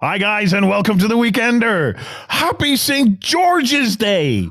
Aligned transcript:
Hi, 0.00 0.16
guys, 0.18 0.52
and 0.54 0.68
welcome 0.68 0.98
to 0.98 1.08
the 1.08 1.16
Weekender. 1.16 1.96
Happy 2.28 2.76
St. 2.76 3.20
George's 3.20 3.96
Day. 3.96 4.48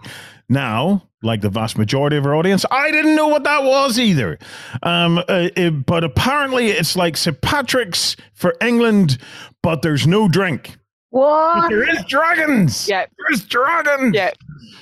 Now, 0.48 1.08
like 1.24 1.42
the 1.42 1.50
vast 1.50 1.78
majority 1.78 2.18
of 2.18 2.26
our 2.26 2.36
audience, 2.36 2.66
I 2.70 2.92
didn't 2.92 3.16
know 3.16 3.28
what 3.28 3.44
that 3.46 3.64
was 3.64 3.98
either. 4.00 4.38
Um, 4.84 5.18
uh, 5.18 5.50
it- 5.56 5.86
but 5.88 6.04
apparently, 6.04 6.68
it's 6.68 6.96
like 6.96 7.18
St. 7.18 7.40
Patrick's 7.42 8.16
for 8.34 8.54
England, 8.62 9.18
but 9.64 9.82
there's 9.82 10.06
no 10.06 10.28
drink. 10.28 10.78
What? 11.10 11.70
There 11.70 11.90
is 11.90 12.06
dragons. 12.06 12.88
Yeah. 12.88 13.06
There's 13.28 13.44
dragons. 13.46 14.14
Yeah. 14.14 14.32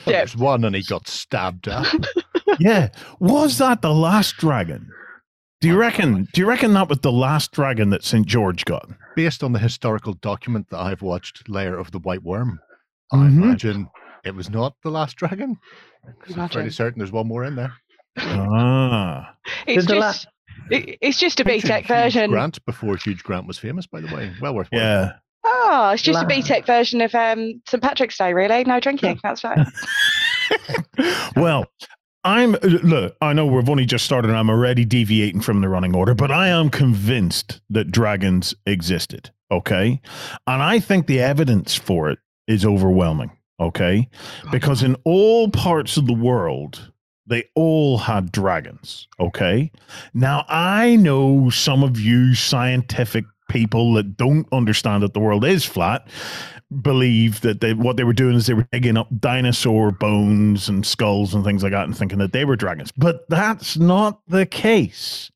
Well, 0.06 0.14
Yeah. 0.14 0.20
There's 0.20 0.36
one 0.36 0.66
and 0.66 0.76
he 0.76 0.84
got 0.84 1.08
stabbed 1.08 1.70
up. 1.70 1.88
yeah. 2.60 2.90
Was 3.22 3.58
that 3.60 3.82
the 3.82 3.94
last 3.94 4.36
dragon? 4.36 4.90
Do 5.62 5.70
you 5.70 5.78
reckon? 5.78 6.28
Do 6.34 6.42
you 6.42 6.48
reckon 6.48 6.74
that 6.74 6.90
was 6.90 7.00
the 7.00 7.12
last 7.14 7.54
dragon 7.54 7.90
that 7.92 8.04
St. 8.04 8.26
George 8.28 8.66
got? 8.66 8.90
Based 9.18 9.42
on 9.44 9.52
the 9.52 9.58
historical 9.58 10.14
document 10.14 10.70
that 10.70 10.78
I've 10.78 11.02
watched, 11.02 11.50
Lair 11.50 11.80
of 11.80 11.90
the 11.90 11.98
White 11.98 12.22
Worm, 12.22 12.60
I 13.12 13.16
Mhm. 13.16 13.42
imagine 13.42 13.90
it 14.24 14.36
was 14.36 14.48
not 14.52 14.76
the 14.84 14.92
last 14.92 15.16
dragon. 15.18 15.58
I'm 16.38 16.48
pretty 16.50 16.70
certain 16.70 17.00
there's 17.00 17.12
one 17.12 17.28
more 17.28 17.44
in 17.44 17.56
there. 17.56 17.74
Ah. 18.20 19.34
It's 19.66 19.88
Did 19.88 19.96
the 19.96 20.00
just, 20.02 20.28
it, 20.70 21.00
it's 21.02 21.18
just 21.18 21.40
a 21.40 21.44
Featured 21.44 21.68
BTEC 21.72 21.86
Hugh 21.88 21.96
version. 21.96 22.30
Grant 22.30 22.64
before 22.68 22.96
Hugh 22.96 23.16
Grant 23.16 23.48
was 23.48 23.58
famous, 23.58 23.88
by 23.88 24.02
the 24.02 24.16
way. 24.16 24.32
Well 24.40 24.54
worth 24.54 24.68
watching. 24.72 24.86
Yeah. 24.86 25.14
Oh, 25.44 25.90
it's 25.96 26.04
just 26.04 26.20
a 26.20 26.22
La- 26.22 26.30
BTEC 26.30 26.68
version 26.68 27.02
of 27.02 27.16
um, 27.16 27.60
St 27.68 27.82
Patrick's 27.82 28.20
Day, 28.20 28.34
really. 28.36 28.64
No 28.66 28.80
drinking. 28.80 29.20
That's 29.24 29.44
right. 29.44 29.68
well, 31.36 31.66
I'm 32.24 32.56
uh, 32.56 32.60
look. 32.62 33.16
I 33.22 33.34
know 33.34 33.46
we've 33.46 33.70
only 33.70 33.86
just 33.86 34.06
started. 34.06 34.30
and 34.30 34.38
I'm 34.38 34.50
already 34.50 34.86
deviating 34.86 35.42
from 35.42 35.62
the 35.62 35.70
running 35.70 35.96
order, 35.96 36.14
but 36.14 36.32
I 36.32 36.50
am 36.50 36.70
convinced 36.70 37.62
that 37.70 37.92
dragons 37.92 38.54
existed. 38.66 39.32
Okay, 39.52 40.02
and 40.46 40.62
I 40.62 40.80
think 40.80 41.08
the 41.08 41.22
evidence 41.22 41.76
for 41.76 42.10
it 42.10 42.20
is 42.48 42.66
overwhelming. 42.66 43.32
Okay, 43.60 44.10
because 44.52 44.84
in 44.84 44.96
all 45.04 45.50
parts 45.50 45.98
of 45.98 46.08
the 46.08 46.14
world. 46.14 46.92
They 47.30 47.44
all 47.56 47.98
had 47.98 48.32
dragons. 48.32 49.06
Okay. 49.20 49.70
Now, 50.14 50.46
I 50.48 50.96
know 50.96 51.50
some 51.50 51.84
of 51.84 52.00
you 52.00 52.34
scientific 52.36 53.26
people 53.50 53.94
that 53.96 54.16
don't 54.16 54.48
understand 54.54 55.04
that 55.04 55.14
the 55.14 55.20
world 55.20 55.44
is 55.44 55.66
flat 55.66 56.08
believe 56.82 57.42
that 57.42 57.62
they 57.62 57.74
what 57.74 57.98
they 57.98 58.04
were 58.04 58.14
doing 58.14 58.36
is 58.36 58.48
they 58.48 58.54
were 58.54 58.68
digging 58.72 58.98
up 58.98 59.08
dinosaur 59.20 59.92
bones 59.92 60.68
and 60.68 60.86
skulls 60.86 61.34
and 61.34 61.44
things 61.44 61.64
like 61.64 61.72
that 61.72 61.86
and 61.86 61.98
thinking 61.98 62.20
that 62.20 62.34
they 62.34 62.46
were 62.46 62.56
dragons. 62.56 62.92
But 62.92 63.28
that's 63.30 63.78
not 63.78 64.20
the 64.28 64.46
case. 64.46 65.32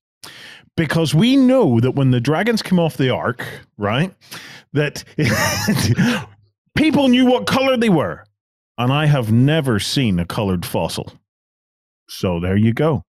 Because 0.78 1.14
we 1.14 1.36
know 1.36 1.80
that 1.80 1.92
when 1.92 2.12
the 2.12 2.22
dragons 2.22 2.62
came 2.62 2.80
off 2.80 2.98
the 2.98 3.10
ark, 3.10 3.46
right, 3.78 4.14
that 4.74 5.04
people 6.76 7.10
knew 7.10 7.26
what 7.26 7.46
color 7.46 7.76
they 7.76 7.90
were. 7.90 8.24
And 8.78 8.92
I 8.92 9.06
have 9.06 9.32
never 9.32 9.80
seen 9.80 10.18
a 10.18 10.26
colored 10.26 10.66
fossil. 10.66 11.12
So 12.08 12.40
there 12.40 12.56
you 12.56 12.74
go. 12.74 13.04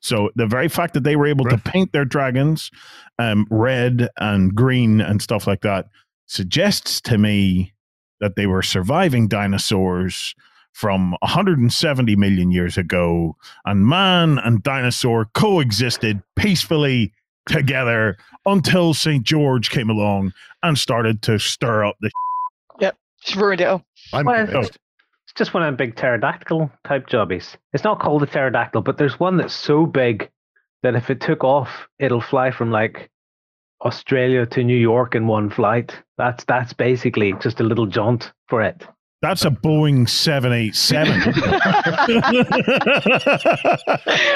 So 0.00 0.30
the 0.36 0.46
very 0.46 0.68
fact 0.68 0.94
that 0.94 1.04
they 1.04 1.16
were 1.16 1.26
able 1.26 1.46
to 1.46 1.58
paint 1.58 1.92
their 1.92 2.04
dragons 2.04 2.70
um, 3.18 3.46
red 3.50 4.08
and 4.18 4.54
green 4.54 5.00
and 5.00 5.22
stuff 5.22 5.46
like 5.46 5.62
that 5.62 5.86
suggests 6.26 7.00
to 7.02 7.18
me 7.18 7.72
that 8.20 8.36
they 8.36 8.46
were 8.46 8.62
surviving 8.62 9.28
dinosaurs 9.28 10.34
from 10.72 11.12
170 11.20 12.16
million 12.16 12.50
years 12.50 12.76
ago, 12.76 13.36
and 13.64 13.86
man 13.86 14.38
and 14.38 14.62
dinosaur 14.62 15.24
coexisted 15.34 16.22
peacefully 16.36 17.12
together 17.48 18.16
until 18.44 18.92
St. 18.92 19.24
George 19.24 19.70
came 19.70 19.88
along 19.88 20.32
and 20.62 20.78
started 20.78 21.22
to 21.22 21.38
stir 21.38 21.84
up 21.84 21.96
the. 22.00 22.10
Just 23.22 23.36
ruined 23.36 23.60
it 23.60 23.64
all. 23.64 23.82
I'm 24.12 24.26
Well, 24.26 24.44
convinced. 24.44 24.72
Oh. 24.74 24.82
It's 25.24 25.32
just 25.34 25.54
one 25.54 25.62
of 25.62 25.66
them 25.66 25.76
big 25.76 25.96
pterodactyl 25.96 26.70
type 26.84 27.08
jobbies. 27.08 27.56
It's 27.72 27.82
not 27.82 27.98
called 27.98 28.22
a 28.22 28.26
pterodactyl, 28.26 28.82
but 28.82 28.98
there's 28.98 29.18
one 29.18 29.36
that's 29.36 29.54
so 29.54 29.84
big 29.86 30.30
that 30.82 30.94
if 30.94 31.10
it 31.10 31.20
took 31.20 31.42
off, 31.42 31.88
it'll 31.98 32.20
fly 32.20 32.50
from 32.50 32.70
like 32.70 33.10
Australia 33.82 34.46
to 34.46 34.64
New 34.64 34.76
York 34.76 35.14
in 35.14 35.26
one 35.26 35.50
flight. 35.50 35.96
That's 36.18 36.44
that's 36.44 36.72
basically 36.72 37.34
just 37.40 37.60
a 37.60 37.64
little 37.64 37.86
jaunt 37.86 38.32
for 38.48 38.62
it. 38.62 38.86
That's 39.22 39.46
a 39.46 39.50
Boeing 39.50 40.08
787. 40.08 41.32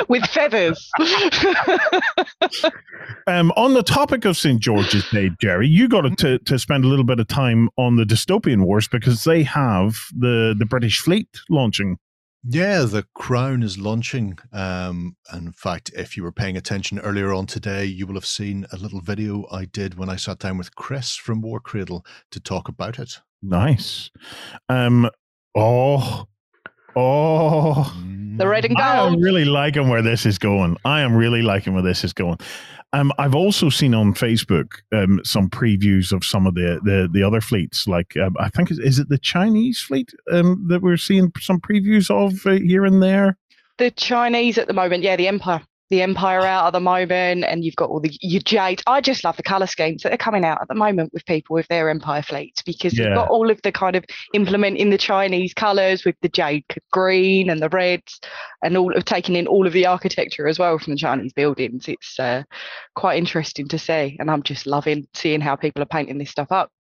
With 0.09 0.25
feathers. 0.31 0.91
um, 3.27 3.53
on 3.57 3.75
the 3.75 3.83
topic 3.83 4.25
of 4.25 4.39
St. 4.39 4.59
George's 4.59 5.09
Day, 5.11 5.31
Jerry, 5.39 5.69
you 5.69 5.87
got 5.87 6.19
to, 6.19 6.39
to 6.39 6.59
spend 6.59 6.85
a 6.85 6.89
little 6.89 7.05
bit 7.05 7.21
of 7.21 7.29
time 7.29 7.69
on 7.77 7.97
the 7.97 8.05
dystopian 8.05 8.65
wars 8.65 8.89
because 8.89 9.25
they 9.25 9.43
have 9.43 9.97
the, 10.17 10.57
the 10.59 10.65
British 10.65 11.01
fleet 11.01 11.29
launching. 11.51 11.99
Yeah, 12.43 12.83
the 12.83 13.05
Crown 13.15 13.63
is 13.63 13.77
launching. 13.77 14.39
Um, 14.53 15.17
in 15.35 15.53
fact, 15.53 15.91
if 15.95 16.17
you 16.17 16.23
were 16.23 16.33
paying 16.33 16.57
attention 16.57 16.99
earlier 16.99 17.35
on 17.35 17.47
today, 17.47 17.85
you 17.85 18.07
will 18.07 18.15
have 18.15 18.25
seen 18.25 18.67
a 18.73 18.79
little 18.79 19.01
video 19.01 19.47
I 19.53 19.67
did 19.67 19.99
when 19.99 20.09
I 20.09 20.17
sat 20.17 20.39
down 20.39 20.57
with 20.57 20.75
Chris 20.75 21.17
from 21.17 21.43
Warcradle 21.43 22.05
to 22.31 22.41
talk 22.41 22.69
about 22.69 22.99
it. 22.99 23.21
Mm. 23.45 23.51
Nice. 23.51 24.11
Um, 24.71 25.11
oh, 25.55 26.27
oh. 26.97 27.95
The 28.41 28.49
red 28.49 28.65
and 28.65 28.77
I 28.79 29.07
am 29.07 29.21
really 29.21 29.45
liking 29.45 29.89
where 29.89 30.03
this 30.03 30.27
is 30.27 30.39
going. 30.39 30.77
I 30.85 31.03
am 31.03 31.15
really 31.15 31.43
liking 31.43 31.75
where 31.75 31.83
this 31.83 32.05
is 32.05 32.13
going. 32.13 32.39
Um, 32.93 33.13
I've 33.19 33.37
also 33.37 33.69
seen 33.69 33.95
on 33.95 34.15
Facebook 34.15 34.81
um, 34.93 35.21
some 35.23 35.49
previews 35.49 36.13
of 36.13 36.25
some 36.25 36.47
of 36.47 36.55
the 36.55 36.81
the, 36.83 37.09
the 37.13 37.23
other 37.23 37.41
fleets. 37.41 37.87
Like 37.87 38.17
um, 38.17 38.35
I 38.41 38.49
think 38.49 38.71
is, 38.71 38.79
is 38.79 38.99
it 38.99 39.09
the 39.09 39.19
Chinese 39.19 39.81
fleet 39.81 40.13
um, 40.33 40.65
that 40.69 40.83
we're 40.83 40.97
seeing 40.97 41.31
some 41.39 41.61
previews 41.61 42.11
of 42.11 42.45
uh, 42.47 42.53
here 42.53 42.85
and 42.85 43.03
there. 43.03 43.37
The 43.79 43.91
Chinese 43.93 44.59
at 44.59 44.67
the 44.67 44.75
moment, 44.75 45.05
yeah, 45.05 45.17
the 45.17 45.29
Empire. 45.29 45.63
The 45.91 46.03
Empire 46.03 46.43
out 46.43 46.67
at 46.69 46.73
the 46.73 46.81
moment, 46.81 47.45
and 47.45 47.65
you've 47.65 47.77
got 47.77 47.91
all 47.91 48.01
the 48.01 48.17
your 48.21 48.41
jade. 48.43 48.81
I 48.87 49.01
just 49.01 49.25
love 49.25 49.37
the 49.37 49.43
colour 49.43 49.67
schemes 49.67 50.03
that 50.03 50.13
are 50.13 50.17
coming 50.17 50.45
out 50.45 50.61
at 50.63 50.69
the 50.69 50.75
moment 50.75 51.13
with 51.13 51.27
people 51.27 51.55
with 51.55 51.67
their 51.69 51.91
Empire 51.91 52.23
fleets 52.23 52.63
because 52.63 52.97
Yeah. 52.97 53.07
you've 53.07 53.15
got 53.15 53.29
all 53.29 53.51
of 53.51 53.61
the 53.63 53.73
kind 53.73 53.97
of 53.97 54.05
implementing 54.33 54.91
the 54.91 54.99
Chinese 54.99 55.53
colours 55.53 56.05
with 56.05 56.15
the 56.23 56.29
jade 56.29 56.65
green 56.93 57.51
and 57.51 57.61
the 57.61 57.69
reds, 57.69 58.21
and 58.63 58.77
all 58.77 58.97
of 58.97 59.05
taking 59.05 59.37
in 59.37 59.47
all 59.47 59.67
of 59.67 59.73
the 59.73 59.87
architecture 59.87 60.47
as 60.47 60.59
well 60.59 60.79
from 60.79 60.93
the 60.93 60.99
Chinese 60.99 61.33
buildings. 61.33 61.89
It's 61.89 62.19
uh, 62.21 62.45
quite 62.95 63.19
interesting 63.19 63.67
to 63.69 63.79
see, 63.79 64.17
and 64.21 64.31
I'm 64.31 64.43
just 64.43 64.67
loving 64.67 65.07
seeing 65.15 65.41
how 65.41 65.57
people 65.57 65.83
are 65.83 65.87
painting 65.87 66.19
this 66.19 66.31
stuff 66.31 66.53
up. 66.53 66.71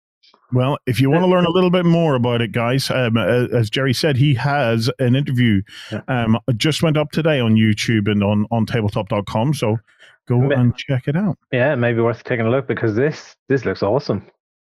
Well, 0.52 0.78
if 0.86 1.00
you 1.00 1.10
want 1.10 1.22
to 1.22 1.28
learn 1.28 1.44
a 1.44 1.50
little 1.50 1.70
bit 1.70 1.84
more 1.84 2.14
about 2.16 2.40
it, 2.40 2.50
guys, 2.52 2.90
um, 2.90 3.16
uh, 3.16 3.46
as 3.52 3.70
Jerry 3.70 3.94
said, 3.94 4.16
he 4.16 4.34
has 4.34 4.90
an 4.98 5.14
interview 5.14 5.62
Yeah. 5.92 6.00
um, 6.08 6.38
just 6.56 6.82
went 6.82 6.96
up 6.96 7.12
today 7.12 7.38
on 7.40 7.54
YouTube 7.54 8.10
and 8.10 8.22
on, 8.24 8.46
on 8.50 8.66
tabletop.com. 8.66 9.54
So 9.54 9.78
go 10.26 10.38
Ma- 10.40 10.54
and 10.56 10.76
check 10.76 11.06
it 11.06 11.16
out. 11.16 11.38
Yeah, 11.52 11.74
maybe 11.76 12.00
worth 12.00 12.24
taking 12.24 12.46
a 12.46 12.50
look 12.50 12.66
because 12.66 12.96
this 12.96 13.36
this 13.48 13.64
looks 13.64 13.82
awesome. 13.82 14.26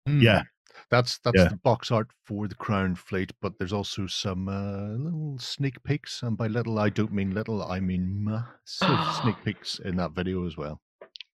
Yeah. 0.07 0.43
That's 0.91 1.19
that's 1.25 1.39
Yeah. 1.39 1.49
the 1.49 1.57
box 1.57 1.91
art 1.93 2.09
for 2.25 2.49
the 2.49 2.57
Crown 2.57 2.95
fleet, 2.97 3.33
but 3.41 3.59
there's 3.59 3.73
also 3.73 4.07
some 4.09 4.49
uh, 4.49 4.89
little 4.99 5.39
sneak 5.39 5.81
peeks, 5.85 6.23
and 6.23 6.37
by 6.37 6.49
little 6.49 6.79
I 6.81 6.89
don't 6.91 7.13
mean 7.13 7.31
little, 7.33 7.63
I 7.63 7.79
mean 7.81 8.25
massive 8.25 8.99
sneak 9.23 9.37
peeks 9.45 9.79
in 9.79 9.97
that 9.97 10.11
video 10.13 10.47
as 10.47 10.57
well. 10.57 10.81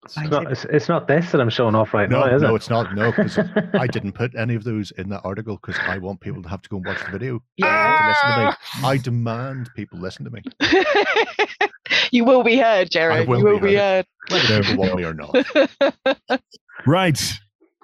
It's 0.07 0.17
not, 0.31 0.51
it's, 0.53 0.65
it's 0.67 0.89
not 0.89 1.09
this 1.09 1.33
that 1.33 1.41
I'm 1.41 1.51
showing 1.51 1.75
off 1.75 1.93
right 1.93 2.09
No, 2.09 2.21
now, 2.27 2.35
is 2.37 2.43
no, 2.43 2.53
it? 2.53 2.57
it's 2.57 2.71
not. 2.71 2.95
No, 2.95 3.11
because 3.11 3.39
I 3.75 3.87
didn't 3.87 4.13
put 4.13 4.35
any 4.37 4.55
of 4.55 4.65
those 4.65 4.91
in 4.93 5.09
that 5.11 5.23
article 5.25 5.59
because 5.61 5.77
I 5.87 5.99
want 5.99 6.21
people 6.21 6.43
to 6.43 6.49
have 6.49 6.63
to 6.63 6.69
go 6.69 6.77
and 6.77 6.87
watch 6.87 7.05
the 7.05 7.11
video 7.11 7.43
Yeah. 7.57 8.15
to 8.15 8.53
to 8.53 8.81
me. 8.83 8.87
I 8.89 8.97
demand 9.03 9.71
people 9.75 9.99
listen 9.99 10.25
to 10.25 10.31
me, 10.31 10.43
you 12.13 12.25
will 12.25 12.43
be 12.43 12.57
heard, 12.57 12.91
Jared. 12.91 13.29
will 13.29 13.39
you 13.39 13.45
will 13.45 13.61
be 13.61 13.69
be 13.69 13.75
heard. 13.75 14.07
whether 14.31 14.47
There 14.47 14.63
people 14.63 14.83
we 14.85 14.89
want 14.89 15.01
me 15.01 15.05
or 15.05 15.15
not. 15.15 16.41
Right. 16.87 17.21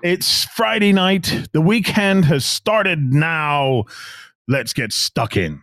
It's 0.02 0.44
Friday 0.46 0.92
night. 0.92 1.48
The 1.52 1.60
weekend 1.60 2.24
has 2.26 2.44
started 2.44 3.12
now. 3.12 3.84
Let's 4.48 4.72
get 4.72 4.92
stuck 4.92 5.36
in. 5.36 5.62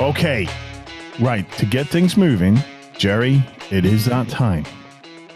Okay. 0.00 0.48
Right. 1.20 1.50
To 1.58 1.66
get 1.66 1.86
things 1.86 2.16
moving, 2.16 2.58
Jerry, 2.96 3.44
it 3.70 3.84
is 3.84 4.06
that 4.06 4.30
time. 4.30 4.64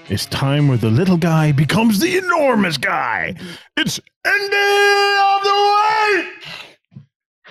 It's 0.08 0.24
time 0.24 0.68
where 0.68 0.78
the 0.78 0.88
little 0.88 1.18
guy 1.18 1.52
becomes 1.52 2.00
the 2.00 2.16
enormous 2.16 2.78
guy. 2.78 3.34
It's 3.76 4.00
ending 4.24 5.16
of 5.20 5.42
the 5.44 6.24
week. 6.96 7.04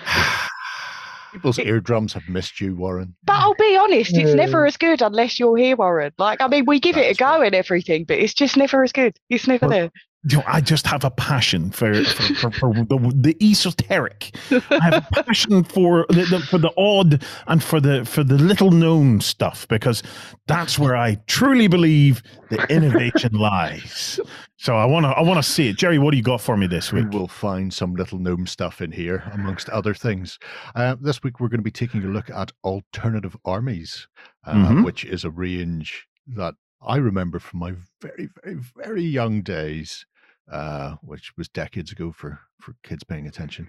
People's 1.32 1.60
eardrums 1.60 2.12
have 2.14 2.28
missed 2.28 2.60
you, 2.60 2.74
Warren. 2.74 3.14
But 3.24 3.34
I'll 3.34 3.54
be 3.54 3.76
honest, 3.80 4.16
it's 4.16 4.34
never 4.34 4.66
as 4.66 4.76
good 4.76 5.00
unless 5.00 5.38
you're 5.38 5.56
here, 5.56 5.76
Warren. 5.76 6.12
Like, 6.18 6.40
I 6.40 6.48
mean, 6.48 6.64
we 6.66 6.80
give 6.80 6.96
it 6.96 7.12
a 7.12 7.14
go 7.14 7.36
true. 7.36 7.46
and 7.46 7.54
everything, 7.54 8.02
but 8.04 8.18
it's 8.18 8.34
just 8.34 8.56
never 8.56 8.82
as 8.82 8.90
good. 8.90 9.16
It's 9.30 9.46
never 9.46 9.68
Well, 9.68 9.70
there. 9.78 9.90
You 10.26 10.38
know, 10.38 10.44
I 10.46 10.60
just 10.60 10.86
have 10.86 11.04
a 11.04 11.10
passion 11.10 11.70
for 11.70 12.02
for, 12.04 12.34
for, 12.34 12.50
for 12.50 12.74
the, 12.74 13.12
the 13.14 13.36
esoteric. 13.42 14.34
I 14.50 14.80
have 14.82 14.94
a 14.94 15.06
passion 15.22 15.64
for 15.64 16.06
the, 16.08 16.24
the 16.30 16.40
for 16.40 16.58
the 16.58 16.72
odd 16.78 17.22
and 17.46 17.62
for 17.62 17.80
the 17.80 18.04
for 18.04 18.24
the 18.24 18.34
little 18.38 18.70
known 18.70 19.20
stuff 19.20 19.66
because 19.68 20.02
that's 20.46 20.78
where 20.78 20.96
I 20.96 21.16
truly 21.26 21.66
believe 21.68 22.22
the 22.50 22.64
innovation 22.70 23.32
lies. 23.38 24.18
So 24.56 24.76
I 24.76 24.86
want 24.86 25.04
to 25.04 25.10
I 25.10 25.20
want 25.20 25.36
to 25.44 25.50
see 25.50 25.68
it. 25.68 25.76
Jerry, 25.76 25.98
what 25.98 26.12
do 26.12 26.16
you 26.16 26.22
got 26.22 26.40
for 26.40 26.56
me 26.56 26.66
this 26.66 26.92
week? 26.92 27.10
We 27.10 27.18
will 27.18 27.28
find 27.28 27.72
some 27.72 27.94
little 27.94 28.18
gnome 28.18 28.46
stuff 28.46 28.80
in 28.80 28.92
here, 28.92 29.30
amongst 29.34 29.68
other 29.68 29.92
things. 29.92 30.38
Uh, 30.74 30.96
this 31.00 31.22
week, 31.22 31.38
we're 31.38 31.48
going 31.48 31.58
to 31.60 31.64
be 31.64 31.70
taking 31.70 32.02
a 32.02 32.08
look 32.08 32.30
at 32.30 32.50
alternative 32.64 33.36
armies, 33.44 34.08
uh, 34.46 34.54
Mhm. 34.54 34.84
which 34.84 35.04
is 35.04 35.24
a 35.24 35.30
range 35.30 36.06
that 36.28 36.54
I 36.86 36.96
remember 36.96 37.38
from 37.38 37.60
my 37.60 37.74
very, 38.00 38.28
very, 38.42 38.58
very 38.76 39.02
young 39.02 39.42
days, 39.42 40.06
uh, 40.50 40.96
which 41.02 41.32
was 41.36 41.48
decades 41.48 41.92
ago 41.92 42.12
for 42.12 42.40
for 42.60 42.74
kids 42.82 43.04
paying 43.04 43.26
attention. 43.26 43.68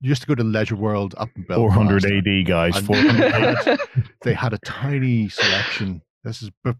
You 0.00 0.08
used 0.08 0.22
to 0.22 0.28
go 0.28 0.34
to 0.34 0.44
Leisure 0.44 0.76
World 0.76 1.14
up 1.18 1.28
in 1.36 1.42
Belfast. 1.42 1.74
400 1.74 2.04
AD 2.06 2.46
guys, 2.46 2.78
400 2.78 3.32
AD. 3.32 3.80
they 4.22 4.32
had 4.32 4.54
a 4.54 4.58
tiny 4.58 5.28
selection. 5.28 6.00
This 6.24 6.40
is 6.40 6.50
be- 6.64 6.72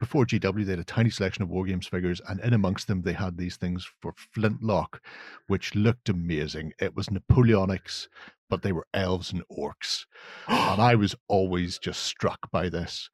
before 0.00 0.26
GW. 0.26 0.64
They 0.64 0.72
had 0.72 0.80
a 0.80 0.84
tiny 0.84 1.10
selection 1.10 1.42
of 1.42 1.48
war 1.48 1.64
games 1.64 1.86
figures, 1.86 2.20
and 2.28 2.40
in 2.40 2.52
amongst 2.52 2.88
them, 2.88 3.02
they 3.02 3.12
had 3.12 3.38
these 3.38 3.56
things 3.56 3.88
for 4.00 4.14
Flintlock, 4.34 5.00
which 5.46 5.74
looked 5.74 6.08
amazing. 6.08 6.72
It 6.80 6.96
was 6.96 7.06
Napoleonics, 7.06 8.08
but 8.50 8.62
they 8.62 8.72
were 8.72 8.86
elves 8.92 9.32
and 9.32 9.42
orcs, 9.50 10.04
and 10.48 10.80
I 10.80 10.96
was 10.96 11.14
always 11.28 11.78
just 11.78 12.02
struck 12.02 12.50
by 12.50 12.68
this. 12.68 13.10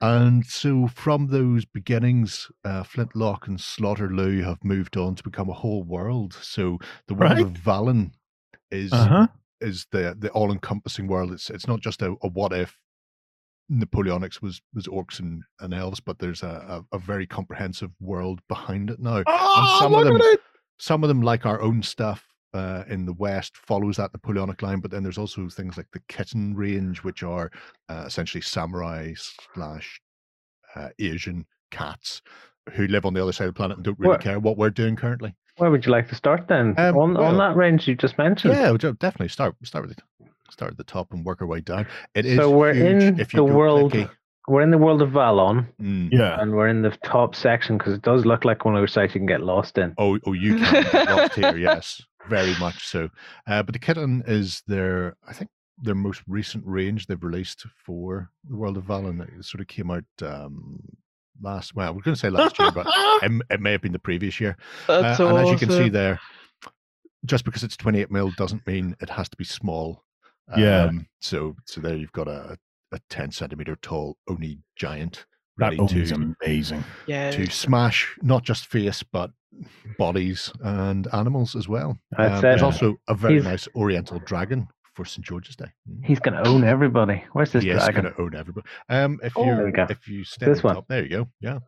And 0.00 0.44
so, 0.44 0.86
from 0.88 1.28
those 1.28 1.64
beginnings, 1.64 2.50
uh, 2.64 2.82
Flintlock 2.82 3.46
and 3.46 3.58
Slaughterloo 3.58 4.42
have 4.44 4.62
moved 4.62 4.96
on 4.96 5.14
to 5.14 5.22
become 5.22 5.48
a 5.48 5.54
whole 5.54 5.82
world. 5.82 6.34
So, 6.34 6.78
the 7.08 7.14
world 7.14 7.32
of 7.42 7.52
Valon 7.52 8.12
is 8.70 8.92
Uh-huh. 8.92 9.28
is 9.60 9.86
the 9.92 10.14
the 10.18 10.30
all 10.30 10.52
encompassing 10.52 11.06
world. 11.06 11.32
It's 11.32 11.48
it's 11.48 11.66
not 11.66 11.80
just 11.80 12.02
a, 12.02 12.16
a 12.22 12.28
what 12.28 12.52
if 12.52 12.76
Napoleonics 13.72 14.42
was 14.42 14.60
was 14.74 14.86
orcs 14.86 15.20
and, 15.20 15.42
and 15.60 15.72
elves, 15.72 16.00
but 16.00 16.18
there's 16.18 16.42
a, 16.42 16.84
a, 16.92 16.96
a 16.96 16.98
very 16.98 17.26
comprehensive 17.26 17.92
world 18.00 18.40
behind 18.48 18.90
it 18.90 19.00
now. 19.00 19.22
Oh, 19.26 19.76
some 19.80 19.94
of 19.94 20.04
them- 20.04 20.16
at 20.16 20.22
it. 20.22 20.40
Some 20.78 21.04
of 21.04 21.08
them, 21.08 21.22
like 21.22 21.46
our 21.46 21.60
own 21.62 21.82
stuff 21.84 22.33
uh, 22.54 22.84
in 22.88 23.04
the 23.04 23.12
West, 23.12 23.56
follows 23.56 23.96
that 23.96 24.12
Napoleonic 24.14 24.62
line, 24.62 24.80
but 24.80 24.90
then 24.90 25.02
there's 25.02 25.18
also 25.18 25.48
things 25.48 25.76
like 25.76 25.88
the 25.92 26.00
kitten 26.08 26.54
range, 26.54 27.02
which 27.04 27.22
are 27.22 27.50
uh, 27.88 28.04
essentially 28.06 28.40
samurai 28.40 29.12
slash 29.54 30.00
uh, 30.76 30.88
Asian 30.98 31.44
cats 31.70 32.22
who 32.72 32.86
live 32.86 33.04
on 33.04 33.12
the 33.12 33.22
other 33.22 33.32
side 33.32 33.48
of 33.48 33.54
the 33.54 33.58
planet 33.58 33.76
and 33.76 33.84
don't 33.84 33.98
really 33.98 34.10
What- 34.12 34.20
care 34.22 34.38
what 34.40 34.56
we're 34.56 34.70
doing 34.70 34.96
currently. 34.96 35.34
Where 35.58 35.70
would 35.70 35.86
you 35.86 35.92
like 35.92 36.08
to 36.08 36.14
start 36.16 36.48
then? 36.48 36.74
Um, 36.78 36.96
on, 36.96 37.14
well- 37.14 37.24
on 37.26 37.36
that 37.38 37.56
range 37.56 37.86
you 37.86 37.94
just 37.94 38.16
mentioned. 38.18 38.54
Yeah, 38.54 38.72
definitely 38.98 39.28
start 39.28 39.54
start 39.64 39.86
with 39.86 39.96
the, 39.96 40.26
start 40.50 40.72
at 40.72 40.78
the 40.78 40.84
top 40.84 41.12
and 41.12 41.24
work 41.24 41.42
our 41.42 41.46
way 41.46 41.60
down. 41.60 41.86
It 42.14 42.24
is 42.26 42.38
So 42.38 42.50
we're 42.50 42.72
huge 42.74 43.02
in 43.02 43.20
if 43.20 43.32
you 43.34 43.38
the 43.38 43.44
world- 43.52 43.92
clicky. 43.92 44.10
We're 44.46 44.60
in 44.60 44.70
the 44.70 44.76
world 44.78 45.00
of 45.00 45.08
Valon, 45.08 45.66
Mm. 45.80 46.10
Yeah. 46.12 46.38
and 46.38 46.52
we're 46.52 46.68
in 46.68 46.82
the 46.82 46.90
top 47.02 47.34
section 47.34 47.78
because 47.78 47.94
it 47.94 48.02
does 48.02 48.26
look 48.26 48.44
like 48.44 48.66
one 48.66 48.74
of 48.76 48.82
those 48.82 48.92
sites 48.92 49.14
you 49.14 49.20
can 49.20 49.26
get 49.26 49.40
lost 49.40 49.78
in. 49.78 49.94
Oh, 49.96 50.18
oh, 50.26 50.34
you 50.34 50.56
can 50.58 50.82
get 50.92 51.08
lost 51.08 51.34
here. 51.34 51.56
Yes, 51.68 52.02
very 52.28 52.54
much 52.58 52.86
so. 52.86 53.10
Uh, 53.46 53.62
but 53.62 53.72
the 53.72 53.78
kitten 53.78 54.22
is 54.26 54.62
their, 54.66 55.16
I 55.26 55.32
think, 55.32 55.50
their 55.78 55.94
most 55.94 56.22
recent 56.26 56.64
range 56.66 57.06
they've 57.06 57.22
released 57.22 57.66
for 57.84 58.30
the 58.48 58.56
world 58.56 58.76
of 58.76 58.84
Valon. 58.84 59.20
It 59.38 59.44
sort 59.44 59.60
of 59.60 59.66
came 59.66 59.90
out 59.90 60.04
um, 60.22 60.80
last. 61.42 61.74
Well, 61.74 61.94
we're 61.94 62.02
going 62.02 62.14
to 62.14 62.20
say 62.20 62.30
last 62.30 62.58
year, 62.58 62.70
but 62.70 62.86
it, 63.22 63.42
it 63.50 63.60
may 63.60 63.72
have 63.72 63.82
been 63.82 63.92
the 63.92 63.98
previous 63.98 64.40
year. 64.40 64.56
That's 64.86 65.20
Uh, 65.20 65.28
and 65.28 65.38
as 65.38 65.50
you 65.50 65.58
can 65.58 65.70
see 65.70 65.88
there, 65.88 66.20
just 67.24 67.44
because 67.44 67.64
it's 67.64 67.76
28 67.76 68.10
mil 68.10 68.30
doesn't 68.36 68.66
mean 68.66 68.96
it 69.00 69.10
has 69.10 69.28
to 69.28 69.36
be 69.36 69.44
small. 69.44 70.04
Yeah. 70.56 70.84
Um, 70.84 71.06
so, 71.20 71.56
so 71.66 71.80
there 71.80 71.96
you've 71.96 72.12
got 72.12 72.28
a, 72.28 72.58
a 72.92 73.00
10 73.10 73.32
centimeter 73.32 73.76
tall 73.76 74.16
Oni 74.28 74.58
giant 74.76 75.26
That 75.58 75.66
ready 75.66 75.78
owns 75.78 75.92
to 76.10 76.34
amazing. 76.44 76.84
yeah. 77.06 77.30
to 77.30 77.46
smash 77.50 78.16
not 78.22 78.42
just 78.44 78.66
face 78.66 79.02
but 79.04 79.30
bodies 79.98 80.52
and 80.62 81.06
animals 81.14 81.54
as 81.54 81.68
well. 81.68 81.98
That's 82.16 82.36
Um, 82.36 82.40
there's 82.42 82.62
it. 82.62 82.64
also 82.64 82.96
a 83.08 83.14
very 83.14 83.34
He's- 83.34 83.44
nice 83.44 83.68
Oriental 83.76 84.18
dragon 84.20 84.66
for 84.94 85.04
St 85.04 85.24
George's 85.24 85.56
Day. 85.56 85.72
Mm. 85.88 86.04
He's 86.04 86.18
going 86.20 86.34
to 86.34 86.48
own 86.48 86.64
everybody. 86.64 87.24
Where's 87.32 87.52
this 87.52 87.62
He 87.64 87.70
is 87.70 87.82
dragon? 87.84 88.02
going 88.02 88.14
to 88.14 88.20
own 88.20 88.34
everybody. 88.34 88.66
Um, 88.88 89.20
if 89.22 89.36
Oh. 89.36 89.44
you 89.44 89.72
There 89.72 89.86
if 89.90 90.08
you 90.08 90.24
stay 90.24 90.46
This 90.46 90.62
one. 90.62 90.74
top, 90.76 90.88
there 90.88 91.02
you 91.02 91.08
go. 91.08 91.28
Yeah, 91.40 91.60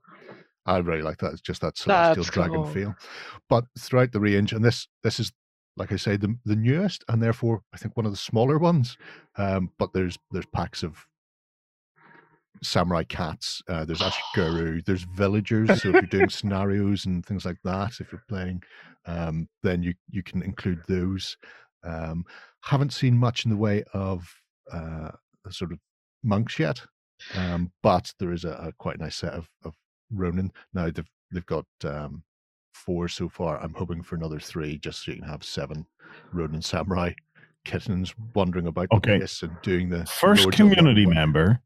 I 0.65 0.79
really 0.79 1.03
like 1.03 1.19
that. 1.19 1.33
It's 1.33 1.41
just 1.41 1.61
that 1.63 1.77
celestial 1.77 2.23
That's 2.25 2.35
dragon 2.35 2.55
cool. 2.63 2.67
feel. 2.67 2.95
But 3.49 3.65
throughout 3.79 4.13
the 4.13 4.21
range, 4.21 4.53
and 4.53 4.65
this 4.65 4.89
this 5.03 5.19
is 5.21 5.33
like 5.77 5.93
I 5.93 5.97
say, 5.97 6.17
the 6.17 6.37
the 6.45 6.57
newest, 6.57 7.05
and 7.09 7.23
therefore 7.23 7.63
I 7.73 7.77
think 7.77 7.97
one 7.97 8.07
of 8.07 8.13
the 8.13 8.17
smaller 8.17 8.59
ones. 8.59 8.97
Um, 9.37 9.71
but 9.79 9.93
there's 9.93 10.19
there's 10.31 10.47
packs 10.47 10.83
of 10.83 11.05
samurai 12.63 13.05
cats. 13.05 13.63
Uh, 13.69 13.85
there's 13.85 14.01
ashigaru. 14.37 14.85
There's 14.85 15.05
villagers. 15.05 15.83
So 15.83 15.89
if 15.89 15.95
you're 15.95 16.03
doing 16.03 16.29
scenarios 16.31 17.07
and 17.07 17.25
things 17.25 17.45
like 17.45 17.59
that, 17.65 18.01
if 18.01 18.11
you're 18.13 18.25
playing, 18.29 18.63
um, 19.07 19.49
then 19.63 19.83
you 19.83 19.95
you 20.11 20.23
can 20.23 20.43
include 20.43 20.83
those. 20.89 21.37
Um, 21.85 22.25
haven't 22.63 22.93
seen 22.93 23.17
much 23.17 23.45
in 23.45 23.51
the 23.51 23.57
way 23.57 23.85
of 23.93 24.29
uh, 24.73 25.11
sort 25.51 25.73
of 25.73 25.79
monks 26.25 26.59
yet, 26.59 26.81
um, 27.37 27.71
but 27.83 28.13
there 28.19 28.33
is 28.33 28.45
a, 28.45 28.51
a 28.51 28.73
quite 28.79 28.99
nice 28.99 29.17
set 29.17 29.33
of, 29.35 29.49
of 29.65 29.75
Ronin. 30.11 30.51
Now 30.75 30.91
they've 30.91 31.09
they've 31.31 31.47
got 31.47 31.67
um, 31.85 32.25
four 32.75 33.07
so 33.09 33.29
far. 33.29 33.61
I'm 33.63 33.75
hoping 33.75 34.03
for 34.03 34.17
another 34.17 34.41
three, 34.41 34.79
just 34.79 35.05
so 35.05 35.13
you 35.13 35.19
can 35.19 35.29
have 35.29 35.45
seven 35.45 35.87
Ronin 36.33 36.63
samurai 36.63 37.13
kittens 37.65 38.15
wandering 38.35 38.67
about 38.67 38.89
Okay. 38.93 39.13
the 39.15 39.19
place 39.19 39.43
and 39.43 39.57
doing 39.63 39.89
the 39.89 40.07
First 40.07 40.51
community 40.53 41.07
member 41.07 41.61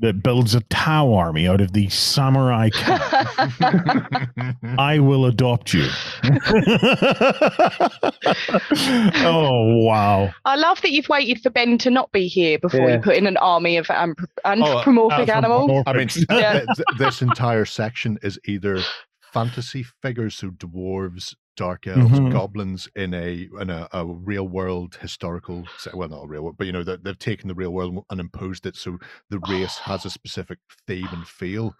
that 0.00 0.22
builds 0.22 0.54
a 0.54 0.60
Tau 0.70 1.12
army 1.14 1.48
out 1.48 1.60
of 1.60 1.72
these 1.72 1.92
samurai 1.94 2.70
cats. 2.72 3.46
I 4.78 4.98
will 5.00 5.26
adopt 5.26 5.74
you. 5.74 5.88
oh 9.24 9.76
wow! 9.84 10.30
I 10.44 10.56
love 10.56 10.80
that 10.82 10.90
you've 10.92 11.08
waited 11.08 11.40
for 11.42 11.50
Ben 11.50 11.78
to 11.78 11.90
not 11.90 12.10
be 12.12 12.26
here 12.28 12.58
before 12.58 12.88
Yeah. 12.88 12.96
you 12.96 13.02
put 13.02 13.16
in 13.16 13.26
an 13.26 13.36
army 13.38 13.76
of 13.76 13.90
am- 13.90 14.14
anthropomorphic 14.44 15.28
Uh, 15.28 15.32
animals. 15.32 15.82
I 15.86 15.92
mean, 15.92 16.08
Yeah. 16.30 16.52
th- 16.52 16.66
th- 16.76 16.86
this 16.98 17.22
entire 17.22 17.64
section 17.64 18.18
is 18.22 18.38
either 18.44 18.80
fantasy 19.32 19.84
figures, 20.02 20.34
so 20.36 20.50
dwarves, 20.50 21.34
dark 21.58 21.86
elves, 21.86 22.18
Mhm. 22.18 22.32
goblins 22.32 22.88
in 22.96 23.12
a 23.12 23.48
in 23.60 23.68
a, 23.68 23.88
a 23.92 24.06
real 24.06 24.48
world 24.48 24.96
historical. 25.02 25.64
se- 25.76 25.90
Well, 25.94 26.08
not 26.08 26.24
a 26.24 26.28
real 26.28 26.42
world, 26.44 26.56
but 26.56 26.66
you 26.68 26.72
know 26.72 26.84
they- 26.84 26.96
they've 27.02 27.18
taken 27.18 27.48
the 27.48 27.54
real 27.54 27.72
world 27.72 28.04
and 28.10 28.20
imposed 28.20 28.64
it 28.64 28.76
so 28.76 28.96
the 29.28 29.40
race 29.48 29.76
has 29.78 30.04
a 30.06 30.10
specific 30.10 30.58
theme 30.86 31.08
and 31.12 31.26
feel. 31.26 31.74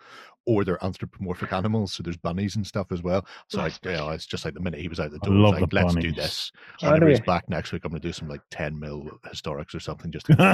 Or 0.46 0.64
they're 0.64 0.82
anthropomorphic 0.82 1.52
animals, 1.52 1.92
so 1.92 2.02
there's 2.02 2.16
bunnies 2.16 2.56
and 2.56 2.66
stuff 2.66 2.90
as 2.90 3.02
well. 3.02 3.26
So 3.50 3.60
I, 3.60 3.66
you 3.84 3.90
know, 3.92 4.08
it's 4.08 4.24
just 4.24 4.46
like 4.46 4.54
the 4.54 4.60
minute 4.60 4.80
he 4.80 4.88
was 4.88 4.98
out 4.98 5.10
the 5.10 5.18
door, 5.18 5.34
it 5.34 5.36
was 5.36 5.42
love 5.52 5.60
like, 5.60 5.70
the 5.70 5.76
let's 5.76 5.94
do 5.96 6.10
this. 6.12 6.50
How 6.80 6.86
Whenever 6.88 7.04
do 7.04 7.10
he's 7.10 7.20
we- 7.20 7.26
back 7.26 7.46
next 7.50 7.70
week, 7.70 7.84
I'm 7.84 7.90
going 7.90 8.00
to 8.00 8.08
do 8.08 8.14
some 8.14 8.28
like 8.30 8.40
10 8.50 8.78
mil 8.80 9.10
historics 9.26 9.74
or 9.74 9.80
something. 9.80 10.10
Just 10.10 10.24
to, 10.26 10.36
but 10.38 10.48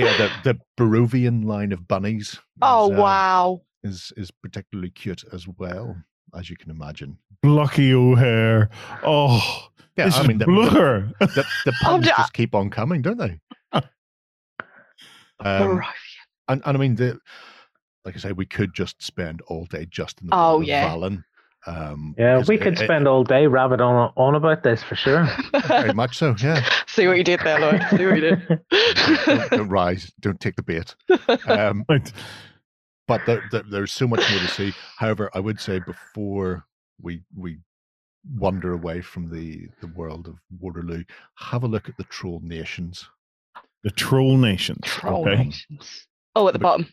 yeah, 0.00 0.16
the 0.18 0.30
the 0.44 0.58
Barovian 0.78 1.44
line 1.44 1.72
of 1.72 1.88
bunnies. 1.88 2.38
Oh 2.62 2.92
is, 2.92 2.98
uh, 2.98 3.02
wow! 3.02 3.62
is 3.82 4.12
is 4.16 4.30
particularly 4.30 4.90
cute 4.90 5.24
as 5.32 5.48
well, 5.48 5.96
as 6.38 6.48
you 6.50 6.56
can 6.56 6.70
imagine. 6.70 7.18
Lucky 7.42 7.92
O'Hare. 7.94 8.68
Oh, 9.04 9.68
Yeah, 9.96 10.06
this 10.06 10.16
I 10.16 10.22
is 10.22 10.28
mean 10.28 10.38
the, 10.38 10.44
blur. 10.46 11.10
the, 11.20 11.26
the, 11.26 11.44
the 11.64 11.72
Oh, 11.84 11.84
puns 11.84 12.06
just 12.06 12.32
keep 12.32 12.54
on 12.54 12.70
coming, 12.70 13.02
don't 13.02 13.18
they? 13.18 13.40
Um, 15.42 15.80
and, 16.48 16.60
and 16.64 16.76
I 16.76 16.78
mean 16.78 16.96
the 16.96 17.18
like 18.04 18.14
I 18.14 18.18
say, 18.18 18.32
we 18.32 18.44
could 18.46 18.74
just 18.74 19.02
spend 19.02 19.40
all 19.46 19.64
day 19.66 19.86
just 19.90 20.20
in 20.20 20.26
the 20.28 20.34
Oh, 20.34 20.50
world 20.52 20.62
of 20.62 20.68
yeah. 20.68 20.88
Valon. 20.90 21.24
Um, 21.66 22.14
Yeah, 22.18 22.42
we 22.48 22.56
could 22.58 22.74
it- 22.74 22.84
spend 22.84 23.06
all 23.08 23.24
day 23.24 23.46
rabbit 23.46 23.80
on 23.80 24.12
on 24.16 24.34
about 24.34 24.62
this 24.62 24.82
for 24.82 24.96
sure. 24.96 25.26
very 25.66 25.92
much 25.94 26.16
so. 26.18 26.34
Yeah, 26.42 26.62
See 26.86 27.06
what 27.06 27.16
you 27.16 27.24
did 27.24 27.40
there, 27.40 27.58
Lloyd. 27.58 27.82
See 27.90 28.06
what 28.06 28.16
you 28.16 28.36
don't, 29.26 29.50
don't 29.50 29.68
rise, 29.68 30.12
don't 30.20 30.40
take 30.40 30.56
the 30.56 30.62
bait. 30.62 30.94
Um, 31.46 31.84
Right. 31.88 32.12
But 33.10 33.26
there, 33.26 33.42
there, 33.50 33.64
there's 33.68 33.92
so 33.92 34.06
much 34.06 34.20
more 34.30 34.38
to 34.38 34.46
see. 34.48 34.72
However, 34.96 35.30
I 35.34 35.40
would 35.40 35.58
say 35.60 35.80
before 35.80 36.64
we 37.02 37.22
we 37.36 37.58
wander 38.36 38.72
away 38.72 39.00
from 39.00 39.28
the 39.28 39.66
the 39.80 39.88
world 39.88 40.28
of 40.28 40.36
Waterloo, 40.60 41.02
have 41.38 41.64
a 41.64 41.66
look 41.66 41.88
at 41.88 41.96
the 41.96 42.04
troll 42.04 42.40
nations. 42.44 43.08
The 43.82 43.90
Troll 43.90 44.36
Nations. 44.36 44.78
Troll 44.84 45.22
okay. 45.28 45.42
nations. 45.42 46.06
Oh, 46.36 46.46
at 46.46 46.52
the 46.52 46.58
But- 46.60 46.68
bottom. 46.68 46.86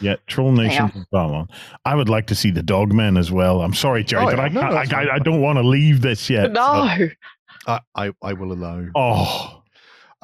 Yeah, 0.00 0.16
Troll 0.26 0.50
Nations 0.52 0.90
of 0.96 1.04
Valon. 1.12 1.48
I 1.84 1.94
would 1.94 2.08
like 2.08 2.26
to 2.28 2.34
see 2.34 2.50
the 2.50 2.62
Dogmen 2.62 3.16
as 3.18 3.30
well. 3.30 3.60
I'm 3.62 3.74
sorry, 3.74 4.02
Jerry, 4.02 4.24
Oh, 4.24 4.30
but. 4.30 4.40
I, 4.40 4.48
No, 4.48 4.60
I. 4.62 4.84
I, 4.90 5.14
I 5.14 5.18
don't 5.20 5.40
want 5.40 5.58
to 5.58 5.62
leave 5.62 6.00
this 6.00 6.28
yet. 6.30 6.46
so- 6.46 6.52
no. 6.52 7.08
I, 7.66 7.80
I, 7.94 8.12
I 8.22 8.32
will 8.32 8.52
allow. 8.52 8.84
Oh, 8.96 9.62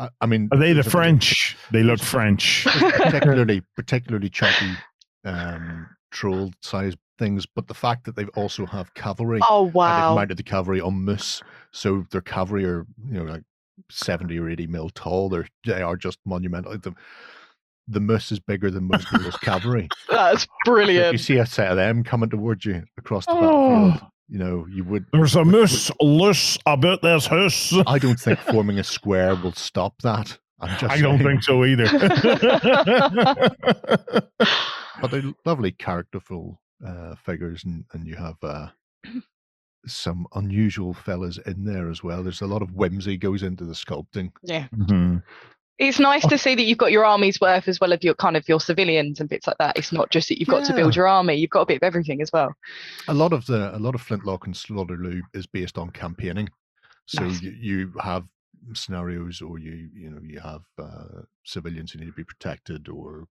I, 0.01 0.09
I 0.23 0.27
mean, 0.27 0.49
are 0.53 0.59
they 0.59 0.69
the 0.69 0.75
there's 0.75 0.87
a- 0.87 0.91
French? 0.91 1.57
They 1.73 1.83
look 1.83 2.01
French. 2.01 2.65
particularly 2.67 3.63
particularly 3.77 4.29
chunky 4.31 4.73
um, 5.25 5.87
troll 6.11 6.53
size 6.63 6.95
things, 7.19 7.47
but 7.47 7.67
the 7.69 7.75
fact 7.75 8.05
that 8.05 8.17
they 8.17 8.25
also 8.35 8.65
have 8.67 8.93
cavalry 8.95 9.41
Oh 9.49 9.65
and 9.65 9.69
they've 9.69 9.75
wow! 9.75 10.15
mounted 10.15 10.39
the 10.39 10.43
cavalry 10.43 10.81
on 10.81 10.95
moose, 10.95 11.43
so 11.73 12.05
their 12.11 12.23
cavalry 12.23 12.65
are 12.65 12.87
you 13.07 13.23
know 13.23 13.25
like 13.25 13.43
seventy 13.91 14.39
or 14.39 14.49
eighty 14.49 14.67
mil 14.67 14.91
tall. 14.91 15.29
They're 15.29 15.47
they 15.67 15.83
are 15.83 15.97
just 15.97 16.19
monumental. 16.25 16.77
The, 16.79 16.95
the 17.89 18.01
moose 18.01 18.31
is 18.31 18.39
bigger 18.39 18.71
than 18.71 18.85
most 18.85 19.09
people's 19.11 19.37
cavalry. 19.39 19.89
That's 20.11 20.47
So 20.65 20.79
you 20.79 21.19
see 21.19 21.39
a 21.39 21.47
set 21.47 21.71
of 21.73 21.77
them 21.77 22.05
coming 22.05 22.31
towards 22.31 22.65
you 22.65 22.85
across 22.97 23.27
the 23.27 23.33
Oh. 23.33 23.41
battlefield, 23.91 24.11
you 24.31 24.39
know 24.39 24.67
you 24.71 24.85
would. 24.85 25.05
There's 25.13 25.37
a 25.37 25.45
moose 25.45 25.91
loose 26.01 26.57
about 26.65 27.03
this 27.03 27.27
house. 27.27 27.75
I 27.87 27.99
don't 27.99 28.19
think 28.19 28.39
forming 28.39 28.79
a 28.79 28.85
square 28.85 29.35
will 29.35 29.53
stop 29.53 30.01
that. 30.03 30.39
I'm 30.61 30.79
just. 30.79 30.93
I 30.93 31.01
don't 31.01 31.19
think 31.19 31.43
so 31.43 31.65
either. 31.65 31.87
but 35.01 35.11
they're 35.11 35.23
lovely 35.45 35.73
characterful 35.73 36.61
uh, 36.87 37.15
figures 37.17 37.65
and, 37.65 37.85
and 37.93 38.07
you 38.07 38.17
have 38.17 38.37
uh, 38.43 38.69
some 39.87 40.27
unusual 40.35 40.93
fellas 40.95 41.39
in 41.47 41.65
there 41.65 41.91
as 41.91 42.03
well 42.03 42.23
there's 42.23 42.43
a 42.43 42.47
lot 42.47 42.61
of 42.63 42.73
whimsy 42.75 43.17
goes 43.17 43.43
into 43.43 43.65
the 43.65 43.73
sculpting 43.73 44.31
yeah, 44.43 44.67
Mhm. 44.77 45.23
It's 45.81 45.99
nice 45.99 46.27
to 46.27 46.39
see 46.39 46.55
that 46.55 46.63
you've 46.63 46.79
got 46.79 46.93
your 46.93 47.05
army's 47.05 47.41
worth 47.41 47.67
as 47.67 47.81
well 47.81 47.93
as 47.93 48.05
your 48.05 48.15
kind 48.15 48.37
of 48.37 48.49
your 48.49 48.61
civilians 48.61 49.19
and 49.19 49.29
bits 49.29 49.47
like 49.47 49.59
that. 49.59 49.77
It's 49.77 49.93
not 49.93 50.11
just 50.11 50.29
that 50.29 50.39
you've 50.39 50.49
got 50.49 50.65
to 50.67 50.75
build 50.75 50.95
your 50.95 51.09
army; 51.09 51.35
you've 51.35 51.51
got 51.51 51.63
a 51.63 51.67
bit 51.67 51.77
of 51.77 51.83
everything 51.83 52.21
as 52.23 52.31
well. 52.33 52.55
a 53.09 53.15
lot 53.15 53.33
of 53.33 53.47
the 53.47 53.75
a 53.77 53.81
lot 53.81 53.95
of 53.95 54.01
flintlock 54.01 54.47
and 54.47 54.55
slaughterloo 54.55 55.23
is 55.35 55.47
based 55.47 55.79
on 55.79 55.91
campaigning 55.91 56.49
so 57.07 57.25
Nice. 57.25 57.43
you, 57.43 57.51
you 57.51 57.93
have 58.01 58.25
scenarios 58.75 59.41
or 59.43 59.59
you 59.59 59.89
you 59.95 60.11
know 60.11 60.21
you 60.23 60.39
have 60.39 60.63
uh, 60.79 61.23
civilians 61.45 61.91
who 61.91 61.99
need 61.99 62.07
to 62.07 62.13
be 62.13 62.25
protected 62.25 62.89
or 62.89 63.27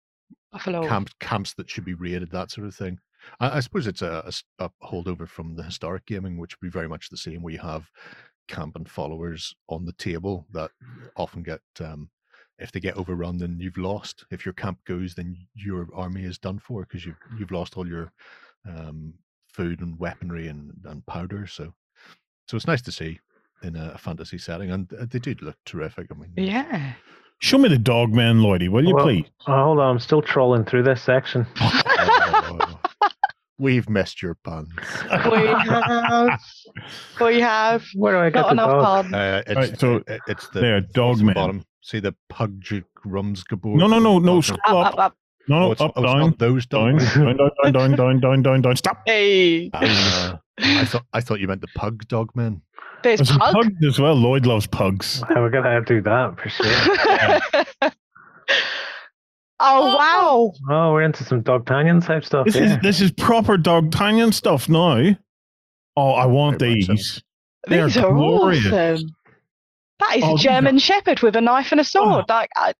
Buffalo. 0.50 0.86
camps 0.88 1.12
camps 1.20 1.54
that 1.54 1.68
should 1.70 1.84
be 1.84 1.94
raided, 1.94 2.30
that 2.30 2.50
sort 2.50 2.66
of 2.66 2.74
thing. 2.74 2.98
I, 3.40 3.58
I 3.58 3.60
suppose 3.60 3.86
it's 3.86 4.02
a 4.02 4.32
holdover 4.82 5.28
from 5.28 5.54
the 5.54 5.62
historic 5.62 6.06
gaming, 6.06 6.38
which 6.38 6.56
would 6.56 6.66
be 6.66 6.72
very 6.72 6.88
much 6.88 7.08
the 7.10 7.16
same. 7.16 7.42
where 7.42 7.52
you 7.52 7.60
have 7.60 7.90
camp 8.48 8.76
and 8.76 8.88
followers 8.88 9.54
on 9.68 9.84
the 9.84 9.92
table 9.92 10.46
that 10.52 10.70
often 11.16 11.42
get, 11.42 11.60
um, 11.80 12.08
if 12.58 12.72
they 12.72 12.80
get 12.80 12.96
overrun, 12.96 13.38
then 13.38 13.56
you've 13.60 13.76
lost. 13.78 14.24
If 14.30 14.44
your 14.44 14.54
camp 14.54 14.78
goes, 14.84 15.14
then 15.14 15.36
your 15.54 15.86
army 15.94 16.24
is 16.24 16.38
done 16.38 16.58
for 16.58 16.82
because 16.82 17.04
you've 17.06 17.18
you've 17.38 17.50
lost 17.52 17.76
all 17.76 17.86
your 17.86 18.12
um, 18.68 19.14
food 19.52 19.80
and 19.80 19.98
weaponry 19.98 20.48
and, 20.48 20.72
and 20.84 21.04
powder. 21.06 21.46
So, 21.46 21.72
so 22.46 22.56
it's 22.56 22.66
nice 22.66 22.82
to 22.82 22.92
see 22.92 23.20
in 23.62 23.76
a 23.76 23.96
fantasy 23.98 24.38
setting, 24.38 24.70
and 24.70 24.92
uh, 24.92 25.06
they 25.08 25.18
do 25.18 25.34
look 25.40 25.56
terrific. 25.64 26.08
I 26.10 26.14
mean, 26.14 26.32
Yeah. 26.36 26.92
Show 27.40 27.58
me 27.58 27.68
the 27.68 27.78
dog 27.78 28.12
man, 28.12 28.40
Lloydie, 28.40 28.68
will 28.68 28.84
you 28.84 28.94
Well- 28.96 29.04
please? 29.04 29.26
Oh, 29.46 29.64
hold 29.64 29.78
on, 29.78 29.90
I'm 29.92 29.98
still 30.00 30.22
trolling 30.22 30.64
through 30.64 30.82
this 30.82 31.00
section. 31.00 31.46
Oh, 33.60 33.64
we've 33.64 33.88
missed 33.88 34.22
your 34.22 34.34
puns. 34.44 34.68
We 35.30 35.46
have. 35.46 36.40
We 37.20 37.40
have. 37.40 37.84
Where 37.94 38.12
do 38.14 38.18
I 38.20 38.30
get 38.30 38.40
Not 38.42 38.52
enough 38.52 38.70
dog? 38.70 39.04
puns. 39.04 39.14
Uh, 39.14 39.42
it's, 39.46 39.56
Right, 39.56 39.80
so 39.80 39.96
it- 40.06 40.20
it's 40.28 40.48
the 40.48 40.60
there, 40.60 40.80
dog 40.80 41.20
man. 41.20 41.34
bottom. 41.34 41.64
See 41.82 42.00
the 42.00 42.14
pug 42.28 42.62
rums 43.04 43.42
gabor. 43.44 43.76
No, 43.76 43.86
no, 43.86 43.98
no, 43.98 44.18
no. 44.18 44.36
Oh, 44.36 44.40
Scroll 44.40 44.78
Up, 44.78 44.86
up. 44.86 44.92
up, 44.94 44.98
up. 45.00 45.14
No, 45.48 45.56
oh, 45.56 45.60
no, 45.60 45.72
it's, 45.72 45.80
up, 45.80 45.92
oh, 45.96 46.02
it's 46.02 46.12
down, 46.12 46.20
not 46.20 46.38
those 46.38 46.66
down, 46.66 46.96
dogs. 46.98 47.14
down, 47.14 47.36
down, 47.36 47.72
down, 47.72 47.92
down, 47.96 48.20
down, 48.20 48.42
down, 48.42 48.62
down. 48.62 48.76
Stop. 48.76 49.00
Hey, 49.06 49.70
Ah, 49.72 50.38
I 50.58 50.84
thought 50.84 51.04
I 51.14 51.20
thought 51.22 51.40
you 51.40 51.48
meant 51.48 51.62
the 51.62 51.68
pug 51.74 52.06
dog 52.08 52.30
man. 52.34 52.60
there's 53.02 53.18
There's 53.20 53.28
some 53.30 53.38
pug. 53.38 53.54
pugs 53.54 53.86
as 53.86 53.98
well. 53.98 54.14
Lloyd 54.14 54.44
loves 54.44 54.66
pugs. 54.66 55.22
Yeah, 55.30 55.38
We're 55.40 55.48
gonna 55.50 55.70
have 55.70 55.86
to 55.86 55.94
do 55.94 56.02
that 56.02 56.38
for 56.38 56.48
sure. 56.50 57.90
oh 59.60 59.96
wow! 59.96 60.52
Oh, 60.70 60.92
we're 60.92 61.02
into 61.02 61.24
some 61.24 61.42
Dogtanian 61.42 62.04
type 62.04 62.24
stuff. 62.24 62.46
This 62.46 62.56
yeah. 62.56 62.76
is 62.76 62.78
this 62.82 63.00
is 63.00 63.10
proper 63.12 63.56
Dogtanian 63.56 64.32
stuff 64.32 64.68
now. 64.68 65.16
Oh, 65.96 66.10
I 66.12 66.26
want 66.26 66.58
Very 66.60 66.74
these. 66.84 67.22
They 67.66 67.82
These 67.82 67.96
are 67.96 68.12
glorious. 68.12 68.66
awesome. 68.66 69.08
That 70.00 70.16
is 70.16 70.22
Oh, 70.24 70.28
a 70.28 70.36
these 70.36 70.46
are- 70.46 70.48
German 70.48 70.78
Shepherd 70.78 71.20
with 71.22 71.34
a 71.36 71.40
knife 71.40 71.72
and 71.72 71.80
a 71.80 71.84
sword. 71.84 72.24
Like, 72.28 72.50
I, 72.56 72.72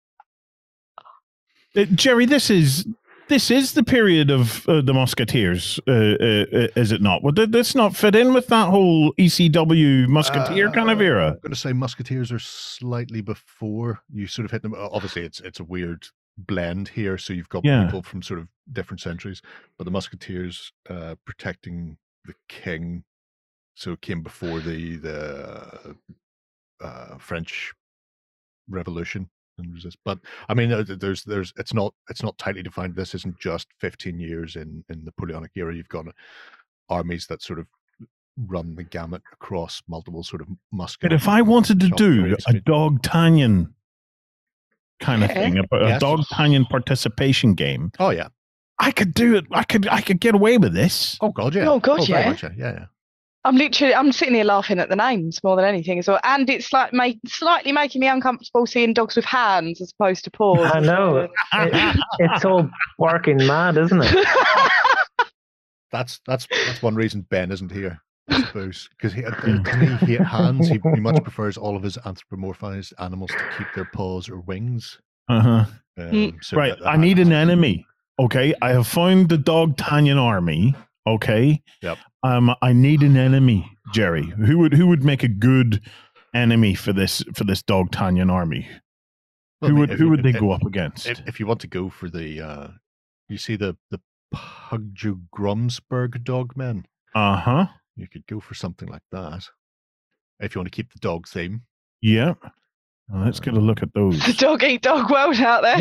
Uh, 1.77 1.85
Jerry, 1.95 2.27
this 2.27 2.49
is 2.51 2.87
this 3.29 3.51
is 3.51 3.73
the 3.75 3.83
period 3.83 4.31
of 4.31 4.67
uh, 4.69 4.81
the 4.81 4.95
Musketeers, 4.95 5.79
uh, 5.87 5.91
uh, 5.93 6.45
uh, 6.53 6.67
is 6.77 6.93
it 6.93 7.03
not? 7.03 7.23
Would 7.23 7.37
th- 7.37 7.51
this 7.51 7.75
not 7.75 7.95
fit 7.95 8.15
in 8.17 8.33
with 8.33 8.47
that 8.47 8.69
whole 8.71 9.13
ECW 9.19 10.09
Musketeer 10.09 10.71
kind 10.71 10.91
of 10.91 11.01
era? 11.03 11.33
I'm 11.33 11.39
going 11.41 11.51
to 11.53 11.57
say 11.57 11.73
Musketeers 11.75 12.33
are 12.33 12.39
slightly 12.39 13.21
before 13.21 14.01
you 14.11 14.27
sort 14.27 14.47
of 14.47 14.51
hit 14.53 14.63
them. 14.63 14.75
Obviously, 14.75 15.23
it's 15.25 15.41
it's 15.41 15.61
a 15.61 15.65
weird 15.65 16.07
blend 16.39 16.89
here. 16.89 17.19
So 17.19 17.33
you've 17.33 17.49
got 17.49 17.65
Yeah. 17.65 17.85
people 17.85 18.03
from 18.03 18.23
sort 18.23 18.41
of 18.41 18.49
different 18.73 19.01
centuries, 19.01 19.43
but 19.77 19.85
the 19.85 19.91
Musketeers 19.91 20.73
uh, 20.89 21.17
protecting 21.25 21.99
the 22.25 22.35
king. 22.49 23.05
So 23.75 23.93
it 23.93 24.01
came 24.01 24.23
before 24.23 24.61
the 24.61 24.97
the 24.97 25.97
uh, 26.81 27.19
French 27.19 27.73
Revolution 28.69 29.29
and 29.59 29.73
resist. 29.73 29.99
But 30.05 30.19
I 30.49 30.55
mean, 30.55 30.73
uh, 30.73 30.85
there's 30.87 31.25
there's 31.25 31.53
it's 31.57 31.75
not 31.75 31.95
it's 32.09 32.23
not 32.23 32.39
tightly 32.39 32.63
defined. 32.63 32.95
This 32.95 33.15
isn't 33.15 33.39
just 33.39 33.69
15 33.81 34.19
years 34.21 34.57
in 34.57 34.85
in 34.89 35.01
the 35.01 35.07
Napoleonic 35.07 35.53
era. 35.57 35.75
You've 35.75 35.89
got 35.89 36.07
armies 36.89 37.27
that 37.27 37.43
sort 37.43 37.59
of 37.59 37.67
run 38.47 38.77
the 38.77 38.85
gamut 38.85 39.23
across 39.33 39.83
multiple 39.89 40.23
sort 40.23 40.43
of 40.43 40.49
musket. 40.73 41.03
But 41.03 41.13
if 41.13 41.27
I 41.29 41.43
wanted 41.43 41.81
to 41.81 41.89
do 41.89 42.37
a 42.47 42.53
Dogtanian 42.53 43.73
kind 45.01 45.23
of 45.25 45.31
thing, 45.33 45.59
a, 45.59 45.77
a 45.77 45.89
Yes. 45.89 46.01
dog 46.01 46.21
Tanyan 46.33 46.69
participation 46.69 47.55
game, 47.55 47.91
oh 47.99 48.11
yeah, 48.11 48.29
I 48.79 48.91
could 48.91 49.15
do 49.15 49.37
it. 49.37 49.45
I 49.53 49.65
could 49.65 49.87
I 49.89 50.01
could 50.01 50.21
get 50.21 50.35
away 50.35 50.59
with 50.59 50.73
this. 50.75 51.17
oh 51.21 51.31
god, 51.31 51.55
yeah, 51.55 51.69
Oh, 51.69 51.79
God, 51.81 52.01
oh, 52.01 52.05
very 52.05 52.23
yeah. 52.25 52.29
much, 52.31 52.43
yeah, 52.43 52.51
yeah, 52.57 52.73
yeah. 52.73 52.85
I'm 53.45 53.57
literally, 53.57 53.95
I'm 53.95 54.13
sitting 54.13 54.35
here 54.35 54.45
laughing 54.45 54.79
at 54.81 54.89
the 54.91 54.97
names 54.97 55.43
more 55.45 55.55
than 55.57 55.65
anything 55.65 55.99
as 55.99 56.09
well. 56.09 56.19
And 56.25 56.51
it's 56.51 56.71
like 56.73 56.93
make, 56.93 57.19
slightly 57.27 57.71
making 57.73 58.01
me 58.01 58.09
uncomfortable 58.09 58.67
seeing 58.67 58.93
dogs 58.93 59.15
with 59.17 59.25
hands 59.25 59.81
as 59.81 59.93
opposed 59.99 60.25
to 60.25 60.31
paws. 60.31 60.71
I 60.75 60.81
know. 60.81 61.17
It- 61.55 62.01
it's 62.19 62.45
all 62.45 62.69
barking 62.99 63.39
mad, 63.47 63.79
isn't 63.79 64.03
it? 64.05 64.27
That's 65.91 66.21
that's 66.27 66.47
that's 66.67 66.83
one 66.83 66.97
reason 66.97 67.23
Ben 67.31 67.51
isn't 67.51 67.73
here. 67.73 68.03
I 68.29 68.43
suppose 68.47 68.89
because 68.97 69.13
he, 69.13 69.25
uh, 69.25 69.31
doesn't 69.31 69.67
he 70.07 70.17
hate 70.17 70.21
hands. 70.21 70.69
He, 70.69 70.81
he 70.95 71.01
much 71.01 71.23
prefers 71.23 71.57
all 71.57 71.77
of 71.77 71.83
his 71.83 71.97
anthropomorphized 71.99 72.93
animals 72.99 73.31
to 73.31 73.45
keep 73.57 73.67
their 73.75 73.85
paws 73.87 74.29
or 74.29 74.41
wings. 74.41 74.99
Uh-huh. 75.29 75.65
Mm. 75.99 76.33
Um, 76.33 76.39
so 76.43 76.57
Right. 76.57 76.79
that- 76.79 76.87
I 76.87 76.97
need 76.97 77.19
an 77.19 77.31
has- 77.31 77.49
enemy. 77.49 77.87
Okay. 78.19 78.55
I 78.63 78.71
have 78.71 78.87
found 78.87 79.29
the 79.29 79.37
Dogtanian 79.39 80.21
army. 80.21 80.75
Okay. 81.07 81.63
Yep. 81.83 81.99
Um, 82.23 82.55
I 82.63 82.73
need 82.73 83.03
an 83.03 83.17
enemy, 83.17 83.71
Jerry. 83.93 84.25
Who 84.27 84.59
would 84.59 84.73
who 84.75 84.89
would 84.89 85.05
make 85.05 85.23
a 85.23 85.29
good 85.29 85.81
enemy 86.35 86.75
for 86.75 86.93
this 86.93 87.23
for 87.35 87.45
this 87.45 87.63
Dogtanian 87.63 88.31
army? 88.31 88.69
Well, 89.61 89.71
I 89.71 89.73
who 89.73 89.73
mean, 89.75 89.81
would 89.81 89.91
who 89.99 90.05
you- 90.05 90.11
would 90.11 90.23
they 90.25 90.31
if- 90.31 90.41
go 90.41 90.51
up 90.51 90.65
against? 90.65 91.07
If, 91.07 91.23
if 91.27 91.41
you 91.41 91.47
want 91.47 91.61
to 91.61 91.67
go 91.69 91.89
for 91.91 92.09
the, 92.11 92.41
uh, 92.41 92.69
you 93.29 93.39
see 93.39 93.57
the 93.57 93.77
the 93.91 94.01
Pugju 94.35 95.21
Grumsberg 95.35 96.23
dogmen, 96.25 96.85
Uh 97.15 97.37
huh. 97.37 97.67
You 97.99 98.09
could 98.09 98.27
go 98.27 98.41
for 98.41 98.55
something 98.55 98.89
like 98.89 99.03
that. 99.13 99.47
If 100.41 100.55
you 100.55 100.61
want 100.61 100.73
to 100.73 100.77
keep 100.77 100.93
the 100.93 100.99
dog 101.01 101.27
theme. 101.27 101.63
Yeah. 102.01 102.35
Well, 103.09 103.25
let's 103.25 103.41
get 103.41 103.55
a 103.55 103.61
look 103.61 103.83
at 103.83 103.89
uh, 103.89 103.91
those. 103.95 104.25
the 104.25 104.33
dog 104.39 104.63
eat 104.63 104.83
dog 104.83 105.11
world 105.11 105.37
out 105.37 105.63
there. 105.63 105.79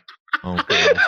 Oh, 0.44 0.56
God. 0.68 0.98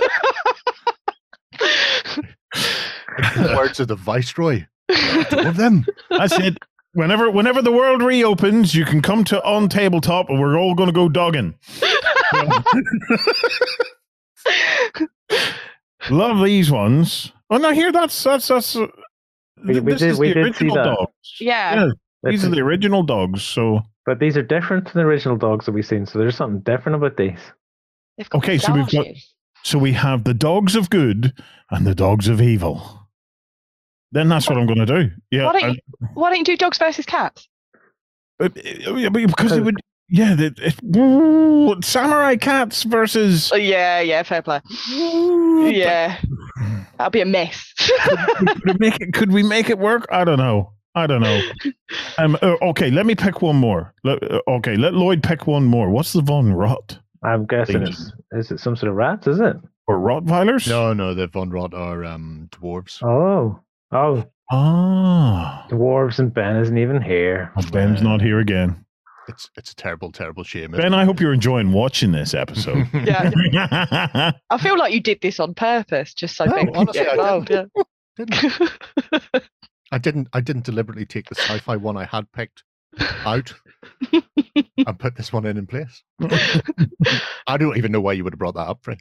the 3.35 3.55
words 3.57 3.79
of 3.79 3.89
the 3.89 3.97
Viceroy. 3.97 4.65
Two 4.91 5.39
of 5.41 5.57
them. 5.57 5.85
That's 6.09 6.39
it. 6.39 6.57
Whenever 6.95 7.31
whenever 7.31 7.61
the 7.61 7.73
world 7.73 8.01
reopens, 8.03 8.75
you 8.75 8.87
can 8.87 9.03
come 9.03 9.23
to 9.25 9.45
on 9.45 9.69
tabletop, 9.69 10.31
and 10.31 10.41
we're 10.41 10.59
all 10.59 10.75
going 10.75 10.89
to 10.89 10.95
go 10.95 11.11
dogging. 11.11 11.57
Love 16.11 16.45
these 16.45 16.71
ones. 16.71 17.33
Oh 17.51 17.57
no, 17.59 17.73
here 17.73 17.93
that's 17.93 18.23
that's 18.25 18.49
that's. 18.49 18.77
Uh, 18.77 18.87
We- 19.65 19.81
we 19.81 19.93
this 19.93 20.01
did- 20.01 20.11
is 20.11 20.19
we 20.19 20.29
the 20.29 20.35
did 20.35 20.55
see 20.57 20.67
original 20.67 20.75
that. 20.77 20.85
dogs. 20.85 21.13
yeah. 21.41 21.75
Yeah, 21.87 21.91
these 22.31 22.45
are 22.45 22.49
the 22.51 22.61
original 22.61 23.03
dogs. 23.03 23.43
So 23.43 23.81
but 24.07 24.19
these 24.21 24.37
are 24.37 24.43
different 24.43 24.87
to 24.89 24.95
the 24.95 25.01
original 25.01 25.37
dogs 25.37 25.67
that 25.67 25.73
we've 25.73 25.87
seen, 25.87 26.07
so 26.07 26.19
there's 26.19 26.37
something 26.37 26.61
different 26.61 26.97
about 26.97 27.17
these. 27.17 27.39
Okay, 28.35 28.59
so 28.59 28.73
we've 28.73 28.89
got- 28.91 29.07
so 29.63 29.79
we 29.79 29.93
have 29.93 30.25
the 30.25 30.35
dogs 30.35 30.75
of 30.77 30.89
good 30.91 31.33
and 31.71 31.87
the 31.87 31.95
dogs 31.95 32.27
of 32.29 32.41
evil. 32.41 33.07
Then 34.13 34.29
that's 34.29 34.49
what 34.49 34.57
I'm 34.59 34.67
going 34.67 34.79
to 34.79 34.87
do. 34.87 35.11
Yeah, 35.31 35.47
Why 35.47 35.53
don't 35.53 35.65
I- 35.65 35.69
you, 35.69 35.79
why 36.15 36.31
don't 36.31 36.39
you 36.39 36.45
do 36.45 36.57
dogs 36.57 36.79
versus 36.79 37.05
cats? 37.07 37.49
uh, 38.41 38.49
because 38.49 39.53
it 39.53 39.63
would. 39.65 39.77
Yeah, 40.11 40.35
the, 40.35 40.55
it, 40.57 40.97
ooh, 40.97 41.81
samurai 41.83 42.37
cats 42.37 42.83
versus. 42.85 43.51
Oh, 43.53 43.57
yeah, 43.57 44.01
yeah, 44.01 44.23
fair 44.23 44.41
play. 44.43 44.61
Ooh, 44.93 45.69
Yeah, 45.71 46.17
that'll 46.99 47.11
be 47.11 47.21
a 47.21 47.27
mess. 47.27 47.73
could 47.77 48.65
we 48.65 48.73
make 48.79 49.01
it 49.01 49.13
could 49.13 49.33
we 49.33 49.43
make 49.43 49.71
it 49.71 49.79
work 49.79 50.07
i 50.11 50.25
don't 50.25 50.39
know 50.39 50.73
I 50.95 51.07
don't 51.07 51.21
know. 51.21 51.41
Um, 52.19 52.37
uh, 52.43 52.57
okay, 52.63 52.91
let 52.91 53.07
me 53.07 53.15
pick 53.15 53.41
one 53.41 53.55
more. 53.55 53.95
Let, 54.03 54.21
uh, 54.29 54.41
okay, 54.49 54.75
let 54.77 54.95
Lloyd 54.95 55.23
pick 55.23 55.47
one 55.47 55.65
more. 55.65 55.89
What's 55.91 56.13
the 56.13 56.21
Von 56.23 56.53
Rot 56.53 56.99
I'm 57.23 57.47
guessing 57.47 57.85
Legion. 57.85 57.95
it's 58.33 58.49
is 58.49 58.51
it 58.51 58.59
some 58.61 58.75
sort 58.75 58.91
of 58.91 58.97
rats? 58.97 59.29
Is 59.29 59.39
it? 59.39 59.55
or 59.87 59.99
Rottweilers? 59.99 60.69
No, 60.69 60.93
no, 60.93 61.15
the 61.15 61.29
Von 61.29 61.51
Rot 61.51 61.73
are 61.75 62.05
um, 62.05 62.49
dwarves. 62.51 63.01
Oh, 63.05 63.61
oh, 63.93 64.25
Ah, 64.51 65.67
dwarves 65.71 66.19
and 66.19 66.35
Ben 66.35 66.57
isn't 66.57 66.77
even 66.79 67.01
here. 67.01 67.53
oh, 67.57 67.63
Ben's 67.71 68.03
not 68.03 68.21
here 68.21 68.41
again. 68.41 68.85
It's 69.29 69.51
it's 69.57 69.73
a 69.73 69.77
terrible, 69.77 70.11
terrible 70.11 70.43
shame. 70.43 70.71
Ben, 70.73 70.95
I 70.95 71.05
hope 71.05 71.21
you're 71.21 71.33
enjoying 71.35 71.73
watching 71.73 72.13
this 72.13 72.35
episode. 72.35 72.87
Yeah, 72.95 73.31
yeah, 73.53 74.33
I 74.51 74.59
feel 74.59 74.79
like 74.79 74.93
you 74.93 75.01
did 75.01 75.21
this 75.21 75.39
on 75.39 75.55
purpose, 75.55 76.15
just 76.15 76.37
so 76.37 76.45
No, 76.47 76.55
Ben 76.55 76.67
could 76.69 76.77
honestly, 76.77 77.03
get 77.05 77.09
I 77.09 77.13
involved. 77.37 77.51
Yeah. 77.51 77.65
didn't. 78.17 79.43
I 79.93 79.99
didn't. 79.99 80.29
I 80.33 80.41
didn't 80.41 80.65
deliberately 80.65 81.07
take 81.07 81.29
the 81.29 81.35
sci-fi 81.37 81.77
one 81.77 81.97
I 81.97 82.05
had 82.05 82.31
picked 82.33 82.63
out 83.25 83.53
and 84.13 84.99
put 84.99 85.17
this 85.17 85.33
one 85.33 85.47
in 85.47 85.57
in 85.57 85.67
place. 85.67 86.03
I 87.47 87.57
don't 87.59 87.77
even 87.77 87.93
know 87.93 88.01
why 88.01 88.15
you 88.15 88.25
would 88.25 88.33
have 88.33 88.39
brought 88.39 88.55
that 88.55 88.69
up, 88.69 88.81
Fred. 88.83 88.99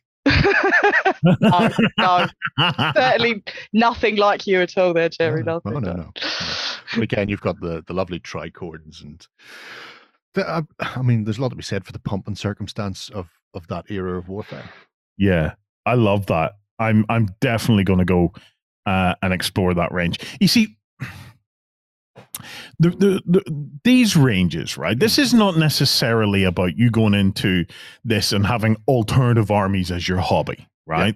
no, 1.41 1.69
no, 1.98 2.27
certainly 2.96 3.43
nothing 3.74 4.17
like 4.17 4.46
you 4.46 4.62
at 4.62 4.77
all 4.77 4.93
there, 4.93 5.10
Jerry. 5.10 5.43
No, 5.43 5.62
nothing. 5.65 5.81
no, 5.81 5.93
no, 5.93 5.93
no. 5.93 6.12
But 6.93 7.03
again, 7.03 7.27
you've 7.29 7.41
got 7.41 7.60
the 7.60 7.84
the 7.88 7.93
lovely 7.93 8.19
tricords 8.19 9.01
and. 9.03 9.25
The, 10.38 10.48
I, 10.48 10.62
I 11.00 11.01
mean, 11.01 11.25
there's 11.25 11.39
a 11.39 11.41
lot 11.41 11.50
to 11.50 11.56
be 11.56 11.63
said 11.63 11.86
for 11.86 11.91
the 11.91 12.00
pump 12.00 12.27
and 12.27 12.38
circumstance 12.38 13.10
of 13.10 13.27
of 13.53 13.67
that 13.67 13.86
era 13.89 14.17
of 14.17 14.29
warfare. 14.29 14.70
Yeah, 15.17 15.56
I 15.86 15.96
love 15.96 16.27
that. 16.27 16.53
I'm 16.79 17.06
I'm 17.10 17.27
definitely 17.41 17.84
going 17.84 18.00
to 18.00 18.06
go 18.06 18.34
uh, 18.86 19.15
and 19.22 19.34
explore 19.34 19.74
that 19.74 19.91
range. 19.91 20.20
You 20.39 20.48
see, 20.48 20.77
the, 22.79 22.89
the 22.89 23.22
the 23.25 23.70
these 23.84 24.15
ranges, 24.15 24.77
right? 24.77 24.98
This 24.98 25.17
is 25.17 25.34
not 25.34 25.58
necessarily 25.58 26.44
about 26.44 26.77
you 26.77 26.91
going 26.91 27.15
into 27.15 27.65
this 28.06 28.32
and 28.32 28.46
having 28.46 28.77
alternative 28.88 29.50
armies 29.50 29.91
as 29.91 30.08
your 30.08 30.20
hobby, 30.20 30.67
right? 30.88 31.15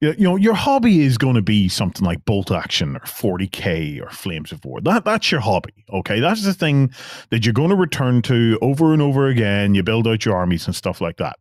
You, 0.00 0.14
know, 0.18 0.36
your 0.36 0.54
hobby 0.54 1.00
is 1.00 1.16
going 1.16 1.36
to 1.36 1.42
be 1.42 1.68
something 1.68 2.04
like 2.04 2.24
bolt 2.24 2.50
action 2.50 2.96
or 2.96 3.00
40k 3.00 4.02
or 4.02 4.10
flames 4.10 4.52
of 4.52 4.64
war. 4.64 4.80
That 4.80 5.04
that's 5.04 5.30
your 5.30 5.40
hobby, 5.40 5.84
okay? 5.92 6.20
That's 6.20 6.44
the 6.44 6.54
thing 6.54 6.92
that 7.30 7.46
you're 7.46 7.54
going 7.54 7.70
to 7.70 7.76
return 7.76 8.20
to 8.22 8.58
over 8.60 8.92
and 8.92 9.00
over 9.00 9.28
again. 9.28 9.74
You 9.74 9.82
build 9.82 10.06
out 10.08 10.24
your 10.24 10.36
armies 10.36 10.66
and 10.66 10.76
stuff 10.76 11.00
like 11.00 11.16
that 11.18 11.36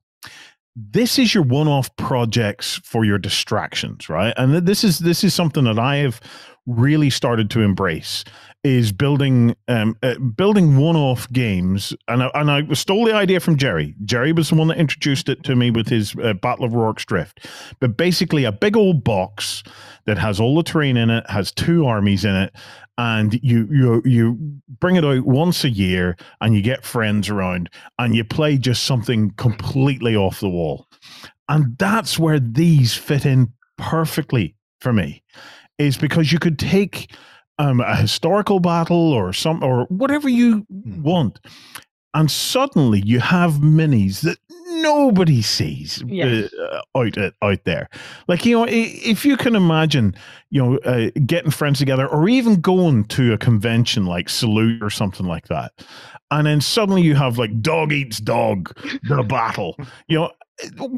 this 0.76 1.20
is 1.20 1.34
your 1.34 1.44
one-off 1.44 1.94
projects 1.98 2.80
for 2.84 3.04
your 3.04 3.18
distractions 3.18 4.08
right 4.08 4.34
and 4.38 4.54
th- 4.54 4.64
this 4.64 4.84
is 4.84 5.00
this 5.00 5.24
is 5.24 5.34
something 5.34 5.66
that 5.66 5.78
i 5.78 5.98
have 5.98 6.22
really 6.66 7.10
started 7.10 7.50
to 7.52 7.62
embrace 7.62 8.24
is 8.64 8.92
building 8.92 9.56
um 9.68 9.98
uh, 10.04 10.16
building 10.20 10.78
one-off 10.78 11.28
games. 11.32 11.94
And 12.08 12.24
I, 12.24 12.32
and 12.36 12.52
I 12.52 12.74
stole 12.74 13.06
the 13.06 13.14
idea 13.14 13.40
from 13.40 13.58
jerry. 13.58 13.96
Jerry 14.06 14.32
was 14.32 14.50
the 14.50 14.56
one 14.56 14.68
that 14.68 14.78
introduced 14.78 15.30
it 15.30 15.44
to 15.44 15.56
me 15.56 15.72
with 15.72 15.88
his 15.88 16.16
uh, 16.22 16.34
battle 16.34 16.66
of 16.66 16.74
Rorke's 16.74 17.06
Drift. 17.06 17.48
But 17.80 17.98
basically 17.98 18.44
a 18.44 18.52
big 18.52 18.78
old 18.78 19.04
box 19.04 19.64
that 20.06 20.18
has 20.18 20.40
all 20.40 20.56
the 20.56 20.64
terrain 20.64 20.98
in 20.98 21.10
it 21.10 21.28
has 21.30 21.52
two 21.52 21.86
armies 21.86 22.24
in 22.24 22.36
it 22.36 22.54
and 22.98 23.40
you 23.42 23.68
you 23.72 24.02
you 24.06 24.62
bring 24.80 24.96
it 24.96 25.06
out 25.06 25.26
once 25.26 25.64
a 25.64 25.70
year 25.70 26.16
and 26.40 26.56
you 26.56 26.62
get 26.62 26.86
friends 26.86 27.30
around 27.30 27.70
and 27.98 28.16
you 28.16 28.24
play 28.24 28.58
just 28.58 28.84
something 28.84 29.32
completely 29.32 30.16
off 30.16 30.40
the 30.40 30.50
wall. 30.50 30.88
And 31.50 31.78
that's 31.78 32.20
where 32.20 32.40
these 32.40 32.94
fit 32.94 33.26
in 33.26 33.54
perfectly 33.78 34.56
for 34.80 34.94
me 34.94 35.24
is 35.88 35.98
because 35.98 36.32
you 36.32 36.40
could 36.40 36.58
take 36.60 37.14
um, 37.60 37.80
a 37.82 37.96
historical 37.96 38.60
battle 38.60 39.12
or 39.14 39.34
some 39.34 39.64
or 39.64 39.86
whatever 39.86 40.30
you 40.30 40.66
want 40.70 41.40
and 42.14 42.30
suddenly 42.32 43.02
you 43.06 43.20
have 43.20 43.54
minis 43.56 44.22
that 44.22 44.38
nobody 44.82 45.42
sees 45.42 46.04
Yes. 46.08 46.52
uh, 46.54 46.82
out 46.98 47.18
uh, 47.18 47.32
out 47.42 47.64
there. 47.66 47.88
Like 48.28 48.46
you 48.46 48.56
know 48.58 48.66
if 48.70 49.26
you 49.26 49.38
can 49.38 49.56
imagine 49.56 50.16
you 50.50 50.64
know 50.64 50.78
uh, 50.80 51.12
getting 51.26 51.52
friends 51.52 51.80
together 51.80 52.08
or 52.08 52.28
even 52.30 52.62
going 52.62 53.04
to 53.06 53.34
a 53.34 53.38
convention 53.38 54.06
like 54.06 54.30
salute 54.30 54.82
or 54.82 54.90
something 54.90 55.26
like 55.26 55.48
that 55.50 55.74
and 56.32 56.48
then 56.48 56.62
suddenly 56.62 57.02
you 57.02 57.16
have 57.16 57.38
like 57.38 57.62
dog 57.62 57.92
eats 57.92 58.20
dog 58.20 58.74
the 59.04 59.24
battle 59.28 59.76
you 60.08 60.18
know 60.18 60.32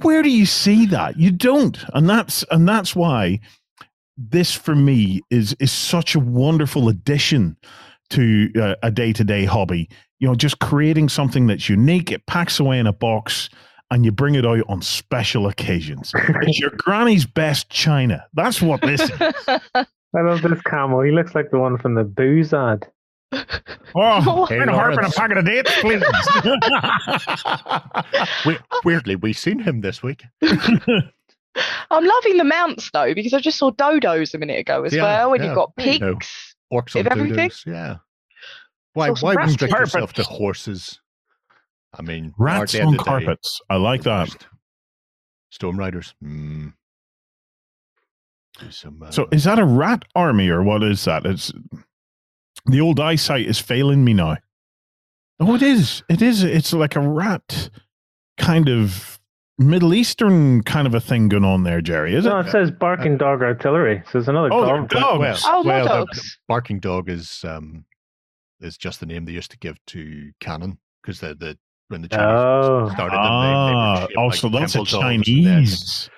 where 0.02 0.22
do 0.22 0.30
you 0.30 0.46
see 0.46 0.86
that? 0.88 1.18
You 1.18 1.32
don't 1.32 1.78
and 1.94 2.10
that's 2.10 2.44
and 2.52 2.68
that's 2.68 2.96
why 2.96 3.40
this 4.18 4.54
for 4.54 4.76
me 4.76 5.22
is 5.30 5.56
is 5.60 5.72
such 5.72 6.16
a 6.16 6.20
wonderful 6.20 6.88
addition 6.90 7.58
to 8.10 8.50
uh, 8.62 8.76
a 8.84 8.92
day-to-day 8.92 9.46
hobby 9.46 9.90
you 10.20 10.28
know 10.28 10.36
just 10.36 10.60
creating 10.60 11.10
something 11.10 11.48
that's 11.48 11.68
unique 11.70 12.12
it 12.12 12.26
packs 12.28 12.60
away 12.60 12.78
in 12.78 12.86
a 12.88 12.94
box 12.94 13.50
and 13.92 14.06
you 14.06 14.12
bring 14.12 14.36
it 14.36 14.46
out 14.46 14.62
on 14.70 14.82
special 14.82 15.48
occasions 15.48 16.12
it's 16.16 16.60
your 16.60 16.70
granny's 16.78 17.26
best 17.26 17.70
china 17.70 18.26
that's 18.34 18.62
what 18.62 18.82
this 18.82 19.02
is 19.02 19.12
I 20.16 20.22
love 20.22 20.44
this 20.44 20.62
camel. 20.62 21.02
He 21.02 21.10
looks 21.10 21.34
like 21.34 21.50
the 21.50 21.58
one 21.58 21.76
from 21.80 21.96
the 21.96 22.04
booze 22.04 22.54
ad. 22.54 22.88
oh 23.96 24.46
Hey, 24.48 24.60
hey, 24.60 24.66
harp 24.66 24.68
and 24.68 24.70
a 24.70 24.74
Lawrence. 24.74 25.16
packet 25.16 25.38
of 25.40 25.46
dates 25.46 25.72
please 25.82 26.04
we, 28.46 28.58
weirdly, 28.86 29.16
we've 29.16 29.38
seen 29.38 29.58
him 29.58 29.82
this 29.82 30.04
week. 30.04 30.22
I'm 31.92 32.06
loving 32.06 32.38
the 32.38 32.44
mounts 32.44 32.90
though 32.92 33.14
because 33.14 33.34
I 33.34 33.40
just 33.40 33.58
saw 33.58 33.72
dodos 33.72 34.34
a 34.34 34.38
minute 34.38 34.60
ago 34.60 34.84
as 34.84 34.94
Yeah, 34.94 35.04
well, 35.04 35.34
and 35.34 35.44
yeah, 35.44 35.50
you've 35.50 35.56
got 35.56 35.76
there 35.78 35.94
you 35.94 36.00
go. 36.00 36.14
pigs. 36.14 36.56
Orcs 36.74 36.96
on 37.00 37.12
everything- 37.12 37.50
dodos, 37.50 37.66
yeah. 37.66 37.96
Why? 38.94 39.14
Saw 39.14 39.26
Why 39.28 39.34
rats 39.36 39.48
restrict 39.52 39.74
on 39.74 39.80
yourself 39.82 40.14
to 40.14 40.24
horses? 40.24 41.00
I 41.98 42.02
mean, 42.02 42.34
rats 42.38 42.74
at 42.76 42.82
on 42.82 42.88
of 42.88 42.92
the 42.94 42.98
day, 42.98 43.04
carpets 43.04 43.62
i 43.70 43.76
like 43.76 44.02
that 44.04 44.30
worst. 44.30 44.48
Storm 45.52 45.78
riders. 45.78 46.16
Mm. 46.24 46.74
Some. 48.70 49.02
Uh, 49.04 49.12
So 49.12 49.28
is 49.32 49.44
that 49.44 49.60
a 49.60 49.66
rat 49.66 50.06
army 50.16 50.50
or 50.50 50.64
what 50.64 50.84
is 50.84 51.04
that? 51.06 51.26
It's 51.26 51.52
the 52.66 52.82
old 52.82 53.00
eyesight 53.00 53.46
is 53.48 53.60
failing 53.60 54.04
me 54.06 54.14
now. 54.14 54.38
Oh, 55.40 55.56
it 55.56 55.62
is. 55.62 56.04
It 56.10 56.22
is. 56.22 56.44
It's 56.44 56.74
like 56.74 56.96
a 56.96 57.00
rat 57.02 57.70
kind 58.38 58.70
of 58.70 59.13
Middle 59.60 59.94
Eastern 59.94 60.64
kind 60.64 60.88
of 60.88 60.96
a 60.96 61.00
thing 61.00 61.30
going 61.30 61.46
on 61.46 61.64
there, 61.64 61.80
Jerry. 61.82 62.16
Is 62.16 62.26
No, 62.26 62.32
it? 62.40 62.44
No, 62.44 62.50
it 62.50 62.52
says 62.52 62.72
barking 62.72 63.18
dog 63.18 63.42
artillery. 63.44 64.02
So 64.06 64.12
there's 64.14 64.28
another 64.28 64.50
Oh, 64.52 64.66
they're 64.66 64.78
dog. 64.80 64.90
dogs. 64.90 65.20
well, 65.20 65.38
Oh, 65.46 65.64
well, 65.64 65.64
more 65.64 65.84
the- 65.84 66.06
dogs. 66.06 66.38
barking 66.48 66.80
dog 66.80 67.10
is 67.10 67.44
um 67.48 67.86
is 68.60 68.78
just 68.78 69.00
the 69.00 69.06
name 69.06 69.26
they 69.26 69.32
used 69.34 69.52
to 69.52 69.58
give 69.60 69.78
to 69.88 70.32
cannon 70.40 70.80
because 71.02 71.20
the 71.20 71.36
the 71.36 71.58
when 71.90 72.02
the 72.02 72.08
Chinese 72.08 72.26
Oh. 72.28 72.90
started 72.94 73.12
them, 73.12 73.20
Ah, 73.22 73.94
they, 73.94 74.00
they 74.00 74.02
were 74.02 74.08
shaped 74.08 74.18
oh, 74.18 74.26
like 74.26 74.36
so 74.36 74.50
that's 74.50 74.72
a 74.76 74.78
temple 74.78 74.86
dogs 74.86 74.92
then- 74.92 75.24
Chinese, 75.24 76.10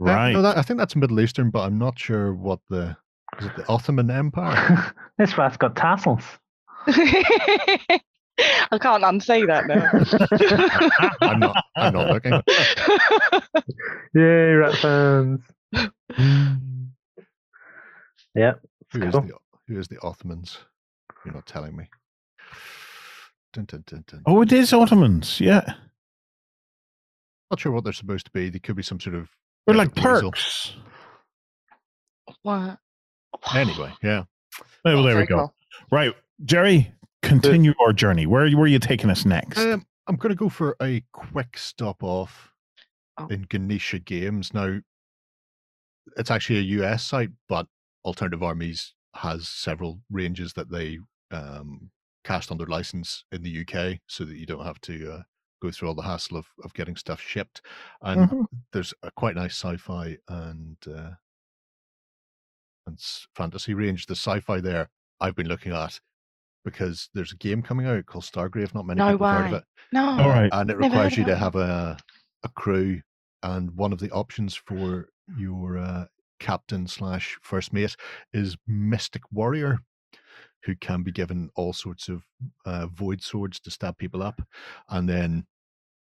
Uh, 0.00 0.04
right? 0.04 0.32
no, 0.32 0.42
that, 0.42 0.58
I 0.58 0.62
think 0.62 0.78
that's 0.78 0.94
Middle 0.96 1.20
Eastern, 1.20 1.48
but 1.50 1.60
I'm 1.60 1.78
not 1.78 1.98
sure 1.98 2.34
what 2.34 2.58
the 2.68 2.96
is 3.38 3.46
it 3.46 3.56
the 3.56 3.66
Ottoman 3.68 4.10
Empire. 4.10 4.92
this 5.18 5.38
rat's 5.38 5.56
got 5.56 5.76
tassels. 5.76 6.24
I 8.70 8.78
can't 8.78 9.04
unsay 9.04 9.44
that 9.46 9.66
now. 9.66 9.90
I'm 11.26 11.40
not. 11.40 11.64
I'm 11.76 11.92
not 11.94 12.10
looking. 12.12 12.32
Yay, 14.14 14.52
rat 14.54 14.74
fans. 14.76 15.40
Hmm. 16.12 16.54
Yeah. 18.34 18.54
Who 18.92 19.02
is 19.02 19.12
Cool. 19.12 19.22
the 19.22 19.32
Who 19.68 19.78
is 19.78 19.88
the 19.88 19.98
Ottomans? 20.02 20.58
You're 21.24 21.34
not 21.34 21.46
telling 21.46 21.76
me. 21.76 21.88
Dun, 23.52 23.64
dun, 23.64 23.84
dun, 23.86 24.04
dun. 24.06 24.22
oh, 24.26 24.42
it 24.42 24.52
is 24.52 24.72
Ottomans. 24.72 25.40
Yeah, 25.40 25.64
Not 27.50 27.58
sure 27.60 27.72
what 27.72 27.84
they're 27.84 27.92
supposed 27.94 28.26
to 28.26 28.32
be. 28.32 28.50
They 28.50 28.58
could 28.58 28.76
be 28.76 28.82
some 28.82 29.00
sort 29.00 29.16
of. 29.16 29.30
they're 29.66 29.74
like 29.76 29.96
reprisal. 29.96 30.30
Turks. 30.32 30.74
What? 32.42 32.78
Anyway, 33.54 33.92
yeah. 34.02 34.24
Oh, 34.84 34.94
well, 34.96 35.02
there 35.04 35.16
we 35.16 35.26
go. 35.26 35.36
cool. 35.38 35.54
Right, 35.90 36.12
Jerry, 36.44 36.92
continue 37.26 37.74
our 37.84 37.92
journey. 37.92 38.26
Where 38.26 38.48
where 38.50 38.64
are 38.64 38.66
you 38.68 38.78
taking 38.78 39.10
us 39.10 39.24
next? 39.24 39.58
Um, 39.58 39.84
I'm 40.06 40.16
going 40.16 40.30
to 40.30 40.36
go 40.38 40.48
for 40.48 40.76
a 40.80 41.02
quick 41.12 41.58
stop 41.58 42.02
off 42.02 42.52
Oh. 43.18 43.26
in 43.28 43.46
Ganesha 43.48 43.98
Games. 43.98 44.52
Now, 44.52 44.78
it's 46.18 46.30
actually 46.30 46.58
a 46.58 46.82
US 46.84 47.02
site, 47.02 47.30
but 47.48 47.66
Alternative 48.04 48.42
Armies 48.42 48.92
has 49.14 49.48
several 49.48 50.00
ranges 50.10 50.52
that 50.52 50.70
they 50.70 50.98
um, 51.30 51.90
cast 52.24 52.50
under 52.52 52.66
license 52.66 53.24
in 53.32 53.42
the 53.42 53.60
UK 53.66 54.00
so 54.06 54.24
that 54.24 54.36
you 54.36 54.44
don't 54.44 54.66
have 54.66 54.80
to 54.82 55.12
uh, 55.14 55.22
go 55.62 55.70
through 55.70 55.88
all 55.88 55.94
the 55.94 56.02
hassle 56.02 56.36
of, 56.36 56.46
of 56.62 56.74
getting 56.74 56.94
stuff 56.94 57.20
shipped. 57.22 57.62
And 58.02 58.28
Mhm. 58.28 58.44
there's 58.74 58.92
a 59.02 59.10
quite 59.12 59.34
nice 59.34 59.54
sci-fi 59.58 60.18
and 60.28 60.76
uh, 60.86 61.12
and 62.86 62.98
fantasy 63.34 63.72
range. 63.72 64.04
The 64.06 64.14
sci-fi 64.14 64.60
there 64.60 64.90
I've 65.20 65.34
been 65.34 65.48
looking 65.48 65.72
at 65.72 66.00
because 66.66 67.08
there's 67.14 67.32
a 67.32 67.36
game 67.36 67.62
coming 67.62 67.86
out 67.86 68.04
called 68.04 68.24
Stargrave. 68.24 68.74
Not 68.74 68.84
many 68.84 68.98
No 68.98 69.12
people 69.12 69.26
have 69.28 69.40
heard 69.40 69.46
of 69.54 69.58
it, 69.60 69.64
No. 69.92 70.04
All 70.10 70.28
right. 70.28 70.50
and 70.52 70.68
it 70.70 70.74
Never 70.78 70.82
requires 70.90 71.16
you 71.16 71.24
to 71.24 71.36
have 71.36 71.54
a 71.56 71.96
a 72.42 72.48
crew. 72.50 73.00
And 73.42 73.70
one 73.76 73.92
of 73.94 74.00
the 74.00 74.10
options 74.10 74.54
for 74.54 75.08
your 75.38 75.78
uh, 75.78 76.06
captain 76.40 76.86
slash 76.86 77.38
first 77.42 77.72
mate 77.72 77.96
is 78.34 78.56
Mystic 78.66 79.22
Warrior. 79.32 79.78
who 80.64 80.74
can 80.74 81.02
be 81.04 81.12
given 81.12 81.48
all 81.54 81.72
sorts 81.72 82.08
of 82.08 82.24
uh, 82.64 82.86
void 82.88 83.22
swords 83.22 83.60
to 83.60 83.70
stab 83.70 83.96
people 83.98 84.20
up, 84.22 84.42
and 84.88 85.08
then 85.08 85.46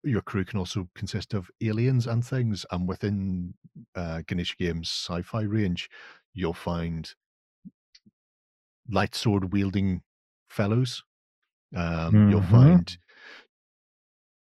your 0.04 0.20
crew 0.20 0.44
can 0.44 0.58
also 0.58 0.88
consist 0.94 1.32
of 1.32 1.50
aliens 1.62 2.06
and 2.06 2.22
things. 2.24 2.66
And 2.70 2.86
within 2.86 3.54
uh, 3.94 4.20
Ganesha 4.26 4.56
Games' 4.58 4.90
sci-fi 4.90 5.42
range, 5.42 5.88
you'll 6.34 6.52
find 6.52 7.10
light 8.90 9.14
sword 9.14 9.52
wielding 9.52 10.02
fellows. 10.52 11.02
Um, 11.74 12.30
You'll 12.30 12.40
Mhm. 12.42 12.50
find 12.50 12.98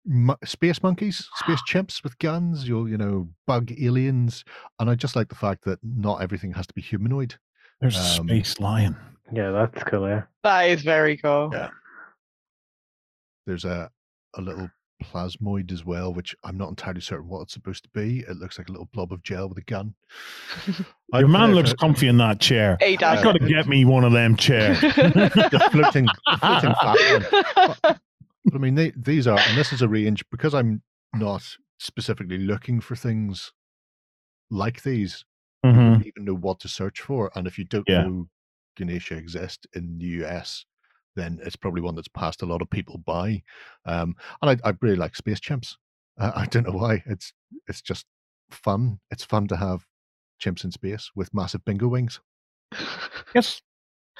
mo- 0.05 0.37
space 0.45 0.81
monkeys, 0.81 1.27
space 1.35 1.61
chimps 1.69 2.03
with 2.03 2.17
guns. 2.19 2.67
You'll 2.67 2.87
you 2.89 2.97
know 2.97 3.29
bug 3.45 3.71
aliens, 3.79 4.43
and 4.79 4.89
I 4.89 4.95
just 4.95 5.15
like 5.15 5.27
the 5.29 5.35
fact 5.35 5.65
that 5.65 5.79
not 5.83 6.21
everything 6.21 6.53
has 6.53 6.67
to 6.67 6.73
be 6.73 6.81
humanoid. 6.81 7.35
There's 7.81 7.97
a 7.97 8.21
Um, 8.21 8.27
space 8.27 8.59
lion. 8.59 8.95
Yeah, 9.31 9.51
that's 9.51 9.83
cool. 9.83 10.07
Yeah. 10.07 10.23
that 10.43 10.69
is 10.69 10.81
very 10.83 11.17
cool. 11.17 11.49
Yeah. 11.53 11.69
There's 13.45 13.65
a 13.65 13.91
a 14.35 14.41
little 14.41 14.69
plasmoid 15.03 15.71
as 15.71 15.85
well, 15.85 16.13
which 16.13 16.35
I'm 16.43 16.57
not 16.57 16.69
entirely 16.69 17.01
certain 17.01 17.27
what 17.27 17.41
it's 17.41 17.53
supposed 17.53 17.83
to 17.83 17.89
be. 17.93 18.19
It 18.27 18.37
looks 18.37 18.57
like 18.57 18.69
a 18.69 18.71
little 18.71 18.89
blob 18.93 19.11
of 19.13 19.21
gel 19.23 19.47
with 19.49 19.57
a 19.57 19.61
gun. 19.61 19.93
Your 21.13 21.27
man 21.27 21.53
looks 21.53 21.71
for- 21.71 21.77
comfy 21.77 22.07
in 22.07 22.17
that 22.17 22.39
chair. 22.39 22.77
He 22.79 22.85
I 22.85 22.95
does. 22.95 23.17
Yeah. 23.19 23.23
got 23.23 23.31
to 23.33 23.47
get 23.47 23.67
me 23.67 23.85
one 23.85 24.03
of 24.03 24.11
them 24.11 24.35
chairs. 24.35 24.79
the 24.81 25.69
floating, 25.71 26.05
the 26.25 26.37
floating 26.39 26.73
fat 26.81 27.81
one. 27.83 27.99
But 28.45 28.55
I 28.55 28.57
mean, 28.59 28.75
they, 28.75 28.91
these 28.95 29.27
are, 29.27 29.37
and 29.39 29.57
this 29.57 29.71
is 29.73 29.81
a 29.81 29.87
range 29.89 30.23
because 30.31 30.53
I'm 30.53 30.81
not 31.13 31.43
specifically 31.79 32.37
looking 32.39 32.79
for 32.81 32.95
things 32.95 33.51
like 34.49 34.83
these. 34.83 35.25
I 35.63 35.67
Mhm. 35.69 35.93
don't 35.93 36.07
even 36.07 36.25
know 36.25 36.35
what 36.35 36.59
to 36.61 36.67
search 36.67 37.01
for, 37.01 37.29
and 37.35 37.45
if 37.47 37.57
you 37.57 37.65
don't 37.65 37.87
Yeah. 37.87 38.03
know 38.03 38.29
Ganesha 38.77 39.15
exists 39.17 39.65
in 39.73 39.97
the 39.97 40.05
US, 40.23 40.65
then 41.17 41.39
it's 41.43 41.55
probably 41.57 41.81
one 41.81 41.95
that's 41.95 42.07
passed 42.07 42.41
a 42.43 42.45
lot 42.45 42.61
of 42.61 42.69
people 42.69 42.99
by. 42.99 43.41
Um, 43.85 44.15
and 44.41 44.51
I, 44.63 44.69
I 44.69 44.73
really 44.81 44.95
like 44.95 45.15
space 45.15 45.39
chimps. 45.39 45.75
Uh, 46.17 46.31
I 46.35 46.45
don't 46.45 46.65
know 46.65 46.77
why. 46.77 47.03
It's 47.07 47.33
it's 47.67 47.81
just 47.81 48.05
fun. 48.49 48.99
It's 49.11 49.25
fun 49.25 49.47
to 49.47 49.57
have 49.57 49.85
chimps 50.41 50.63
in 50.63 50.71
space 50.71 51.11
with 51.15 51.33
massive 51.33 51.65
bingo 51.65 51.87
wings. 51.87 52.21
Yes. 53.35 53.61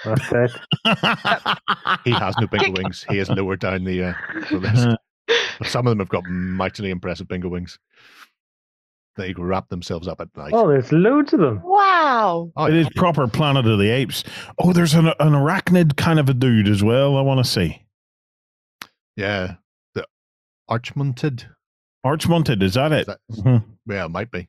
That's 0.04 0.32
it. 0.32 0.52
He 2.04 2.12
has 2.12 2.36
no 2.40 2.48
bingo 2.48 2.82
wings. 2.82 3.06
He 3.10 3.20
is 3.20 3.30
lower 3.30 3.56
down 3.56 3.84
the, 3.84 4.04
uh, 4.04 4.14
the 4.52 4.58
list. 4.58 4.88
But 5.60 5.68
some 5.68 5.88
of 5.88 5.92
them 5.92 6.00
have 6.00 6.10
got 6.10 6.24
mightily 6.26 6.92
impressive 6.92 7.28
bingo 7.28 7.50
wings. 7.50 7.80
They 9.18 9.34
wrap 9.34 9.68
themselves 9.70 10.08
up 10.08 10.22
at 10.22 10.30
night. 10.38 10.52
Oh, 10.54 10.68
there's 10.70 10.92
loads 10.92 11.34
of 11.34 11.40
them. 11.40 11.62
wow. 11.64 12.52
Oh, 12.56 12.66
it 12.66 12.74
yeah. 12.76 12.82
is 12.82 12.90
proper 12.96 13.28
Planet 13.28 13.66
of 13.66 13.80
the 13.80 13.90
Apes. 13.90 14.24
Oh, 14.60 14.74
there's 14.74 14.94
an, 14.94 15.08
an 15.08 15.34
arachnid 15.34 15.98
kind 15.98 16.20
of 16.20 16.30
a 16.30 16.34
dude 16.36 16.68
as 16.68 16.84
well. 16.84 17.18
I 17.18 17.22
want 17.22 17.44
to 17.44 17.52
see. 17.52 17.82
Yeah. 19.16 19.56
The 19.96 20.06
archmontid. 20.70 21.46
Archmonted, 22.06 22.62
is 22.62 22.76
that 22.76 22.92
Is 22.94 23.02
it? 23.02 23.08
that, 23.08 23.20
Mhm. 23.32 23.64
yeah, 23.88 24.06
it 24.06 24.10
might 24.12 24.30
be. 24.32 24.48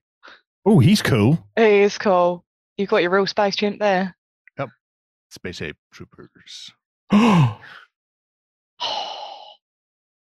Oh, 0.66 0.78
he's 0.78 1.00
cool. 1.00 1.48
It 1.56 1.64
is 1.72 1.96
cool. 1.96 2.44
You've 2.76 2.90
got 2.90 2.98
your 2.98 3.10
real 3.10 3.26
space 3.26 3.56
chimp 3.56 3.78
there. 3.80 4.14
Yep. 4.58 4.68
Space 5.30 5.62
Ape 5.62 5.76
Troopers. 5.92 6.72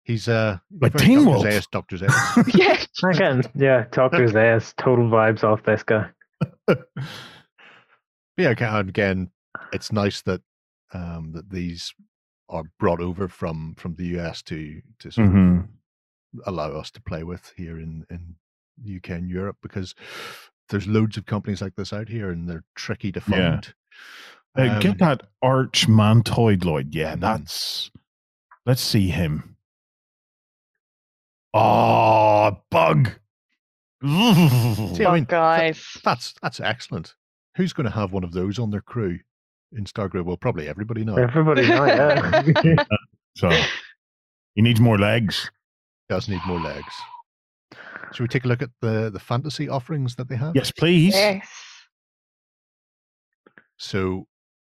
He's 0.04 0.28
uh 0.28 0.58
Like 0.80 0.92
very 0.92 1.06
Teen 1.06 1.18
Dr. 1.24 1.30
Wolf. 1.30 1.44
Zaius, 1.46 1.66
Dr. 1.70 1.96
Zaius. 1.96 2.54
yeah. 2.54 3.08
Again, 3.10 3.42
yeah, 3.54 3.86
Doctor 3.90 4.26
Zaius, 4.28 4.74
total 4.76 5.06
vibes 5.08 5.42
off 5.44 5.62
this 5.64 5.82
guy. 5.82 6.08
yeah, 8.36 8.50
again, 8.78 9.30
it's 9.72 9.92
nice 9.92 10.22
that 10.22 10.40
um 10.92 11.32
that 11.32 11.50
these 11.50 11.94
are 12.48 12.64
brought 12.78 13.00
over 13.00 13.28
from 13.28 13.74
from 13.78 13.94
the 13.94 14.18
US 14.18 14.42
to 14.42 14.80
to 15.00 15.10
sort 15.10 15.28
of 15.28 15.32
Mhm. 15.34 15.68
allow 16.46 16.72
us 16.72 16.90
to 16.92 17.02
play 17.02 17.22
with 17.24 17.52
here 17.56 17.78
in 17.78 18.04
in 18.10 18.36
the 18.82 18.96
UK 18.96 19.10
and 19.10 19.30
Europe 19.30 19.56
because 19.62 19.94
there's 20.68 20.86
loads 20.86 21.16
of 21.16 21.26
companies 21.26 21.62
like 21.62 21.76
this 21.76 21.92
out 21.92 22.08
here 22.08 22.30
and 22.30 22.48
they're 22.48 22.64
tricky 22.74 23.12
to 23.12 23.22
Yeah. 23.28 23.60
find. 23.60 23.74
Uh, 24.56 24.74
Um, 24.74 24.80
get 24.80 24.98
that 24.98 25.22
arch 25.42 25.86
mantoid 25.88 26.64
Lloyd. 26.64 26.94
Yeah, 26.94 27.14
Mhm. 27.16 27.20
that's. 27.20 27.90
Let's 28.66 28.80
see 28.82 29.08
him. 29.08 29.53
Oh, 31.54 32.58
bug. 32.70 33.10
See, 34.02 34.08
I 34.10 34.94
Fuck, 35.04 35.12
mean, 35.14 35.14
th- 35.14 35.28
guys. 35.28 35.96
that's 36.04 36.34
that's 36.42 36.60
excellent. 36.60 37.14
Who's 37.56 37.72
going 37.72 37.84
to 37.86 37.92
have 37.92 38.12
one 38.12 38.24
of 38.24 38.32
those 38.32 38.58
on 38.58 38.70
their 38.70 38.80
crew 38.82 39.18
in 39.72 39.84
Stargrave? 39.84 40.24
Well, 40.24 40.36
probably 40.36 40.68
everybody 40.68 41.04
now. 41.04 41.16
Everybody, 41.16 41.62
know, 41.68 41.84
yeah. 41.86 42.84
so 43.36 43.50
he 44.54 44.62
needs 44.62 44.80
more 44.80 44.98
legs. 44.98 45.50
Does 46.08 46.28
need 46.28 46.40
more 46.46 46.60
legs. 46.60 46.92
Should 48.12 48.22
we 48.24 48.28
take 48.28 48.44
a 48.44 48.48
look 48.48 48.60
at 48.62 48.70
the 48.82 49.10
the 49.10 49.20
fantasy 49.20 49.68
offerings 49.68 50.16
that 50.16 50.28
they 50.28 50.36
have? 50.36 50.54
Yes, 50.54 50.70
please. 50.70 51.14
Yes. 51.14 51.48
So 53.78 54.26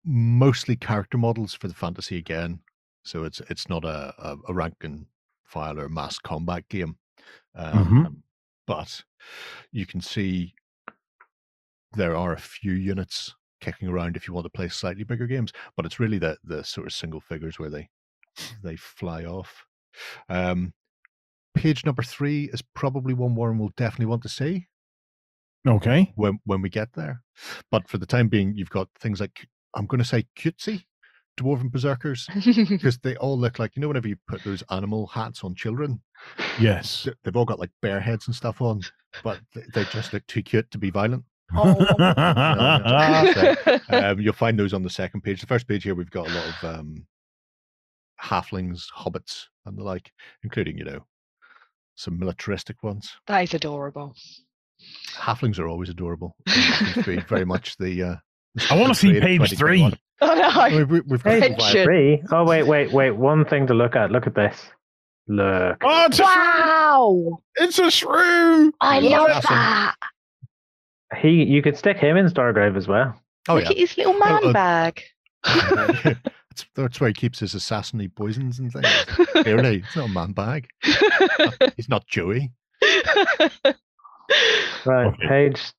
mostly 0.05 0.77
character 0.77 1.17
models 1.17 1.55
for 1.55 1.69
the 1.69 1.75
fantasy 1.75 2.19
again. 2.19 2.59
So 3.05 3.25
it's 3.25 3.41
it's 3.49 3.69
not 3.69 3.85
a 3.85 4.13
a, 4.19 4.37
a 4.49 4.53
rank 4.53 4.75
and 4.83 5.07
file 5.53 5.79
or 5.81 5.89
mass 5.89 6.19
combat 6.19 6.69
game, 6.69 6.99
um, 7.57 8.01
Mhm. 8.01 8.23
but 8.67 9.05
you 9.73 9.87
can 9.87 10.01
see 10.03 10.55
there 11.93 12.17
are 12.17 12.33
a 12.33 12.41
few 12.41 12.73
units 12.73 13.35
kicking 13.61 13.89
around 13.89 14.17
if 14.17 14.27
you 14.27 14.35
want 14.35 14.45
to 14.45 14.51
play 14.51 14.69
slightly 14.69 15.05
bigger 15.05 15.27
games. 15.27 15.53
But 15.77 15.87
it's 15.87 16.01
really 16.01 16.19
the 16.19 16.39
the 16.45 16.65
sort 16.65 16.87
of 16.87 16.93
single 16.93 17.21
figures 17.21 17.59
where 17.59 17.71
they 17.71 17.89
they 18.63 18.77
fly 18.77 19.25
off. 19.25 19.67
Um, 20.29 20.75
page 21.55 21.85
number 21.87 22.03
three 22.05 22.51
is 22.53 22.63
probably 22.75 23.15
one 23.15 23.35
Warren 23.37 23.59
will 23.59 23.73
definitely 23.77 24.07
want 24.07 24.23
to 24.25 24.31
see 24.31 24.69
Okay. 25.67 26.15
when 26.15 26.39
when 26.45 26.63
we 26.63 26.69
get 26.69 26.93
there. 26.95 27.23
But 27.71 27.89
for 27.89 27.99
the 27.99 28.07
time 28.07 28.29
being, 28.29 28.55
you've 28.57 28.71
got 28.71 28.89
things 28.99 29.21
like 29.21 29.47
I'm 29.75 29.87
going 29.87 29.99
to 30.01 30.05
say 30.05 30.27
cutesy 30.37 30.85
dwarven 31.39 31.71
berserkers 31.71 32.27
because 32.69 32.99
they 32.99 33.17
all 33.17 33.39
look 33.39 33.59
like 33.59 33.75
you 33.75 33.81
know 33.81 33.89
whenever 33.89 34.09
you 34.09 34.17
put 34.29 34.43
those 34.45 34.63
animal 34.71 35.07
hats 35.07 35.43
on 35.45 35.55
children, 35.55 36.01
Yes. 36.61 37.09
they've 37.25 37.37
all 37.37 37.45
got 37.45 37.59
like 37.59 37.71
bear 37.81 38.01
heads 38.01 38.27
and 38.27 38.35
stuff 38.37 38.61
on, 38.61 38.81
but 39.25 39.41
they, 39.75 39.85
just 39.85 40.13
look 40.13 40.27
too 40.27 40.43
cute 40.43 40.71
to 40.71 40.79
be 40.79 40.91
violent. 40.91 41.25
Oh. 41.55 41.75
Um, 43.91 44.21
you'll 44.21 44.33
find 44.33 44.59
those 44.59 44.73
on 44.73 44.83
the 44.83 44.91
second 44.91 45.23
page. 45.23 45.41
The 45.41 45.47
first 45.47 45.67
page 45.69 45.83
here, 45.85 45.95
we've 45.95 46.11
got 46.11 46.29
a 46.29 46.33
lot 46.33 46.47
of 46.63 46.79
um, 46.81 47.07
halflings, 48.23 48.85
hobbits, 48.97 49.45
and 49.67 49.77
the 49.77 49.83
like, 49.83 50.13
including 50.45 50.79
you 50.79 50.85
know 50.85 51.05
some 51.95 52.19
militaristic 52.19 52.83
ones. 52.83 53.11
that 53.27 53.41
is 53.43 53.55
adorable. 53.55 54.15
Halflings 55.15 55.59
are 55.59 55.69
always 55.69 55.89
adorable. 55.91 56.35
To 56.47 57.21
very 57.29 57.45
much 57.45 57.77
the. 57.77 58.03
Uh, 58.03 58.17
I 58.71 58.79
wanna 58.81 58.95
see 58.95 59.21
page 59.21 59.57
three. 59.57 59.93
Oh 60.29 60.35
no. 60.35 60.49
I 60.49 60.85
we, 60.85 61.01
we've 61.01 61.23
got 61.23 61.33
Hey, 61.33 61.41
some 61.41 61.53
Attention. 61.55 61.85
Three. 61.85 62.23
Oh 62.31 62.45
wait, 62.45 62.63
wait, 62.65 62.93
wait. 62.93 63.11
One 63.11 63.45
thing 63.45 63.67
to 63.67 63.75
look 63.75 63.97
at. 63.97 64.11
Look 64.13 64.27
at 64.27 64.35
this. 64.35 64.57
Look. 65.29 65.79
oh, 65.83 66.07
it's 66.07 66.19
a, 66.19 66.23
shroom. 66.23 66.27
Wow. 66.27 67.43
it's 67.57 67.79
a 67.79 67.83
shroom. 67.83 68.71
I 68.81 69.01
love 69.01 69.29
that's 69.29 69.49
that. 69.49 69.95
He, 71.21 71.45
you 71.45 71.63
could 71.63 71.77
stick 71.77 71.97
him 71.99 72.17
in 72.17 72.27
Stargrave 72.27 72.77
as 72.77 72.89
well. 72.89 73.15
Oh 73.49 73.55
Look 73.55 73.65
yeah, 73.65 73.71
at 73.71 73.77
his 73.77 73.97
little 73.97 74.15
man 74.15 74.45
uh, 74.45 74.53
bag. 74.53 75.03
that's, 75.45 76.67
that's 76.75 77.01
where 77.01 77.09
he 77.09 77.15
keeps 77.15 77.41
his 77.41 77.55
assassinate 77.55 78.15
poisons 78.15 78.59
and 78.59 78.73
things. 78.73 78.87
Clearly, 79.43 79.83
it's 79.85 79.97
not 79.97 80.09
a 80.09 80.13
man 80.13 80.33
bag. 80.33 80.69
He's 81.77 81.89
not 81.89 82.07
Joey. 82.07 82.53
Right. 84.85 85.07
Okay. 85.07 85.29
Page. 85.29 85.73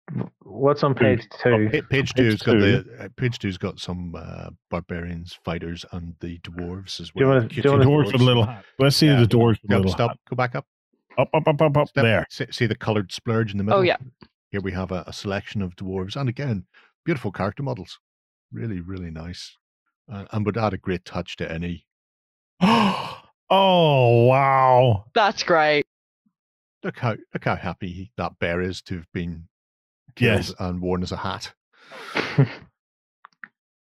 What's 0.44 0.82
on 0.84 0.96
page 0.96 1.28
two? 1.42 1.68
Pa- 1.72 1.72
Page 1.72 1.90
Page 1.90 2.14
two's 2.14 2.42
got 2.42 2.54
two. 2.54 2.60
the 2.84 3.04
uh, 3.04 3.08
page 3.18 3.38
two's 3.40 3.58
got 3.58 3.80
some 3.80 4.16
uh, 4.18 4.50
barbarians, 4.70 5.38
fighters, 5.44 5.84
and 5.92 6.16
the 6.22 6.40
dwarves 6.40 7.02
as 7.02 7.10
Do 7.10 7.20
you 7.20 7.26
well. 7.26 7.36
wanna- 7.36 7.48
the 7.50 7.56
do 7.56 7.62
you 7.64 7.72
wanna- 7.72 7.84
Doors 7.84 8.12
with 8.14 8.22
a 8.22 8.24
little 8.24 8.46
hat. 8.46 8.64
Let's 8.80 8.96
see 8.96 9.08
Yeah. 9.08 9.20
the 9.20 9.28
dwarves. 9.28 9.62
with 9.62 9.72
Go, 9.72 9.76
little 9.78 9.92
stop. 9.92 10.12
hat. 10.12 10.20
Go 10.30 10.36
back 10.38 10.56
up. 10.56 10.66
Up, 11.18 11.28
up, 11.34 11.48
up, 11.48 11.62
up, 11.62 11.78
up. 11.78 11.88
Step. 11.90 12.04
There. 12.04 12.26
See, 12.30 12.46
see 12.52 12.66
the 12.66 12.76
coloured 12.76 13.12
splurge 13.12 13.52
in 13.52 13.58
the 13.58 13.64
middle. 13.66 13.80
oh 13.80 13.84
yeah. 13.84 13.98
Here 14.52 14.62
we 14.62 14.72
have 14.72 14.92
a, 14.92 15.04
a 15.06 15.12
selection 15.14 15.62
of 15.62 15.76
dwarves, 15.76 16.16
and 16.16 16.30
again, 16.30 16.66
beautiful 17.04 17.32
character 17.32 17.62
models. 17.64 18.00
Really, 18.54 18.80
really 18.80 19.12
nice, 19.12 19.58
uh, 20.12 20.26
and 20.32 20.46
would 20.46 20.58
add 20.58 20.74
a 20.74 20.78
great 20.78 21.04
touch 21.06 21.36
to 21.38 21.52
any. 21.52 21.86
oh, 23.50 24.26
wow. 24.28 25.06
That's 25.14 25.44
great. 25.44 25.86
Look 26.84 26.98
how 27.00 27.16
look 27.34 27.44
how 27.46 27.56
happy 27.56 28.12
that 28.18 28.40
bear 28.40 28.62
is 28.62 28.82
to 28.84 28.96
have 28.98 29.08
been 29.14 29.48
killed 30.16 30.40
Yes. 30.40 30.54
and 30.60 30.82
worn 30.82 31.02
as 31.04 31.12
a 31.12 31.18
hat. 31.18 31.54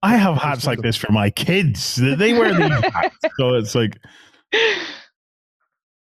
I 0.04 0.16
have 0.16 0.36
hats 0.36 0.66
like 0.66 0.80
this 0.80 0.96
for 0.96 1.12
my 1.12 1.30
kids. 1.30 1.96
They 1.96 2.32
wear 2.32 2.54
these 2.54 2.90
hats. 2.92 3.16
So 3.38 3.54
it's 3.54 3.74
like, 3.74 3.98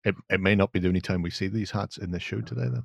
It, 0.05 0.15
it 0.31 0.41
may 0.41 0.55
not 0.55 0.73
be 0.73 0.79
the 0.81 0.89
only 0.89 1.01
time 1.01 1.23
we 1.23 1.31
see 1.31 1.47
these 1.49 1.71
hats 1.71 1.97
in 1.97 2.11
this 2.11 2.23
show 2.23 2.41
today, 2.41 2.63
then. 2.73 2.83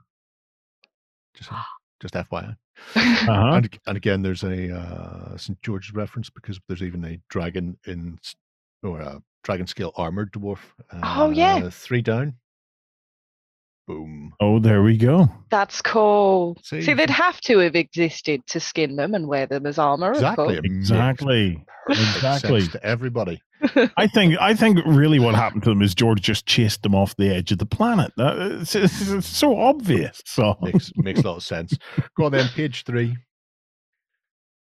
Just 1.36 1.50
saying. 1.50 1.62
Just 2.00 2.14
FYI. 2.14 2.56
Uh-huh. 2.96 3.54
And, 3.56 3.80
and 3.88 3.98
again, 3.98 4.22
there's 4.22 4.44
a 4.44 4.76
uh, 4.76 5.36
St. 5.38 5.60
George's 5.64 5.94
reference 5.96 6.30
because 6.30 6.60
there's 6.68 6.84
even 6.84 7.04
a 7.06 7.20
dragon 7.30 7.78
in 7.88 8.20
or 8.84 9.00
a 9.02 9.22
dragon 9.44 9.66
scale 9.66 9.92
armored 9.96 10.32
dwarf. 10.32 10.60
Oh, 11.02 11.32
yeah. 11.32 11.56
uh, 11.56 11.70
Three 11.72 12.04
down. 12.04 12.36
Boom. 13.88 14.34
Oh, 14.42 14.60
there 14.60 14.84
we 14.84 14.98
go. 14.98 15.30
That's 15.50 15.82
cool. 15.82 16.58
See? 16.62 16.82
See, 16.82 16.94
they'd 16.94 17.10
have 17.10 17.40
to 17.42 17.60
have 17.60 17.76
existed 17.76 18.46
to 18.48 18.60
skin 18.60 18.98
them 18.98 19.14
and 19.14 19.28
wear 19.28 19.46
them 19.46 19.66
as 19.66 19.80
armor. 19.80 20.12
Exactly. 20.12 20.58
Of 20.58 20.66
Exactly. 20.66 21.66
Exactly. 21.90 22.68
to 22.68 22.86
everybody. 22.86 23.42
I 23.98 24.08
think 24.08 24.36
I 24.42 24.54
think 24.56 24.80
really 24.86 25.20
what 25.20 25.36
happened 25.36 25.64
to 25.64 25.70
them 25.70 25.82
is 25.82 25.96
George 25.96 26.22
just 26.22 26.46
chased 26.46 26.84
them 26.84 26.94
off 26.94 27.16
the 27.16 27.34
edge 27.34 27.54
of 27.54 27.60
the 27.60 27.66
planet. 27.66 28.12
It's, 28.18 28.76
it's- 28.76 29.10
it's 29.10 29.28
so 29.28 29.58
obvious. 29.58 30.22
So 30.26 30.58
Makes 30.62 30.92
makes 30.98 31.22
a 31.22 31.28
lot 31.28 31.38
of 31.38 31.44
sense. 31.44 31.78
Go 32.18 32.26
on 32.26 32.34
then, 32.34 32.50
page 32.50 32.84
three. 32.84 33.16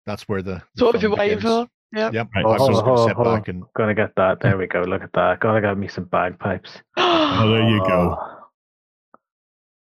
That's 0.06 0.28
where 0.28 0.40
the, 0.40 0.52
the 0.52 0.62
That's 0.76 0.82
what 0.82 0.92
we've 0.94 1.02
fun 1.02 1.10
been 1.10 1.18
waiting 1.18 1.38
begins. 1.38 1.52
for. 1.66 1.68
Yep. 1.92 2.14
Yep. 2.14 2.28
Right, 2.36 2.44
I 2.44 2.48
was 2.48 2.58
hold 2.58 2.70
just 2.70 2.78
on, 2.78 2.84
going 2.84 2.96
to 2.96 3.00
hold 3.02 3.08
sit 3.08 3.16
on, 3.18 3.24
hold 3.26 3.36
back 3.38 3.48
and 3.48 3.64
Gonna 3.76 3.94
get 3.94 4.10
that. 4.16 4.38
There 4.40 4.56
we 4.56 4.66
go. 4.68 4.80
Look 4.82 5.02
at 5.02 5.12
that. 5.14 5.40
Gotta 5.40 5.60
get 5.60 5.76
me 5.76 5.88
some 5.88 6.04
bagpipes. 6.04 6.70
Oh, 6.96 7.50
there 7.50 7.68
you 7.68 7.80
go. 7.80 8.16
Oh. 8.18 8.29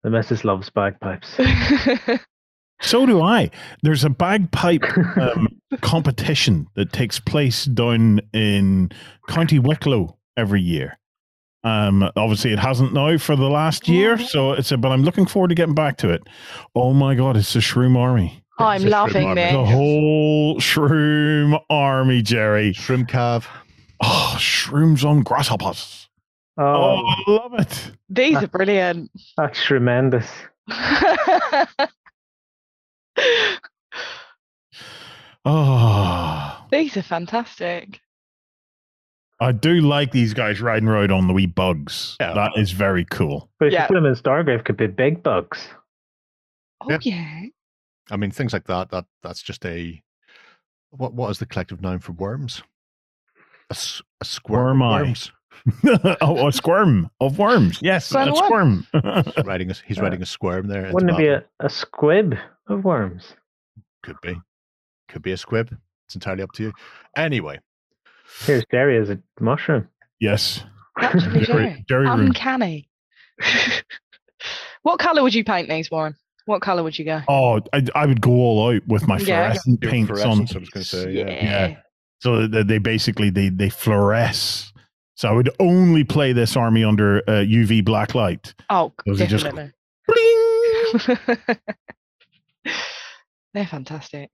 Oh. 0.07 0.11
The 0.11 0.16
missus 0.16 0.45
loves 0.45 0.71
bagpipes. 0.71 1.37
so 2.81 3.07
do 3.07 3.21
I. 3.23 3.51
There's 3.83 4.05
a 4.05 4.11
bagpipe 4.11 4.85
um, 5.16 5.49
competition 5.81 6.69
that 6.77 6.92
takes 6.92 7.19
place 7.19 7.64
down 7.64 8.21
in 8.33 8.90
County 9.29 9.59
Wicklow 9.59 10.16
every 10.37 10.62
year. 10.62 10.99
Um, 11.64 12.09
obviously, 12.14 12.53
it 12.53 12.61
hasn't 12.61 12.92
now 12.92 13.19
for 13.19 13.35
the 13.35 13.49
last 13.49 13.88
year, 13.88 14.16
so 14.19 14.53
it's 14.53 14.71
a, 14.71 14.77
but 14.77 14.92
I'm 14.92 15.03
looking 15.03 15.27
forward 15.27 15.49
to 15.49 15.57
getting 15.57 15.75
back 15.75 15.97
to 15.99 16.11
it. 16.11 16.23
Oh 16.77 16.92
my 16.92 17.16
god, 17.16 17.37
it's 17.37 17.53
the 17.55 17.59
Shroom 17.59 17.97
Army, 17.99 18.45
I'm 18.59 18.77
It's 18.77 18.85
a 18.85 18.88
loving 18.88 19.27
army. 19.27 19.42
this. 19.42 19.53
the 19.53 19.64
whole 19.64 20.61
Shroom 20.61 21.61
Army, 21.69 22.23
Jerry. 22.23 22.73
Shroom 22.73 23.09
calf. 23.09 23.49
Oh, 24.01 24.37
shrooms 24.38 25.05
on 25.05 25.23
grasshoppers. 25.23 26.06
Oh, 26.59 26.62
Oh, 26.64 27.07
I 27.07 27.31
love 27.31 27.55
it. 27.61 27.90
These 28.09 28.37
are 28.37 28.47
brilliant. 28.49 29.11
that's 29.37 29.62
tremendous. 29.64 30.27
Oh, 35.45 36.66
These 36.71 36.97
are 36.97 37.03
fantastic. 37.03 38.01
I 39.38 39.53
do 39.53 39.81
like 39.81 40.11
these 40.12 40.35
guys 40.35 40.61
riding 40.61 40.88
around 40.88 41.12
on 41.12 41.29
the 41.29 41.33
wee 41.35 41.47
bugs. 41.47 42.16
Yeah. 42.19 42.33
That 42.35 42.53
is 42.57 42.73
very 42.73 43.05
cool. 43.05 43.51
But 43.61 43.66
if 43.66 43.73
Yeah. 43.75 43.83
you 43.83 43.88
put 43.88 43.95
them 43.95 44.07
in 44.07 44.14
Stargrave, 44.14 44.64
could 44.64 44.77
be 44.77 44.87
big 44.87 45.23
bugs. 45.23 45.69
Oh 46.81 46.90
Yeah. 46.90 46.99
yeah. 47.03 47.42
I 48.11 48.16
mean, 48.16 48.31
things 48.31 48.53
like 48.53 48.64
that. 48.66 48.90
That 48.90 49.05
that's 49.23 49.42
just 49.42 49.64
a 49.66 50.03
what? 50.90 51.12
What 51.12 51.31
is 51.31 51.38
the 51.38 51.47
collective 51.47 51.81
noun 51.83 51.99
for 51.99 52.12
worms? 52.12 52.62
A, 53.71 53.77
a 54.21 54.25
squirm 54.25 54.81
of 54.83 54.88
Wormi. 54.88 55.03
worms. 55.07 55.33
oh, 56.21 56.49
a 56.49 56.53
squirm 56.53 57.11
of 57.21 57.38
worms. 57.38 57.79
Yes, 57.83 58.07
Squirm 58.07 58.29
a 58.29 58.33
of 58.33 58.37
squirm. 58.38 58.87
Riding 59.45 59.71
a, 59.71 59.75
he's 59.87 59.99
uh, 59.99 60.03
riding 60.03 60.23
a 60.23 60.27
squirm 60.27 60.66
there. 60.69 60.83
into 60.83 60.95
Wouldn't 60.95 61.12
it 61.12 61.19
be 61.19 61.29
a, 61.29 61.45
a 61.61 61.69
squib 61.69 62.35
of 62.69 62.85
worms? 62.85 63.35
Could 64.03 64.21
be. 64.23 64.37
Could 65.09 65.23
be 65.23 65.33
a 65.33 65.37
squib. 65.37 65.77
It's 66.07 66.14
entirely 66.14 66.42
up 66.42 66.53
to 66.53 66.62
you. 66.64 66.73
Anyway, 67.16 67.59
Here's 68.45 68.64
Jerry 68.71 68.99
as 68.99 69.11
a 69.11 69.19
mushroom. 69.40 69.88
yes. 70.21 70.62
Actually, 70.99 71.45
Jerry, 71.45 71.45
Jerry. 71.47 71.85
Jerry. 71.88 72.07
Uncanny. 72.09 72.88
what 74.83 74.99
colour 74.99 75.23
would 75.23 75.35
you 75.35 75.45
paint 75.45 75.69
these, 75.69 75.90
Warren? 75.90 76.14
What 76.47 76.62
colour 76.62 76.83
would 76.83 76.99
you 76.99 77.05
go? 77.05 77.21
Oh, 77.29 77.61
I, 77.73 77.85
I 77.95 78.07
would 78.07 78.21
go 78.21 78.31
all 78.31 78.71
out 78.73 78.87
with 78.87 79.07
my 79.09 79.19
Yeah. 79.19 79.49
fluorescent 79.49 79.83
Your 79.83 79.90
paints 79.90 80.23
on. 80.23 80.40
I 80.55 80.59
was 80.59 80.71
gonna 80.71 80.85
say, 80.85 81.11
yeah. 81.12 81.29
Yeah. 81.29 81.77
So 82.21 82.47
that 82.47 82.69
they 82.69 82.79
basically 82.79 83.31
they 83.31 83.49
they 83.51 83.69
fluoresce. 83.69 84.73
So 85.16 85.29
I 85.29 85.33
would 85.33 85.50
only 85.61 86.05
play 86.05 86.33
this 86.33 86.57
army 86.57 86.85
under 86.85 87.18
uh, 87.26 87.42
UV 87.42 87.85
black 87.85 88.14
light. 88.14 88.55
Oh, 88.70 88.92
Those 89.07 89.20
are 89.22 89.26
just- 89.26 89.44
definitely. 89.44 89.72
Bling! 90.07 91.57
They're 93.55 93.66
fantastic. 93.66 94.31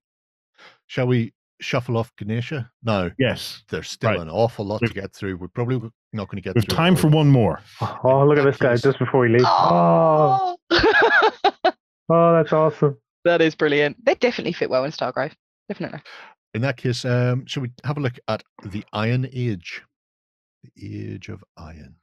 shall 0.89 1.07
we 1.07 1.33
shuffle 1.61 1.97
off 1.97 2.13
Ganesha? 2.17 2.71
No, 2.83 3.11
Yes. 3.19 3.63
there's 3.71 3.89
still 3.89 4.11
Right. 4.11 4.19
an 4.21 4.29
awful 4.29 4.65
lot 4.65 4.79
to 4.81 4.87
We've- 4.87 5.01
get 5.01 5.13
through. 5.15 5.37
We're 5.37 5.49
probably 5.49 5.77
not 6.13 6.29
going 6.29 6.37
to 6.37 6.43
get 6.43 6.55
There's 6.55 6.65
through. 6.65 6.77
time 6.77 6.97
for 6.97 7.07
one 7.09 7.29
more. 7.29 7.61
Oh, 8.03 8.27
look 8.27 8.39
at 8.39 8.45
this 8.45 8.57
guy 8.57 8.75
just 8.77 8.99
before 8.99 9.21
we 9.21 9.29
leave. 9.29 9.45
Oh, 9.47 10.57
Oh. 10.71 11.73
oh, 12.11 12.33
that's 12.35 12.53
awesome. 12.53 12.99
that 13.25 13.41
is 13.41 13.55
brilliant. 13.55 14.05
They 14.05 14.17
definitely 14.17 14.53
fit 14.53 14.69
well 14.69 14.85
in 14.85 14.91
Stargrave. 14.91 15.33
Definitely. 15.69 16.01
In 16.55 16.63
that 16.63 16.77
case, 16.77 17.05
um, 17.05 17.47
shall 17.47 17.63
we 17.63 17.71
have 17.85 17.97
a 17.97 18.01
look 18.01 18.19
at 18.27 18.43
the 18.65 18.85
Iron 18.93 19.29
Age? 19.33 19.83
The 20.63 21.13
Age 21.15 21.29
of 21.29 21.43
Iron. 21.57 21.97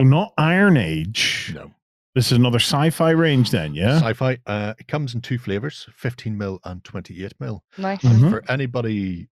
Not 0.00 0.32
Iron 0.38 0.76
Age. 0.76 1.52
No. 1.54 1.70
This 2.14 2.30
is 2.30 2.38
another 2.38 2.58
sci-fi 2.60 3.10
range 3.10 3.50
then, 3.50 3.74
yeah? 3.74 3.98
Sci-fi. 3.98 4.38
Uh, 4.46 4.74
it 4.78 4.86
comes 4.86 5.14
in 5.14 5.20
two 5.20 5.38
flavors: 5.38 5.88
15 5.96 6.36
mil 6.38 6.60
and 6.64 6.84
28 6.84 7.32
mil. 7.40 7.64
Nice. 7.78 8.02
Mhm. 8.02 8.30
For 8.30 8.48
anybody 8.50 9.28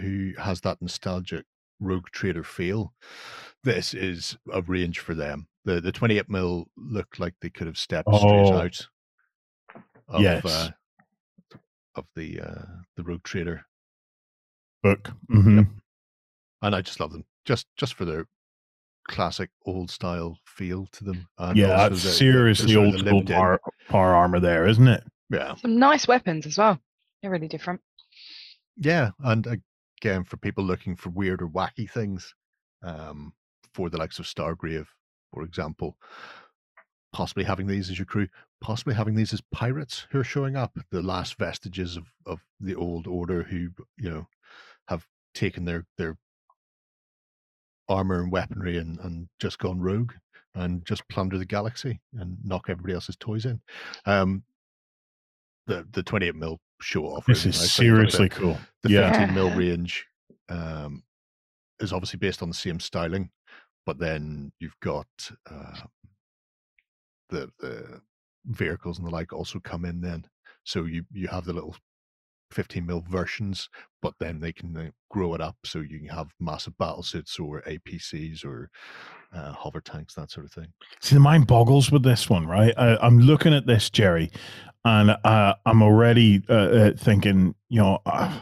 who 0.00 0.32
has 0.38 0.60
that 0.62 0.80
nostalgic 0.82 1.44
Rogue 1.78 2.08
Trader 2.10 2.42
feel, 2.42 2.92
this 3.62 3.94
is 3.94 4.36
a 4.52 4.62
range 4.62 4.98
for 4.98 5.14
them. 5.14 5.46
The 5.64 5.80
the 5.80 5.92
28 5.92 6.28
mil 6.28 6.68
looked 6.76 7.20
like 7.20 7.34
they 7.40 7.50
could 7.50 7.66
have 7.68 7.78
stepped 7.78 8.08
straight 8.08 8.22
Oh. 8.30 8.56
out 8.58 8.86
of 10.08 10.20
Yes. 10.20 10.44
uh, 10.44 10.70
of 11.94 12.06
the 12.16 12.40
uh, 12.40 12.64
the 12.96 13.04
Rogue 13.04 13.22
Trader, 13.22 13.66
Book. 14.82 15.12
hmm 15.28 15.58
Yep. 15.58 15.66
and 16.62 16.74
I 16.74 16.80
just 16.82 16.98
love 17.00 17.12
them 17.12 17.24
just 17.46 17.66
just 17.76 17.94
for 17.94 18.04
their 18.04 18.26
classic 19.08 19.50
old 19.64 19.90
style 19.90 20.38
feel 20.44 20.86
to 20.92 21.04
them. 21.04 21.28
And 21.38 21.56
Yeah, 21.56 21.68
that's 21.68 22.02
the- 22.02 22.08
the- 22.08 22.08
the 22.08 22.14
seriously 22.14 22.76
old 22.76 22.94
the 22.94 22.98
school 22.98 23.18
lived 23.18 23.30
in- 23.30 23.36
power, 23.36 23.60
power 23.88 24.14
armor 24.14 24.40
there, 24.40 24.66
isn't 24.66 24.88
it? 24.88 25.04
Yeah, 25.30 25.54
Some 25.56 25.78
nice 25.78 26.06
weapons 26.08 26.44
as 26.46 26.58
well. 26.58 26.80
They're 27.22 27.30
really 27.30 27.48
different. 27.48 27.80
yeah, 28.76 29.12
and 29.20 29.46
again 30.00 30.24
for 30.24 30.36
people 30.36 30.64
looking 30.64 30.96
for 30.96 31.10
weird 31.10 31.40
or 31.40 31.48
wacky 31.48 31.88
things, 31.90 32.34
um, 32.82 33.32
for 33.72 33.88
the 33.90 33.96
likes 33.98 34.18
of 34.18 34.26
Stargrave, 34.26 34.88
for 35.32 35.42
example, 35.44 35.96
possibly 37.12 37.44
having 37.44 37.66
these 37.66 37.90
as 37.90 37.98
your 37.98 38.06
crew, 38.06 38.28
possibly 38.60 38.94
having 38.94 39.14
these 39.14 39.32
as 39.32 39.40
pirates 39.52 40.06
who 40.10 40.18
are 40.20 40.24
showing 40.24 40.56
up, 40.56 40.76
the 40.90 41.02
last 41.02 41.38
vestiges 41.38 41.96
of 41.96 42.12
of 42.26 42.40
the 42.60 42.74
old 42.74 43.06
order 43.06 43.42
who 43.44 43.70
you 43.96 44.10
know 44.10 44.28
have 44.88 45.06
taken 45.34 45.64
their 45.64 45.86
their 45.96 46.18
armor 47.88 48.20
and 48.20 48.32
weaponry 48.32 48.78
and 48.78 48.98
and 49.00 49.28
just 49.40 49.58
gone 49.58 49.80
rogue 49.80 50.12
and 50.54 50.84
just 50.86 51.06
plunder 51.08 51.38
the 51.38 51.44
galaxy 51.44 52.00
and 52.14 52.36
knock 52.44 52.64
everybody 52.68 52.94
else's 52.94 53.16
toys 53.16 53.44
in. 53.44 53.60
Um, 54.06 54.42
the 55.66 55.86
the 55.92 56.02
28 56.02 56.34
mil 56.34 56.58
show 56.80 57.04
off. 57.04 57.26
This 57.26 57.46
is 57.46 57.58
nice 57.60 57.76
thing 57.76 57.88
about 57.90 58.04
it. 58.06 58.12
seriously 58.12 58.28
cool. 58.28 58.58
The 58.82 58.90
Yeah. 58.90 59.12
15 59.26 59.34
mil 59.34 59.50
range 59.56 60.06
um, 60.48 61.02
is 61.80 61.92
obviously 61.92 62.18
based 62.18 62.42
on 62.42 62.48
the 62.48 62.54
same 62.54 62.80
styling, 62.80 63.30
but 63.84 63.98
then 63.98 64.52
you've 64.60 64.78
got 64.80 65.06
uh, 65.50 65.80
the 67.30 67.50
the 67.58 68.00
vehicles 68.46 68.98
and 68.98 69.06
the 69.06 69.10
like 69.10 69.32
also 69.32 69.58
come 69.60 69.84
in 69.84 70.00
then. 70.00 70.24
So 70.64 70.84
you 70.84 71.04
you 71.12 71.28
have 71.28 71.44
the 71.44 71.52
little 71.52 71.76
15 72.50 72.86
mil 72.86 73.04
versions, 73.08 73.68
but 74.02 74.14
then 74.20 74.40
they 74.40 74.52
can 74.52 74.76
uh, 74.76 74.90
grow 75.10 75.34
it 75.34 75.40
up 75.40 75.56
so 75.64 75.80
you 75.80 75.98
can 75.98 76.08
have 76.08 76.28
massive 76.40 76.76
battle 76.78 77.02
suits 77.02 77.38
or 77.38 77.62
APCs 77.62 78.44
or 78.44 78.70
uh, 79.34 79.52
hover 79.52 79.80
tanks, 79.80 80.14
that 80.14 80.30
sort 80.30 80.46
of 80.46 80.52
thing. 80.52 80.72
See, 81.00 81.14
the 81.14 81.20
mind 81.20 81.46
boggles 81.46 81.90
with 81.90 82.02
this 82.02 82.30
one, 82.30 82.46
right? 82.46 82.74
I, 82.76 82.96
I'm 82.98 83.18
looking 83.18 83.54
at 83.54 83.66
this, 83.66 83.90
Jerry, 83.90 84.30
and 84.84 85.16
uh, 85.24 85.54
I'm 85.64 85.82
already 85.82 86.42
uh, 86.48 86.52
uh, 86.52 86.92
thinking, 86.96 87.54
you 87.68 87.80
know, 87.80 87.98
uh, 88.06 88.40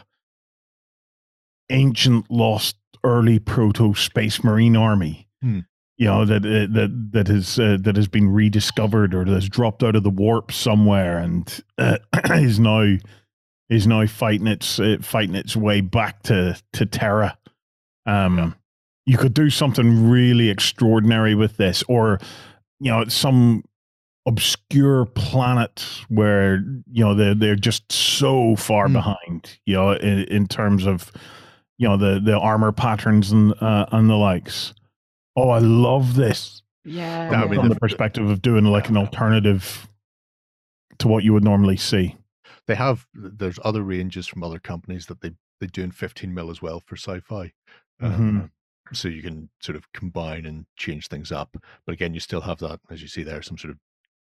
ancient, 1.69 2.29
lost, 2.29 2.77
early 3.03 3.39
proto 3.39 3.93
space 3.93 4.43
marine 4.43 4.75
army. 4.75 5.27
Hmm. 5.41 5.59
You 5.97 6.07
know 6.07 6.25
that 6.25 6.45
uh, 6.45 6.73
that 6.73 7.09
that 7.11 7.27
has 7.29 7.57
uh, 7.57 7.77
that 7.81 7.95
has 7.95 8.09
been 8.09 8.29
rediscovered 8.29 9.15
or 9.15 9.23
that's 9.23 9.47
dropped 9.47 9.81
out 9.81 9.95
of 9.95 10.03
the 10.03 10.09
warp 10.09 10.51
somewhere 10.51 11.17
and 11.19 11.63
uh, 11.77 11.99
is 12.31 12.59
now 12.59 12.97
is 13.69 13.87
now 13.87 14.05
fighting 14.05 14.47
its 14.47 14.79
uh, 14.79 14.97
fighting 15.01 15.35
its 15.35 15.55
way 15.55 15.81
back 15.81 16.23
to 16.23 16.59
to 16.73 16.85
Terra. 16.85 17.37
Um, 18.05 18.37
Yeah. 18.37 18.51
you 19.05 19.17
could 19.17 19.33
do 19.33 19.49
something 19.49 20.09
really 20.09 20.49
extraordinary 20.49 21.35
with 21.35 21.57
this, 21.57 21.83
or 21.87 22.19
you 22.79 22.91
know, 22.91 23.05
some 23.05 23.63
obscure 24.27 25.05
planet 25.05 25.85
where 26.09 26.55
you 26.91 27.03
know 27.03 27.13
they're 27.15 27.35
they're 27.35 27.55
just 27.55 27.91
so 27.91 28.55
far 28.55 28.87
Hmm. 28.87 28.93
behind. 28.93 29.59
You 29.65 29.75
know, 29.75 29.91
in, 29.93 30.19
in 30.25 30.47
terms 30.47 30.85
of 30.85 31.11
you 31.77 31.87
know 31.87 31.97
the 31.97 32.19
the 32.19 32.37
armor 32.37 32.71
patterns 32.71 33.31
and 33.31 33.53
uh, 33.61 33.85
and 33.91 34.09
the 34.09 34.15
likes. 34.15 34.73
Oh, 35.37 35.49
I 35.49 35.59
love 35.59 36.15
this 36.15 36.61
Yeah. 36.85 37.29
That 37.29 37.39
would 37.41 37.41
from, 37.41 37.49
be 37.49 37.55
from 37.57 37.67
the- 37.69 37.73
the 37.75 37.79
perspective 37.79 38.29
of 38.29 38.41
doing 38.41 38.63
like 38.65 38.87
an 38.89 38.95
alternative 38.97 39.87
to 40.99 41.07
what 41.09 41.23
you 41.25 41.33
would 41.33 41.43
normally 41.43 41.75
see. 41.77 42.15
They 42.67 42.75
have 42.75 43.07
there's 43.13 43.59
other 43.63 43.83
ranges 43.83 44.27
from 44.27 44.43
other 44.43 44.59
companies 44.59 45.05
that 45.07 45.21
they 45.21 45.31
they 45.59 45.67
do 45.67 45.83
in 45.83 45.91
15 45.91 46.33
mil 46.33 46.49
as 46.51 46.61
well 46.61 46.81
for 46.85 46.95
sci-fi. 46.95 47.53
Um, 48.01 48.43
Mhm. 48.43 48.49
so 48.93 49.07
you 49.07 49.21
can 49.21 49.49
sort 49.61 49.75
of 49.75 49.91
combine 49.93 50.45
and 50.45 50.65
change 50.77 51.07
things 51.07 51.31
up. 51.31 51.57
But 51.85 51.93
again, 51.93 52.13
you 52.13 52.19
still 52.19 52.41
have 52.41 52.59
that, 52.59 52.79
as 52.89 53.01
you 53.01 53.07
see 53.07 53.23
there, 53.23 53.41
some 53.41 53.57
sort 53.57 53.71
of 53.71 53.79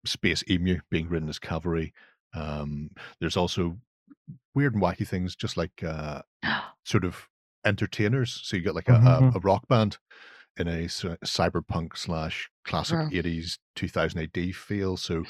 space 0.06 0.44
emu 0.50 0.82
being 0.91 1.10
ridden 1.10 1.30
as 1.30 1.39
cavalry. 1.39 1.94
Um, 2.34 2.91
there's 3.20 3.38
also 3.38 3.80
weird 4.56 4.74
and 4.74 4.84
wacky 4.84 5.08
things, 5.08 5.36
just 5.36 5.58
like 5.58 5.84
uh, 5.84 6.22
sort 6.86 7.06
of 7.06 7.28
entertainers. 7.65 8.41
So 8.44 8.58
you 8.58 8.63
get 8.63 8.76
like 8.76 8.89
a, 8.89 9.00
a, 9.04 9.26
Mhm. 9.32 9.36
a 9.36 9.39
rock 9.39 9.67
band 9.67 9.98
in 10.58 10.67
a 10.67 10.86
cyberpunk 10.86 11.98
slash 11.98 12.50
classic 12.65 13.02
Wow. 13.02 13.12
80s 13.12 13.60
2000 13.76 14.22
AD 14.22 14.52
feel. 14.54 14.98
So 14.98 15.28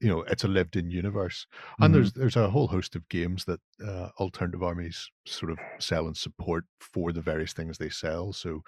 you 0.00 0.08
know 0.08 0.22
it's 0.22 0.44
a 0.44 0.48
lived 0.48 0.76
in 0.76 0.90
universe 0.90 1.46
and 1.80 1.94
Mhm. 1.94 1.94
there's 1.94 2.12
there's 2.12 2.36
a 2.36 2.50
whole 2.50 2.68
host 2.68 2.96
of 2.96 3.08
games 3.08 3.44
that 3.44 3.60
uh, 3.84 4.10
alternative 4.18 4.62
armies 4.62 5.10
sort 5.26 5.52
of 5.52 5.60
sell 5.78 6.06
and 6.06 6.16
support 6.16 6.64
for 6.80 7.12
the 7.12 7.20
various 7.22 7.52
things 7.52 7.78
they 7.78 7.88
sell 7.90 8.32
so 8.32 8.62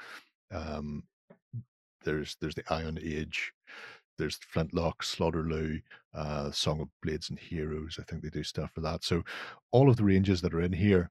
um 0.53 1.05
there's 2.05 2.37
there's 2.41 2.55
the 2.55 2.65
iron 2.73 2.99
age 3.01 3.53
there's 4.19 4.39
Flintloque 4.39 5.03
Slaughterloo 5.03 5.83
uh 6.15 6.51
song 6.51 6.81
of 6.81 6.89
blades 7.03 7.31
and 7.31 7.39
heroes 7.39 7.99
i 8.01 8.05
think 8.05 8.23
they 8.23 8.31
do 8.31 8.43
stuff 8.43 8.73
for 8.75 8.81
that 8.83 9.05
so 9.05 9.23
all 9.73 9.91
of 9.91 9.97
the 9.97 10.05
ranges 10.05 10.41
that 10.43 10.55
are 10.55 10.61
in 10.63 10.73
here 10.73 11.11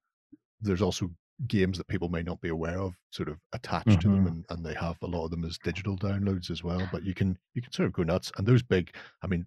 there's 0.61 0.81
also 0.81 1.11
games 1.47 1.77
that 1.77 1.87
people 1.87 2.09
may 2.09 2.23
not 2.23 2.41
be 2.41 2.49
aware 2.49 2.79
of 2.79 2.95
sort 3.11 3.29
of 3.29 3.39
attached 3.53 4.01
to 4.01 4.09
them 4.09 4.25
Mhm. 4.25 4.27
and, 4.27 4.45
and 4.49 4.65
they 4.65 4.75
have 4.75 4.97
a 5.01 5.07
lot 5.07 5.25
of 5.25 5.31
them 5.31 5.45
as 5.45 5.57
digital 5.59 5.97
downloads 5.97 6.51
as 6.51 6.63
well 6.63 6.87
but 6.87 7.03
you 7.03 7.13
can 7.13 7.37
you 7.55 7.61
can 7.61 7.71
sort 7.73 7.87
of 7.87 7.93
go 7.93 8.03
nuts 8.03 8.31
and 8.37 8.47
those 8.47 8.63
big 8.63 8.95
i 9.23 9.27
mean 9.27 9.45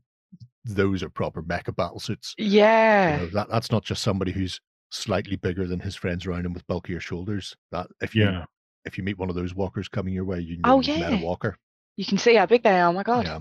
those 0.64 1.02
are 1.02 1.10
proper 1.10 1.42
mecha 1.42 1.74
battle 1.76 2.00
suits 2.00 2.34
you 2.38 2.46
Yeah. 2.46 3.16
know, 3.18 3.26
that 3.28 3.48
that's 3.50 3.70
not 3.70 3.84
just 3.84 4.02
somebody 4.02 4.32
who's 4.32 4.60
slightly 4.90 5.36
bigger 5.36 5.66
than 5.66 5.80
his 5.80 5.94
friends 5.96 6.24
around 6.26 6.46
him 6.46 6.52
with 6.52 6.66
bulkier 6.66 7.00
shoulders 7.00 7.54
that 7.72 7.86
if 8.00 8.14
you 8.14 8.24
Yeah. 8.24 8.44
if 8.84 8.96
you 8.98 9.04
meet 9.04 9.18
one 9.18 9.28
of 9.28 9.34
those 9.34 9.54
walkers 9.54 9.88
coming 9.88 10.14
your 10.14 10.24
way 10.24 10.40
you 10.40 10.56
know 10.58 10.62
Oh, 10.76 10.80
you've 10.80 10.98
met 11.00 11.12
yeah. 11.12 11.18
a 11.20 11.24
walker 11.24 11.56
You 11.96 12.04
can 12.04 12.18
see 12.18 12.34
how 12.34 12.46
big 12.46 12.62
they 12.62 12.80
are. 12.80 12.88
Oh 12.88 12.92
my 12.92 13.02
god. 13.02 13.24
yeah 13.26 13.40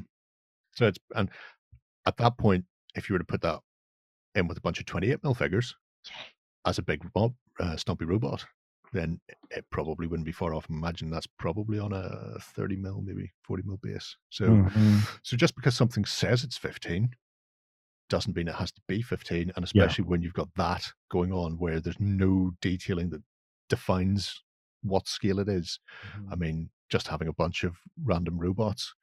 so 0.76 0.88
it's 0.88 1.00
and 1.16 1.30
at 2.06 2.18
that 2.18 2.38
point 2.38 2.66
if 2.96 3.10
you 3.10 3.14
were 3.14 3.20
to 3.20 3.26
put 3.26 3.42
that 3.42 3.60
in 4.36 4.48
with 4.48 4.58
a 4.58 4.62
bunch 4.62 4.80
of 4.80 4.86
28 4.86 5.24
mil 5.24 5.34
figures 5.34 5.76
as 6.66 6.78
a 6.78 6.82
big 6.82 7.04
mob 7.16 7.34
uh, 7.60 7.76
stumpy 7.78 8.06
robot 8.06 8.46
then 8.94 9.20
it- 9.28 9.38
it 9.52 9.70
probably 9.70 10.08
wouldn't 10.08 10.26
be 10.26 10.32
far 10.32 10.54
off 10.54 10.70
imagine 10.70 11.10
that's 11.10 11.28
probably 11.28 11.80
on 11.80 11.92
a 11.94 12.40
30 12.40 12.76
mil 12.78 13.02
maybe 13.02 13.32
40 13.44 13.64
mil 13.64 13.78
base 13.78 14.16
so 14.30 14.48
Mhm. 14.48 15.20
so 15.24 15.36
just 15.36 15.56
because 15.56 15.76
something 15.76 16.06
says 16.06 16.44
it's 16.44 16.58
15 16.58 17.10
doesn't 18.10 18.36
mean 18.36 18.48
it 18.48 18.56
has 18.56 18.72
to 18.72 18.82
be 18.88 19.02
15 19.02 19.52
and 19.56 19.66
especially 19.66 20.06
when 20.06 20.22
you've 20.22 20.34
got 20.34 20.54
that 20.56 20.94
going 21.10 21.34
on 21.34 21.58
where 21.58 21.80
there's 21.80 22.00
no 22.00 22.52
detailing 22.62 23.10
that 23.10 23.24
defines 23.70 24.44
what 24.82 25.08
scale 25.08 25.40
it 25.40 25.50
is 25.50 25.80
i 26.32 26.36
mean 26.36 26.70
just 26.90 27.08
having 27.08 27.28
a 27.28 27.34
bunch 27.34 27.64
of 27.64 27.78
random 28.04 28.38
robots 28.38 28.94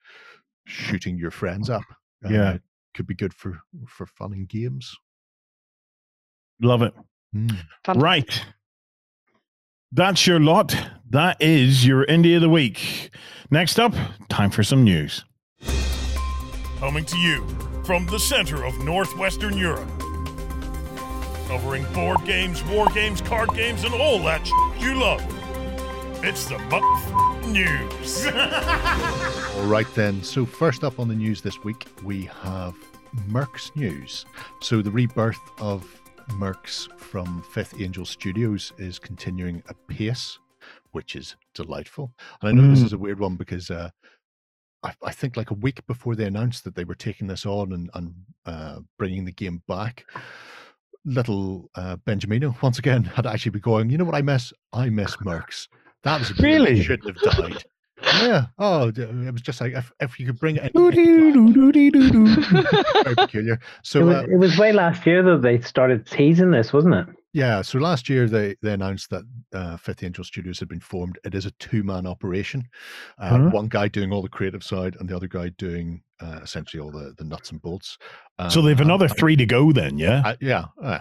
shooting 0.67 1.19
your 1.19 1.31
friends 1.33 1.69
up 1.69 1.83
Yeah. 2.23 2.51
uh, 2.51 2.59
could 2.95 3.07
be 3.07 3.15
good 3.15 3.35
for 3.35 3.61
for 3.87 4.07
fun 4.07 4.33
and 4.33 4.49
games 4.49 4.97
Love 6.63 6.83
it. 6.83 6.95
Fun. 7.85 7.99
Right. 7.99 8.45
That's 9.93 10.25
your 10.25 10.39
lot. 10.39 10.77
That 11.11 11.37
is 11.41 11.85
your 11.85 12.07
Indie 12.07 12.37
of 12.37 12.43
the 12.43 12.49
Week. 12.49 13.11
Next 13.51 13.81
up, 13.81 13.93
time 14.29 14.51
for 14.51 14.63
some 14.63 14.85
news. 14.85 15.25
Coming 16.79 17.05
to 17.05 17.19
you 17.19 17.45
from 17.85 18.07
the 18.07 18.19
center 18.21 18.65
of 18.65 18.79
Northwestern 18.85 19.59
Europe. 19.59 19.89
Covering 21.49 21.85
board 21.93 22.25
games, 22.25 22.63
war 22.65 22.87
games, 22.95 23.21
card 23.21 23.53
games, 23.55 23.83
and 23.83 23.93
all 23.93 24.21
that 24.21 24.47
sh- 24.47 24.53
you 24.81 24.95
love. 24.95 25.21
It's 26.23 26.45
the 26.47 26.59
Muff 26.59 27.47
News. 27.49 28.27
All 29.57 29.67
right, 29.67 29.93
then. 29.97 30.23
So, 30.23 30.47
first 30.47 30.85
up 30.85 31.01
on 31.01 31.09
the 31.09 31.15
news 31.17 31.41
this 31.43 31.65
week, 31.65 31.89
we 32.05 32.27
have 32.43 32.77
Mercs 33.29 33.75
news. 33.75 34.25
So, 34.61 34.83
the 34.83 34.91
rebirth 34.93 35.41
of 35.59 36.00
Mercs 36.33 36.89
from 36.99 37.43
Fifth 37.53 37.81
Angel 37.81 38.05
Studios 38.05 38.73
is 38.79 38.99
continuing 38.99 39.63
apace, 39.69 40.39
which 40.93 41.17
is 41.17 41.37
delightful. 41.55 42.13
And 42.41 42.49
I 42.49 42.53
know 42.53 42.69
this 42.71 42.81
Mm. 42.81 42.87
is 42.87 42.93
a 42.93 42.99
weird 42.99 43.21
one 43.21 43.37
because 43.37 43.71
uh, 43.71 43.91
I, 44.83 44.95
I 45.03 45.13
think 45.13 45.37
like 45.37 45.51
a 45.51 45.55
week 45.55 45.85
before 45.87 46.15
they 46.15 46.25
announced 46.27 46.65
that 46.65 46.75
they 46.75 46.85
were 46.85 46.95
taking 46.95 47.27
this 47.27 47.45
on 47.47 47.73
and, 47.73 47.91
and 47.95 48.15
uh, 48.47 48.81
bringing 48.99 49.25
the 49.25 49.33
game 49.33 49.63
back, 49.69 50.05
little 51.05 51.71
uh, 51.75 51.97
Benjamino 52.07 52.61
once 52.63 52.79
again 52.79 53.05
had 53.17 53.27
actually 53.27 53.51
been 53.53 53.61
going, 53.63 53.91
you 53.91 53.99
know 53.99 54.05
what 54.05 54.15
I 54.15 54.23
miss? 54.23 54.53
I 54.73 54.89
miss 54.91 55.17
Mercs. 55.17 55.69
That 56.03 56.19
was 56.21 56.39
Really? 56.39 56.83
shouldn't 56.83 57.19
have 57.25 57.37
died. 57.37 57.65
Yeah. 58.03 58.47
Oh, 58.59 58.89
it 58.89 59.33
was 59.33 59.43
just 59.43 59.61
like 59.61 59.73
if, 59.75 59.93
if 60.01 60.19
you 60.21 60.27
could 60.27 60.39
bring 60.39 60.57
it. 60.57 60.73
Very 63.05 63.15
peculiar. 63.17 63.55
It 63.55 63.61
So 63.83 64.05
was, 64.05 64.17
uh, 64.17 64.27
it 64.31 64.37
was 64.37 64.59
way 64.59 64.73
last 64.73 65.07
year 65.07 65.23
though 65.23 65.39
they 65.39 65.61
started 65.61 66.07
teasing 66.07 66.51
this, 66.51 66.73
wasn't 66.73 66.95
it? 66.95 67.07
yeah, 67.33 67.63
so 67.63 67.79
last 67.79 68.09
year 68.09 68.27
they 68.29 68.57
they 68.63 68.73
announced 68.73 69.09
that 69.11 69.23
uh, 69.55 69.77
Fifth 69.77 70.03
Angel 70.03 70.25
Studios 70.25 70.59
had 70.59 70.69
been 70.69 70.81
formed. 70.81 71.19
It 71.25 71.35
is 71.35 71.47
a 71.47 71.51
two 71.53 71.83
man 71.83 72.07
operation. 72.07 72.65
Uh, 73.19 73.29
Huh? 73.39 73.51
One 73.51 73.69
guy 73.69 73.89
doing 73.89 74.13
all 74.13 74.23
the 74.23 74.29
creative 74.29 74.65
side, 74.65 74.97
and 74.99 75.09
the 75.09 75.15
other 75.17 75.29
guy 75.29 75.51
doing 75.51 76.03
uh, 76.21 76.41
essentially 76.43 76.81
all 76.83 76.91
the 76.91 77.15
the 77.19 77.25
nuts 77.25 77.51
and 77.53 77.63
bolts. 77.63 77.99
So 78.51 78.61
Um, 78.61 78.67
they've 78.67 78.81
and- 78.81 78.89
another 78.91 79.09
three 79.09 79.37
to 79.37 79.47
go 79.47 79.73
then, 79.73 79.97
yeah? 79.99 80.23
uh, 80.25 80.37
yeah. 80.41 80.65
uh, 80.83 80.99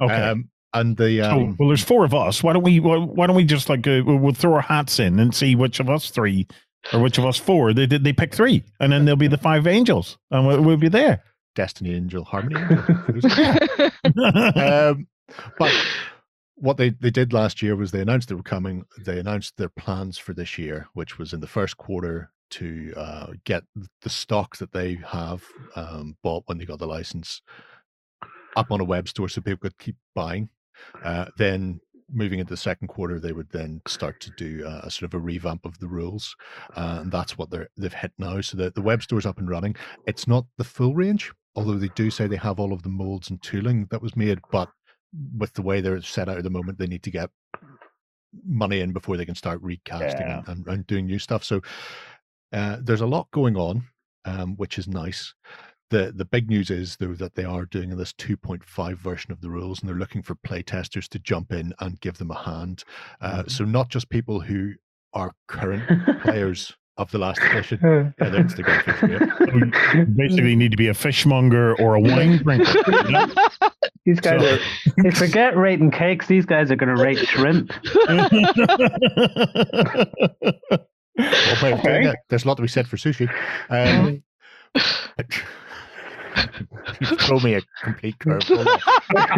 Okay. 0.00 0.12
Um, 0.14 0.48
and 0.74 0.96
the 0.96 1.20
so, 1.20 1.30
um, 1.30 1.56
well, 1.58 1.68
there's 1.68 1.84
four 1.84 2.04
of 2.04 2.12
us. 2.12 2.42
Why 2.42 2.52
don't 2.52 2.62
we? 2.62 2.80
Why, 2.80 2.98
why 2.98 3.26
don't 3.26 3.36
we 3.36 3.44
just 3.44 3.68
like 3.68 3.86
uh, 3.86 4.02
we'll 4.04 4.16
we'll 4.16 4.34
throw 4.34 4.54
our 4.54 4.60
hats 4.60 4.98
in 4.98 5.18
and 5.18 5.34
see 5.34 5.54
which 5.54 5.80
of 5.80 5.88
us 5.88 6.10
three 6.10 6.46
or 6.92 7.00
which 7.00 7.16
of 7.16 7.24
us 7.24 7.38
four 7.38 7.72
they 7.72 7.86
did 7.86 8.04
they 8.04 8.12
pick 8.12 8.34
three, 8.34 8.64
and 8.80 8.92
then 8.92 9.04
there'll 9.04 9.16
be 9.16 9.28
the 9.28 9.38
five 9.38 9.66
angels, 9.66 10.18
and 10.30 10.46
we'll, 10.46 10.60
we'll 10.60 10.76
be 10.76 10.88
there. 10.88 11.22
Destiny 11.54 11.94
Angel, 11.94 12.24
Harmony 12.24 12.56
um, 14.56 15.06
but 15.56 15.72
what 16.56 16.76
they, 16.76 16.90
they 16.90 17.10
did 17.10 17.32
last 17.32 17.62
year 17.62 17.76
was 17.76 17.90
they 17.90 18.00
announced 18.00 18.28
they 18.28 18.34
were 18.34 18.42
coming. 18.42 18.84
They 18.98 19.18
announced 19.20 19.56
their 19.56 19.68
plans 19.68 20.18
for 20.18 20.32
this 20.34 20.58
year, 20.58 20.88
which 20.94 21.18
was 21.18 21.32
in 21.32 21.40
the 21.40 21.46
first 21.46 21.76
quarter 21.76 22.32
to 22.50 22.92
uh, 22.96 23.26
get 23.44 23.64
the 24.02 24.10
stock 24.10 24.56
that 24.58 24.72
they 24.72 24.98
have 25.06 25.44
um, 25.76 26.16
bought 26.22 26.44
when 26.46 26.58
they 26.58 26.64
got 26.64 26.78
the 26.78 26.86
license 26.86 27.42
up 28.56 28.70
on 28.70 28.80
a 28.80 28.84
web 28.84 29.08
store 29.08 29.28
so 29.28 29.40
people 29.40 29.58
could 29.58 29.78
keep 29.78 29.96
buying. 30.14 30.48
Uh, 31.04 31.26
then 31.36 31.80
moving 32.12 32.38
into 32.38 32.50
the 32.52 32.56
second 32.56 32.88
quarter, 32.88 33.18
they 33.18 33.32
would 33.32 33.50
then 33.50 33.80
start 33.88 34.20
to 34.20 34.30
do 34.36 34.64
uh, 34.66 34.80
a 34.84 34.90
sort 34.90 35.10
of 35.10 35.14
a 35.14 35.18
revamp 35.22 35.64
of 35.64 35.78
the 35.78 35.88
rules, 35.88 36.36
uh, 36.76 36.98
and 37.00 37.10
that's 37.10 37.38
what 37.38 37.50
they're 37.50 37.68
they've 37.76 37.92
hit 37.94 38.12
now. 38.18 38.40
So 38.40 38.56
the, 38.56 38.70
the 38.70 38.82
web 38.82 39.02
store's 39.02 39.26
up 39.26 39.38
and 39.38 39.48
running. 39.48 39.74
It's 40.06 40.28
not 40.28 40.44
the 40.58 40.64
full 40.64 40.94
range, 40.94 41.32
although 41.56 41.78
they 41.78 41.88
do 41.94 42.10
say 42.10 42.26
they 42.26 42.36
have 42.36 42.60
all 42.60 42.72
of 42.72 42.82
the 42.82 42.88
molds 42.90 43.30
and 43.30 43.42
tooling 43.42 43.86
that 43.90 44.02
was 44.02 44.16
made, 44.16 44.40
but 44.50 44.68
with 45.38 45.52
the 45.54 45.62
way 45.62 45.80
they're 45.80 46.02
set 46.02 46.28
out 46.28 46.38
at 46.38 46.44
the 46.44 46.50
moment, 46.50 46.78
they 46.78 46.86
need 46.86 47.02
to 47.04 47.10
get 47.10 47.30
money 48.46 48.80
in 48.80 48.92
before 48.92 49.16
they 49.16 49.24
can 49.24 49.34
start 49.34 49.62
recasting 49.62 50.26
Yeah. 50.26 50.38
and, 50.46 50.48
and, 50.48 50.66
and 50.66 50.86
doing 50.86 51.06
new 51.06 51.18
stuff. 51.18 51.44
So 51.44 51.62
uh, 52.52 52.78
there's 52.82 53.00
a 53.00 53.06
lot 53.06 53.30
going 53.30 53.56
on, 53.56 53.84
um, 54.24 54.56
which 54.56 54.78
is 54.78 54.88
nice. 54.88 55.32
The 55.90 56.12
the 56.16 56.24
big 56.24 56.48
news 56.48 56.70
is 56.70 56.96
though 56.96 57.14
that 57.14 57.34
they 57.34 57.44
are 57.44 57.66
doing 57.66 57.90
this 57.96 58.12
2.5 58.14 58.96
version 58.96 59.32
of 59.32 59.40
the 59.40 59.50
rules, 59.50 59.80
and 59.80 59.88
they're 59.88 59.96
looking 59.96 60.22
for 60.22 60.34
playtesters 60.34 61.08
to 61.08 61.18
jump 61.18 61.52
in 61.52 61.72
and 61.80 62.00
give 62.00 62.18
them 62.18 62.30
a 62.30 62.38
hand. 62.42 62.84
Uh, 63.20 63.42
Mhm. 63.42 63.50
So 63.50 63.64
not 63.64 63.88
just 63.90 64.08
people 64.08 64.40
who 64.40 64.72
are 65.12 65.32
current 65.46 65.84
players 66.22 66.72
of 66.96 67.10
the 67.10 67.18
last 67.18 67.40
edition. 67.42 67.78
Yeah, 67.82 68.10
feed's. 68.30 68.54
You 69.94 70.06
basically 70.16 70.56
need 70.56 70.70
to 70.70 70.76
be 70.76 70.88
a 70.88 70.94
fishmonger 70.94 71.74
or 71.80 71.94
a 71.96 72.00
wine 72.00 72.38
drinker. 72.38 72.72
These 74.06 74.20
guys 74.20 74.40
So- 74.40 74.54
are 74.54 74.58
they 75.02 75.10
forget 75.10 75.56
rating 75.56 75.90
cakes, 75.90 76.26
these 76.26 76.44
guys 76.46 76.70
are 76.70 76.76
gonna 76.76 76.96
rate 76.96 77.18
shrimp. 77.18 77.72
Well, 81.16 81.74
Okay. 81.78 82.12
there's 82.28 82.44
a 82.44 82.48
lot 82.48 82.56
to 82.56 82.62
be 82.62 82.68
said 82.68 82.88
for 82.88 82.96
sushi. 82.96 83.28
Um, 83.70 84.22
you 84.76 85.24
throw 87.20 87.38
me 87.40 87.54
a 87.54 87.62
complete 87.82 88.18
curveball. 88.18 88.66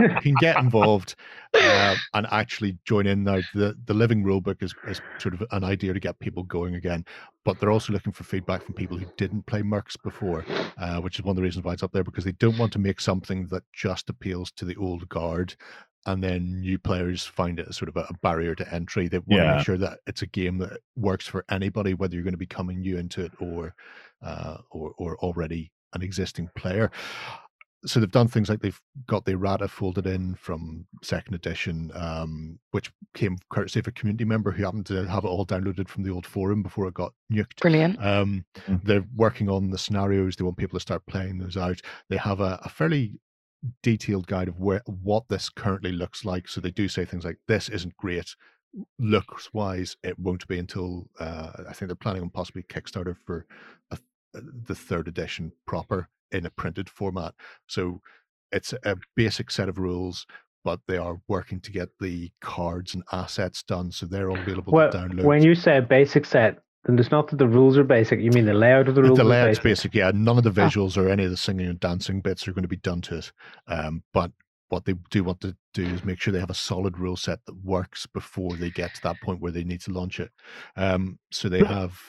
you 0.00 0.20
can 0.20 0.34
get 0.40 0.56
involved 0.56 1.14
uh, 1.54 1.94
and 2.14 2.26
actually 2.30 2.78
join 2.84 3.06
in 3.06 3.24
now. 3.24 3.40
The 3.54 3.76
the 3.86 3.94
living 3.94 4.24
rulebook 4.24 4.62
is, 4.62 4.74
is 4.86 5.00
sort 5.18 5.34
of 5.34 5.44
an 5.50 5.64
idea 5.64 5.92
to 5.92 6.00
get 6.00 6.18
people 6.18 6.42
going 6.44 6.74
again, 6.74 7.04
but 7.44 7.58
they're 7.58 7.70
also 7.70 7.92
looking 7.92 8.12
for 8.12 8.24
feedback 8.24 8.62
from 8.62 8.74
people 8.74 8.96
who 8.96 9.06
didn't 9.16 9.46
play 9.46 9.62
Mercs 9.62 10.00
before, 10.02 10.44
uh, 10.78 11.00
which 11.00 11.18
is 11.18 11.24
one 11.24 11.32
of 11.32 11.36
the 11.36 11.42
reasons 11.42 11.64
why 11.64 11.72
it's 11.72 11.82
up 11.82 11.92
there 11.92 12.04
because 12.04 12.24
they 12.24 12.32
don't 12.32 12.58
want 12.58 12.72
to 12.72 12.78
make 12.78 13.00
something 13.00 13.46
that 13.48 13.62
just 13.72 14.10
appeals 14.10 14.50
to 14.52 14.64
the 14.64 14.76
old 14.76 15.08
guard. 15.08 15.54
And 16.06 16.22
then 16.22 16.60
new 16.60 16.78
players 16.78 17.24
find 17.24 17.58
it 17.58 17.66
as 17.68 17.76
sort 17.76 17.88
of 17.88 17.96
a, 17.96 18.14
barrier 18.22 18.54
to 18.54 18.74
entry. 18.74 19.08
They 19.08 19.18
want 19.18 19.42
to 19.42 19.56
make 19.56 19.64
sure 19.64 19.78
that 19.78 19.98
it's 20.06 20.22
a 20.22 20.26
game 20.26 20.58
that 20.58 20.78
works 20.94 21.26
for 21.26 21.44
anybody, 21.50 21.94
whether 21.94 22.14
you're 22.14 22.22
going 22.22 22.32
to 22.32 22.38
be 22.38 22.46
coming 22.46 22.78
new 22.80 22.96
into 22.96 23.24
it 23.24 23.32
or 23.40 23.74
uh, 24.22 24.58
or 24.70 24.94
or 24.98 25.16
already 25.18 25.72
an 25.96 26.02
existing 26.02 26.48
player. 26.56 26.90
so 27.84 28.00
they've 28.00 28.10
done 28.10 28.26
things 28.26 28.48
like 28.48 28.60
they've 28.60 28.80
got 29.06 29.24
the 29.26 29.32
errata 29.32 29.68
folded 29.68 30.06
in 30.06 30.34
from 30.34 30.86
second 31.02 31.34
edition, 31.34 31.92
um, 31.94 32.58
which 32.72 32.90
came 33.14 33.36
courtesy 33.50 33.78
of 33.78 33.86
a 33.86 33.92
community 33.92 34.24
member 34.24 34.50
who 34.50 34.64
happened 34.64 34.86
to 34.86 35.04
have 35.06 35.24
it 35.24 35.28
all 35.28 35.46
downloaded 35.46 35.88
from 35.88 36.02
the 36.02 36.10
old 36.10 36.26
forum 36.26 36.62
before 36.64 36.88
it 36.88 36.94
got 36.94 37.12
nuked. 37.32 37.60
Brilliant. 37.60 38.02
Um, 38.04 38.44
Mhm. 38.66 38.82
They're 38.84 39.04
working 39.14 39.48
on 39.48 39.70
the 39.70 39.78
scenarios. 39.78 40.34
They 40.34 40.42
want 40.44 40.56
people 40.56 40.76
to 40.78 40.82
start 40.82 41.06
playing 41.06 41.38
those 41.38 41.56
out. 41.56 41.80
They 42.08 42.16
have 42.16 42.40
a, 42.40 42.58
a 42.64 42.68
fairly 42.68 43.20
detailed 43.82 44.26
guide 44.26 44.48
of 44.48 44.58
where 44.58 44.82
what 44.86 45.28
this 45.28 45.48
currently 45.48 45.92
looks 45.92 46.24
like. 46.24 46.48
So 46.48 46.60
they 46.60 46.70
do 46.72 46.88
say 46.88 47.04
things 47.04 47.24
like, 47.24 47.38
"This 47.46 47.68
isn't 47.68 47.96
great." 47.96 48.34
Looks 48.98 49.54
wise, 49.54 49.96
it 50.02 50.18
won't 50.18 50.46
be 50.48 50.58
until 50.58 51.08
uh, 51.20 51.52
I 51.68 51.72
think 51.72 51.88
they're 51.88 51.94
planning 51.96 52.22
on 52.22 52.30
possibly 52.30 52.62
Kickstarter 52.64 53.16
for 53.24 53.46
a, 53.90 53.98
the 54.32 54.74
third 54.74 55.08
edition 55.08 55.52
proper 55.66 56.08
in 56.32 56.44
a 56.46 56.50
printed 56.50 56.88
format. 56.90 57.34
So 57.66 58.00
it's 58.52 58.72
a 58.84 58.96
basic 59.14 59.50
set 59.50 59.68
of 59.68 59.78
rules, 59.78 60.26
but 60.64 60.80
they 60.88 60.96
are 60.96 61.20
working 61.28 61.60
to 61.60 61.70
get 61.72 61.88
the 62.00 62.30
cards 62.40 62.94
and 62.94 63.02
assets 63.12 63.62
done, 63.62 63.92
so 63.92 64.06
they're 64.06 64.30
all 64.30 64.38
available 64.38 64.72
Well, 64.72 64.90
to 64.90 64.98
download. 64.98 65.24
when 65.24 65.42
you 65.42 65.54
say 65.54 65.80
basic 65.80 66.24
set, 66.26 66.58
then 66.84 66.98
it's 66.98 67.10
not 67.10 67.28
that 67.28 67.36
the 67.38 67.48
rules 67.48 67.76
are 67.78 67.84
basic. 67.84 68.20
You 68.20 68.30
mean 68.30 68.44
the 68.46 68.54
layout 68.54 68.88
of 68.88 68.94
the 68.94 69.02
rules 69.02 69.16
the 69.18 69.24
is 69.24 69.28
layout's 69.28 69.58
basic. 69.58 69.92
basic, 69.92 69.94
yeah. 69.94 70.12
None 70.14 70.38
of 70.38 70.44
the 70.44 70.50
Ah. 70.50 70.68
visuals 70.68 70.96
or 70.96 71.08
any 71.08 71.24
of 71.24 71.30
the 71.30 71.36
singing 71.36 71.66
and 71.66 71.80
dancing 71.80 72.20
bits 72.20 72.46
are 72.46 72.52
going 72.52 72.62
to 72.62 72.68
be 72.68 72.76
done 72.76 73.00
to 73.02 73.16
it. 73.18 73.32
Um, 73.66 74.02
but 74.12 74.30
what 74.68 74.84
they 74.84 74.94
do 75.10 75.22
want 75.24 75.40
to 75.40 75.56
do 75.74 75.84
is 75.84 76.04
make 76.04 76.20
sure 76.20 76.32
they 76.32 76.40
have 76.40 76.50
a 76.50 76.54
solid 76.54 76.98
rule 76.98 77.16
set 77.16 77.44
that 77.46 77.64
works 77.64 78.06
before 78.06 78.56
they 78.56 78.70
get 78.70 78.94
to 78.94 79.02
that 79.02 79.20
point 79.20 79.40
where 79.40 79.52
they 79.52 79.62
need 79.64 79.80
to 79.82 79.92
launch 79.92 80.18
it. 80.20 80.30
Um, 80.76 81.18
so 81.32 81.48
they 81.48 81.64
have 81.64 82.00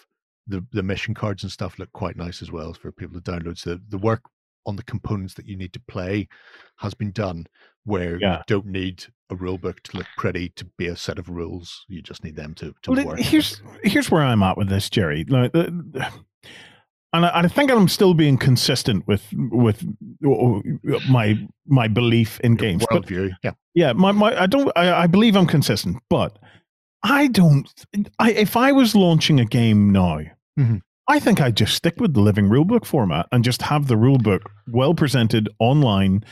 the 0.47 0.65
the 0.71 0.83
mission 0.83 1.13
cards 1.13 1.43
and 1.43 1.51
stuff 1.51 1.77
look 1.79 1.91
quite 1.93 2.15
nice 2.17 2.41
as 2.41 2.51
well 2.51 2.73
for 2.73 2.91
people 2.91 3.19
to 3.19 3.31
download. 3.31 3.57
So 3.57 3.79
the 3.89 3.97
work 3.97 4.21
on 4.65 4.75
the 4.75 4.83
components 4.83 5.33
that 5.35 5.45
you 5.47 5.55
need 5.55 5.71
to 5.73 5.79
play 5.87 6.27
has 6.77 6.93
been 6.93 7.11
done 7.11 7.45
where 7.85 8.17
Yeah. 8.19 8.37
you 8.37 8.43
don't 8.47 8.65
need 8.65 9.05
a 9.29 9.35
rule 9.35 9.57
book 9.57 9.81
to 9.83 9.97
look 9.97 10.07
pretty 10.17 10.49
to 10.49 10.65
be 10.77 10.87
a 10.87 10.95
set 10.95 11.17
of 11.19 11.29
rules. 11.29 11.85
You 11.87 12.01
just 12.01 12.23
need 12.23 12.35
them 12.35 12.53
to, 12.55 12.73
to 12.83 12.91
Well, 12.91 13.05
work. 13.05 13.19
here's 13.19 13.61
here's 13.83 14.11
where 14.11 14.23
I'm 14.23 14.43
at 14.43 14.57
with 14.57 14.67
this, 14.69 14.89
Jerry. 14.89 15.23
Like, 15.25 15.53
the- 15.53 15.63
the- 15.91 16.11
and 17.13 17.25
I, 17.25 17.39
I 17.39 17.47
think 17.47 17.71
I'm 17.71 17.87
still 17.87 18.13
being 18.13 18.37
consistent 18.37 19.07
with 19.07 19.23
with 19.33 19.85
my 21.09 21.47
my 21.65 21.87
belief 21.87 22.39
in 22.41 22.51
Your 22.53 22.57
games. 22.57 22.85
Worldview. 22.85 23.31
Yeah. 23.43 23.51
yeah, 23.73 23.93
my, 23.93 24.11
my 24.11 24.41
I 24.41 24.45
don't 24.47 24.69
I, 24.75 25.03
I 25.03 25.07
believe 25.07 25.35
I'm 25.37 25.47
consistent, 25.47 25.97
but 26.09 26.37
I 27.03 27.27
don't. 27.27 27.69
I 28.19 28.31
if 28.31 28.57
I 28.57 28.71
was 28.73 28.93
launching 28.95 29.39
a 29.39 29.45
game 29.45 29.91
now, 29.91 30.19
Mhm. 30.57 30.81
I 31.09 31.19
think 31.19 31.39
I'd 31.39 31.55
just 31.55 31.73
stick 31.75 31.99
with 32.01 32.13
the 32.13 32.19
living 32.21 32.49
rulebook 32.49 32.85
format 32.85 33.27
and 33.31 33.43
just 33.43 33.61
have 33.61 33.87
the 33.87 33.95
rulebook 33.95 34.41
well 34.67 34.93
presented 34.93 35.47
online 35.59 36.23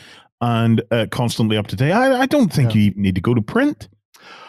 and 0.41 0.81
uh, 0.91 1.05
constantly 1.11 1.55
up 1.57 1.67
to 1.67 1.75
date. 1.77 1.93
I, 1.93 2.21
I 2.21 2.25
don't 2.25 2.51
think 2.51 2.73
Yeah. 2.75 2.81
you 2.81 2.87
even 2.87 3.01
need 3.01 3.15
to 3.15 3.21
go 3.21 3.33
to 3.33 3.41
print. 3.41 3.87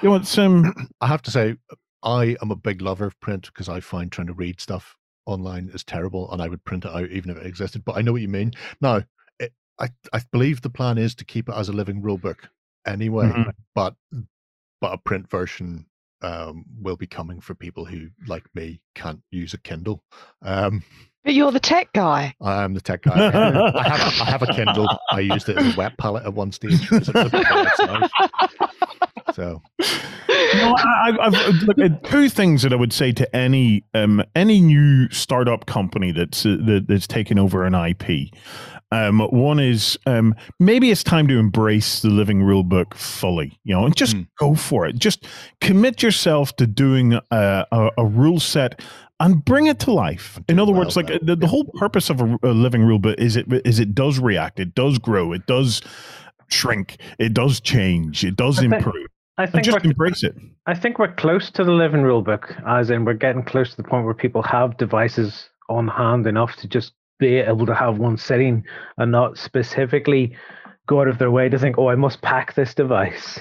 You 0.02 0.08
know, 0.10 0.16
it's 0.16 0.36
um. 0.38 0.72
I 1.00 1.06
have 1.06 1.22
to 1.22 1.30
say, 1.30 1.56
I 2.02 2.36
am 2.42 2.50
a 2.50 2.56
big 2.56 2.82
lover 2.82 3.06
of 3.06 3.18
print 3.20 3.46
because 3.46 3.68
I 3.68 3.80
find 3.80 4.10
trying 4.10 4.26
to 4.28 4.32
read 4.32 4.60
stuff 4.60 4.96
online 5.26 5.70
is 5.72 5.84
terrible, 5.84 6.30
and 6.32 6.40
I 6.42 6.48
would 6.48 6.64
print 6.64 6.84
it 6.84 6.90
out 6.92 7.10
even 7.10 7.30
if 7.30 7.36
it 7.36 7.46
existed. 7.46 7.84
But 7.84 7.96
I 7.96 8.02
know 8.02 8.12
what 8.12 8.22
you 8.22 8.28
mean. 8.28 8.52
Now, 8.80 9.02
it, 9.38 9.52
I 9.78 9.88
I 10.12 10.22
believe 10.32 10.60
the 10.62 10.70
plan 10.70 10.98
is 10.98 11.14
to 11.16 11.24
keep 11.24 11.48
it 11.48 11.54
as 11.54 11.68
a 11.68 11.72
living 11.72 12.02
rule 12.02 12.18
book 12.18 12.48
anyway, 12.86 13.26
Mhm. 13.28 13.52
but 13.74 13.94
but 14.80 14.92
a 14.92 14.98
print 14.98 15.30
version 15.30 15.86
um, 16.22 16.64
will 16.80 16.96
be 16.96 17.06
coming 17.06 17.40
for 17.40 17.54
people 17.54 17.84
who, 17.84 18.08
like 18.26 18.44
me, 18.54 18.80
can't 18.94 19.20
use 19.30 19.54
a 19.54 19.58
Kindle. 19.58 20.02
Um, 20.42 20.82
But 21.24 21.34
you're 21.34 21.52
the 21.52 21.60
tech 21.60 21.92
guy. 21.92 22.34
I 22.40 22.62
am 22.64 22.74
the 22.74 22.80
tech 22.80 23.02
guy. 23.02 23.26
I 23.26 23.88
have 23.88 24.20
I 24.20 24.30
have 24.30 24.42
a 24.42 24.52
Kindle. 24.52 24.88
I 25.10 25.20
used 25.20 25.48
it 25.48 25.58
as 25.58 25.74
a 25.74 25.76
wet 25.76 25.98
palette 25.98 26.24
at 26.24 26.34
one 26.34 26.52
stage. 26.52 26.88
So 29.37 29.61
no, 29.80 30.74
I, 30.78 31.11
I- 31.20 31.26
I've 31.26 31.62
look, 31.64 31.78
uh, 31.78 31.91
two 32.09 32.30
things 32.30 32.62
that 32.62 32.72
I 32.72 32.76
would 32.76 32.93
say 32.95 33.12
to 33.12 33.37
any 33.37 33.84
um, 33.93 34.22
any 34.34 34.62
new 34.62 35.11
startup 35.11 35.66
company 35.66 36.11
that's 36.11 36.47
uh, 36.47 36.57
that, 36.64 36.87
that's 36.89 37.07
taken 37.07 37.39
over 37.39 37.64
an 37.64 37.74
IP. 37.74 38.30
Um, 38.93 39.18
one 39.20 39.59
is 39.59 39.99
um, 40.07 40.34
maybe 40.59 40.91
it's 40.91 41.03
time 41.03 41.28
to 41.28 41.39
embrace 41.39 42.01
the 42.01 42.09
living 42.09 42.43
rule 42.43 42.62
book 42.62 42.95
fully, 42.95 43.59
you 43.64 43.74
know, 43.74 43.84
and 43.84 43.95
just 43.95 44.16
Mm. 44.16 44.26
go 44.39 44.55
for 44.55 44.87
it. 44.87 44.97
Just 44.99 45.26
commit 45.61 46.03
yourself 46.03 46.57
to 46.57 46.66
doing 46.66 47.12
a, 47.12 47.20
a, 47.72 47.91
a 47.99 48.07
rule 48.07 48.41
set 48.41 48.80
and 49.20 49.45
bring 49.45 49.66
it 49.66 49.80
to 49.80 49.91
life. 49.93 50.39
In 50.49 50.59
other 50.59 50.72
well 50.72 50.82
words, 50.82 50.97
like 50.97 51.11
uh, 51.11 51.18
the, 51.20 51.37
the 51.37 51.47
whole 51.49 51.64
purpose 51.74 52.09
of 52.09 52.22
a, 52.22 52.39
a 52.43 52.53
living 52.55 52.82
rule 52.84 52.99
book 53.01 53.16
is 53.18 53.37
it 53.37 53.47
is 53.66 53.80
it 53.80 53.95
does 53.95 54.18
react, 54.18 54.61
it 54.61 54.74
does 54.74 54.99
grow, 54.99 55.32
it 55.32 55.45
does 55.47 55.82
shrink, 56.49 56.97
it 57.18 57.34
does 57.34 57.61
change, 57.61 58.24
it 58.24 58.37
does 58.37 58.62
improve. 58.62 59.09
I 59.39 59.47
think 59.47 59.64
just 59.64 59.78
we're, 59.84 59.91
embrace 59.91 60.22
it. 60.22 60.34
I 60.66 60.74
think 60.74 60.99
we're 60.99 61.14
close 61.14 61.51
to 61.53 61.64
the 61.64 61.72
living 61.72 62.03
rule 62.03 62.22
book, 62.22 62.55
as 62.66 62.91
in 62.91 63.05
we're 63.05 63.14
getting 63.14 63.43
close 63.43 63.70
to 63.70 63.76
the 63.76 63.82
point 63.84 64.05
where 64.05 64.14
people 64.14 64.43
have 64.43 64.76
devices 64.78 65.51
on 65.68 65.89
hand 65.89 66.26
enough 66.26 66.57
to 66.57 66.68
just 66.68 66.93
be 67.18 67.37
able 67.37 67.66
to 67.66 67.74
have 67.74 67.99
one 67.99 68.16
sitting 68.16 68.64
and 68.99 69.12
not 69.12 69.37
specifically 69.37 70.34
go 70.87 71.01
out 71.01 71.09
of 71.09 71.18
their 71.18 71.30
way 71.30 71.49
to 71.49 71.59
think, 71.59 71.76
oh, 71.78 71.89
I 71.89 71.97
must 71.97 72.22
pack 72.22 72.55
this 72.55 72.74
device 72.74 73.41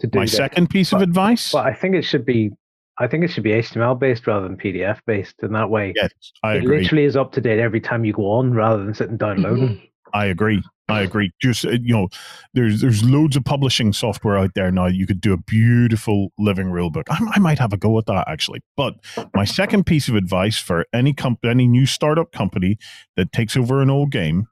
to 0.00 0.06
do 0.06 0.18
My 0.18 0.24
this. 0.24 0.32
second 0.34 0.70
piece 0.70 0.92
of 0.92 1.00
advice. 1.02 1.50
But 1.52 1.66
I 1.66 1.72
think 1.74 1.94
it 1.94 2.02
should 2.02 2.24
be, 2.24 2.50
I 2.98 3.06
think 3.06 3.24
it 3.24 3.28
should 3.28 3.42
be 3.44 3.50
HTML 3.50 3.98
based 3.98 4.26
rather 4.26 4.46
than 4.46 4.56
PDF 4.56 5.00
based, 5.06 5.34
and 5.42 5.54
that 5.54 5.70
way 5.70 5.92
yes, 5.96 6.10
I 6.42 6.54
it 6.54 6.64
agree. 6.64 6.78
literally 6.80 7.04
is 7.04 7.16
up 7.16 7.32
to 7.32 7.40
date 7.40 7.58
every 7.58 7.80
time 7.80 8.04
you 8.04 8.12
go 8.12 8.30
on, 8.30 8.54
rather 8.54 8.84
than 8.84 8.94
sitting 8.94 9.16
downloading. 9.16 9.68
Mhm. 9.68 9.88
I 10.14 10.26
agree. 10.26 10.62
I 10.88 11.02
agree. 11.02 11.32
Just 11.40 11.64
uh, 11.64 11.70
you 11.70 11.92
know, 11.94 12.08
there's 12.54 12.80
there's 12.80 13.02
loads 13.02 13.36
of 13.36 13.44
publishing 13.44 13.92
software 13.92 14.38
out 14.38 14.52
there 14.54 14.70
now. 14.70 14.86
You 14.86 15.06
could 15.06 15.20
do 15.20 15.32
a 15.32 15.36
beautiful 15.36 16.32
living 16.38 16.70
rule 16.70 16.90
book. 16.90 17.06
I, 17.10 17.18
I 17.34 17.38
might 17.40 17.58
have 17.58 17.72
a 17.72 17.76
go 17.76 17.98
at 17.98 18.06
that 18.06 18.28
actually. 18.28 18.60
But 18.76 18.94
my 19.34 19.44
second 19.44 19.84
piece 19.84 20.08
of 20.08 20.14
advice 20.14 20.58
for 20.58 20.86
any 20.92 21.12
comp- 21.12 21.44
any 21.44 21.66
new 21.66 21.86
startup 21.86 22.30
company 22.30 22.78
that 23.16 23.32
takes 23.32 23.56
over 23.56 23.82
an 23.82 23.90
old 23.90 24.12
game: 24.12 24.46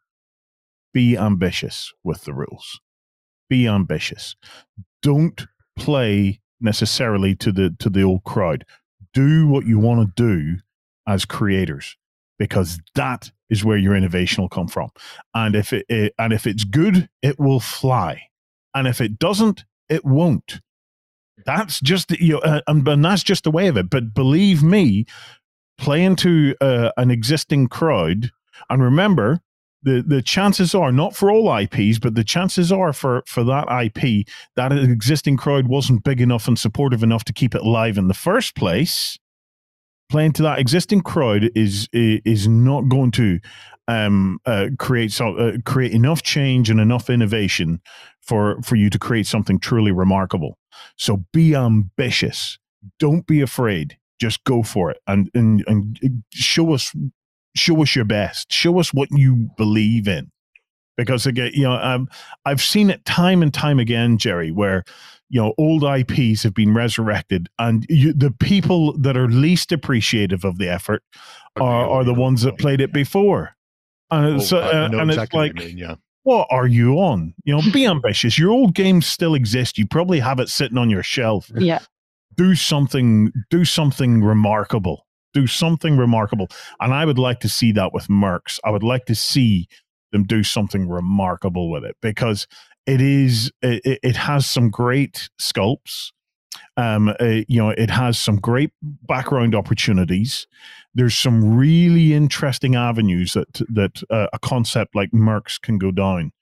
be 0.92 1.16
ambitious 1.16 1.92
with 2.02 2.24
the 2.24 2.34
rules. 2.34 2.80
Be 3.48 3.68
ambitious. 3.68 4.34
Don't 5.02 5.46
play 5.76 6.40
necessarily 6.60 7.36
to 7.36 7.52
the 7.52 7.76
to 7.78 7.88
the 7.88 8.02
old 8.02 8.24
crowd. 8.24 8.64
Do 9.12 9.46
what 9.46 9.66
you 9.66 9.78
want 9.78 10.16
to 10.16 10.22
do 10.22 10.58
as 11.06 11.24
creators, 11.24 11.96
because 12.38 12.80
that 12.96 13.30
is 13.54 13.64
where 13.64 13.78
your 13.78 13.96
innovation 13.96 14.42
will 14.42 14.48
come 14.48 14.68
from. 14.68 14.90
And 15.34 15.54
if 15.54 15.72
it, 15.72 15.86
it 15.88 16.12
and 16.18 16.32
if 16.32 16.46
it's 16.46 16.64
good 16.64 17.08
it 17.22 17.38
will 17.38 17.60
fly. 17.60 18.22
And 18.74 18.86
if 18.86 19.00
it 19.00 19.18
doesn't 19.18 19.64
it 19.88 20.04
won't. 20.04 20.60
That's 21.46 21.80
just 21.80 22.10
you 22.10 22.34
know 22.34 22.38
uh, 22.40 22.60
and, 22.66 22.86
and 22.86 23.04
that's 23.04 23.22
just 23.22 23.44
the 23.44 23.50
way 23.50 23.68
of 23.68 23.76
it. 23.76 23.88
But 23.88 24.12
believe 24.12 24.62
me 24.62 25.06
play 25.78 26.04
into 26.04 26.54
uh, 26.60 26.90
an 26.96 27.10
existing 27.10 27.68
crowd 27.68 28.30
and 28.68 28.82
remember 28.82 29.40
the 29.82 30.02
the 30.06 30.22
chances 30.22 30.74
are 30.74 30.92
not 30.92 31.14
for 31.14 31.30
all 31.30 31.54
IPs 31.56 31.98
but 31.98 32.14
the 32.14 32.24
chances 32.24 32.72
are 32.72 32.92
for 32.92 33.22
for 33.26 33.44
that 33.44 33.66
IP 33.68 34.26
that 34.56 34.72
existing 34.72 35.36
crowd 35.36 35.66
wasn't 35.66 36.04
big 36.04 36.20
enough 36.20 36.48
and 36.48 36.58
supportive 36.58 37.02
enough 37.02 37.24
to 37.24 37.32
keep 37.32 37.54
it 37.54 37.60
alive 37.62 37.98
in 37.98 38.08
the 38.08 38.14
first 38.14 38.54
place 38.54 39.18
playing 40.08 40.32
to 40.34 40.42
that 40.42 40.58
existing 40.58 41.02
crowd 41.02 41.50
is 41.54 41.88
is 41.92 42.48
not 42.48 42.88
going 42.88 43.10
to 43.12 43.40
um, 43.88 44.38
uh, 44.46 44.68
create 44.78 45.12
so, 45.12 45.36
uh, 45.36 45.52
create 45.64 45.92
enough 45.92 46.22
change 46.22 46.70
and 46.70 46.80
enough 46.80 47.10
innovation 47.10 47.80
for 48.20 48.60
for 48.62 48.76
you 48.76 48.90
to 48.90 48.98
create 48.98 49.26
something 49.26 49.58
truly 49.58 49.92
remarkable. 49.92 50.58
So 50.96 51.24
be 51.32 51.54
ambitious. 51.54 52.58
Don't 52.98 53.26
be 53.26 53.40
afraid. 53.40 53.98
Just 54.20 54.42
go 54.44 54.62
for 54.62 54.90
it 54.90 54.98
and 55.06 55.30
and, 55.34 55.64
and 55.66 56.22
show 56.32 56.72
us 56.72 56.94
show 57.54 57.82
us 57.82 57.94
your 57.94 58.04
best. 58.04 58.52
Show 58.52 58.78
us 58.78 58.92
what 58.92 59.08
you 59.10 59.50
believe 59.56 60.08
in. 60.08 60.30
Because 60.96 61.26
again, 61.26 61.50
you 61.54 61.64
know, 61.64 61.72
um, 61.72 62.08
I've 62.44 62.62
seen 62.62 62.88
it 62.88 63.04
time 63.04 63.42
and 63.42 63.52
time 63.52 63.80
again, 63.80 64.16
Jerry, 64.16 64.52
where 64.52 64.84
you 65.34 65.40
know 65.40 65.52
old 65.58 65.82
IPs 65.82 66.44
have 66.44 66.54
been 66.54 66.72
resurrected, 66.74 67.48
and 67.58 67.84
you, 67.88 68.12
the 68.12 68.30
people 68.30 68.96
that 68.98 69.16
are 69.16 69.26
least 69.26 69.72
appreciative 69.72 70.44
of 70.44 70.58
the 70.58 70.68
effort 70.68 71.02
are, 71.56 71.88
are 71.88 72.04
the 72.04 72.14
ones 72.14 72.42
that 72.42 72.56
played 72.56 72.80
it 72.80 72.92
before. 72.92 73.56
And 74.12 74.26
Oh, 74.26 74.36
it's, 74.36 74.52
I 74.52 74.84
uh, 74.84 74.88
know 74.88 75.00
and 75.00 75.10
exactly 75.10 75.48
it's 75.48 75.54
what 75.54 75.56
like, 75.56 75.60
you 75.60 75.66
mean, 75.66 75.78
yeah. 75.78 75.94
what 76.22 76.46
are 76.52 76.68
you 76.68 76.94
on? 77.00 77.34
You 77.42 77.56
know, 77.56 77.62
be 77.72 77.84
ambitious. 77.84 78.38
Your 78.38 78.52
old 78.52 78.76
games 78.76 79.08
still 79.08 79.34
exist. 79.34 79.76
You 79.76 79.88
probably 79.88 80.20
have 80.20 80.38
it 80.38 80.48
sitting 80.48 80.78
on 80.78 80.88
your 80.88 81.02
shelf. 81.02 81.50
Yeah. 81.58 81.80
Do 82.36 82.54
something. 82.54 83.32
Do 83.50 83.64
something 83.64 84.22
remarkable. 84.22 85.04
Do 85.32 85.48
something 85.48 85.96
remarkable. 85.96 86.46
And 86.80 86.94
I 86.94 87.04
would 87.04 87.18
like 87.18 87.40
to 87.40 87.48
see 87.48 87.72
that 87.72 87.92
with 87.92 88.06
Mercs. 88.06 88.60
I 88.64 88.70
would 88.70 88.84
like 88.84 89.06
to 89.06 89.16
see 89.16 89.68
them 90.12 90.22
do 90.24 90.44
something 90.44 90.88
remarkable 90.88 91.70
with 91.70 91.84
it 91.84 91.96
because 92.00 92.46
it 92.86 93.00
is. 93.00 93.50
It, 93.62 93.98
it- 94.02 94.16
has 94.16 94.46
some 94.46 94.70
great 94.70 95.28
sculpts. 95.40 96.12
Um, 96.76 97.08
uh, 97.20 97.42
you 97.48 97.60
know, 97.62 97.70
it 97.70 97.90
has 97.90 98.18
some 98.18 98.36
great 98.36 98.70
background 98.82 99.54
opportunities. 99.54 100.46
There's 100.94 101.16
some 101.16 101.56
really 101.56 102.14
interesting 102.14 102.74
avenues 102.76 103.32
that 103.34 103.52
that 103.68 104.02
uh, 104.10 104.26
a 104.32 104.38
concept 104.38 104.94
like 104.94 105.10
Mercs 105.12 105.60
can 105.60 105.78
go 105.78 105.90
down. 105.90 106.32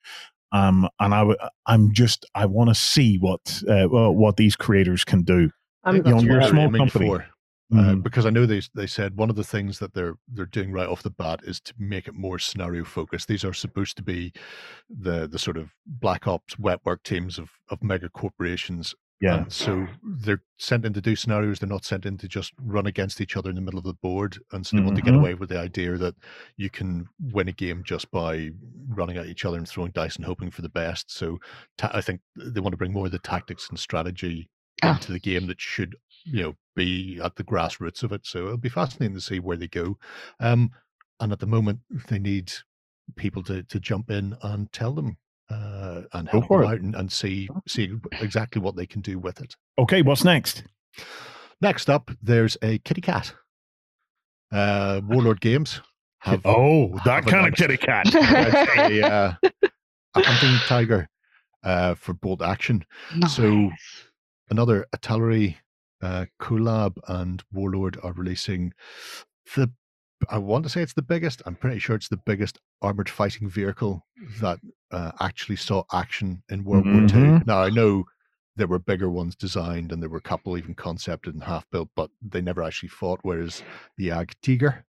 Um, 0.52 0.88
and 1.00 1.14
I, 1.14 1.18
w- 1.20 1.36
I'm 1.66 1.92
just 1.94 2.26
I 2.34 2.44
want 2.46 2.68
to 2.68 2.74
see 2.74 3.16
what 3.16 3.62
uh, 3.68 3.86
what 3.86 4.36
these 4.36 4.54
creators 4.56 5.04
can 5.04 5.22
do. 5.22 5.50
I'm, 5.84 6.02
that's 6.02 6.22
you're 6.22 6.40
a 6.40 6.48
small 6.48 6.70
company. 6.70 7.06
for. 7.08 7.26
Uh, 7.72 7.94
Mhm. 7.94 8.02
because 8.02 8.26
I 8.26 8.30
know 8.30 8.44
they 8.44 8.60
they 8.74 8.86
said 8.86 9.16
one 9.16 9.30
of 9.30 9.36
the 9.36 9.44
things 9.44 9.78
that 9.78 9.94
they're 9.94 10.16
they're 10.28 10.46
doing 10.46 10.72
right 10.72 10.88
off 10.88 11.02
the 11.02 11.10
bat 11.10 11.40
is 11.44 11.58
to 11.62 11.74
make 11.78 12.06
it 12.06 12.14
more 12.14 12.38
scenario 12.38 12.84
focused. 12.84 13.28
These 13.28 13.44
are 13.44 13.54
supposed 13.54 13.96
to 13.96 14.02
be 14.02 14.32
the 14.90 15.26
the 15.26 15.38
sort 15.38 15.56
of 15.56 15.70
black 15.86 16.26
ops 16.26 16.58
wet 16.58 16.80
work 16.84 17.02
teams 17.02 17.38
of 17.38 17.50
of 17.70 17.82
mega 17.82 18.08
corporations. 18.10 18.94
Yeah, 19.22 19.36
And 19.42 19.52
so 19.52 19.86
they're 20.02 20.42
sent 20.58 20.84
in 20.84 20.92
to 20.94 21.00
do 21.00 21.14
scenarios. 21.14 21.60
They're 21.60 21.68
not 21.68 21.84
sent 21.84 22.06
in 22.06 22.18
to 22.18 22.26
just 22.26 22.52
run 22.58 22.88
against 22.88 23.20
each 23.20 23.36
other 23.36 23.50
in 23.50 23.54
the 23.54 23.62
middle 23.62 23.78
of 23.78 23.84
the 23.84 23.94
board. 23.94 24.36
And 24.50 24.66
so 24.66 24.76
they 24.76 24.82
want 24.82 24.96
to 24.96 25.02
get 25.02 25.14
Mhm. 25.14 25.18
away 25.20 25.34
with 25.34 25.48
the 25.48 25.60
idea 25.60 25.96
that 25.96 26.16
you 26.56 26.68
can 26.68 27.06
win 27.20 27.46
a 27.46 27.52
game 27.52 27.84
just 27.84 28.10
by 28.10 28.50
running 28.88 29.16
at 29.16 29.26
each 29.26 29.44
other 29.44 29.58
and 29.58 29.68
throwing 29.68 29.92
dice 29.92 30.16
and 30.16 30.24
hoping 30.24 30.50
for 30.50 30.62
the 30.62 30.68
best. 30.68 31.12
So 31.12 31.38
ta- 31.78 31.92
I 31.94 32.00
think 32.00 32.20
they 32.36 32.58
want 32.60 32.72
to 32.72 32.76
bring 32.76 32.92
more 32.92 33.06
of 33.06 33.12
the 33.12 33.20
tactics 33.20 33.68
and 33.70 33.78
strategy 33.78 34.50
Ah. 34.82 34.94
into 34.94 35.12
the 35.12 35.20
game 35.20 35.46
that 35.46 35.60
should 35.60 35.94
you 36.24 36.42
know 36.42 36.54
be 36.74 37.20
at 37.22 37.36
the 37.36 37.44
grassroots 37.44 38.02
of 38.02 38.12
it. 38.12 38.26
So 38.26 38.44
it'll 38.46 38.56
be 38.56 38.68
fascinating 38.68 39.14
to 39.14 39.20
see 39.20 39.40
where 39.40 39.56
they 39.56 39.68
go. 39.68 39.98
Um, 40.40 40.70
and 41.20 41.32
at 41.32 41.40
the 41.40 41.46
moment, 41.46 41.80
they 42.08 42.18
need 42.18 42.52
people 43.16 43.42
to 43.44 43.62
to 43.62 43.80
jump 43.80 44.10
in 44.10 44.36
and 44.42 44.72
tell 44.72 44.92
them 44.92 45.16
uh, 45.50 46.02
and 46.12 46.28
help 46.28 46.48
them 46.48 46.64
out 46.64 46.80
and, 46.80 46.94
and 46.94 47.12
see 47.12 47.48
see 47.66 47.92
exactly 48.20 48.60
what 48.60 48.76
they 48.76 48.86
can 48.86 49.00
do 49.00 49.18
with 49.18 49.40
it. 49.40 49.56
Okay, 49.78 50.02
what's 50.02 50.24
next? 50.24 50.64
Next 51.60 51.88
up, 51.88 52.10
there's 52.20 52.56
a 52.62 52.78
kitty 52.78 53.00
cat. 53.00 53.34
Uh, 54.50 55.00
Warlord 55.04 55.40
Games 55.40 55.80
have 56.18 56.42
Oh, 56.44 56.98
that 57.04 57.26
kind 57.26 57.46
of 57.46 57.54
kitty 57.54 57.76
cat. 57.76 58.12
a, 58.14 59.02
uh, 59.02 59.34
a 60.14 60.22
hunting 60.22 60.58
tiger 60.66 61.08
uh, 61.62 61.94
for 61.94 62.14
bolt 62.14 62.42
action. 62.42 62.84
So 63.28 63.70
another 64.50 64.86
Italeri 64.94 65.56
uh, 66.02 66.26
collab 66.40 66.96
and 67.08 67.42
Warlord 67.52 67.98
are 68.02 68.12
releasing 68.12 68.72
the. 69.56 69.70
I 70.28 70.38
want 70.38 70.62
to 70.64 70.68
say 70.70 70.82
it's 70.82 70.92
the 70.92 71.02
biggest. 71.02 71.42
I'm 71.46 71.56
pretty 71.56 71.80
sure 71.80 71.96
it's 71.96 72.08
the 72.08 72.16
biggest 72.26 72.58
armored 72.80 73.08
fighting 73.08 73.48
vehicle 73.48 74.06
that 74.40 74.60
uh, 74.92 75.10
actually 75.20 75.56
saw 75.56 75.82
action 75.92 76.44
in 76.48 76.62
World 76.64 76.86
War 76.86 77.02
II. 77.22 77.42
Now 77.44 77.62
I 77.62 77.70
know 77.70 78.04
there 78.54 78.68
were 78.68 78.78
bigger 78.78 79.10
ones 79.10 79.34
designed 79.34 79.90
and 79.90 80.00
there 80.00 80.10
were 80.10 80.18
a 80.18 80.20
couple 80.20 80.56
even 80.58 80.74
concepted 80.74 81.34
and 81.34 81.42
half 81.42 81.68
built, 81.70 81.88
but 81.96 82.10
they 82.20 82.40
never 82.40 82.62
actually 82.62 82.90
fought. 82.90 83.18
Whereas 83.22 83.62
the 83.96 84.08
Jagdtiger, 84.08 84.84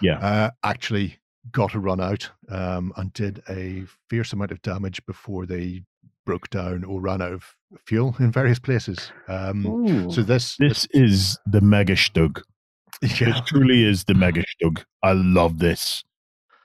Yeah. 0.00 0.18
uh, 0.20 0.50
actually 0.62 1.18
got 1.50 1.74
a 1.74 1.80
run 1.80 2.00
out 2.00 2.30
um, 2.48 2.92
and 2.96 3.12
did 3.12 3.42
a 3.48 3.84
fierce 4.08 4.32
amount 4.32 4.52
of 4.52 4.62
damage 4.62 5.04
before 5.06 5.44
they 5.46 5.82
broke 6.24 6.48
down 6.50 6.84
or 6.84 7.00
ran 7.00 7.20
out 7.20 7.32
of 7.32 7.56
fuel 7.84 8.14
in 8.20 8.30
various 8.30 8.58
places. 8.60 9.10
Um, 9.28 10.10
so 10.10 10.22
this, 10.22 10.56
This 10.58 10.86
is 10.92 11.38
the 11.46 11.60
mega 11.60 11.94
stug. 11.94 12.40
yeah, 13.02 13.38
It 13.38 13.46
truly 13.46 13.84
is 13.84 14.04
the 14.04 14.14
mega 14.14 14.44
stug. 14.62 14.84
I 15.02 15.12
love 15.12 15.58
this. 15.58 16.04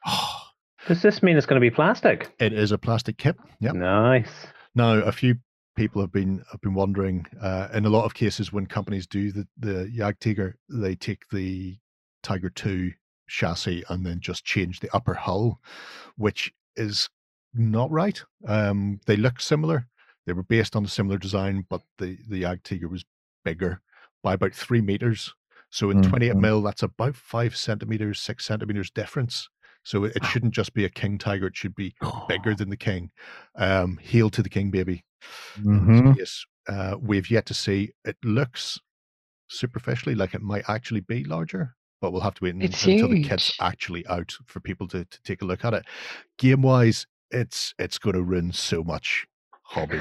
Does 0.87 1.01
this 1.01 1.21
mean 1.21 1.35
it's 1.35 1.45
going 1.45 1.59
to 1.59 1.65
be 1.65 1.73
plastic? 1.73 2.33
it 2.39 2.53
is 2.53 2.71
a 2.71 2.77
plastic 2.77 3.17
kit. 3.17 3.35
Yep. 3.59 3.75
Nice. 3.75 4.29
Now, 4.75 4.93
a 4.93 5.11
few 5.11 5.35
people 5.75 6.01
have 6.01 6.11
been 6.13 6.43
have 6.51 6.61
been 6.61 6.73
wondering. 6.73 7.25
Uh, 7.41 7.67
in 7.73 7.85
a 7.85 7.89
lot 7.89 8.05
of 8.05 8.13
cases, 8.13 8.53
when 8.53 8.67
companies 8.67 9.05
do 9.05 9.31
the 9.33 9.47
the 9.57 9.91
Jagdtiger, 9.93 10.53
they 10.69 10.95
take 10.95 11.27
the 11.29 11.77
Tiger 12.23 12.49
Two 12.49 12.91
chassis 13.27 13.83
and 13.89 14.05
then 14.05 14.19
just 14.19 14.45
change 14.45 14.79
the 14.79 14.89
upper 14.95 15.13
hull, 15.13 15.61
which 16.17 16.53
is 16.75 17.09
not 17.53 17.91
right. 17.91 18.23
Um, 18.47 18.99
they 19.07 19.17
look 19.17 19.41
similar. 19.41 19.87
They 20.25 20.33
were 20.33 20.43
based 20.43 20.75
on 20.75 20.85
a 20.85 20.89
similar 20.89 21.17
design, 21.17 21.65
but 21.69 21.81
the 21.99 22.17
the 22.27 22.43
Jagdtiger 22.43 22.89
was 22.89 23.05
bigger 23.45 23.81
by 24.23 24.33
about 24.35 24.53
three 24.53 24.81
meters. 24.81 25.33
So 25.71 25.89
in 25.91 26.01
28 26.01 26.35
Mhm. 26.35 26.41
mil, 26.41 26.61
that's 26.61 26.83
about 26.83 27.15
five 27.15 27.55
centimeters, 27.57 28.19
six 28.19 28.45
centimeters 28.45 28.89
difference. 28.91 29.49
So 29.83 30.03
it, 30.05 30.25
shouldn't 30.25 30.53
just 30.53 30.73
be 30.73 30.85
a 30.85 30.89
king 30.89 31.17
tiger; 31.17 31.47
it 31.47 31.55
should 31.57 31.75
be 31.75 31.95
bigger 32.27 32.55
than 32.55 32.69
the 32.69 32.77
king. 32.77 33.11
Um, 33.55 33.97
hail 33.97 34.29
to 34.31 34.43
the 34.43 34.49
king, 34.49 34.71
baby. 34.71 35.05
Mhm. 35.55 36.17
Yes, 36.17 36.45
uh, 36.67 36.97
we've 37.01 37.29
yet 37.31 37.45
to 37.47 37.53
see. 37.53 37.91
It 38.05 38.17
looks 38.23 38.79
superficially 39.49 40.15
like 40.15 40.35
it 40.35 40.41
might 40.43 40.69
actually 40.69 41.01
be 41.01 41.25
larger, 41.25 41.76
but 42.01 42.11
we'll 42.11 42.21
have 42.21 42.35
to 42.35 42.43
wait 42.43 42.55
It's 42.59 42.85
until 42.85 43.09
the 43.09 43.23
kit's 43.23 43.53
actually 43.59 44.05
out 44.07 44.33
for 44.45 44.59
people 44.59 44.87
to, 44.89 45.05
to 45.05 45.21
take 45.23 45.41
a 45.41 45.45
look 45.45 45.65
at 45.65 45.73
it. 45.73 45.85
Game 46.37 46.61
wise, 46.61 47.07
it's 47.31 47.73
it's 47.79 47.97
going 47.97 48.15
to 48.15 48.23
ruin 48.23 48.51
so 48.51 48.83
much 48.83 49.27
hobby. 49.63 49.99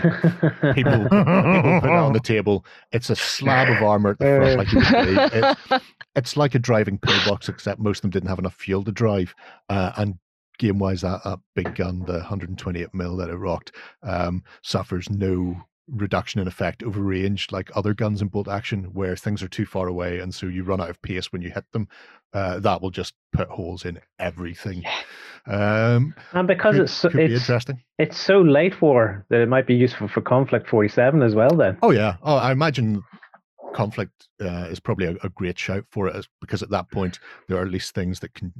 People, 0.75 0.75
people 0.75 1.81
put 1.81 1.91
it 1.91 1.97
on 1.97 2.13
the 2.13 2.21
table. 2.25 2.65
It's 2.93 3.11
a 3.11 3.17
slab 3.17 3.69
of 3.69 3.83
armor 3.83 4.11
at 4.11 4.19
the 4.19 4.25
front, 4.25 4.59
like 4.59 4.73
you 4.73 4.81
believe. 4.81 5.31
It's, 5.33 5.85
it's 6.17 6.37
like 6.37 6.55
a 6.55 6.61
driving 6.61 6.99
pillbox, 6.99 7.49
except 7.49 7.81
most 7.81 7.99
of 7.99 8.03
them 8.03 8.11
didn't 8.11 8.29
have 8.29 8.39
enough 8.39 8.55
fuel 8.55 8.85
to 8.85 8.93
drive. 8.93 9.35
Uh, 9.69 9.93
and 9.97 10.19
game 10.59 10.79
wise, 10.79 11.01
that, 11.01 11.23
that 11.25 11.41
big 11.55 11.75
gun, 11.75 12.05
the 12.07 12.15
128 12.15 12.95
mil 12.95 13.17
that 13.17 13.29
it 13.29 13.35
rocked, 13.35 13.73
um, 14.03 14.45
suffers 14.63 15.11
no 15.11 15.57
reduction 15.89 16.41
in 16.41 16.49
effect 16.49 16.83
over 16.83 17.01
range 17.01 17.49
like 17.53 17.71
other 17.77 17.95
guns 17.95 18.21
in 18.23 18.29
bolt 18.29 18.49
action, 18.49 18.85
where 18.93 19.17
things 19.17 19.43
are 19.43 19.49
too 19.49 19.67
far 19.67 19.87
away, 19.89 20.19
and 20.19 20.35
so 20.35 20.47
you 20.47 20.65
run 20.65 20.81
out 20.81 20.91
of 20.91 21.01
pace 21.03 21.33
when 21.33 21.43
you 21.43 21.51
hit 21.51 21.65
them. 21.73 21.89
Uh, 22.33 22.59
that 22.61 22.83
will 22.83 22.91
just 22.91 23.15
put 23.33 23.49
holes 23.49 23.85
in 23.85 23.99
everything. 24.19 24.85
Um, 25.47 26.15
and 26.33 26.49
because 26.49 26.75
could, 26.75 26.83
it's 26.83 26.93
so, 26.93 27.09
could 27.09 27.21
it's 27.21 27.41
interesting. 27.43 27.81
it's 27.99 28.19
so 28.19 28.41
late 28.41 28.81
war 28.83 29.25
that 29.31 29.41
it 29.41 29.49
might 29.49 29.67
be 29.67 29.75
useful 29.75 30.09
for 30.09 30.21
Konflikt 30.21 30.67
47 30.67 31.23
as 31.23 31.35
well. 31.35 31.57
Then. 31.57 31.79
Oh 31.83 31.93
yeah. 31.93 32.17
Oh, 32.23 32.37
I 32.37 32.51
imagine 32.53 33.03
Konflikt 33.75 34.11
uh, 34.41 34.67
is 34.71 34.81
probably 34.81 35.07
a, 35.07 35.17
a 35.23 35.29
great 35.31 35.59
shout 35.59 35.85
for 35.91 36.09
it, 36.09 36.17
as- 36.17 36.29
because 36.41 36.63
at 36.63 36.71
that 36.71 36.91
point 36.91 37.19
there 37.49 37.59
are 37.59 37.63
at 37.63 37.71
least 37.71 37.95
things 37.95 38.21
that 38.21 38.35
can 38.35 38.53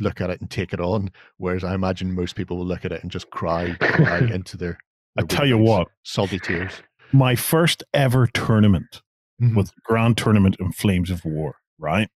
look 0.00 0.20
at 0.20 0.30
it 0.30 0.40
and 0.40 0.48
take 0.48 0.72
it 0.72 0.80
on. 0.80 1.10
Whereas 1.38 1.64
I 1.64 1.74
imagine 1.74 2.14
most 2.14 2.36
people 2.36 2.56
will 2.56 2.66
look 2.66 2.84
at 2.84 2.92
it 2.92 3.02
and 3.02 3.10
just 3.10 3.30
cry, 3.30 3.74
cry 3.80 4.18
into 4.32 4.56
their. 4.56 4.78
I 5.18 5.22
tell 5.22 5.46
you 5.46 5.58
what. 5.58 5.88
salty 6.04 6.38
tears. 6.38 6.72
My 7.12 7.34
first 7.34 7.82
ever 7.92 8.26
tournament 8.28 9.02
Mhm. 9.42 9.54
was 9.54 9.72
Grand 9.84 10.16
Tournament 10.16 10.56
in 10.60 10.72
Flames 10.72 11.10
of 11.10 11.24
War, 11.24 11.56
right? 11.78 12.08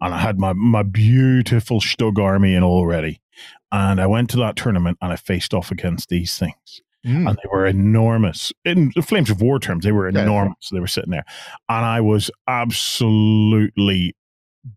And 0.00 0.14
I 0.14 0.18
had 0.18 0.38
my, 0.38 0.52
my 0.52 0.82
beautiful 0.82 1.80
Stug 1.80 2.18
army 2.18 2.54
and 2.54 2.64
all 2.64 2.86
ready. 2.86 3.20
And 3.72 4.00
I 4.00 4.06
went 4.06 4.30
to 4.30 4.36
that 4.38 4.56
tournament 4.56 4.98
and 5.02 5.12
I 5.12 5.16
faced 5.16 5.52
off 5.54 5.70
against 5.70 6.08
these 6.08 6.38
things. 6.38 6.82
Mm. 7.06 7.28
and 7.28 7.38
they 7.38 7.48
were 7.52 7.64
enormous 7.64 8.52
in 8.64 8.90
the 8.96 9.02
flames 9.02 9.30
of 9.30 9.40
war 9.40 9.60
terms 9.60 9.84
they 9.84 9.92
were 9.92 10.10
Yeah. 10.10 10.22
enormous 10.24 10.68
they 10.72 10.80
were 10.80 10.88
sitting 10.88 11.12
there 11.12 11.24
and 11.68 11.86
i 11.86 12.00
was 12.00 12.28
absolutely 12.48 14.14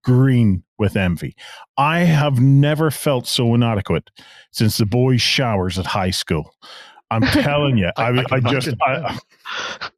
green 0.04 0.64
with 0.78 0.96
envy 0.96 1.36
i 1.78 2.00
have 2.02 2.40
never 2.40 2.92
felt 2.92 3.26
so 3.28 3.56
inadequate 3.56 4.12
since 4.52 4.78
the 4.78 4.86
boys 4.86 5.20
showers 5.22 5.80
at 5.80 5.88
high 5.88 6.12
school 6.12 6.54
i'm 7.12 7.22
telling 7.22 7.78
you 7.78 7.92
I- 7.98 8.04
i, 8.10 8.20
I 8.20 8.26
I, 8.32 8.40
just 8.40 8.70
I, 8.82 9.20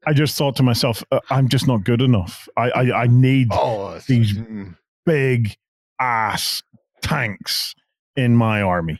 I 0.07 0.13
just 0.13 0.37
thought 0.37 0.55
to 0.57 0.63
myself 0.63 1.03
uh, 1.11 1.19
i'm 1.29 1.47
just 1.47 1.67
not 1.67 1.83
good 1.85 2.01
enough 2.01 2.49
i 2.57 2.69
i, 2.71 3.03
I 3.03 3.07
need 3.07 3.47
Oh, 3.51 3.97
these- 4.07 4.33
mm. 4.37 4.75
big 5.05 5.55
ass 5.99 6.61
tanks 7.01 7.73
in 8.17 8.35
my 8.35 8.61
army 8.61 8.99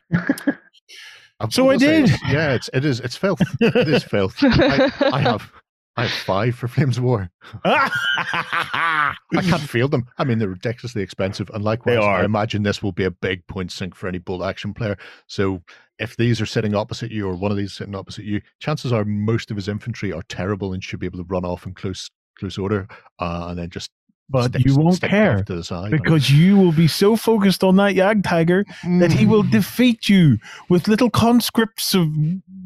So 1.50 1.70
I 1.70 1.76
did. 1.76 2.10
Yeah, 2.30 2.54
it's 2.54 2.70
it 2.74 2.86
is 2.86 3.02
it's 3.02 3.18
filth. 3.18 3.42
It 3.60 3.88
is 3.90 4.02
filth. 4.02 4.36
I, 4.42 4.90
I 5.12 5.20
have 5.30 5.52
I 5.98 6.04
have 6.04 6.12
five 6.12 6.56
for 6.56 6.70
Flames 6.70 6.98
of 6.98 7.04
War. 7.04 7.30
I 7.66 9.14
can't 9.42 9.62
field 9.62 9.92
them. 9.92 10.08
I 10.18 10.24
mean, 10.24 10.40
they're 10.40 10.48
ridiculously 10.48 11.02
expensive, 11.02 11.50
and 11.54 11.62
likewise. 11.64 11.98
I 12.00 12.24
imagine 12.24 12.64
this 12.64 12.82
will 12.82 12.94
be 12.94 13.04
a 13.04 13.12
big 13.12 13.46
point 13.48 13.72
sink 13.74 13.94
for 13.94 14.08
any 14.08 14.20
bolt 14.20 14.42
action 14.44 14.74
player. 14.74 14.98
So, 15.28 15.62
if 16.00 16.18
these 16.18 16.42
are 16.42 16.46
sitting 16.46 16.76
opposite 16.76 17.12
you, 17.12 17.28
or 17.28 17.36
one 17.36 17.52
of 17.52 17.58
these 17.58 17.74
sitting 17.74 17.96
opposite 17.96 18.26
you, 18.26 18.42
chances 18.60 18.92
are 18.92 19.06
most 19.06 19.52
of 19.52 19.58
his 19.58 19.68
infantry 19.68 20.12
are 20.12 20.24
terrible 20.30 20.74
and 20.74 20.84
should 20.84 21.00
be 21.00 21.06
able 21.06 21.20
to 21.20 21.26
run 21.26 21.46
off 21.46 21.66
in 21.66 21.74
close 21.74 22.10
close 22.40 22.58
order, 22.58 22.88
uh, 23.20 23.48
and 23.50 23.60
then 23.60 23.70
just. 23.70 23.92
but 24.30 24.50
stick- 24.50 24.66
you 24.66 24.76
won't 24.76 25.00
care 25.02 25.44
to 25.44 25.56
the 25.56 25.64
side. 25.64 25.92
because 25.92 26.32
you 26.32 26.58
will 26.58 26.72
be 26.72 26.88
so 26.88 27.16
focused 27.16 27.64
on 27.64 27.76
that 27.76 27.94
Jagdtiger 27.96 28.64
that 29.00 29.12
he 29.12 29.26
will 29.28 29.44
Mm. 29.44 29.52
defeat 29.52 30.10
you 30.10 30.40
with 30.70 30.88
little 30.88 31.10
conscripts 31.12 31.94
of 31.94 32.08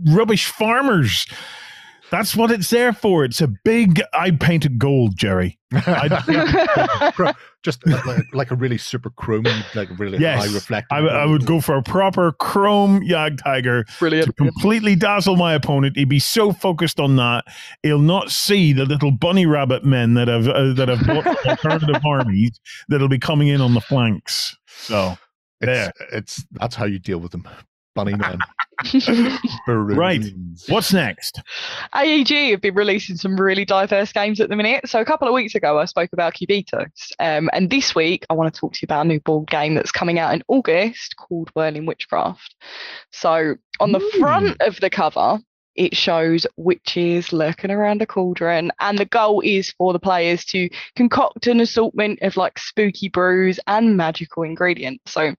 rubbish 0.06 0.46
farmers. 0.46 1.26
That's 2.10 2.36
what 2.36 2.52
it's 2.52 2.70
there 2.70 2.94
for. 2.94 3.26
It's 3.26 3.42
a 3.42 3.50
big. 3.66 4.02
I 4.14 4.32
painted 4.32 4.80
gold, 4.80 5.18
Jerry. 5.18 5.60
Cro- 5.74 7.32
just 7.64 7.86
uh, 7.86 8.00
like, 8.06 8.24
like 8.34 8.52
a 8.52 8.56
really 8.56 8.78
super 8.78 9.10
chrome, 9.10 9.46
like 9.76 9.90
really 10.00 10.18
Yes. 10.18 10.46
high 10.46 10.54
reflective. 10.54 10.88
I, 10.92 11.00
I 11.00 11.26
would 11.26 11.46
go 11.46 11.60
for 11.60 11.76
a 11.76 11.84
proper 11.84 12.32
chrome 12.32 13.02
Jagdtiger 13.02 13.86
to 13.86 13.94
Brilliant. 14.00 14.38
completely 14.38 14.96
dazzle 14.96 15.36
my 15.36 15.54
opponent. 15.54 15.98
He'd 15.98 16.08
be 16.08 16.20
so 16.20 16.54
focused 16.54 17.00
on 17.00 17.18
that, 17.18 17.44
he'll 17.84 18.00
not 18.00 18.32
see 18.32 18.72
the 18.74 18.86
little 18.86 19.12
bunny 19.12 19.46
rabbit 19.46 19.84
men 19.84 20.14
that 20.14 20.28
have 20.30 20.48
uh, 20.48 20.74
that 20.74 20.88
have 20.88 21.06
bought 21.06 21.24
from 21.26 21.50
alternative 21.50 22.02
armies 22.06 22.60
that'll 22.88 23.10
be 23.10 23.20
coming 23.20 23.50
in 23.50 23.60
on 23.60 23.74
the 23.74 23.82
flanks. 23.82 24.56
So 24.68 25.18
It's, 25.60 25.92
it's 26.14 26.46
that's 26.52 26.76
how 26.76 26.86
you 26.86 27.00
deal 27.00 27.20
with 27.20 27.32
them, 27.34 27.46
bunny 27.98 28.16
Man. 28.16 28.40
Right. 29.68 30.24
What's 30.70 30.94
next? 30.94 31.42
AEG 31.96 32.52
have 32.52 32.62
been 32.62 32.76
releasing 32.76 33.18
some 33.18 33.36
really 33.36 33.66
diverse 33.66 34.12
games 34.12 34.40
at 34.40 34.50
the 34.50 34.56
minute. 34.56 34.88
So 34.88 35.02
a 35.02 35.06
couple 35.06 35.28
of 35.28 35.34
weeks 35.34 35.56
ago, 35.56 35.80
I 35.80 35.86
spoke 35.86 36.12
about 36.14 36.36
Cubitos, 36.36 37.12
um, 37.20 37.50
and 37.54 37.70
this 37.70 37.96
week 37.96 38.26
I 38.30 38.36
want 38.36 38.54
to 38.54 38.60
talk 38.60 38.74
to 38.74 38.80
you 38.82 38.86
about 38.86 39.06
a 39.06 39.10
new 39.10 39.20
board 39.20 39.50
game 39.50 39.74
that's 39.74 39.92
coming 39.92 40.20
out 40.20 40.34
in 40.34 40.44
August 40.48 41.16
called 41.18 41.50
Whirling 41.56 41.88
Witchcraft. 41.88 42.56
So 43.12 43.56
on 43.80 43.92
the 43.92 44.00
Ooh. 44.00 44.20
front 44.20 44.62
of 44.62 44.80
the 44.80 44.92
cover, 44.92 45.40
it 45.76 45.96
shows 45.96 46.46
witches 46.56 47.34
lurking 47.34 47.72
around 47.72 48.04
a 48.04 48.06
cauldron, 48.06 48.72
and 48.80 49.00
the 49.00 49.06
goal 49.06 49.42
is 49.42 49.72
for 49.72 49.92
the 49.92 50.00
players 50.00 50.46
to 50.46 50.70
concoct 50.96 51.48
an 51.48 51.60
assortment 51.60 52.20
of 52.22 52.38
like 52.38 52.60
spooky 52.60 53.10
brews 53.10 53.60
and 53.66 53.98
magical 53.98 54.44
ingredients. 54.44 55.12
So. 55.12 55.34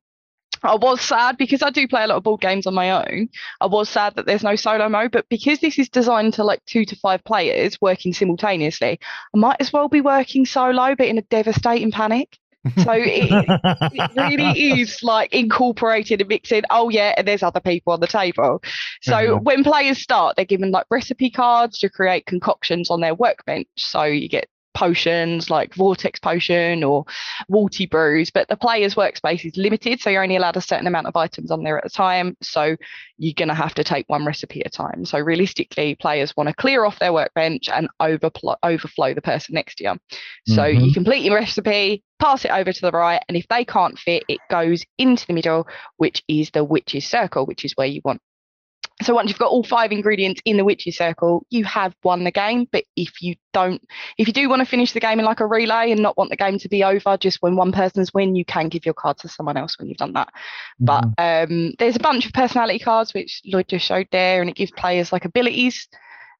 I 0.62 0.74
was 0.76 1.00
sad 1.00 1.36
because 1.36 1.62
I 1.62 1.70
do 1.70 1.86
play 1.88 2.04
a 2.04 2.06
lot 2.06 2.16
of 2.16 2.22
board 2.24 2.40
games 2.40 2.66
on 2.66 2.74
my 2.74 2.90
own. 2.90 3.28
I 3.60 3.66
was 3.66 3.88
sad 3.88 4.14
that 4.16 4.26
there's 4.26 4.42
no 4.42 4.56
solo 4.56 4.88
mode, 4.88 5.12
but 5.12 5.28
because 5.28 5.60
this 5.60 5.78
is 5.78 5.88
designed 5.88 6.34
to 6.34 6.44
like 6.44 6.64
two 6.66 6.84
to 6.86 6.96
five 6.96 7.24
players 7.24 7.80
working 7.80 8.12
simultaneously, 8.12 8.98
I 9.34 9.38
might 9.38 9.56
as 9.60 9.72
well 9.72 9.88
be 9.88 10.00
working 10.00 10.44
solo, 10.46 10.94
but 10.94 11.06
in 11.06 11.18
a 11.18 11.22
devastating 11.22 11.90
panic. 11.92 12.38
So 12.76 12.92
it, 12.92 13.54
it 13.90 14.04
really 14.14 14.72
is 14.72 14.98
like 15.02 15.32
incorporated 15.34 16.20
and 16.20 16.28
mixing. 16.28 16.62
Oh 16.70 16.88
yeah, 16.90 17.14
and 17.16 17.26
there's 17.26 17.42
other 17.42 17.60
people 17.60 17.92
on 17.92 18.00
the 18.00 18.06
table. 18.06 18.62
So 19.02 19.38
Mhm. 19.38 19.42
when 19.42 19.64
players 19.64 19.98
start, 20.02 20.36
they're 20.36 20.44
given 20.44 20.70
like 20.70 20.86
recipe 20.90 21.30
cards 21.30 21.78
to 21.80 21.88
create 21.88 22.26
concoctions 22.26 22.90
on 22.90 23.00
their 23.00 23.14
workbench. 23.14 23.68
So 23.76 24.04
you 24.04 24.28
get 24.28 24.48
potions 24.78 25.50
like 25.50 25.74
vortex 25.74 26.20
potion 26.20 26.84
or 26.84 27.04
walty 27.50 27.90
brews 27.90 28.30
but 28.30 28.46
the 28.46 28.56
player's 28.56 28.94
workspace 28.94 29.44
is 29.44 29.56
limited 29.56 29.98
so 29.98 30.08
you're 30.08 30.22
only 30.22 30.36
allowed 30.36 30.56
a 30.56 30.60
certain 30.60 30.86
amount 30.86 31.08
of 31.08 31.16
items 31.16 31.50
on 31.50 31.64
there 31.64 31.78
at 31.78 31.84
a 31.84 31.90
time 31.90 32.36
so 32.40 32.76
you're 33.18 33.34
going 33.36 33.48
to 33.48 33.54
have 33.54 33.74
to 33.74 33.84
take 33.84 34.08
one 34.08 34.24
recipe 34.24 34.60
at 34.60 34.68
a 34.68 34.70
time. 34.70 35.04
So 35.04 35.18
realistically 35.18 35.96
players 35.96 36.36
want 36.36 36.48
to 36.48 36.54
clear 36.54 36.84
off 36.84 37.00
their 37.00 37.12
workbench 37.12 37.68
and 37.68 37.88
overpl- 38.00 38.56
overflow 38.62 39.12
the 39.12 39.20
person 39.20 39.54
next 39.54 39.76
to 39.76 39.84
you 39.84 39.98
so 40.46 40.64
you 40.64 40.78
mm-hmm. 40.78 40.92
complete 40.92 41.24
your 41.24 41.34
recipe 41.34 42.02
pass 42.20 42.44
it 42.44 42.50
over 42.50 42.72
to 42.72 42.80
the 42.80 42.90
right 42.90 43.22
and 43.28 43.36
if 43.36 43.46
they 43.48 43.64
can't 43.64 43.98
fit 43.98 44.24
it 44.28 44.38
goes 44.50 44.84
into 44.98 45.26
the 45.26 45.32
middle 45.32 45.66
which 45.96 46.22
is 46.28 46.50
the 46.50 46.64
witch's 46.64 47.06
circle 47.06 47.46
which 47.46 47.64
is 47.64 47.72
where 47.76 47.86
you 47.86 48.00
want 48.04 48.20
so 49.02 49.14
once 49.14 49.28
you've 49.28 49.38
got 49.38 49.50
all 49.50 49.62
five 49.62 49.92
ingredients 49.92 50.40
in 50.44 50.56
the 50.56 50.64
witch's 50.64 50.96
circle, 50.96 51.46
you 51.50 51.64
have 51.64 51.94
won 52.02 52.24
the 52.24 52.32
game. 52.32 52.66
But 52.70 52.84
if 52.96 53.22
you 53.22 53.36
don't, 53.52 53.80
if 54.18 54.26
you 54.26 54.32
do 54.32 54.48
want 54.48 54.60
to 54.60 54.66
finish 54.66 54.92
the 54.92 55.00
game 55.00 55.20
in 55.20 55.24
like 55.24 55.40
a 55.40 55.46
relay 55.46 55.92
and 55.92 56.02
not 56.02 56.16
want 56.16 56.30
the 56.30 56.36
game 56.36 56.58
to 56.58 56.68
be 56.68 56.82
over 56.82 57.16
just 57.16 57.40
when 57.40 57.54
one 57.54 57.70
person's 57.70 58.12
win, 58.12 58.34
you 58.34 58.44
can 58.44 58.68
give 58.68 58.84
your 58.84 58.94
card 58.94 59.18
to 59.18 59.28
someone 59.28 59.56
else 59.56 59.78
when 59.78 59.88
you've 59.88 59.98
done 59.98 60.14
that. 60.14 60.30
But 60.80 61.04
um, 61.18 61.74
there's 61.78 61.96
a 61.96 62.00
bunch 62.00 62.26
of 62.26 62.32
personality 62.32 62.80
cards 62.80 63.14
which 63.14 63.40
Lloyd 63.46 63.68
just 63.68 63.86
showed 63.86 64.08
there, 64.10 64.40
and 64.40 64.50
it 64.50 64.56
gives 64.56 64.72
players 64.72 65.12
like 65.12 65.24
abilities 65.24 65.88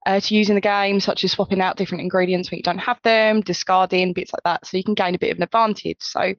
uh, 0.07 0.20
to 0.20 0.34
use 0.34 0.49
in 0.49 0.55
the 0.55 0.61
game, 0.61 1.01
such 1.01 1.24
as 1.24 1.32
swapping 1.32 1.61
out 1.61 1.76
different 1.76 2.03
ingredients 2.03 2.51
when 2.51 2.59
you 2.59 2.62
don't 2.62 2.78
have 2.78 2.99
them, 3.03 3.40
discarding 3.40 4.12
bits 4.12 4.32
like 4.32 4.42
that, 4.44 4.66
so 4.66 4.76
you 4.76 4.84
can 4.84 4.94
gain 4.94 5.14
a 5.14 5.18
bit 5.18 5.30
of 5.30 5.36
an 5.38 5.42
advantage. 5.42 5.99
So 6.01 6.34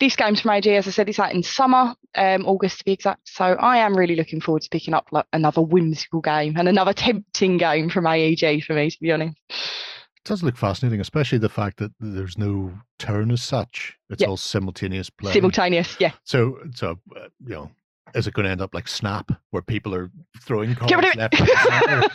this 0.00 0.14
game's 0.16 0.40
from 0.40 0.52
AG, 0.52 0.72
as 0.76 0.86
I 0.86 0.90
said, 0.90 1.08
it's 1.08 1.18
out 1.18 1.32
in 1.34 1.42
summer, 1.42 1.94
um, 2.14 2.46
August 2.46 2.78
to 2.78 2.84
be 2.84 2.92
exact. 2.92 3.28
So 3.28 3.44
I 3.44 3.78
am 3.78 3.96
really 3.96 4.14
looking 4.16 4.40
forward 4.40 4.62
to 4.62 4.68
picking 4.68 4.94
up 4.94 5.06
like 5.10 5.26
another 5.32 5.60
whimsical 5.62 6.20
game 6.20 6.54
and 6.56 6.68
another 6.68 6.92
tempting 6.92 7.56
game 7.56 7.90
from 7.90 8.06
AEG 8.06 8.62
for 8.64 8.74
me, 8.74 8.90
to 8.90 8.98
be 9.00 9.10
honest. 9.12 9.36
It 9.48 10.24
does 10.24 10.42
look 10.42 10.56
fascinating, 10.56 11.00
especially 11.00 11.38
the 11.38 11.48
fact 11.48 11.78
that 11.78 11.92
there's 12.00 12.36
no 12.38 12.72
turn 12.98 13.30
as 13.30 13.42
such. 13.42 13.96
It's 14.10 14.20
Yeah. 14.22 14.28
all 14.28 14.36
simultaneous 14.36 15.08
play. 15.10 15.32
Simultaneous, 15.32 15.96
yeah. 15.98 16.12
so, 16.24 16.58
so 16.74 16.98
uh, 17.16 17.28
you 17.44 17.54
know, 17.54 17.70
is 18.14 18.26
it 18.26 18.34
going 18.34 18.44
to 18.44 18.50
end 18.50 18.60
up 18.60 18.74
like 18.74 18.88
Snap, 18.88 19.30
where 19.50 19.62
people 19.62 19.94
are 19.94 20.10
throwing 20.40 20.74
cards 20.74 20.92
Get 20.92 21.16
left, 21.16 21.40
and 21.40 21.48
center, 21.48 22.08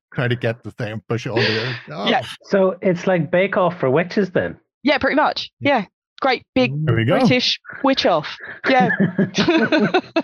trying 0.14 0.30
to 0.30 0.36
get 0.36 0.62
the 0.62 0.70
thing, 0.70 1.02
push 1.08 1.26
it 1.26 1.30
on 1.30 1.36
the 1.36 1.74
oh, 1.90 2.08
Yeah. 2.08 2.24
So 2.44 2.76
it's 2.82 3.06
like 3.06 3.30
Bake 3.30 3.56
Off 3.56 3.78
for 3.78 3.90
witches 3.90 4.30
then. 4.30 4.58
Yeah, 4.82 4.98
pretty 4.98 5.16
much. 5.16 5.50
Yeah. 5.60 5.86
Great 6.20 6.42
big 6.54 6.72
There 6.86 6.94
we 6.94 7.04
go. 7.04 7.18
British 7.18 7.58
witch 7.82 8.06
off. 8.06 8.36
Yeah. 8.68 8.88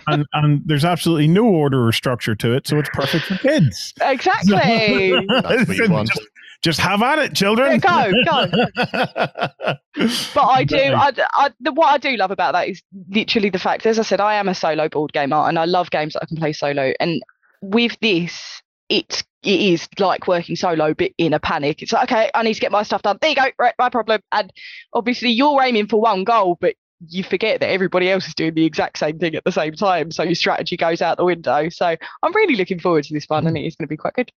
and 0.07 0.25
and 0.33 0.61
there's 0.65 0.85
absolutely 0.85 1.27
no 1.27 1.45
order 1.45 1.85
or 1.85 1.91
structure 1.91 2.33
to 2.33 2.55
it, 2.55 2.65
so 2.65 2.79
it's 2.79 2.89
perfect 2.93 3.25
for 3.25 3.35
kids. 3.35 3.93
exactly. 4.01 5.13
That's 5.27 5.67
what 5.67 5.77
you 5.77 5.91
want. 5.91 6.07
just, 6.07 6.27
just 6.61 6.79
have 6.79 7.01
at 7.01 7.19
it, 7.19 7.33
children. 7.33 7.81
Yeah, 7.83 8.11
go, 8.11 8.23
go. 8.25 9.75
But 10.33 10.43
I 10.45 10.63
do, 10.63 10.77
I, 10.77 11.11
I, 11.33 11.49
the, 11.59 11.73
what 11.73 11.87
I 11.87 11.97
do 11.97 12.15
love 12.15 12.31
about 12.31 12.53
that 12.53 12.69
is 12.69 12.81
literally 13.09 13.49
the 13.49 13.59
fact, 13.59 13.85
as 13.85 13.99
I 13.99 14.03
said, 14.03 14.21
I 14.21 14.35
am 14.35 14.47
a 14.47 14.55
solo 14.55 14.87
board 14.87 15.11
gamer 15.11 15.47
and 15.47 15.59
I 15.59 15.65
love 15.65 15.91
games 15.91 16.13
that 16.13 16.23
I 16.23 16.25
can 16.27 16.37
play 16.37 16.53
solo. 16.53 16.93
And 16.99 17.21
with 17.61 17.97
this, 17.99 18.61
it's 18.89 19.23
it 19.43 19.59
is 19.59 19.87
like 19.97 20.27
working 20.27 20.55
solo, 20.55 20.93
but 20.93 21.11
in 21.17 21.33
a 21.33 21.39
panic. 21.39 21.81
It's 21.81 21.91
like, 21.91 22.11
okay, 22.11 22.29
I 22.33 22.43
need 22.43 22.53
to 22.53 22.59
get 22.59 22.71
my 22.71 22.83
stuff 22.83 23.01
done. 23.01 23.17
There 23.21 23.31
you 23.31 23.35
go, 23.35 23.47
right, 23.57 23.73
my 23.79 23.89
problem. 23.89 24.21
And 24.31 24.53
obviously, 24.93 25.31
you're 25.31 25.61
aiming 25.63 25.87
for 25.87 25.99
one 25.99 26.23
goal, 26.23 26.57
but 26.61 26.75
you 27.07 27.23
forget 27.23 27.59
that 27.59 27.71
everybody 27.71 28.09
else 28.11 28.27
is 28.27 28.35
doing 28.35 28.53
the 28.53 28.65
exact 28.65 28.99
same 28.99 29.17
thing 29.17 29.33
at 29.33 29.43
the 29.43 29.51
same 29.51 29.73
time. 29.73 30.11
So 30.11 30.21
your 30.21 30.35
strategy 30.35 30.77
goes 30.77 31.01
out 31.01 31.17
the 31.17 31.25
window. 31.25 31.69
So 31.69 31.95
I'm 32.21 32.33
really 32.35 32.55
looking 32.55 32.79
forward 32.79 33.05
to 33.05 33.13
this 33.13 33.25
one, 33.27 33.47
and 33.47 33.57
it 33.57 33.65
is 33.65 33.75
going 33.75 33.87
to 33.87 33.89
be 33.89 33.97
quite 33.97 34.13
good. 34.13 34.31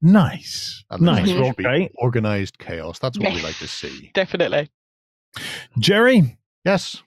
Nice, 0.00 0.84
And 0.90 1.02
nice. 1.02 1.28
should 1.28 1.38
Okay, 1.42 1.90
Organized 1.96 2.58
chaos. 2.58 2.98
That's 2.98 3.18
what 3.18 3.32
we 3.34 3.42
like 3.42 3.56
to 3.58 3.66
see. 3.68 4.10
Definitely. 4.14 4.70
Jerry. 5.78 6.38
Yes, 6.64 7.02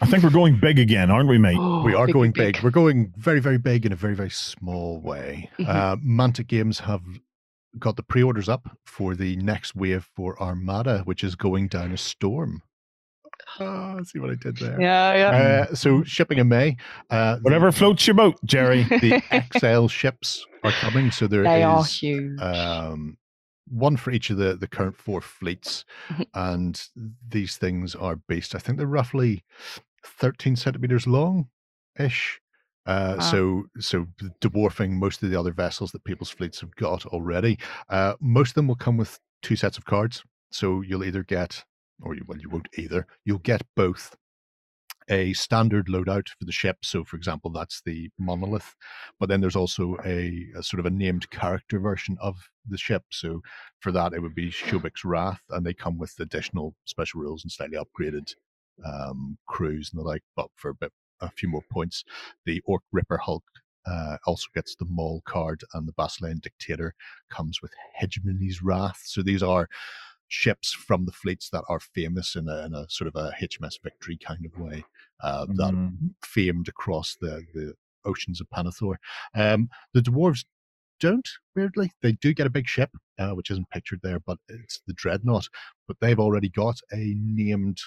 I 0.00 0.06
think 0.06 0.22
we're 0.22 0.30
going 0.30 0.58
big 0.60 0.78
again, 0.78 1.10
aren't 1.10 1.28
we, 1.28 1.38
mate? 1.38 1.56
we 1.58 1.94
Oh, 1.94 1.98
are 1.98 2.06
big, 2.06 2.12
going 2.14 2.30
big, 2.32 2.54
big. 2.54 2.62
We're 2.64 2.70
going 2.70 3.12
very, 3.16 3.40
very 3.40 3.58
big 3.58 3.86
in 3.86 3.92
a 3.92 3.96
very, 3.96 4.14
very 4.14 4.30
small 4.30 5.00
way. 5.00 5.50
Mhm. 5.58 5.68
Uh, 5.68 5.96
Mantic 5.96 6.46
Games 6.46 6.80
have 6.80 7.02
got 7.78 7.96
the 7.96 8.02
pre-orders 8.02 8.48
up 8.48 8.76
for 8.84 9.14
the 9.14 9.36
next 9.36 9.74
wave 9.74 10.08
for 10.14 10.40
Armada, 10.42 11.02
which 11.04 11.22
is 11.24 11.34
going 11.36 11.68
down 11.68 11.92
a 11.92 11.96
storm. 11.96 12.62
Oh, 13.60 14.02
see 14.04 14.18
what 14.18 14.30
I 14.30 14.34
did 14.34 14.56
there. 14.58 14.80
Yeah, 14.80 15.14
yeah. 15.14 15.66
Uh, 15.70 15.74
so 15.74 16.02
shipping 16.04 16.38
in 16.38 16.48
May. 16.48 16.76
Uh, 17.10 17.36
the- 17.36 17.40
Whatever 17.42 17.72
floats 17.72 18.06
your 18.06 18.14
boat, 18.14 18.38
Jerry. 18.44 18.82
the 18.84 19.22
XL 19.58 19.86
ships 19.88 20.44
are 20.64 20.72
coming. 20.72 21.10
So 21.10 21.26
there 21.26 21.42
is 21.42 21.46
they 21.46 21.62
are 21.62 21.84
huge. 21.84 22.40
um, 22.40 23.16
one 23.68 23.96
for 23.96 24.10
each 24.10 24.30
of 24.30 24.36
the, 24.36 24.54
the 24.56 24.68
current 24.68 24.96
four 24.96 25.20
fleets. 25.20 25.84
And 26.34 26.80
these 27.28 27.56
things 27.56 27.94
are 27.94 28.16
based, 28.16 28.54
I 28.54 28.58
think 28.58 28.78
they're 28.78 28.86
roughly 28.86 29.44
13 30.04 30.56
centimeters 30.56 31.06
long 31.06 31.48
ish. 31.98 32.40
Uh, 32.86 33.16
Wow. 33.18 33.30
So, 33.30 33.64
so 33.78 34.06
dwarfing 34.40 34.98
most 34.98 35.22
of 35.22 35.30
the 35.30 35.38
other 35.38 35.52
vessels 35.52 35.92
that 35.92 36.04
people's 36.04 36.30
fleets 36.30 36.60
have 36.60 36.74
got 36.76 37.06
already. 37.06 37.58
Uh, 37.88 38.14
most 38.20 38.50
of 38.50 38.54
them 38.54 38.66
will 38.66 38.74
come 38.76 38.96
with 38.96 39.18
two 39.42 39.54
sets 39.56 39.78
of 39.78 39.84
cards. 39.84 40.24
So 40.50 40.80
you'll 40.82 41.04
either 41.04 41.22
get, 41.22 41.64
or 42.02 42.14
you, 42.14 42.24
well, 42.26 42.38
you 42.38 42.48
won't 42.48 42.68
either. 42.76 43.06
You'll 43.24 43.38
get 43.38 43.62
both 43.76 44.16
a 45.08 45.32
standard 45.32 45.88
loadout 45.88 46.28
for 46.28 46.44
the 46.44 46.52
ship. 46.52 46.78
So, 46.82 47.04
for 47.04 47.16
example, 47.16 47.50
that's 47.50 47.82
the 47.84 48.10
monolith. 48.18 48.74
But 49.18 49.28
then 49.28 49.40
there's 49.40 49.56
also 49.56 49.96
a, 50.04 50.46
a 50.56 50.62
sort 50.62 50.80
of 50.80 50.86
a 50.86 50.90
named 50.90 51.30
character 51.30 51.78
version 51.78 52.16
of 52.20 52.36
the 52.68 52.78
ship. 52.78 53.02
So 53.10 53.40
for 53.80 53.92
that, 53.92 54.12
it 54.12 54.20
would 54.20 54.34
be 54.34 54.50
Shobik's 54.50 55.04
Wrath, 55.04 55.42
and 55.50 55.66
they 55.66 55.74
come 55.74 55.98
with 55.98 56.14
additional 56.20 56.74
special 56.84 57.20
rules 57.20 57.44
and 57.44 57.50
slightly 57.50 57.78
upgraded 57.78 58.34
um, 58.84 59.38
crews 59.46 59.90
and 59.92 60.00
the 60.00 60.06
like. 60.06 60.22
But 60.36 60.48
for 60.56 60.70
a 60.70 60.74
bit, 60.74 60.92
a 61.20 61.30
few 61.30 61.48
more 61.48 61.62
points, 61.70 62.04
the 62.46 62.60
Orc 62.64 62.82
Ripper 62.92 63.18
Hulk. 63.18 63.44
Uh, 63.84 64.16
also 64.28 64.46
gets 64.54 64.76
the 64.76 64.84
Maul 64.88 65.22
card, 65.24 65.64
and 65.74 65.88
the 65.88 65.92
Basilean 65.94 66.38
Dictator 66.40 66.94
comes 67.30 67.60
with 67.60 67.72
Hegemony's 68.00 68.62
Wrath. 68.62 69.02
So 69.04 69.22
these 69.22 69.42
are 69.42 69.68
ships 70.32 70.72
from 70.72 71.04
the 71.04 71.12
fleets 71.12 71.50
that 71.50 71.62
are 71.68 71.78
famous 71.78 72.36
in 72.36 72.48
a, 72.48 72.64
in 72.64 72.74
a 72.74 72.86
sort 72.88 73.06
of 73.06 73.14
a 73.16 73.32
HMS 73.38 73.74
Victory 73.82 74.16
kind 74.16 74.46
of 74.46 74.58
way, 74.58 74.82
uh, 75.20 75.44
that 75.56 75.74
Mm. 75.74 76.14
famed 76.24 76.68
across 76.68 77.16
the, 77.20 77.44
the 77.52 77.74
oceans 78.06 78.40
of 78.40 78.48
Pannithor. 78.48 78.94
Um, 79.34 79.68
the 79.92 80.00
dwarves 80.00 80.44
don't, 81.00 81.28
weirdly. 81.54 81.92
They 82.00 82.12
do 82.12 82.32
get 82.32 82.46
a 82.46 82.50
big 82.50 82.66
ship, 82.66 82.90
uh, 83.18 83.32
which 83.32 83.50
isn't 83.50 83.68
pictured 83.70 84.00
there, 84.02 84.20
but 84.20 84.38
it's 84.48 84.80
the 84.86 84.94
Dreadnought. 84.94 85.48
But 85.86 85.98
they've 86.00 86.18
already 86.18 86.48
got 86.48 86.76
a 86.92 87.14
named 87.18 87.78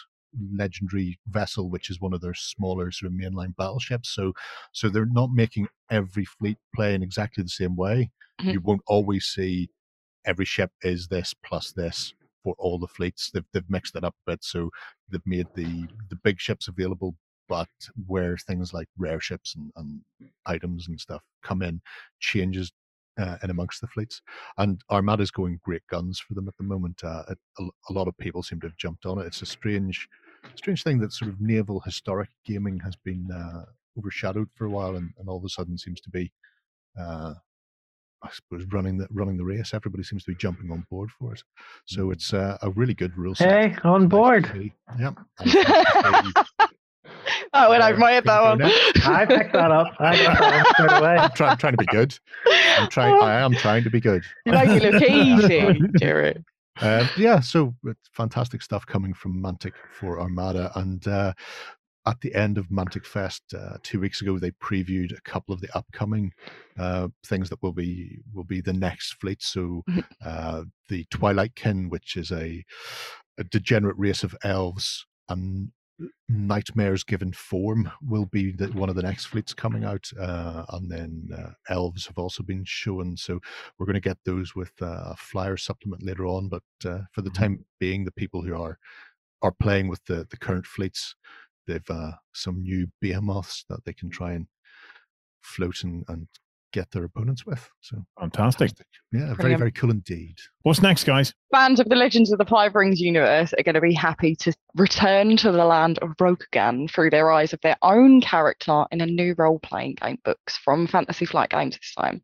legendary 0.53 1.17
vessel, 1.27 1.69
which 1.71 1.89
is 1.89 1.99
one 1.99 2.13
of 2.13 2.21
their 2.21 2.33
smaller 2.35 2.91
sort 2.91 3.11
of 3.11 3.17
mainline 3.17 3.55
battleships. 3.55 4.09
So, 4.09 4.33
so 4.71 4.89
they're 4.89 5.05
not 5.07 5.31
making 5.31 5.67
every 5.89 6.25
fleet 6.25 6.57
play 6.75 6.93
in 6.93 7.01
exactly 7.01 7.41
the 7.41 7.49
same 7.49 7.75
way. 7.75 8.11
Mhm. 8.39 8.53
You 8.53 8.61
won't 8.61 8.81
always 8.85 9.25
see 9.25 9.69
every 10.25 10.45
ship 10.45 10.71
is 10.83 11.07
this 11.07 11.33
plus 11.43 11.71
this 11.71 12.13
for 12.45 12.55
all 12.59 12.77
the 12.77 12.87
fleets. 12.97 13.31
They've 13.31 13.49
they've 13.51 13.69
mixed 13.69 13.95
it 13.95 14.03
up 14.03 14.15
a 14.15 14.31
bit, 14.31 14.43
so 14.43 14.69
they've 15.09 15.25
made 15.25 15.47
the 15.55 15.87
the 16.11 16.19
big 16.23 16.39
ships 16.39 16.67
available, 16.67 17.15
but 17.49 17.67
where 18.05 18.37
things 18.37 18.71
like 18.71 18.87
rare 18.97 19.19
ships 19.19 19.55
and, 19.55 19.71
and 19.75 20.01
items 20.45 20.87
and 20.87 20.99
stuff 20.99 21.23
come 21.43 21.63
in, 21.63 21.81
changes 22.19 22.71
uh, 23.17 23.37
in 23.43 23.49
amongst 23.49 23.81
the 23.81 23.87
fleets. 23.87 24.21
And 24.57 24.81
Armada's 24.89 25.31
going 25.31 25.59
great 25.63 25.85
guns 25.89 26.19
for 26.19 26.35
them 26.35 26.47
at 26.47 26.57
the 26.57 26.63
moment. 26.63 27.03
Uh, 27.03 27.23
it, 27.29 27.39
a, 27.59 27.63
a 27.89 27.93
lot 27.93 28.07
of 28.07 28.17
people 28.17 28.43
seem 28.43 28.59
to 28.61 28.67
have 28.67 28.77
jumped 28.77 29.05
on 29.05 29.19
it. 29.19 29.25
It's 29.25 29.41
a 29.41 29.45
strange, 29.47 30.07
strange 30.55 30.83
thing 30.83 30.99
that 30.99 31.13
sort 31.13 31.31
of 31.31 31.41
naval 31.41 31.79
historic 31.79 32.29
gaming 32.45 32.79
has 32.81 32.95
been 33.03 33.27
uh, 33.33 33.65
overshadowed 33.97 34.49
for 34.55 34.65
a 34.65 34.69
while, 34.69 34.95
and, 34.97 35.09
and 35.17 35.27
all 35.27 35.37
of 35.37 35.45
a 35.45 35.49
sudden 35.49 35.77
seems 35.77 36.01
to 36.01 36.11
be. 36.11 36.31
Uh, 36.99 37.33
I 38.24 38.30
suppose 38.32 38.66
running 38.72 38.97
the 38.97 39.07
running 39.11 39.38
the 39.38 39.45
race, 39.45 39.74
everybody 39.74 40.03
seems 40.03 40.24
to 40.26 40.32
be 40.32 40.36
jumping 40.36 40.72
on 40.72 40.86
board 40.89 41.11
for 41.11 41.34
it. 41.34 41.43
So 41.86 42.11
it's 42.11 42.34
uh, 42.34 42.57
a 42.61 42.72
really 42.72 42.93
good 42.93 43.16
rule 43.18 43.36
set. 43.36 43.49
Hey, 43.49 43.78
on 43.84 44.07
nice 44.09 44.09
board. 44.09 44.51
see. 44.53 44.74
Yep. 44.99 45.20
And 45.39 45.47
it's 45.53 45.70
nice 45.72 45.93
to 45.93 46.24
see 46.26 46.34
oh, 47.53 47.72
and 47.72 47.84
I 47.84 47.88
There, 47.88 47.93
admired 47.93 48.26
that 48.26 48.41
one. 48.41 48.61
I 49.05 49.26
picked 49.26 49.53
that 49.53 49.72
up. 49.72 49.93
I 49.99 50.18
got 50.18 50.39
that 50.39 50.55
one 50.55 50.74
straight 50.74 50.91
away. 51.01 51.18
I'm, 51.18 51.32
try, 51.32 51.49
I'm 51.49 51.57
trying 51.57 51.74
to 51.74 51.78
be 51.78 51.86
good. 51.86 52.18
I'm 52.78 52.89
trying. 52.89 53.22
I 53.22 53.39
am 53.39 53.53
trying 53.53 53.84
to 53.84 53.89
be 53.89 53.99
good. 53.99 54.24
You 54.45 54.53
make 54.53 54.70
it 54.84 54.93
look 54.93 55.03
easy, 55.03 55.80
Jared. 55.99 56.43
Um, 56.82 57.07
yeah, 57.18 57.39
so 57.39 57.74
it's 57.86 58.09
fantastic 58.11 58.61
stuff 58.61 58.86
coming 58.86 59.13
from 59.13 59.41
Mantic 59.41 59.74
for 59.91 60.20
Armada. 60.20 60.72
And 60.76 61.07
uh, 61.07 61.34
at 62.06 62.22
the 62.22 62.34
end 62.36 62.58
of 62.58 62.70
Mantic 62.70 63.06
Fest 63.06 63.43
uh, 63.58 63.78
two 63.84 63.99
weeks 63.99 64.22
ago, 64.22 64.38
they 64.38 64.51
previewed 64.51 65.18
a 65.18 65.22
couple 65.22 65.53
of 65.53 65.62
the 65.62 65.76
upcoming 65.76 66.32
uh, 66.78 67.08
things 67.26 67.49
that 67.49 67.62
will 67.64 67.74
be 67.74 68.20
will 68.34 68.43
be 68.43 68.62
the 68.62 68.74
next 68.74 69.14
fleet. 69.14 69.41
So 69.41 69.84
uh, 70.26 70.64
the 70.89 71.06
Twilight 71.10 71.56
Kin, 71.56 71.89
which 71.89 72.16
is 72.16 72.32
a, 72.32 72.64
a 73.38 73.43
degenerate 73.43 73.97
race 73.97 74.24
of 74.24 74.36
elves 74.43 75.06
and 75.30 75.72
nightmares 76.28 77.03
given 77.06 77.32
form 77.32 77.89
will 78.01 78.26
be 78.26 78.51
the, 78.51 78.68
one 78.68 78.89
of 78.89 78.95
the 78.95 79.01
next 79.01 79.26
fleets 79.28 79.53
coming 79.53 79.86
out 79.86 80.10
uh, 80.20 80.66
and 80.74 80.91
then 80.91 81.30
uh, 81.38 81.51
elves 81.70 82.06
have 82.06 82.18
also 82.18 82.43
been 82.43 82.64
shown 82.66 83.16
so 83.16 83.39
we're 83.78 83.86
going 83.86 83.93
to 83.93 84.01
get 84.01 84.18
those 84.26 84.53
with 84.56 84.74
uh, 84.82 85.03
a 85.12 85.16
flyer 85.16 85.56
supplement 85.56 86.03
later 86.03 86.26
on 86.26 86.49
but 86.49 86.64
uh, 86.86 86.99
for 87.14 87.22
the 87.22 87.30
Mhm. 87.30 87.34
time 87.36 87.66
being 87.80 88.03
the 88.03 88.12
people 88.12 88.41
who 88.41 88.62
are 88.62 88.78
are 89.41 89.53
playing 89.53 89.88
with 89.88 90.03
the 90.06 90.26
the 90.30 90.38
current 90.38 90.66
fleets 90.66 91.16
they've 91.68 91.89
uh, 91.89 92.11
some 92.34 92.61
new 92.61 92.88
behemoths 93.01 93.66
that 93.70 93.84
they 93.86 93.93
can 93.93 94.09
try 94.09 94.34
and 94.34 94.47
float 95.41 95.84
and, 95.84 96.03
and 96.07 96.28
get 96.74 96.91
their 96.91 97.05
opponents 97.05 97.45
with 97.45 97.70
so 97.82 97.97
Fantastic. 98.20 98.72
yeah 99.11 99.34
very 99.36 99.55
very 99.55 99.72
cool 99.72 99.91
indeed 99.91 100.36
What's 100.66 100.82
next, 100.82 101.03
guys? 101.03 101.32
Fans 101.51 101.80
of 101.80 101.89
the 101.89 101.95
Legends 101.95 102.32
of 102.32 102.39
the 102.39 102.45
Five 102.45 102.74
Rings 102.74 102.99
universe 102.99 103.53
are 103.53 103.61
going 103.61 103.76
to 103.76 103.82
be 103.82 103.93
happy 103.93 104.36
to 104.38 104.51
return 104.74 105.38
to 105.38 105.51
the 105.51 105.63
land 105.63 105.99
of 105.99 106.18
Rokugan 106.18 106.89
through 106.89 107.11
their 107.11 107.32
eyes 107.32 107.53
of 107.53 107.61
their 107.61 107.78
own 107.84 108.20
character 108.20 108.84
in 108.91 108.99
a 108.99 109.05
new 109.05 109.36
role 109.38 109.59
playing 109.59 109.93
game 110.01 110.18
books 110.26 110.57
from 110.57 110.88
Fantasy 110.88 111.28
Flight 111.28 111.51
Games 111.51 111.78
this 111.78 111.93
time. 111.95 112.20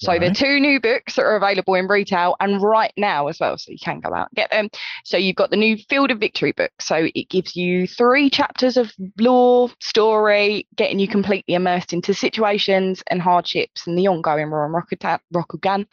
So, 0.00 0.18
there 0.18 0.30
are 0.30 0.34
two 0.34 0.58
new 0.58 0.80
books 0.80 1.16
that 1.16 1.22
are 1.22 1.36
available 1.36 1.74
in 1.74 1.86
retail 1.86 2.34
and 2.40 2.62
right 2.62 2.94
now 2.96 3.28
as 3.28 3.38
well. 3.38 3.58
So, 3.58 3.70
you 3.70 3.78
can 3.78 4.00
go 4.00 4.14
out 4.14 4.28
and 4.30 4.36
get 4.36 4.50
them. 4.50 4.70
So, 5.04 5.18
you've 5.18 5.36
got 5.36 5.50
the 5.50 5.58
new 5.58 5.76
Field 5.76 6.10
of 6.10 6.18
Victory 6.18 6.52
book. 6.52 6.72
So, 6.80 7.10
it 7.14 7.28
gives 7.28 7.54
you 7.54 7.86
three 7.86 8.30
chapters 8.30 8.78
of 8.78 8.90
lore, 9.20 9.70
story, 9.80 10.66
getting 10.76 10.98
you 10.98 11.08
completely 11.08 11.52
immersed 11.52 11.92
into 11.92 12.14
situations 12.14 13.02
and 13.08 13.20
hardships 13.20 13.86
and 13.86 13.98
the 13.98 14.08
ongoing 14.08 14.48
War 14.48 14.64
on 14.64 14.72
Rokugan. 14.72 15.18
Rokugan. 15.34 15.86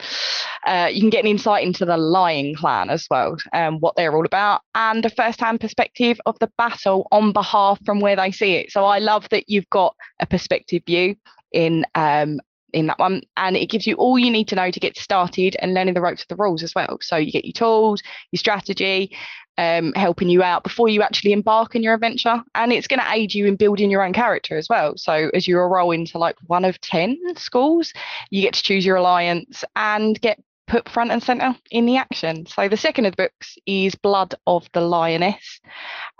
Uh, 0.66 0.88
you 0.90 1.00
can 1.00 1.10
get 1.10 1.24
an 1.24 1.30
insight 1.30 1.64
into 1.64 1.89
the 1.90 1.96
Lion 1.96 2.54
Clan 2.54 2.88
as 2.88 3.06
well, 3.10 3.36
um, 3.52 3.80
what 3.80 3.94
they're 3.96 4.14
all 4.14 4.24
about, 4.24 4.62
and 4.74 5.04
a 5.04 5.10
first-hand 5.10 5.60
perspective 5.60 6.20
of 6.24 6.38
the 6.38 6.50
battle 6.56 7.06
on 7.10 7.32
behalf 7.32 7.78
from 7.84 8.00
where 8.00 8.16
they 8.16 8.30
see 8.30 8.54
it. 8.54 8.70
So 8.70 8.84
I 8.84 8.98
love 8.98 9.28
that 9.30 9.48
you've 9.48 9.68
got 9.70 9.94
a 10.20 10.26
perspective 10.26 10.82
view 10.86 11.16
in 11.52 11.84
um, 11.94 12.40
in 12.72 12.86
that 12.86 13.00
one, 13.00 13.22
and 13.36 13.56
it 13.56 13.66
gives 13.66 13.86
you 13.86 13.96
all 13.96 14.16
you 14.16 14.30
need 14.30 14.46
to 14.48 14.54
know 14.54 14.70
to 14.70 14.80
get 14.80 14.96
started 14.96 15.56
and 15.60 15.74
learning 15.74 15.94
the 15.94 16.00
ropes 16.00 16.22
of 16.22 16.28
the 16.28 16.36
rules 16.36 16.62
as 16.62 16.72
well. 16.72 16.98
So 17.00 17.16
you 17.16 17.32
get 17.32 17.44
your 17.44 17.52
tools, 17.52 18.00
your 18.30 18.38
strategy, 18.38 19.16
um, 19.58 19.92
helping 19.94 20.30
you 20.30 20.44
out 20.44 20.62
before 20.62 20.88
you 20.88 21.02
actually 21.02 21.32
embark 21.32 21.74
on 21.74 21.82
your 21.82 21.94
adventure, 21.94 22.40
and 22.54 22.72
it's 22.72 22.86
going 22.86 23.00
to 23.00 23.12
aid 23.12 23.34
you 23.34 23.46
in 23.46 23.56
building 23.56 23.90
your 23.90 24.04
own 24.04 24.12
character 24.12 24.56
as 24.56 24.68
well. 24.68 24.96
So 24.96 25.30
as 25.34 25.48
you 25.48 25.58
roll 25.58 25.90
into 25.90 26.18
like 26.18 26.36
one 26.46 26.64
of 26.64 26.80
ten 26.80 27.18
schools, 27.36 27.92
you 28.30 28.42
get 28.42 28.54
to 28.54 28.62
choose 28.62 28.86
your 28.86 28.96
alliance 28.96 29.64
and 29.74 30.20
get 30.20 30.38
put 30.70 30.88
front 30.88 31.10
and 31.10 31.20
center 31.20 31.56
in 31.72 31.84
the 31.84 31.96
action. 31.96 32.46
So 32.46 32.68
the 32.68 32.76
second 32.76 33.06
of 33.06 33.16
the 33.16 33.24
books 33.24 33.58
is 33.66 33.96
Blood 33.96 34.36
of 34.46 34.68
the 34.72 34.80
Lioness. 34.80 35.60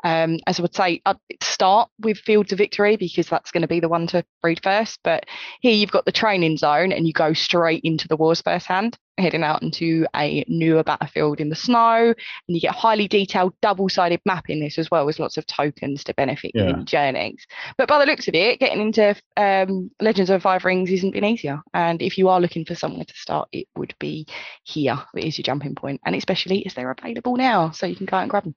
Um, 0.02 0.38
as 0.46 0.58
I 0.58 0.62
would 0.62 0.74
say, 0.74 1.00
I'd 1.06 1.16
start 1.40 1.88
with 2.00 2.18
Fields 2.18 2.50
of 2.50 2.58
Victory 2.58 2.96
because 2.96 3.28
that's 3.28 3.52
going 3.52 3.62
to 3.62 3.68
be 3.68 3.78
the 3.78 3.88
one 3.88 4.08
to 4.08 4.24
read 4.42 4.60
first. 4.62 4.98
But 5.04 5.26
here 5.60 5.72
you've 5.72 5.92
got 5.92 6.04
the 6.04 6.12
training 6.12 6.56
zone 6.56 6.90
and 6.90 7.06
you 7.06 7.12
go 7.12 7.32
straight 7.32 7.82
into 7.84 8.08
the 8.08 8.16
wars 8.16 8.42
firsthand, 8.42 8.98
heading 9.20 9.42
out 9.42 9.62
into 9.62 10.06
a 10.16 10.44
newer 10.48 10.82
battlefield 10.82 11.40
in 11.40 11.48
the 11.48 11.56
snow. 11.56 12.08
And 12.08 12.14
you 12.46 12.60
get 12.60 12.74
highly 12.74 13.08
detailed 13.08 13.54
double-sided 13.62 14.20
map 14.26 14.48
in 14.48 14.60
this 14.60 14.78
as 14.78 14.90
well 14.90 15.08
as 15.08 15.18
lots 15.18 15.36
of 15.36 15.46
tokens 15.46 16.04
to 16.04 16.14
benefit 16.14 16.52
you 16.54 16.62
in 16.62 16.68
Yeah. 16.68 16.76
your 16.76 16.84
journeys. 16.84 17.46
But 17.78 17.88
by 17.88 17.98
the 17.98 18.06
looks 18.10 18.28
of 18.28 18.34
it, 18.34 18.60
getting 18.60 18.80
into 18.80 19.14
um, 19.36 19.90
Legends 20.00 20.30
of 20.30 20.42
Five 20.42 20.64
Rings 20.64 20.90
isn't 20.90 21.12
been 21.12 21.24
easier. 21.24 21.60
And 21.74 22.02
if 22.02 22.18
you 22.18 22.28
are 22.28 22.40
looking 22.40 22.64
for 22.64 22.74
somewhere 22.74 23.04
to 23.04 23.14
start, 23.14 23.48
it 23.52 23.66
would 23.76 23.94
be 23.98 24.26
here. 24.64 24.98
It 25.14 25.24
is 25.24 25.38
your 25.38 25.44
jumping 25.44 25.74
point, 25.74 26.00
and 26.04 26.14
especially 26.14 26.64
as 26.66 26.74
they're 26.74 26.90
available 26.90 27.36
now, 27.36 27.70
so 27.70 27.86
you 27.86 27.96
can 27.96 28.06
go 28.06 28.16
out 28.16 28.22
and 28.22 28.30
grab 28.30 28.44
them. 28.44 28.54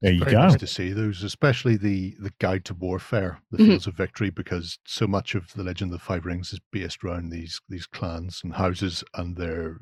There 0.00 0.12
you 0.12 0.20
Very 0.20 0.32
go. 0.32 0.38
nice 0.42 0.56
to 0.56 0.66
see 0.66 0.92
those, 0.92 1.22
especially 1.24 1.76
the 1.76 2.14
the 2.20 2.32
guide 2.38 2.64
to 2.66 2.74
warfare, 2.74 3.40
the 3.50 3.58
Mhm. 3.58 3.66
fields 3.66 3.86
of 3.88 3.94
victory, 3.96 4.30
because 4.30 4.78
so 4.86 5.06
much 5.08 5.34
of 5.34 5.52
the 5.54 5.64
Legend 5.64 5.92
of 5.92 5.98
the 5.98 6.04
Five 6.04 6.24
Rings 6.24 6.52
is 6.52 6.60
based 6.70 7.02
around 7.02 7.30
these 7.30 7.60
these 7.68 7.86
clans 7.86 8.40
and 8.44 8.54
houses, 8.54 9.02
and 9.14 9.36
they're 9.36 9.80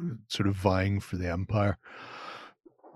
uh, 0.00 0.04
sort 0.28 0.48
of 0.48 0.56
vying 0.56 0.98
for 1.00 1.16
the 1.16 1.30
empire. 1.30 1.78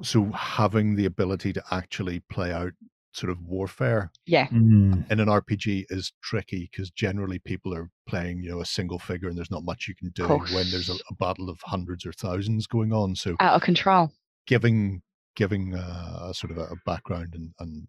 So 0.03 0.31
having 0.33 0.97
the 0.97 1.07
ability 1.07 1.53
to 1.55 1.62
actually 1.71 2.21
play 2.21 2.53
out 2.53 2.73
sort 3.12 3.31
of 3.31 3.41
warfare 3.41 4.11
Yeah, 4.27 4.47
Mm, 4.49 5.11
in 5.11 5.21
an 5.21 5.29
RPG 5.29 5.87
is 5.89 6.12
tricky 6.23 6.69
because 6.71 6.91
generally 6.91 7.39
people 7.39 7.73
are 7.75 7.89
playing, 8.07 8.43
you 8.43 8.51
know, 8.51 8.61
a 8.61 8.67
single 8.67 8.99
figure 8.99 9.29
and 9.29 9.39
there's 9.39 9.51
not 9.51 9.64
much 9.64 9.89
you 9.89 9.95
can 9.95 10.11
do 10.11 10.27
when 10.29 10.71
there's 10.71 10.91
a, 10.91 10.95
a 11.11 11.14
battle 11.14 11.49
of 11.49 11.59
hundreds 11.62 12.05
or 12.05 12.12
thousands 12.12 12.67
going 12.67 12.93
on. 12.93 13.14
So 13.14 13.37
out 13.41 13.55
of 13.55 13.62
control. 13.62 14.12
giving 14.47 15.01
giving 15.37 15.74
uh, 15.74 16.28
a 16.30 16.34
sort 16.34 16.51
of 16.51 16.59
a, 16.59 16.62
a 16.62 16.76
background 16.84 17.34
and, 17.34 17.53
and 17.61 17.87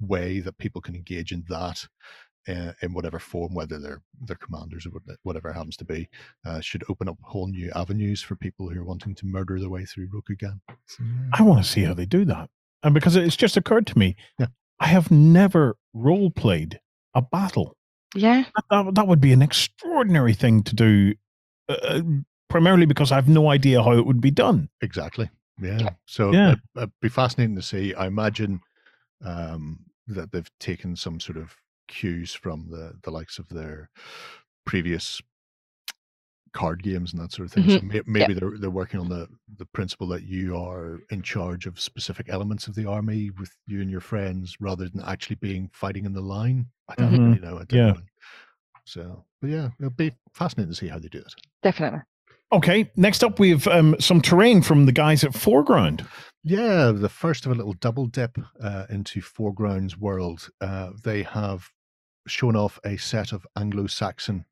way 0.00 0.40
that 0.40 0.58
people 0.58 0.80
can 0.80 0.94
engage 0.94 1.32
in 1.32 1.44
that 1.48 1.86
uh, 2.48 2.72
in 2.82 2.92
whatever 2.92 3.18
form, 3.18 3.54
whether 3.54 3.78
they're 3.78 4.02
they're 4.26 4.36
commanders 4.36 4.86
or 4.86 4.92
whatever 5.22 5.48
it 5.48 5.54
happens 5.54 5.76
to 5.78 5.84
be, 5.84 6.08
uh, 6.46 6.60
should 6.60 6.84
open 6.88 7.08
up 7.08 7.16
whole 7.22 7.48
new 7.48 7.70
avenues 7.74 8.22
for 8.22 8.36
people 8.36 8.68
who 8.68 8.80
are 8.80 8.84
wanting 8.84 9.14
to 9.14 9.26
murder 9.26 9.58
their 9.58 9.70
way 9.70 9.84
through 9.84 10.08
Rokugan. 10.08 10.60
So, 10.86 11.02
yeah. 11.02 11.30
I 11.32 11.42
want 11.42 11.64
to 11.64 11.70
see 11.70 11.82
how 11.82 11.94
they 11.94 12.06
do 12.06 12.24
that. 12.26 12.50
And 12.82 12.92
because 12.92 13.16
it's 13.16 13.36
just 13.36 13.56
occurred 13.56 13.86
to 13.88 13.98
me, 13.98 14.16
Yeah. 14.38 14.46
I 14.78 14.88
have 14.88 15.10
never 15.10 15.76
role 15.94 16.30
played 16.30 16.80
a 17.14 17.22
battle. 17.22 17.76
Yeah, 18.14 18.44
That, 18.54 18.64
that, 18.70 18.94
that 18.94 19.06
would 19.08 19.20
be 19.20 19.32
an 19.32 19.42
extraordinary 19.42 20.34
thing 20.34 20.62
to 20.64 20.74
do, 20.74 21.14
uh, 21.68 21.76
uh, 21.82 22.02
primarily 22.48 22.86
because 22.86 23.10
I 23.10 23.16
have 23.16 23.28
no 23.28 23.48
idea 23.50 23.82
how 23.82 23.92
it 23.92 24.06
would 24.06 24.20
be 24.20 24.30
done. 24.30 24.68
Exactly. 24.82 25.30
Yeah. 25.60 25.90
So 26.06 26.32
Yeah. 26.32 26.52
It, 26.52 26.58
it'd 26.76 26.92
be 27.00 27.08
fascinating 27.08 27.56
to 27.56 27.62
see. 27.62 27.94
I 27.94 28.06
imagine 28.06 28.60
um, 29.24 29.86
that 30.08 30.32
they've 30.32 30.50
taken 30.60 30.96
some 30.96 31.20
sort 31.20 31.38
of 31.38 31.56
cues 31.88 32.34
from 32.34 32.68
the 32.70 32.94
the 33.02 33.10
likes 33.10 33.38
of 33.38 33.48
their 33.48 33.90
previous 34.66 35.22
card 36.52 36.82
games 36.84 37.12
and 37.12 37.20
that 37.20 37.32
sort 37.32 37.46
of 37.46 37.52
thing. 37.52 37.68
So 37.68 37.80
may, 37.82 38.00
maybe 38.06 38.32
they're 38.32 38.56
they're 38.58 38.70
working 38.70 39.00
on 39.00 39.08
the 39.08 39.28
the 39.56 39.66
principle 39.66 40.06
that 40.08 40.22
you 40.22 40.56
are 40.56 41.00
in 41.10 41.22
charge 41.22 41.66
of 41.66 41.80
specific 41.80 42.28
elements 42.28 42.68
of 42.68 42.74
the 42.74 42.86
army 42.86 43.30
with 43.30 43.50
you 43.66 43.80
and 43.80 43.90
your 43.90 44.00
friends, 44.00 44.56
rather 44.60 44.88
than 44.88 45.02
actually 45.04 45.36
being 45.36 45.68
fighting 45.72 46.04
in 46.04 46.12
the 46.12 46.20
line. 46.20 46.68
I 46.88 46.94
don't 46.96 47.16
Mhm. 47.16 47.18
really 47.18 47.40
know. 47.40 47.58
I 47.58 47.64
don't 47.64 47.70
Yeah. 47.78 47.92
know. 47.94 48.02
So, 48.84 49.26
but 49.40 49.50
yeah, 49.50 49.70
it'll 49.80 49.90
be 49.90 50.14
fascinating 50.34 50.72
to 50.72 50.76
see 50.78 50.88
how 50.88 50.98
they 51.00 51.08
do 51.08 51.20
it. 51.20 51.34
definitely. 51.62 52.00
Okay, 52.54 52.88
next 52.94 53.24
up 53.24 53.40
we 53.40 53.50
have 53.50 53.66
um, 53.66 53.96
some 53.98 54.20
terrain 54.20 54.62
from 54.62 54.86
the 54.86 54.92
guys 54.92 55.24
at 55.24 55.34
Foreground. 55.34 56.06
Yeah, 56.44 56.92
the 56.92 57.08
first 57.08 57.44
of 57.44 57.50
a 57.50 57.54
little 57.56 57.72
double 57.72 58.06
dip 58.06 58.38
uh, 58.62 58.86
into 58.88 59.20
Foreground's 59.20 59.98
world. 59.98 60.50
Uh, 60.60 60.90
they 61.02 61.24
have 61.24 61.68
shown 62.28 62.54
off 62.54 62.78
a 62.84 62.96
set 62.96 63.32
of 63.32 63.44
Anglo-Saxon 63.56 64.44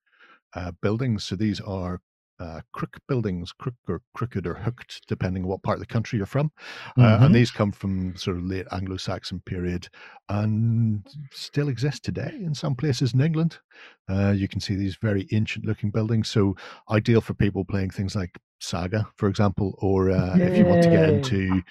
uh, 0.57 0.73
buildings. 0.83 1.23
So 1.23 1.37
these 1.37 1.61
are 1.61 2.01
uh, 2.43 2.61
crook 2.72 2.95
buildings, 3.09 3.53
crook 3.53 3.74
or 3.88 4.01
crooked 4.14 4.47
or 4.47 4.55
hooked, 4.55 4.93
depending 5.07 5.43
on 5.45 5.49
what 5.49 5.62
part 5.62 5.76
of 5.76 5.80
the 5.80 5.95
country 5.95 6.16
you're 6.18 6.26
from. 6.36 6.51
Uh, 6.99 7.03
Mhm. 7.18 7.22
and 7.26 7.34
these 7.34 7.51
come 7.51 7.72
from 7.72 8.16
sort 8.16 8.36
of 8.38 8.45
late 8.45 8.66
Anglo-Saxon 8.72 9.40
period 9.53 9.88
and 10.28 11.07
still 11.30 11.68
exist 11.68 12.05
today 12.05 12.32
in 12.49 12.55
some 12.55 12.74
places 12.74 13.14
in 13.14 13.20
England. 13.20 13.59
Uh, 14.09 14.32
you 14.36 14.49
can 14.49 14.61
see 14.61 14.74
these 14.74 14.97
very 14.97 15.26
ancient-looking 15.32 15.90
buildings, 15.90 16.28
so 16.28 16.57
ideal 16.90 17.20
for 17.20 17.34
people 17.34 17.64
playing 17.64 17.90
things 17.90 18.14
like 18.16 18.38
Saga, 18.61 19.07
for 19.16 19.28
example, 19.28 19.74
or 19.78 20.11
uh, 20.11 20.36
if 20.38 20.57
you 20.57 20.64
want 20.66 20.82
to 20.82 20.90
get 20.90 21.09
into 21.09 21.62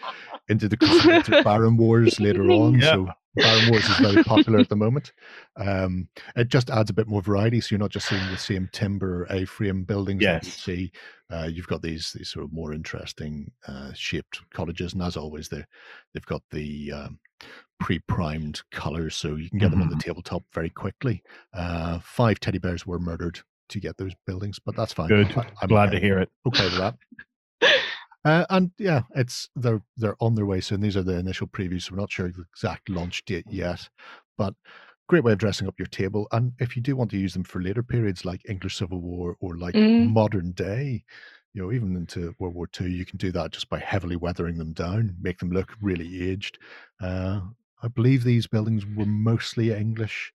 into 0.49 0.67
the 0.67 0.78
Crusader 0.82 1.43
Baron 1.43 1.78
Wars 1.78 2.19
later 2.19 2.49
on. 2.51 2.80
Yeah. 2.80 2.91
So 2.91 3.09
Baron 3.36 3.70
Wars 3.70 3.88
is 3.88 3.98
very 3.98 4.24
popular 4.24 4.60
at 4.60 4.70
the 4.70 4.76
moment. 4.86 5.14
Um, 5.56 6.08
it 6.36 6.50
just 6.50 6.70
adds 6.70 6.90
a 6.90 6.94
bit 6.94 7.08
more 7.08 7.22
variety, 7.22 7.62
so 7.62 7.68
you're 7.72 7.80
not 7.80 7.92
just 7.92 8.08
seeing 8.08 8.26
the 8.30 8.38
same 8.38 8.70
timber 8.74 9.24
or 9.24 9.28
A-frame 9.30 9.84
buildings 9.84 10.22
that 10.24 10.44
you 10.44 10.50
Yes. 10.50 10.58
see. 10.58 10.92
Uh, 11.30 11.48
you've 11.50 11.68
got 11.68 11.82
these 11.82 12.12
these 12.14 12.30
sort 12.30 12.44
of 12.44 12.52
more 12.52 12.74
interesting 12.74 13.52
uh, 13.68 13.92
shaped 13.94 14.42
cottages, 14.54 14.94
and 14.94 15.02
as 15.02 15.16
always, 15.16 15.48
they 15.48 15.64
they've 16.14 16.26
got 16.26 16.42
the 16.52 16.92
um, 16.92 17.20
pre-primed 17.80 18.62
colors, 18.72 19.16
so 19.16 19.36
you 19.36 19.50
can 19.50 19.60
get 19.60 19.72
them 19.72 19.82
on 19.82 19.90
the 19.90 19.96
tabletop 19.96 20.44
very 20.54 20.70
quickly. 20.70 21.24
Uh, 21.54 22.00
five 22.04 22.40
teddy 22.40 22.58
bears 22.58 22.86
were 22.86 23.00
murdered 23.00 23.40
to 23.70 23.80
get 23.80 23.96
those 23.98 24.14
buildings, 24.28 24.60
but 24.60 24.76
that's 24.76 24.92
fine. 24.92 25.08
Good. 25.08 25.38
I- 25.38 25.48
I'm 25.62 25.70
Glad 25.70 25.92
to 25.92 26.00
hear 26.00 26.20
it. 26.20 26.30
okay 26.46 26.66
with 26.66 26.78
that. 26.78 26.96
Uh, 28.24 28.45
and 28.49 28.72
yeah, 28.78 29.03
it's 29.15 29.49
they're 29.55 29.82
they're 29.97 30.15
on 30.19 30.36
their 30.36 30.45
way 30.45 30.61
soon. 30.61 30.82
These 30.82 30.97
are 30.97 31.03
the 31.03 31.17
initial 31.17 31.47
previews. 31.47 31.84
So 31.84 31.93
we're 31.93 31.99
not 32.01 32.11
sure 32.11 32.28
the 32.30 32.45
exact 32.53 32.89
launch 32.89 33.26
date 33.26 33.45
yet, 33.49 33.89
but 34.38 34.53
great 35.07 35.24
way 35.24 35.32
of 35.34 35.39
dressing 35.39 35.67
up 35.67 35.80
your 35.80 35.88
table. 35.88 36.28
And 36.32 36.53
if 36.59 36.76
you 36.76 36.82
do 36.84 36.95
want 36.95 37.11
to 37.11 37.17
use 37.17 37.34
them 37.34 37.43
for 37.43 37.61
later 37.61 37.84
periods 37.84 38.24
like 38.24 38.41
English 38.47 38.78
Civil 38.78 39.01
War 39.01 39.36
or 39.39 39.57
like 39.57 39.76
Mm. 39.76 40.13
modern 40.13 40.51
day, 40.51 41.03
you 41.53 41.61
know, 41.61 41.72
even 41.72 41.95
into 41.95 42.34
World 42.39 42.53
War 42.55 42.67
II, 42.67 42.91
you 42.91 43.05
can 43.05 43.17
do 43.17 43.32
that 43.32 43.51
just 43.51 43.69
by 43.69 43.80
heavily 43.80 44.15
weathering 44.15 44.57
them 44.57 44.74
down, 44.74 45.15
make 45.19 45.39
them 45.39 45.49
look 45.51 45.74
really 45.82 46.30
aged. 46.30 46.59
Uh, 47.01 47.41
I 47.84 47.88
believe 47.88 48.24
these 48.24 48.45
buildings 48.47 48.86
were 48.86 49.05
mostly 49.07 49.72
English, 49.74 50.32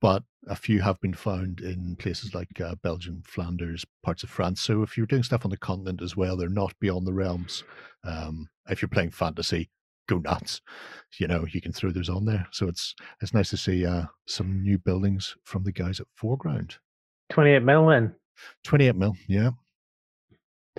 but 0.00 0.22
a 0.48 0.56
few 0.56 0.80
have 0.80 1.00
been 1.00 1.14
found 1.14 1.60
in 1.60 1.96
places 1.96 2.34
like 2.34 2.60
uh, 2.60 2.74
Belgium, 2.82 3.22
Flanders, 3.26 3.84
parts 4.02 4.22
of 4.22 4.30
France. 4.30 4.60
So 4.60 4.82
if 4.82 4.96
you're 4.96 5.06
doing 5.06 5.22
stuff 5.22 5.44
on 5.44 5.50
the 5.50 5.56
continent 5.56 6.02
as 6.02 6.16
well, 6.16 6.36
they're 6.36 6.48
not 6.48 6.78
beyond 6.80 7.06
the 7.06 7.12
realms. 7.12 7.64
Um, 8.04 8.48
if 8.68 8.80
you're 8.82 8.88
playing 8.88 9.10
fantasy, 9.10 9.70
go 10.08 10.18
nuts. 10.18 10.60
You 11.18 11.26
know, 11.26 11.46
you 11.52 11.60
can 11.60 11.72
throw 11.72 11.90
those 11.90 12.08
on 12.08 12.24
there. 12.26 12.46
So 12.52 12.68
it's 12.68 12.94
it's 13.20 13.34
nice 13.34 13.50
to 13.50 13.56
see 13.56 13.84
uh, 13.84 14.04
some 14.26 14.62
new 14.62 14.78
buildings 14.78 15.36
from 15.44 15.64
the 15.64 15.72
guys 15.72 15.98
at 16.00 16.06
Foreground. 16.14 16.76
28 17.30 17.62
mil 17.62 17.86
then. 17.88 18.14
28 18.64 18.94
mil, 18.96 19.16
yeah. 19.28 19.50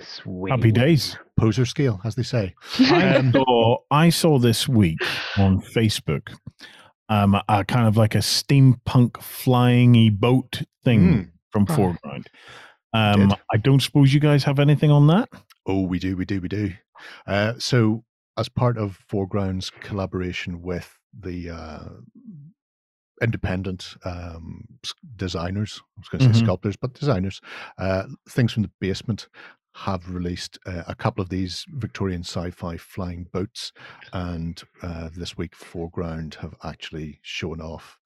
Sweet. 0.00 0.50
Happy 0.50 0.70
days. 0.70 1.18
Poser 1.36 1.66
scale, 1.66 2.00
as 2.04 2.14
they 2.14 2.22
say. 2.22 2.54
I 2.78 3.16
Um, 3.16 3.32
saw, 3.34 3.78
I 3.90 4.10
saw 4.10 4.38
this 4.38 4.68
week 4.68 5.00
on 5.36 5.60
Facebook 5.60 6.32
um, 7.08 7.40
a 7.48 7.64
kind 7.64 7.86
of 7.88 7.96
like 7.96 8.14
a 8.14 8.18
steampunk 8.18 9.22
flying 9.22 10.14
boat 10.16 10.62
thing 10.84 11.00
Mm. 11.00 11.30
from 11.50 11.64
Right. 11.64 11.76
Foreground. 11.76 12.26
Um, 12.92 13.34
I 13.52 13.56
don't 13.58 13.80
suppose 13.80 14.12
you 14.14 14.20
guys 14.20 14.44
have 14.44 14.58
anything 14.58 14.90
on 14.90 15.06
that. 15.08 15.28
Oh, 15.66 15.82
we 15.82 15.98
do, 15.98 16.16
we 16.16 16.24
do, 16.24 16.40
we 16.40 16.48
do. 16.48 16.72
Uh, 17.26 17.54
so, 17.58 18.04
as 18.38 18.48
part 18.48 18.78
of 18.78 18.98
Foreground's 19.10 19.70
collaboration 19.70 20.62
with 20.62 20.98
the 21.18 21.50
uh, 21.50 21.88
independent 23.20 23.96
um, 24.04 24.64
designers, 25.16 25.80
I 25.96 26.00
was 26.00 26.08
going 26.08 26.20
to 26.20 26.34
say 26.34 26.40
Mhm. 26.40 26.44
sculptors, 26.44 26.76
but 26.76 26.94
designers, 26.94 27.40
uh, 27.78 28.04
things 28.30 28.52
from 28.52 28.62
the 28.62 28.70
basement 28.80 29.28
have 29.84 30.08
released 30.08 30.58
uh, 30.66 30.82
a 30.86 30.94
couple 30.94 31.22
of 31.22 31.28
these 31.28 31.64
Victorian 31.68 32.22
sci-fi 32.22 32.76
flying 32.76 33.26
boats, 33.32 33.72
and 34.12 34.62
uh, 34.82 35.08
this 35.16 35.36
week 35.36 35.54
Foreground 35.54 36.36
have 36.40 36.54
actually 36.64 37.20
shown 37.22 37.60
off 37.60 37.98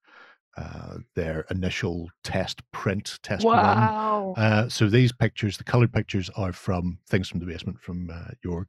uh, 0.57 0.99
their 1.15 1.47
initial 1.51 2.11
test 2.23 2.61
print 2.73 3.19
test 3.23 3.43
run 3.45 3.55
wow. 3.57 4.35
uh, 4.37 4.69
so 4.69 4.87
these 4.87 5.11
pictures, 5.11 5.57
the 5.57 5.65
colored 5.65 5.93
pictures, 5.93 6.29
are 6.37 6.53
from 6.53 6.99
things 7.09 7.29
from 7.29 7.41
the 7.41 7.47
basement 7.47 7.81
from 7.81 8.11
uh, 8.11 8.33
York 8.45 8.69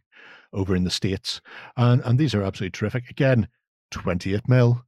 over 0.54 0.76
in 0.76 0.86
the 0.86 0.92
states, 0.92 1.42
and 1.76 2.02
and 2.06 2.18
these 2.18 2.34
are 2.34 2.44
absolutely 2.44 2.72
terrific. 2.72 3.10
Again, 3.10 3.48
twenty-eight 3.92 4.48
mil. 4.48 4.82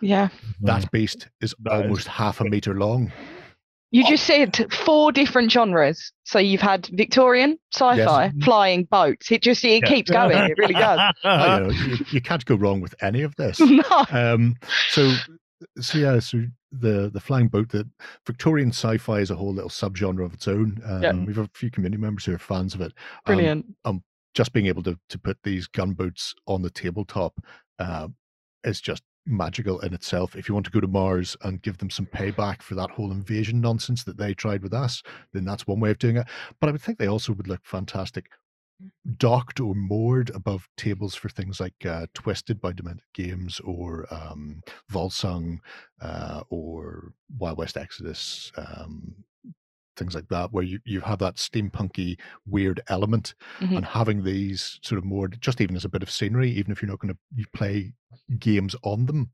yeah. 0.00 0.28
That 0.60 0.90
beast 0.92 1.28
is 1.40 1.54
That 1.60 1.76
is 1.76 1.82
almost 1.82 2.08
half 2.08 2.40
a 2.40 2.44
meter 2.44 2.74
long. 2.74 3.12
You 3.92 4.04
just 4.04 4.24
said 4.24 4.72
four 4.72 5.12
different 5.12 5.50
genres. 5.50 6.12
So 6.24 6.38
you've 6.38 6.60
had 6.60 6.86
Victorian, 6.92 7.58
sci-fi, 7.72 8.32
flying 8.42 8.84
boats. 8.84 9.30
It 9.30 9.42
just 9.42 9.64
it 9.64 9.82
Yeah. 9.84 9.88
keeps 9.88 10.10
going. 10.10 10.36
It 10.36 10.58
really 10.58 10.74
does. 10.74 11.14
Oh, 11.24 11.56
you, 11.56 11.62
know, 11.62 11.70
you, 11.86 11.96
you 12.10 12.20
can't 12.20 12.44
go 12.44 12.56
wrong 12.56 12.80
with 12.80 12.94
any 13.00 13.22
of 13.22 13.34
this. 13.36 13.60
no. 13.60 13.82
um, 14.10 14.56
so 14.90 15.12
so 15.80 15.98
yeah, 15.98 16.18
so 16.18 16.44
the 16.72 17.10
the 17.12 17.20
flying 17.20 17.48
boat 17.48 17.70
that 17.70 17.86
Victorian 18.26 18.70
sci-fi 18.70 19.20
is 19.20 19.30
a 19.30 19.36
whole 19.36 19.54
little 19.54 19.70
subgenre 19.70 20.24
of 20.24 20.34
its 20.34 20.48
own. 20.48 20.80
Um, 20.84 21.02
Yeah. 21.02 21.12
We've 21.12 21.38
a 21.38 21.48
few 21.54 21.70
community 21.70 22.00
members 22.00 22.24
who 22.24 22.34
are 22.34 22.38
fans 22.38 22.74
of 22.74 22.80
it. 22.80 22.92
Brilliant. 23.24 23.66
Um, 23.84 23.92
Brilliant. 23.92 24.04
just 24.34 24.52
being 24.52 24.66
able 24.66 24.82
to 24.82 24.98
to 25.08 25.18
put 25.18 25.38
these 25.44 25.66
gunboats 25.68 26.34
on 26.46 26.62
the 26.62 26.70
tabletop 26.70 27.38
uh, 27.78 28.08
is 28.64 28.80
just 28.80 29.02
magical 29.26 29.80
in 29.80 29.92
itself. 29.92 30.36
If 30.36 30.48
you 30.48 30.54
want 30.54 30.66
to 30.66 30.72
go 30.72 30.80
to 30.80 30.86
Mars 30.86 31.36
and 31.42 31.62
give 31.62 31.78
them 31.78 31.90
some 31.90 32.06
payback 32.06 32.62
for 32.62 32.74
that 32.76 32.90
whole 32.90 33.12
invasion 33.12 33.60
nonsense 33.60 34.04
that 34.04 34.16
they 34.16 34.34
tried 34.34 34.62
with 34.62 34.72
us, 34.72 35.02
then 35.32 35.44
that's 35.44 35.66
one 35.66 35.80
way 35.80 35.90
of 35.90 35.98
doing 35.98 36.16
it. 36.16 36.26
But 36.60 36.68
I 36.68 36.72
would 36.72 36.82
think 36.82 36.98
they 36.98 37.08
also 37.08 37.32
would 37.32 37.48
look 37.48 37.64
fantastic 37.64 38.26
docked 39.16 39.60
or 39.60 39.74
moored 39.74 40.30
above 40.34 40.68
tables 40.76 41.14
for 41.14 41.28
things 41.28 41.60
like 41.60 41.86
uh, 41.86 42.06
Twisted 42.14 42.60
by 42.60 42.72
Demented 42.72 43.04
Games 43.14 43.60
or 43.60 44.06
um, 44.12 44.62
Volsung 44.92 45.58
uh, 46.00 46.42
or 46.50 47.12
Wild 47.38 47.58
West 47.58 47.76
Exodus. 47.76 48.52
Um, 48.56 49.14
things 49.96 50.14
like 50.14 50.28
that 50.28 50.52
where 50.52 50.62
you, 50.64 50.78
you 50.84 51.00
have 51.00 51.18
that 51.18 51.36
steampunky 51.36 52.18
weird 52.46 52.80
element 52.88 53.34
Mhm. 53.60 53.76
and 53.76 53.84
having 53.84 54.22
these 54.22 54.78
sort 54.82 54.98
of 54.98 55.04
more 55.04 55.28
just 55.28 55.60
even 55.60 55.74
as 55.76 55.84
a 55.84 55.88
bit 55.88 56.02
of 56.02 56.10
scenery 56.10 56.50
even 56.50 56.70
if 56.72 56.82
you're 56.82 56.90
not 56.90 56.98
going 57.00 57.14
to 57.14 57.46
play 57.52 57.92
games 58.38 58.74
on 58.82 59.06
them 59.06 59.30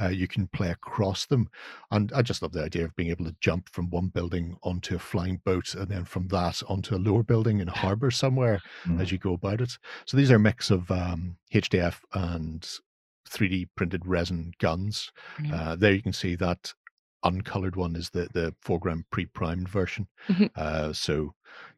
uh, 0.00 0.08
you 0.08 0.26
can 0.28 0.46
play 0.48 0.70
across 0.70 1.26
them 1.26 1.48
and 1.90 2.12
i 2.12 2.20
just 2.22 2.42
love 2.42 2.52
the 2.52 2.62
idea 2.62 2.84
of 2.84 2.94
being 2.96 3.08
able 3.10 3.24
to 3.24 3.34
jump 3.40 3.68
from 3.70 3.88
one 3.90 4.08
building 4.08 4.56
onto 4.62 4.94
a 4.96 4.98
flying 4.98 5.40
boat 5.44 5.74
and 5.74 5.88
then 5.88 6.04
from 6.04 6.28
that 6.28 6.62
onto 6.68 6.94
a 6.94 6.98
lower 6.98 7.22
building 7.22 7.60
in 7.60 7.68
a 7.68 7.78
harbor 7.84 8.10
somewhere 8.10 8.60
Mm. 8.86 9.00
as 9.00 9.10
you 9.12 9.18
go 9.18 9.32
about 9.34 9.60
it 9.60 9.72
so 10.06 10.16
these 10.16 10.30
are 10.30 10.36
a 10.36 10.40
mix 10.40 10.70
of 10.70 10.90
um, 10.90 11.36
hdf 11.52 12.00
and 12.14 12.68
3d 13.28 13.68
printed 13.74 14.06
resin 14.06 14.52
guns 14.60 15.10
Brilliant. 15.38 15.60
uh, 15.60 15.76
there 15.76 15.92
you 15.92 16.02
can 16.02 16.12
see 16.12 16.34
that 16.36 16.72
uncolored 17.26 17.76
one 17.76 17.96
is 17.96 18.10
the 18.10 18.28
the 18.32 18.54
foreground 18.62 19.04
pre-primed 19.10 19.68
version. 19.68 20.06
Mhm. 20.28 20.50
Uh, 20.56 20.92
so 20.92 21.34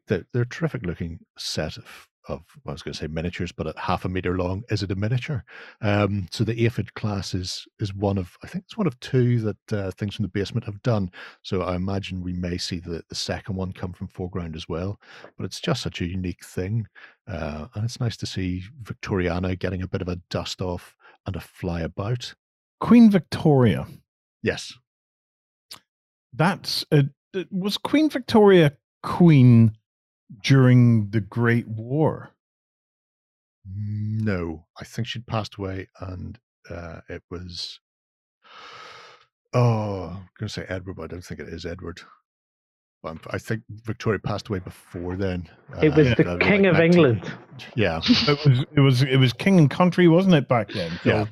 they're, 0.07 0.25
they're 0.33 0.43
a 0.43 0.47
terrific 0.49 0.85
looking 0.85 1.19
set 1.37 1.77
of 1.77 2.07
of 2.27 2.43
I 2.67 2.71
was 2.71 2.83
going 2.83 2.93
to 2.93 2.99
say 2.99 3.07
miniatures, 3.07 3.51
but 3.51 3.65
at 3.65 3.77
half 3.77 4.05
a 4.05 4.09
meter 4.09 4.37
long, 4.37 4.63
is 4.69 4.83
it 4.83 4.91
a 4.91 4.95
miniature? 4.95 5.43
Um, 5.81 6.27
so 6.31 6.43
the 6.43 6.65
aphid 6.65 6.93
class 6.93 7.33
is 7.33 7.65
is 7.79 7.93
one 7.93 8.17
of 8.19 8.37
I 8.43 8.47
think 8.47 8.65
it's 8.65 8.77
one 8.77 8.85
of 8.87 8.99
two 8.99 9.39
that 9.41 9.73
uh, 9.73 9.91
things 9.91 10.15
from 10.15 10.23
the 10.23 10.29
basement 10.29 10.65
have 10.65 10.81
done. 10.83 11.09
So 11.41 11.61
I 11.63 11.75
imagine 11.75 12.21
we 12.21 12.33
may 12.33 12.57
see 12.57 12.79
the 12.79 13.03
the 13.09 13.15
second 13.15 13.55
one 13.55 13.71
come 13.73 13.93
from 13.93 14.07
foreground 14.07 14.55
as 14.55 14.69
well. 14.69 14.99
But 15.37 15.45
it's 15.45 15.59
just 15.59 15.81
such 15.81 16.01
a 16.01 16.07
unique 16.07 16.45
thing, 16.45 16.85
uh, 17.27 17.67
and 17.73 17.83
it's 17.83 17.99
nice 17.99 18.17
to 18.17 18.25
see 18.27 18.63
Victoriana 18.83 19.57
getting 19.57 19.81
a 19.81 19.87
bit 19.87 20.01
of 20.01 20.07
a 20.07 20.19
dust 20.29 20.61
off 20.61 20.95
and 21.25 21.35
a 21.35 21.39
fly 21.41 21.81
about. 21.81 22.33
Queen 22.79 23.09
Victoria. 23.09 23.87
Yes, 24.43 24.73
That's 26.33 26.85
a, 26.91 27.05
uh, 27.35 27.43
was 27.51 27.77
Queen 27.77 28.09
Victoria 28.09 28.73
queen 29.03 29.73
during 30.43 31.09
the 31.11 31.21
Great 31.21 31.67
War. 31.67 32.31
No, 33.65 34.65
I 34.79 34.83
think 34.83 35.07
she'd 35.07 35.27
passed 35.27 35.55
away, 35.55 35.87
and 35.99 36.39
uh, 36.69 37.01
it 37.09 37.23
was. 37.29 37.79
Oh, 39.53 40.03
I'm 40.11 40.29
going 40.39 40.47
to 40.47 40.49
say 40.49 40.65
Edward, 40.69 40.95
but 40.95 41.03
I 41.03 41.07
don't 41.07 41.23
think 41.23 41.39
it 41.39 41.49
is 41.49 41.65
Edward. 41.65 42.01
I'm- 43.03 43.19
I 43.31 43.37
think 43.37 43.63
Victoria 43.69 44.19
passed 44.19 44.49
away 44.49 44.59
before 44.59 45.15
then. 45.15 45.49
It 45.81 45.95
was 45.95 46.07
uh, 46.11 46.15
the 46.17 46.31
uh, 46.31 46.37
King 46.37 46.63
like 46.63 46.71
of 46.71 46.77
19 46.77 46.93
England. 46.93 47.31
Yeah, 47.75 48.01
It 48.03 48.45
was 48.45 48.65
it 48.75 48.79
was 48.79 49.01
it 49.03 49.17
was 49.17 49.33
king 49.33 49.57
and 49.57 49.69
country, 49.69 50.07
wasn't 50.07 50.35
it 50.35 50.47
back 50.47 50.69
then? 50.71 50.91
So, 51.03 51.09
yeah, 51.09 51.25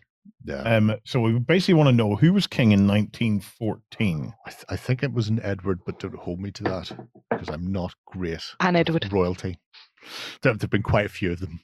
yeah. 0.48 0.62
Um, 0.62 0.95
so 1.06 1.20
we 1.20 1.38
basically 1.39 1.74
want 1.74 1.88
to 1.89 1.93
know 1.93 2.16
who 2.16 2.34
was 2.34 2.48
king 2.48 2.72
in 2.72 2.88
1914. 2.88 4.34
I, 4.45 4.50
th- 4.50 4.66
I 4.70 4.76
think 4.78 5.04
it 5.04 5.14
was 5.14 5.28
an 5.28 5.39
Edward, 5.43 5.82
but 5.86 6.00
don't 6.00 6.16
hold 6.16 6.39
me 6.39 6.52
to 6.52 6.64
that 6.64 6.91
because 7.30 7.50
I'm 7.50 7.72
not 7.72 7.93
great. 8.06 8.41
And 8.62 8.76
with 8.78 8.88
Edward. 8.89 9.12
royalty. 9.12 9.60
There 10.41 10.54
have 10.54 10.70
been 10.70 10.84
quite 10.84 11.06
a 11.06 11.10
few 11.10 11.34
of 11.34 11.39
them. 11.39 11.60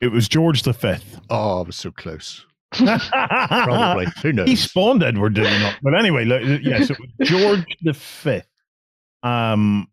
It 0.00 0.08
was 0.08 0.28
George 0.28 0.62
V. 0.62 0.96
Oh, 1.30 1.60
I 1.60 1.66
was 1.66 1.76
so 1.76 1.90
close. 1.90 2.44
Probably. 2.72 2.98
Probably. 3.48 4.06
Who 4.22 4.32
knows? 4.32 4.48
He 4.48 4.56
spawned 4.56 5.02
Edward, 5.02 5.34
did 5.34 5.46
he 5.46 5.58
not? 5.58 5.76
But 5.82 5.98
anyway, 5.98 6.26
look, 6.26 6.42
yes, 6.62 6.90
it 6.90 6.98
was 7.00 7.28
George 7.28 7.64
V. 7.82 8.42
Um, 9.22 9.88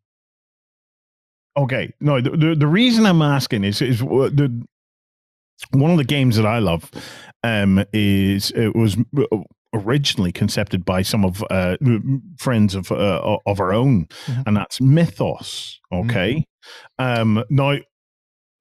Okay, 1.56 1.94
no, 2.02 2.20
the, 2.20 2.32
the 2.32 2.56
the 2.56 2.68
reason 2.68 3.06
I'm 3.06 3.22
asking 3.22 3.64
is 3.64 3.80
is 3.80 4.02
uh, 4.02 4.30
the 4.34 4.66
one 5.72 5.92
of 5.92 5.98
the 5.98 6.04
games 6.04 6.36
that 6.38 6.46
I 6.46 6.60
love 6.60 6.90
um 7.44 7.84
is 7.94 8.52
it 8.52 8.76
was 8.76 8.98
uh, 9.18 9.38
originally 9.74 10.32
concepted 10.32 10.86
by 10.86 11.02
some 11.02 11.26
of 11.26 11.44
uh 11.50 11.78
friends 12.38 12.76
of 12.76 12.92
uh, 12.92 13.38
of 13.46 13.60
our 13.60 13.74
own 13.74 14.08
Mhm. 14.28 14.44
and 14.48 14.58
that's 14.58 14.80
Mythos 14.82 15.80
okay 15.92 16.46
um 17.00 17.44
now 17.50 17.78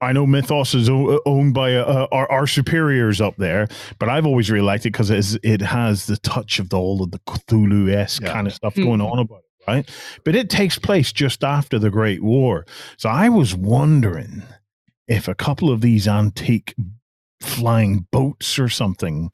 I 0.01 0.12
know 0.12 0.26
Mythos 0.26 0.74
is 0.74 0.88
o- 0.90 1.20
owned 1.26 1.55
by 1.55 1.76
uh, 1.76 2.09
our, 2.11 2.28
our 2.28 2.47
superiors 2.49 3.20
up 3.20 3.36
there, 3.36 3.68
but 4.01 4.09
I've 4.09 4.26
always 4.26 4.51
really 4.51 4.66
liked 4.66 4.84
it 4.84 4.90
because 4.90 5.11
it 5.45 5.61
has 5.61 6.07
the 6.07 6.16
touch 6.16 6.59
of 6.59 6.70
the 6.70 6.76
all 6.76 7.05
of 7.05 7.12
the 7.12 7.20
Cthulhu 7.20 7.88
esque 7.95 8.22
Yeah. 8.22 8.32
kind 8.32 8.49
of 8.49 8.53
stuff 8.53 8.74
Mhm. 8.74 8.82
going 8.84 9.01
on 9.01 9.20
about 9.20 9.38
it, 9.45 9.70
right? 9.70 9.88
But 10.24 10.34
it 10.34 10.51
takes 10.51 10.76
place 10.76 11.12
just 11.12 11.45
after 11.45 11.78
the 11.78 11.88
Great 11.88 12.20
War. 12.20 12.66
So 12.97 13.11
I 13.11 13.28
was 13.28 13.55
wondering 13.55 14.43
if 15.09 15.28
a 15.28 15.34
couple 15.34 15.70
of 15.70 15.80
these 15.80 16.07
antique 16.09 16.74
flying 17.40 18.07
boats 18.12 18.59
or 18.59 18.68
something 18.68 19.30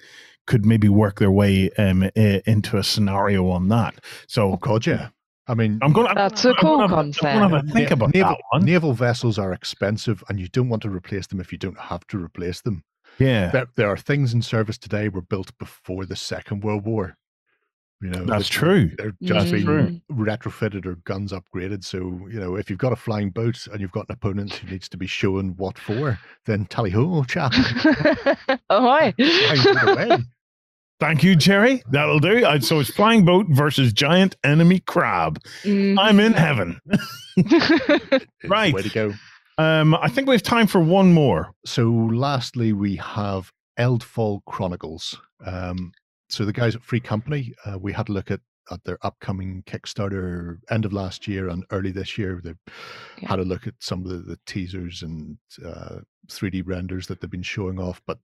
could 0.46 0.64
maybe 0.64 0.88
work 0.88 1.18
their 1.18 1.30
way 1.30 1.70
um, 1.78 2.02
into 2.14 2.78
a 2.78 2.82
scenario 2.82 3.48
on 3.50 3.68
that. 3.68 3.94
Oh 3.96 4.08
So 4.26 4.56
God, 4.56 4.86
yeah. 4.86 5.08
I 5.46 5.54
mean, 5.54 5.78
I'm 5.82 5.92
going. 5.92 6.14
That's 6.14 6.44
a 6.44 6.54
cool 6.54 6.86
concept. 6.88 7.24
I'm 7.24 7.50
going 7.50 7.66
to 7.66 7.72
think 7.72 7.90
about 7.90 8.12
naval, 8.12 8.32
that 8.32 8.40
one. 8.50 8.64
naval 8.64 8.92
vessels 8.92 9.38
are 9.38 9.52
expensive, 9.54 10.22
and 10.28 10.38
you 10.38 10.46
don't 10.48 10.68
want 10.68 10.82
to 10.82 10.90
replace 10.90 11.26
them 11.26 11.40
if 11.40 11.52
you 11.52 11.58
don't 11.58 11.78
have 11.78 12.06
to 12.08 12.18
replace 12.22 12.60
them. 12.60 12.84
Yeah, 13.18 13.50
There, 13.50 13.66
there 13.76 13.88
are 13.88 13.96
things 13.96 14.34
in 14.34 14.42
service 14.42 14.76
today 14.78 15.08
were 15.08 15.22
built 15.22 15.56
before 15.58 16.04
the 16.04 16.16
Second 16.16 16.62
World 16.64 16.84
War. 16.84 17.16
You 18.00 18.10
know, 18.10 18.24
that's 18.26 18.48
true. 18.48 18.92
They're 18.96 19.12
just 19.22 19.48
Mm. 19.48 19.64
being 19.66 20.02
retrofitted 20.12 20.86
or 20.86 20.94
guns 21.04 21.32
upgraded. 21.32 21.82
So 21.84 21.98
you 22.30 22.38
know, 22.38 22.54
if 22.54 22.70
you've 22.70 22.78
got 22.78 22.92
a 22.92 22.96
flying 22.96 23.30
boat 23.30 23.66
and 23.72 23.80
you've 23.80 23.90
got 23.90 24.06
an 24.08 24.12
opponent 24.14 24.54
who 24.54 24.70
needs 24.70 24.88
to 24.90 24.96
be 24.96 25.06
shown 25.08 25.56
what 25.56 25.76
for, 25.78 26.18
then 26.46 26.66
tally 26.66 26.90
ho, 26.90 27.24
chap, 27.24 27.52
oh, 28.70 28.82
hi. 28.82 29.12
flying 29.12 29.74
boat 29.74 29.88
away. 29.96 30.18
Thank 31.00 31.22
you, 31.22 31.36
Jerry. 31.36 31.82
That'll 31.90 32.18
do. 32.18 32.44
So 32.60 32.80
it's 32.80 32.90
flying 32.90 33.24
boat 33.24 33.46
versus 33.50 33.92
giant 33.92 34.36
enemy 34.44 34.80
crab. 34.80 35.40
I'm 35.64 36.20
in 36.20 36.32
heaven. 36.34 36.80
Mhm. 37.38 38.26
Right. 38.48 38.74
way 38.74 38.82
to 38.82 38.88
go. 38.90 39.14
Um, 39.58 39.94
I 39.94 40.08
think 40.08 40.28
we 40.28 40.34
have 40.34 40.42
time 40.42 40.66
for 40.66 40.80
one 40.80 41.12
more. 41.12 41.52
So, 41.64 41.90
lastly, 41.90 42.72
we 42.72 42.96
have 42.96 43.52
Eldfall 43.78 44.40
Chronicles. 44.46 45.16
Um, 45.44 45.92
so, 46.28 46.44
the 46.44 46.52
guys 46.52 46.74
at 46.76 46.82
Free 46.82 47.00
Company, 47.00 47.54
uh, 47.64 47.78
we 47.78 47.92
had 47.92 48.08
a 48.08 48.12
look 48.12 48.30
at, 48.30 48.40
at 48.70 48.84
their 48.84 48.98
upcoming 49.02 49.62
Kickstarter 49.66 50.58
end 50.70 50.84
of 50.84 50.92
last 50.92 51.26
year 51.26 51.48
and 51.48 51.64
early 51.70 51.90
this 51.90 52.18
year. 52.18 52.40
They've 52.42 52.58
Yeah. 53.22 53.28
had 53.30 53.38
a 53.40 53.44
look 53.44 53.66
at 53.66 53.74
some 53.80 54.04
of 54.04 54.10
the, 54.10 54.18
the 54.18 54.38
teasers 54.46 55.02
and 55.02 55.38
uh, 55.64 56.00
3D 56.28 56.62
renders 56.66 57.06
that 57.06 57.20
they've 57.20 57.30
been 57.30 57.42
showing 57.42 57.78
off, 57.80 58.02
but 58.06 58.18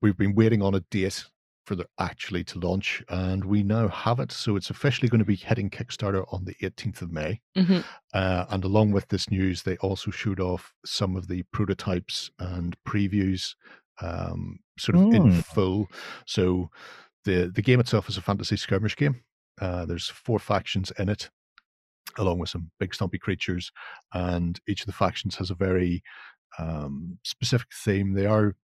we've 0.00 0.16
been 0.16 0.34
waiting 0.34 0.62
on 0.62 0.74
a 0.74 0.80
date 0.90 1.24
for 1.64 1.76
the 1.76 1.86
actually 2.00 2.42
to 2.42 2.58
launch, 2.58 3.04
and 3.08 3.44
we 3.44 3.62
now 3.62 3.86
have 3.86 4.18
it. 4.18 4.32
So, 4.32 4.56
it's 4.56 4.68
officially 4.70 5.08
going 5.08 5.20
to 5.20 5.24
be 5.24 5.36
hitting 5.36 5.70
Kickstarter 5.70 6.24
on 6.32 6.44
the 6.44 6.56
18th 6.60 7.02
of 7.02 7.12
May. 7.12 7.40
Mhm. 7.56 7.84
Uh, 8.12 8.46
and 8.50 8.64
along 8.64 8.90
with 8.90 9.06
this 9.08 9.30
news, 9.30 9.62
they 9.62 9.76
also 9.76 10.10
showed 10.10 10.40
off 10.40 10.72
some 10.84 11.14
of 11.14 11.28
the 11.28 11.44
prototypes 11.52 12.32
and 12.40 12.76
previews, 12.84 13.54
um, 14.00 14.58
sort 14.76 14.96
of 14.96 15.02
in 15.14 15.22
Mm. 15.34 15.44
full. 15.44 15.86
So 16.26 16.68
the 17.24 17.50
the 17.54 17.62
game 17.62 17.80
itself 17.80 18.08
is 18.08 18.16
a 18.16 18.22
fantasy 18.22 18.56
skirmish 18.56 18.96
game. 18.96 19.22
Uh, 19.60 19.86
there's 19.86 20.08
four 20.08 20.38
factions 20.38 20.92
in 20.98 21.08
it, 21.08 21.30
along 22.18 22.38
with 22.38 22.50
some 22.50 22.70
big 22.80 22.94
stumpy 22.94 23.18
creatures, 23.18 23.72
and 24.14 24.60
each 24.68 24.80
of 24.82 24.86
the 24.86 24.92
factions 24.92 25.36
has 25.36 25.50
a 25.50 25.54
very 25.54 26.02
um, 26.58 27.18
specific 27.24 27.68
theme. 27.84 28.14
They 28.14 28.26
are 28.26 28.56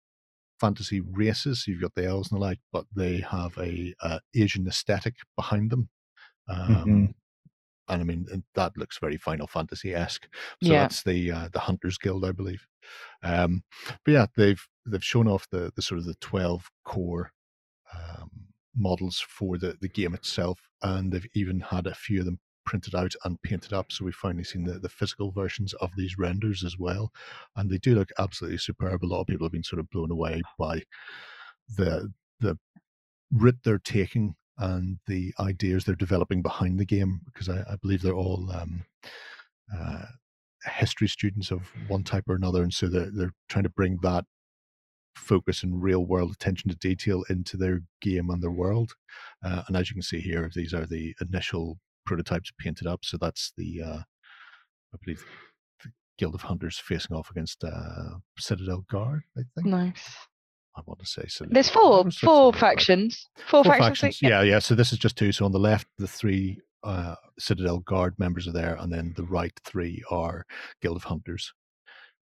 fantasy 0.60 1.00
races. 1.00 1.66
You've 1.66 1.82
got 1.82 1.94
the 1.94 2.06
elves 2.06 2.30
and 2.32 2.40
the 2.40 2.44
like, 2.44 2.60
but 2.72 2.86
they 2.94 3.20
have 3.20 3.56
a 3.58 3.94
uh, 4.02 4.20
Asian 4.34 4.66
aesthetic 4.68 5.16
behind 5.36 5.70
them. 5.70 5.88
Um, 6.48 6.84
Mhm. 6.84 7.14
And 7.88 8.02
I 8.02 8.04
mean, 8.04 8.26
that 8.54 8.76
looks 8.76 8.98
very 8.98 9.16
Final 9.16 9.46
Fantasy 9.46 9.94
esque. 9.94 10.28
So 10.62 10.74
Yeah. 10.74 10.80
that's 10.82 11.02
the 11.04 11.32
uh, 11.32 11.48
the 11.52 11.60
Hunters 11.60 11.98
Guild, 11.98 12.24
I 12.24 12.32
believe. 12.32 12.66
Um, 13.22 13.64
but 14.04 14.12
yeah, 14.12 14.26
they've 14.36 14.62
they've 14.86 15.04
shown 15.04 15.28
off 15.28 15.48
the 15.50 15.72
the 15.74 15.82
sort 15.82 15.98
of 15.98 16.04
the 16.06 16.14
twelve 16.16 16.70
core 16.84 17.32
um, 17.94 18.27
models 18.78 19.24
for 19.28 19.58
the 19.58 19.76
the 19.80 19.88
game 19.88 20.14
itself, 20.14 20.60
and 20.82 21.12
they've 21.12 21.26
even 21.34 21.60
had 21.60 21.86
a 21.86 21.94
few 21.94 22.20
of 22.20 22.26
them 22.26 22.38
printed 22.64 22.94
out 22.94 23.14
and 23.24 23.40
painted 23.42 23.72
up. 23.72 23.90
So 23.90 24.04
we've 24.04 24.14
finally 24.14 24.44
seen 24.44 24.64
the, 24.64 24.78
the 24.78 24.90
physical 24.90 25.30
versions 25.30 25.72
of 25.74 25.90
these 25.96 26.18
renders 26.18 26.64
as 26.64 26.78
well, 26.78 27.10
and 27.56 27.70
they 27.70 27.78
do 27.78 27.94
look 27.94 28.10
absolutely 28.18 28.58
superb. 28.58 29.02
A 29.02 29.06
lot 29.06 29.22
of 29.22 29.26
people 29.26 29.46
have 29.46 29.52
been 29.52 29.62
sort 29.62 29.80
of 29.80 29.90
blown 29.90 30.10
away 30.10 30.42
by 30.58 30.82
the 31.76 32.12
the 32.40 32.58
route 33.32 33.58
they're 33.64 33.78
taking 33.78 34.34
and 34.58 34.98
the 35.06 35.32
ideas 35.38 35.84
they're 35.84 35.94
developing 35.94 36.42
behind 36.42 36.78
the 36.78 36.84
game 36.84 37.20
because 37.26 37.48
I, 37.48 37.60
I 37.60 37.76
believe 37.80 38.02
they're 38.02 38.12
all 38.12 38.50
um, 38.52 38.84
uh, 39.74 40.04
history 40.64 41.08
students 41.08 41.50
of 41.50 41.70
one 41.86 42.02
type 42.02 42.24
or 42.28 42.34
another, 42.34 42.62
and 42.62 42.72
so 42.72 42.88
they're 42.88 43.10
they're 43.12 43.34
trying 43.48 43.64
to 43.64 43.70
bring 43.70 43.98
that 44.02 44.24
focus 45.18 45.62
and 45.62 45.82
real 45.82 46.04
world 46.06 46.32
attention 46.32 46.70
to 46.70 46.76
detail 46.76 47.24
into 47.28 47.56
their 47.56 47.80
game 48.00 48.30
and 48.30 48.42
their 48.42 48.50
world. 48.50 48.92
Uh, 49.44 49.62
and 49.68 49.76
as 49.76 49.90
you 49.90 49.94
can 49.94 50.02
see 50.02 50.20
here, 50.20 50.50
these 50.54 50.72
are 50.72 50.86
the 50.86 51.14
initial 51.20 51.78
prototypes 52.06 52.50
painted 52.58 52.86
up. 52.86 53.00
So 53.04 53.18
that's 53.20 53.52
the 53.56 53.82
uh, 53.82 53.98
I 54.94 54.98
believe 55.04 55.24
the 55.82 55.90
Guild 56.18 56.34
of 56.34 56.42
Hunters 56.42 56.78
facing 56.78 57.16
off 57.16 57.30
against 57.30 57.62
uh, 57.64 58.18
Citadel 58.38 58.84
Guard. 58.90 59.22
I 59.36 59.42
think 59.54 59.66
nice. 59.66 60.02
I 60.76 60.82
want 60.86 61.00
to 61.00 61.06
say 61.06 61.24
Citadel 61.26 61.54
There's 61.54 61.70
four 61.70 62.10
four 62.10 62.52
factions. 62.52 63.28
Four, 63.48 63.64
Four 63.64 63.72
factions. 63.74 63.98
factions. 64.00 64.30
Yeah, 64.30 64.42
yeah. 64.42 64.60
So 64.60 64.74
this 64.74 64.92
is 64.92 64.98
just 64.98 65.16
two. 65.16 65.32
So 65.32 65.44
on 65.44 65.52
the 65.52 65.58
left, 65.58 65.88
the 65.98 66.06
three 66.08 66.60
uh, 66.84 67.16
Citadel 67.38 67.80
Guard 67.80 68.14
members 68.18 68.46
are 68.46 68.52
there, 68.52 68.76
and 68.78 68.92
then 68.92 69.12
the 69.16 69.24
right 69.24 69.58
three 69.64 70.02
are 70.10 70.46
Guild 70.80 70.96
of 70.96 71.04
Hunters 71.04 71.52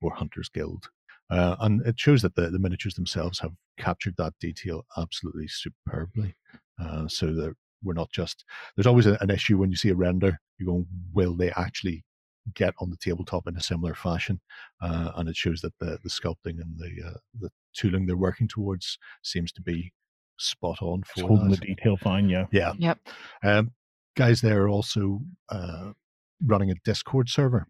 or 0.01 0.15
Hunters 0.15 0.49
Guild. 0.49 0.89
Uh, 1.31 1.57
and 1.61 1.85
it 1.87 1.99
shows 1.99 2.22
that 2.22 2.35
the, 2.37 2.51
the 2.51 2.59
miniatures 2.59 2.95
themselves 2.95 3.39
have 3.41 3.53
captured 3.79 4.14
that 4.16 4.35
detail 4.41 4.85
absolutely 4.97 5.49
superbly. 5.49 6.35
Uh, 6.81 7.09
so 7.09 7.33
that 7.33 7.55
we're 7.83 7.95
not 7.95 8.11
just 8.11 8.45
there's 8.74 8.87
always 8.87 9.07
a, 9.07 9.16
an 9.20 9.31
issue 9.31 9.57
when 9.59 9.70
you 9.70 9.77
see 9.77 9.91
a 9.91 9.95
render. 9.95 10.39
You're 10.59 10.66
going, 10.66 10.87
will 11.12 11.35
they 11.35 11.51
actually 11.53 12.05
get 12.55 12.74
on 12.81 12.91
the 12.91 12.97
tabletop 12.97 13.47
in 13.49 13.57
a 13.57 13.61
similar 13.62 13.95
fashion? 13.95 14.41
Uh, 14.81 15.11
and 15.16 15.29
it 15.29 15.37
shows 15.37 15.61
that 15.62 15.72
the 15.81 15.99
the 16.03 16.09
sculpting 16.11 16.61
and 16.61 16.79
the 16.79 17.09
uh, 17.09 17.18
the 17.41 17.51
tooling 17.74 18.07
they're 18.07 18.16
working 18.16 18.49
towards 18.49 18.99
seems 19.22 19.53
to 19.53 19.62
be 19.62 19.93
spot 20.39 20.83
on 20.83 21.01
It's 21.01 21.20
for 21.22 21.29
holding 21.29 21.49
that. 21.51 21.61
the 21.61 21.66
detail 21.66 21.97
fine. 21.97 22.29
Yeah. 22.29 22.47
Yeah. 22.53 22.72
Yep. 22.79 22.99
Um, 23.43 23.70
guys, 24.16 24.41
they're 24.41 24.68
also 24.68 25.20
uh, 25.49 25.93
running 26.45 26.70
a 26.70 26.74
Discord 26.85 27.29
server. 27.29 27.66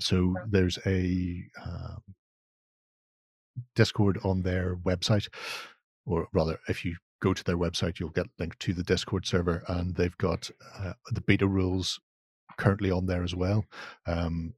So 0.00 0.34
there's 0.48 0.78
a 0.86 1.42
um, 1.64 2.02
Discord 3.74 4.18
on 4.24 4.42
their 4.42 4.76
website, 4.76 5.28
or 6.06 6.28
rather, 6.32 6.58
if 6.68 6.84
you 6.84 6.96
go 7.20 7.32
to 7.32 7.44
their 7.44 7.58
website, 7.58 8.00
you'll 8.00 8.10
get 8.10 8.26
linked 8.38 8.58
to 8.60 8.72
the 8.72 8.82
Discord 8.82 9.26
server, 9.26 9.62
and 9.68 9.94
they've 9.94 10.16
got 10.18 10.50
uh, 10.78 10.92
the 11.12 11.20
beta 11.20 11.46
rules 11.46 12.00
currently 12.58 12.90
on 12.90 13.06
there 13.06 13.22
as 13.22 13.34
well. 13.34 13.64
Um, 14.06 14.54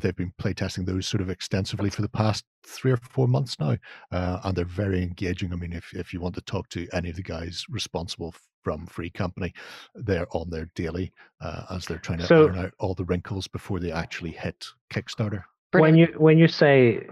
they've 0.00 0.16
been 0.16 0.32
playtesting 0.40 0.86
those 0.86 1.06
sort 1.06 1.20
of 1.20 1.30
extensively 1.30 1.90
for 1.90 2.02
the 2.02 2.08
past 2.08 2.44
three 2.66 2.92
or 2.92 2.96
four 2.96 3.28
months 3.28 3.58
now, 3.60 3.76
uh, 4.12 4.40
and 4.44 4.56
they're 4.56 4.64
very 4.64 5.02
engaging. 5.02 5.52
I 5.52 5.56
mean, 5.56 5.72
if 5.72 5.92
if 5.94 6.12
you 6.12 6.20
want 6.20 6.34
to 6.36 6.40
talk 6.42 6.68
to 6.70 6.88
any 6.92 7.10
of 7.10 7.16
the 7.16 7.22
guys 7.22 7.64
responsible 7.68 8.34
from 8.62 8.86
Free 8.86 9.10
Company, 9.10 9.54
they're 9.94 10.26
on 10.36 10.50
there 10.50 10.68
daily 10.74 11.12
uh, 11.40 11.62
as 11.70 11.86
they're 11.86 11.98
trying 11.98 12.18
to 12.18 12.26
So- 12.26 12.46
iron 12.48 12.58
out 12.58 12.74
all 12.78 12.94
the 12.94 13.04
wrinkles 13.04 13.46
before 13.48 13.80
they 13.80 13.92
actually 13.92 14.32
hit 14.32 14.66
Kickstarter. 14.92 15.44
When 15.72 15.94
you 15.94 16.06
when 16.16 16.36
you 16.36 16.48
say 16.48 17.06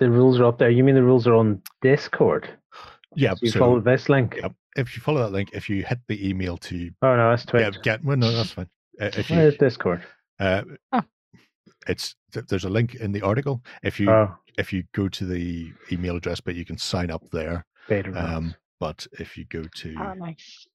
the 0.00 0.10
rules 0.10 0.40
are 0.40 0.46
up 0.46 0.58
there, 0.58 0.70
you 0.70 0.82
mean 0.82 0.96
the 0.96 1.02
rules 1.04 1.26
are 1.28 1.34
on 1.34 1.62
Discord? 1.82 2.48
Yeah, 3.14 3.34
So 3.34 3.38
you 3.42 3.50
so 3.50 3.58
follow 3.60 3.80
this 3.80 4.08
link. 4.08 4.38
yep, 4.40 4.52
if 4.76 4.96
you 4.96 5.02
follow 5.02 5.20
that 5.22 5.30
link, 5.30 5.50
if 5.52 5.68
you 5.68 5.84
hit 5.84 5.98
the 6.08 6.28
email 6.28 6.56
to 6.56 6.90
Oh 7.02 7.16
no, 7.16 7.30
that's 7.30 7.44
Twitch. 7.44 7.74
get, 7.74 7.82
get 7.82 8.04
well, 8.04 8.16
no, 8.16 8.32
that's 8.32 8.52
fine. 8.52 8.68
Uh, 9.00 9.10
if 9.16 9.30
Where's 9.30 9.52
you, 9.54 9.58
Discord? 9.58 10.02
uh, 10.40 10.62
Oh. 10.92 11.02
it's 11.86 12.14
there's 12.32 12.64
a 12.64 12.68
link 12.70 12.94
in 12.96 13.12
the 13.12 13.22
article. 13.22 13.62
If 13.82 14.00
you 14.00 14.10
Oh, 14.10 14.34
if 14.58 14.72
you 14.72 14.84
go 14.94 15.08
to 15.08 15.24
the 15.26 15.72
email 15.92 16.16
address, 16.16 16.40
but 16.40 16.54
you 16.54 16.64
can 16.64 16.78
sign 16.78 17.10
up 17.10 17.22
there. 17.30 17.64
beta. 17.88 18.10
Um, 18.14 18.54
but 18.78 19.06
if 19.18 19.36
you 19.36 19.44
go 19.44 19.62
to 19.64 19.94
Oh, 20.00 20.14
nice. 20.14 20.66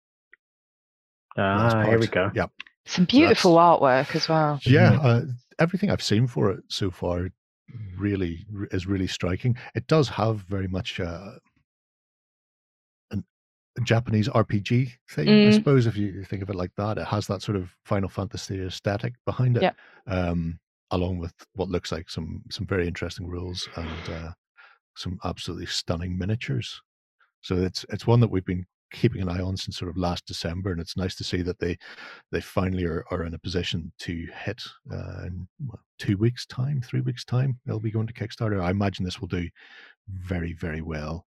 last 1.38 1.76
ah, 1.76 1.84
here 1.84 2.00
we 2.00 2.08
go. 2.08 2.32
yeah, 2.36 2.48
Some 2.86 3.06
beautiful 3.06 3.56
artwork 3.56 4.16
as 4.16 4.28
well. 4.30 4.60
Yeah, 4.66 4.94
uh, 5.02 5.22
everything 5.60 5.90
I've 5.90 6.04
seen 6.04 6.28
for 6.28 6.52
it 6.52 6.64
so 6.70 6.92
far 6.92 7.30
really 7.98 8.46
is 8.72 8.88
really 8.88 9.08
striking. 9.08 9.58
It 9.76 9.88
does 9.88 10.10
have 10.10 10.42
very 10.42 10.68
much 10.68 11.00
uh, 11.00 11.32
an, 13.12 13.24
a 13.78 13.82
Japanese 13.82 14.28
RPG 14.30 14.92
thing, 15.10 15.28
I 15.30 15.50
Mm. 15.50 15.54
suppose. 15.54 15.88
If 15.88 15.98
you 15.98 16.24
think 16.24 16.42
of 16.44 16.50
it 16.50 16.56
like 16.56 16.74
that, 16.78 16.98
it 16.98 17.06
has 17.08 17.28
that 17.28 17.42
sort 17.42 17.56
of 17.58 17.76
Final 17.84 18.10
Fantasy 18.10 18.62
aesthetic 18.62 19.14
behind 19.26 19.58
it. 19.58 19.64
Yeah. 19.64 19.72
Um, 20.08 20.60
along 20.92 21.18
with 21.18 21.34
what 21.54 21.70
looks 21.70 21.92
like 21.92 22.10
some 22.10 22.44
some 22.52 22.66
very 22.68 22.88
interesting 22.88 23.28
rules 23.28 23.68
and 23.76 24.10
uh, 24.10 24.32
some 24.96 25.18
absolutely 25.24 25.66
stunning 25.66 26.18
miniatures. 26.18 26.82
So 27.42 27.56
it's 27.58 27.86
it's 27.90 28.08
one 28.08 28.20
that 28.22 28.30
we've 28.30 28.46
been 28.46 28.66
keeping 28.96 29.22
an 29.22 29.30
eye 29.30 29.42
on 29.42 29.58
since 29.58 29.78
sort 29.78 29.90
of 29.90 29.98
last 29.98 30.26
December, 30.26 30.72
and 30.72 30.82
it's 30.82 30.98
nice 30.98 31.16
to 31.16 31.24
see 31.24 31.42
that 31.42 31.60
they 31.60 31.78
they 32.32 32.42
finally 32.42 32.86
are, 32.86 33.04
are 33.12 33.24
in 33.24 33.34
a 33.34 33.40
position 33.40 33.92
to 34.00 34.28
hit 34.44 34.62
uh, 34.92 35.24
in 35.26 35.48
what, 35.66 35.80
two 36.00 36.18
weeks' 36.18 36.46
time, 36.46 36.82
three 36.82 37.02
weeks' 37.02 37.26
time. 37.26 37.60
They'll 37.66 37.80
be 37.80 37.92
going 37.92 38.08
to 38.08 38.14
Kickstarter. 38.14 38.62
I 38.62 38.72
imagine 38.72 39.06
this 39.06 39.20
will 39.20 39.28
do 39.28 39.48
very 40.08 40.54
very 40.54 40.82
well. 40.82 41.26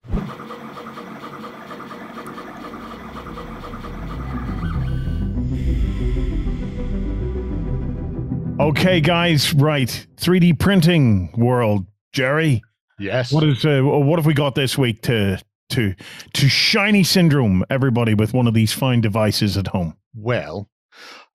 Okay, 8.60 9.00
guys, 9.00 9.54
right. 9.54 10.06
3D 10.16 10.58
printing 10.58 11.32
world, 11.36 11.86
Jerry. 12.12 12.60
Yes. 12.98 13.32
What 13.32 13.44
is 13.44 13.64
uh, 13.64 13.80
what 13.82 14.18
have 14.18 14.26
we 14.26 14.34
got 14.34 14.56
this 14.56 14.76
week 14.76 15.02
to 15.02 15.40
to 15.70 15.94
to 16.34 16.48
shiny 16.48 17.04
syndrome 17.04 17.64
everybody 17.70 18.14
with 18.14 18.32
one 18.34 18.46
of 18.46 18.54
these 18.54 18.72
fine 18.72 19.00
devices 19.00 19.56
at 19.56 19.68
home? 19.68 19.96
Well, 20.14 20.68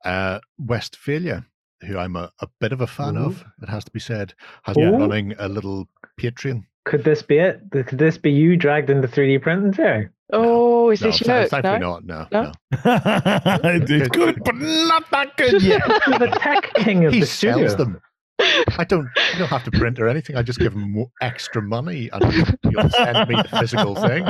uh, 0.06 0.40
Westfalia, 0.60 1.46
who 1.82 1.98
I'm 1.98 2.16
a, 2.16 2.32
a 2.40 2.48
bit 2.60 2.72
of 2.72 2.82
a 2.82 2.88
fan 2.88 3.18
of, 3.18 3.44
it 3.62 3.70
has 3.70 3.84
to 3.86 3.92
be 3.92 4.00
said, 4.00 4.34
has 4.64 4.76
been 4.76 4.98
running 5.00 5.34
a 5.40 5.48
little 5.48 5.88
Patreon. 6.20 6.64
Could 6.86 7.04
this 7.06 7.22
be 7.24 7.38
it? 7.38 7.62
Could 7.72 7.98
this 7.98 8.18
be 8.18 8.32
you 8.32 8.58
dragged 8.58 8.90
into 8.90 9.08
3D 9.08 9.42
printing, 9.42 9.72
Jerry? 9.72 10.10
Oh, 10.34 10.90
is 10.90 11.00
No, 11.02 11.08
this 11.08 11.20
th- 11.20 11.28
your 11.28 11.42
look? 11.42 11.50
thankfully 11.52 11.80
No? 11.80 12.00
not. 12.00 12.06
No, 12.06 12.28
No? 12.32 12.44
no. 12.44 13.60
it's 13.90 14.10
good, 14.10 14.42
but 14.44 14.56
not 14.56 15.10
that 15.12 15.38
good 15.38 15.62
yet. 15.62 15.82
The 15.88 16.28
tech 16.42 16.74
king 16.76 17.06
of 17.06 17.14
He 17.14 17.22
the 17.22 17.26
studio. 17.26 17.68
sells 17.68 17.78
them. 17.78 18.02
I 18.78 18.86
don't. 18.88 19.10
I 19.18 19.38
don't 19.38 19.48
have 19.48 19.64
to 19.66 19.72
print 19.72 20.00
or 20.00 20.08
anything. 20.08 20.36
I 20.36 20.42
just 20.42 20.60
give 20.60 20.74
him 20.74 20.92
more 20.92 21.12
extra 21.22 21.62
money, 21.62 22.10
and 22.12 22.24
you'll 22.64 22.90
send 22.90 23.30
me 23.30 23.36
the 23.36 23.50
physical 23.60 23.96
thing. 23.96 24.24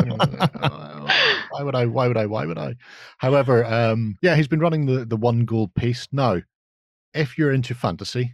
Why 1.50 1.64
would 1.64 1.76
I? 1.76 1.86
Why 1.86 2.08
would 2.08 2.18
I? 2.18 2.26
Why 2.26 2.46
would 2.46 2.58
I? 2.58 2.76
However, 3.18 3.66
um, 3.66 4.18
yeah, 4.22 4.36
he's 4.36 4.48
been 4.48 4.60
running 4.60 4.86
the 4.86 5.06
the 5.06 5.18
one 5.18 5.46
gold 5.46 5.74
piece 5.76 6.08
now. 6.12 6.42
If 7.14 7.38
you're 7.38 7.54
into 7.54 7.76
fantasy, 7.76 8.34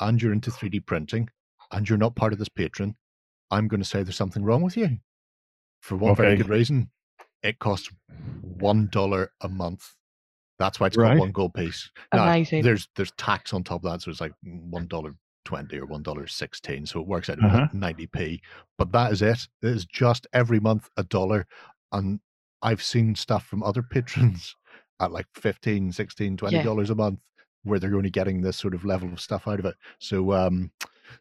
and 0.00 0.20
you're 0.20 0.32
into 0.32 0.50
3D 0.50 0.86
printing, 0.86 1.28
and 1.72 1.88
you're 1.88 1.98
not 1.98 2.16
part 2.16 2.32
of 2.32 2.38
this 2.38 2.48
patron, 2.48 2.96
I'm 3.50 3.68
going 3.68 3.80
to 3.80 3.88
say 3.88 4.02
there's 4.02 4.16
something 4.16 4.44
wrong 4.44 4.62
with 4.62 4.76
you. 4.76 4.98
For 5.80 5.96
one 5.96 6.16
very 6.16 6.36
good 6.36 6.48
reason, 6.48 6.90
it 7.42 7.58
costs 7.58 7.90
one 8.58 8.88
dollar 8.90 9.32
a 9.40 9.48
month. 9.48 9.95
That's 10.58 10.80
why 10.80 10.86
it's 10.88 10.96
Right. 10.96 11.08
called 11.10 11.20
one 11.20 11.32
gold 11.32 11.54
piece. 11.54 11.90
Now, 12.14 12.24
Amazing. 12.24 12.62
there's 12.62 12.88
there's 12.96 13.12
tax 13.12 13.52
on 13.52 13.62
top 13.64 13.84
of 13.84 13.90
that, 13.92 14.02
so 14.02 14.10
it's 14.10 14.20
like 14.20 14.32
one 14.42 14.86
dollar 14.86 15.14
twenty 15.44 15.78
or 15.78 15.86
one 15.86 16.02
dollar 16.02 16.26
sixteen, 16.26 16.86
so 16.86 17.00
it 17.00 17.06
works 17.06 17.28
out 17.28 17.42
Uh-huh. 17.44 17.68
ninety 17.72 18.06
p. 18.06 18.40
But 18.78 18.90
that 18.92 19.12
is 19.12 19.22
it. 19.22 19.46
It 19.62 19.68
is 19.68 19.84
just 19.84 20.26
every 20.32 20.60
month 20.60 20.88
a 20.96 21.04
dollar, 21.04 21.46
and 21.92 22.20
I've 22.62 22.82
seen 22.82 23.14
stuff 23.14 23.46
from 23.46 23.62
other 23.62 23.82
patrons 23.90 24.56
at 25.00 25.12
like 25.12 25.26
15 25.34 25.92
16 25.92 26.36
20 26.38 26.56
Yeah. 26.56 26.62
dollars 26.62 26.88
a 26.90 26.94
month 26.94 27.20
where 27.64 27.78
they're 27.78 27.96
only 27.96 28.08
getting 28.10 28.40
this 28.40 28.56
sort 28.56 28.74
of 28.74 28.84
level 28.84 29.12
of 29.12 29.20
stuff 29.20 29.46
out 29.46 29.58
of 29.58 29.66
it. 29.66 29.74
So 29.98 30.32
um, 30.32 30.70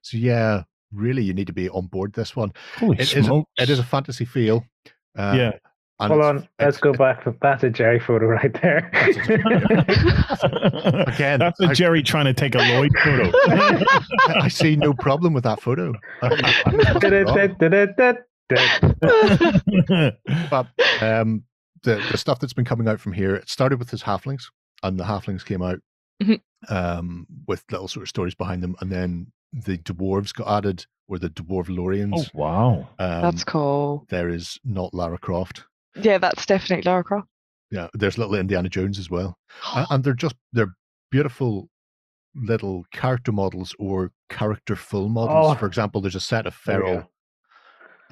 so 0.02 0.16
yeah, 0.18 0.64
really, 0.94 1.24
you 1.24 1.34
need 1.34 1.48
to 1.48 1.54
be 1.54 1.70
on 1.70 1.88
board 1.88 2.14
this 2.14 2.36
one. 2.38 2.54
Holy 2.78 2.98
It 3.00 3.14
is 3.16 3.28
a, 3.28 3.44
it 3.58 3.70
is 3.70 3.80
a 3.80 3.84
fantasy 3.84 4.24
feel. 4.26 4.66
Uh, 5.18 5.36
yeah. 5.38 5.52
And 6.00 6.12
Hold 6.12 6.20
it's- 6.24 6.30
on, 6.30 6.36
let's 6.60 6.78
it's- 6.78 6.80
go 6.80 6.94
back. 6.94 7.26
That's 7.42 7.64
a 7.64 7.70
Jerry 7.70 8.00
photo 8.00 8.26
right 8.28 8.54
there. 8.62 8.90
Again, 11.08 11.40
That's 11.40 11.60
a 11.62 11.68
I- 11.68 11.74
Jerry 11.74 12.04
trying 12.04 12.26
to 12.26 12.34
take 12.34 12.56
a 12.56 12.60
Lloyd 12.60 12.92
photo. 13.04 13.32
I 14.42 14.48
see 14.50 14.76
no 14.76 14.94
problem 14.94 15.34
with 15.34 15.44
that 15.46 15.62
photo. 15.62 15.94
but 20.50 20.68
um, 21.02 21.44
the 21.84 22.04
the 22.12 22.18
stuff 22.18 22.40
that's 22.40 22.54
been 22.54 22.66
coming 22.66 22.88
out 22.88 23.00
from 23.00 23.14
here, 23.14 23.36
it 23.36 23.50
started 23.50 23.80
with 23.80 23.90
his 23.90 24.04
halflings, 24.04 24.44
and 24.84 25.00
the 25.00 25.04
halflings 25.04 25.46
came 25.46 25.62
out 25.62 25.80
Mhm. 26.22 26.42
um, 26.70 27.28
with 27.48 27.64
little 27.72 27.88
sort 27.88 28.04
of 28.04 28.10
stories 28.10 28.36
behind 28.36 28.64
them, 28.64 28.76
and 28.82 28.92
then 28.92 29.28
the 29.54 29.78
dwarves 29.80 30.34
got 30.34 30.48
added, 30.58 30.86
or 31.08 31.20
the 31.20 31.30
dwarf 31.30 31.70
oh 31.70 31.74
Lorians. 31.74 32.34
wow. 32.34 32.88
um, 33.00 33.22
That's 33.22 33.44
cool. 33.44 34.06
there 34.10 34.30
is 34.30 34.60
not 34.64 34.94
Lara 34.94 35.18
Croft. 35.18 35.64
Yeah, 35.96 36.18
that's 36.18 36.46
definitely 36.46 36.84
Lara 36.90 37.04
Croft. 37.04 37.28
Yeah, 37.72 37.88
there's 37.94 38.18
little 38.18 38.36
Indiana 38.36 38.70
Jones 38.70 39.00
as 39.00 39.10
well, 39.10 39.38
and 39.90 40.04
they're 40.04 40.14
just 40.14 40.36
they're 40.54 40.74
beautiful 41.12 41.70
little 42.36 42.84
character 42.92 43.32
models 43.32 43.74
or 43.80 44.12
character 44.30 44.76
full 44.76 45.10
models. 45.10 45.54
Oh. 45.56 45.56
For 45.60 45.66
example, 45.66 46.02
there's 46.02 46.16
a 46.16 46.20
set 46.20 46.46
of 46.46 46.58
There 46.66 46.80
we 46.82 46.86
feral. 46.88 47.12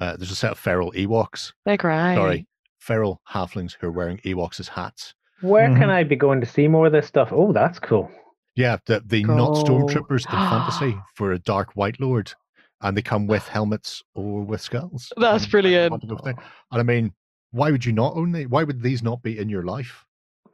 Uh, 0.00 0.16
there's 0.16 0.30
a 0.32 0.36
set 0.36 0.52
of 0.52 0.58
feral 0.58 0.92
Ewoks. 0.92 1.52
They're 1.64 1.76
great. 1.76 2.14
Sorry, 2.16 2.46
feral 2.80 3.20
halflings 3.30 3.76
who 3.80 3.86
are 3.88 3.92
wearing 3.92 4.18
Ewoks 4.18 4.58
as 4.60 4.68
hats. 4.68 5.14
Where 5.40 5.68
Mhm. 5.68 5.78
can 5.78 5.90
I 5.90 6.04
be 6.04 6.16
going 6.16 6.40
to 6.40 6.46
see 6.46 6.66
more 6.68 6.86
of 6.86 6.92
this 6.92 7.06
stuff? 7.06 7.28
Oh, 7.32 7.52
that's 7.52 7.78
cool. 7.78 8.10
Yeah, 8.56 8.78
the 8.86 9.02
the 9.04 9.24
not 9.24 9.52
stormtroopers 9.64 10.24
in 10.26 10.30
fantasy 10.32 10.96
for 11.14 11.32
a 11.32 11.38
dark 11.38 11.76
white 11.76 12.00
lord, 12.00 12.32
and 12.80 12.96
they 12.96 13.02
come 13.02 13.26
with 13.26 13.46
helmets 13.46 14.02
or 14.14 14.42
with 14.42 14.60
skulls. 14.62 15.12
That's 15.16 15.44
and- 15.44 15.50
brilliant. 15.52 16.02
And 16.02 16.12
and 16.26 16.36
I 16.72 16.82
mean, 16.82 17.12
why 17.54 17.70
would 17.70 17.84
you 17.84 17.92
not 17.92 18.16
own 18.16 18.32
these? 18.32 18.48
Why 18.48 18.64
would 18.64 18.82
these 18.82 19.02
not 19.02 19.22
be 19.22 19.38
in 19.38 19.48
your 19.48 19.62
life? 19.62 20.04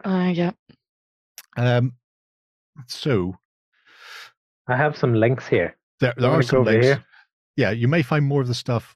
Uh, 0.04 0.30
yeah. 0.34 0.52
Um, 1.56 1.94
so 2.86 3.36
I 4.68 4.76
have 4.76 4.96
some 4.96 5.14
links 5.14 5.46
here. 5.48 5.76
there, 6.00 6.14
there 6.16 6.30
are 6.30 6.42
some 6.42 6.64
links. 6.64 6.86
here? 6.86 7.04
Yeah, 7.56 7.70
you 7.70 7.88
may 7.88 8.02
find 8.02 8.24
more 8.24 8.40
of 8.42 8.48
the 8.48 8.54
stuff 8.54 8.94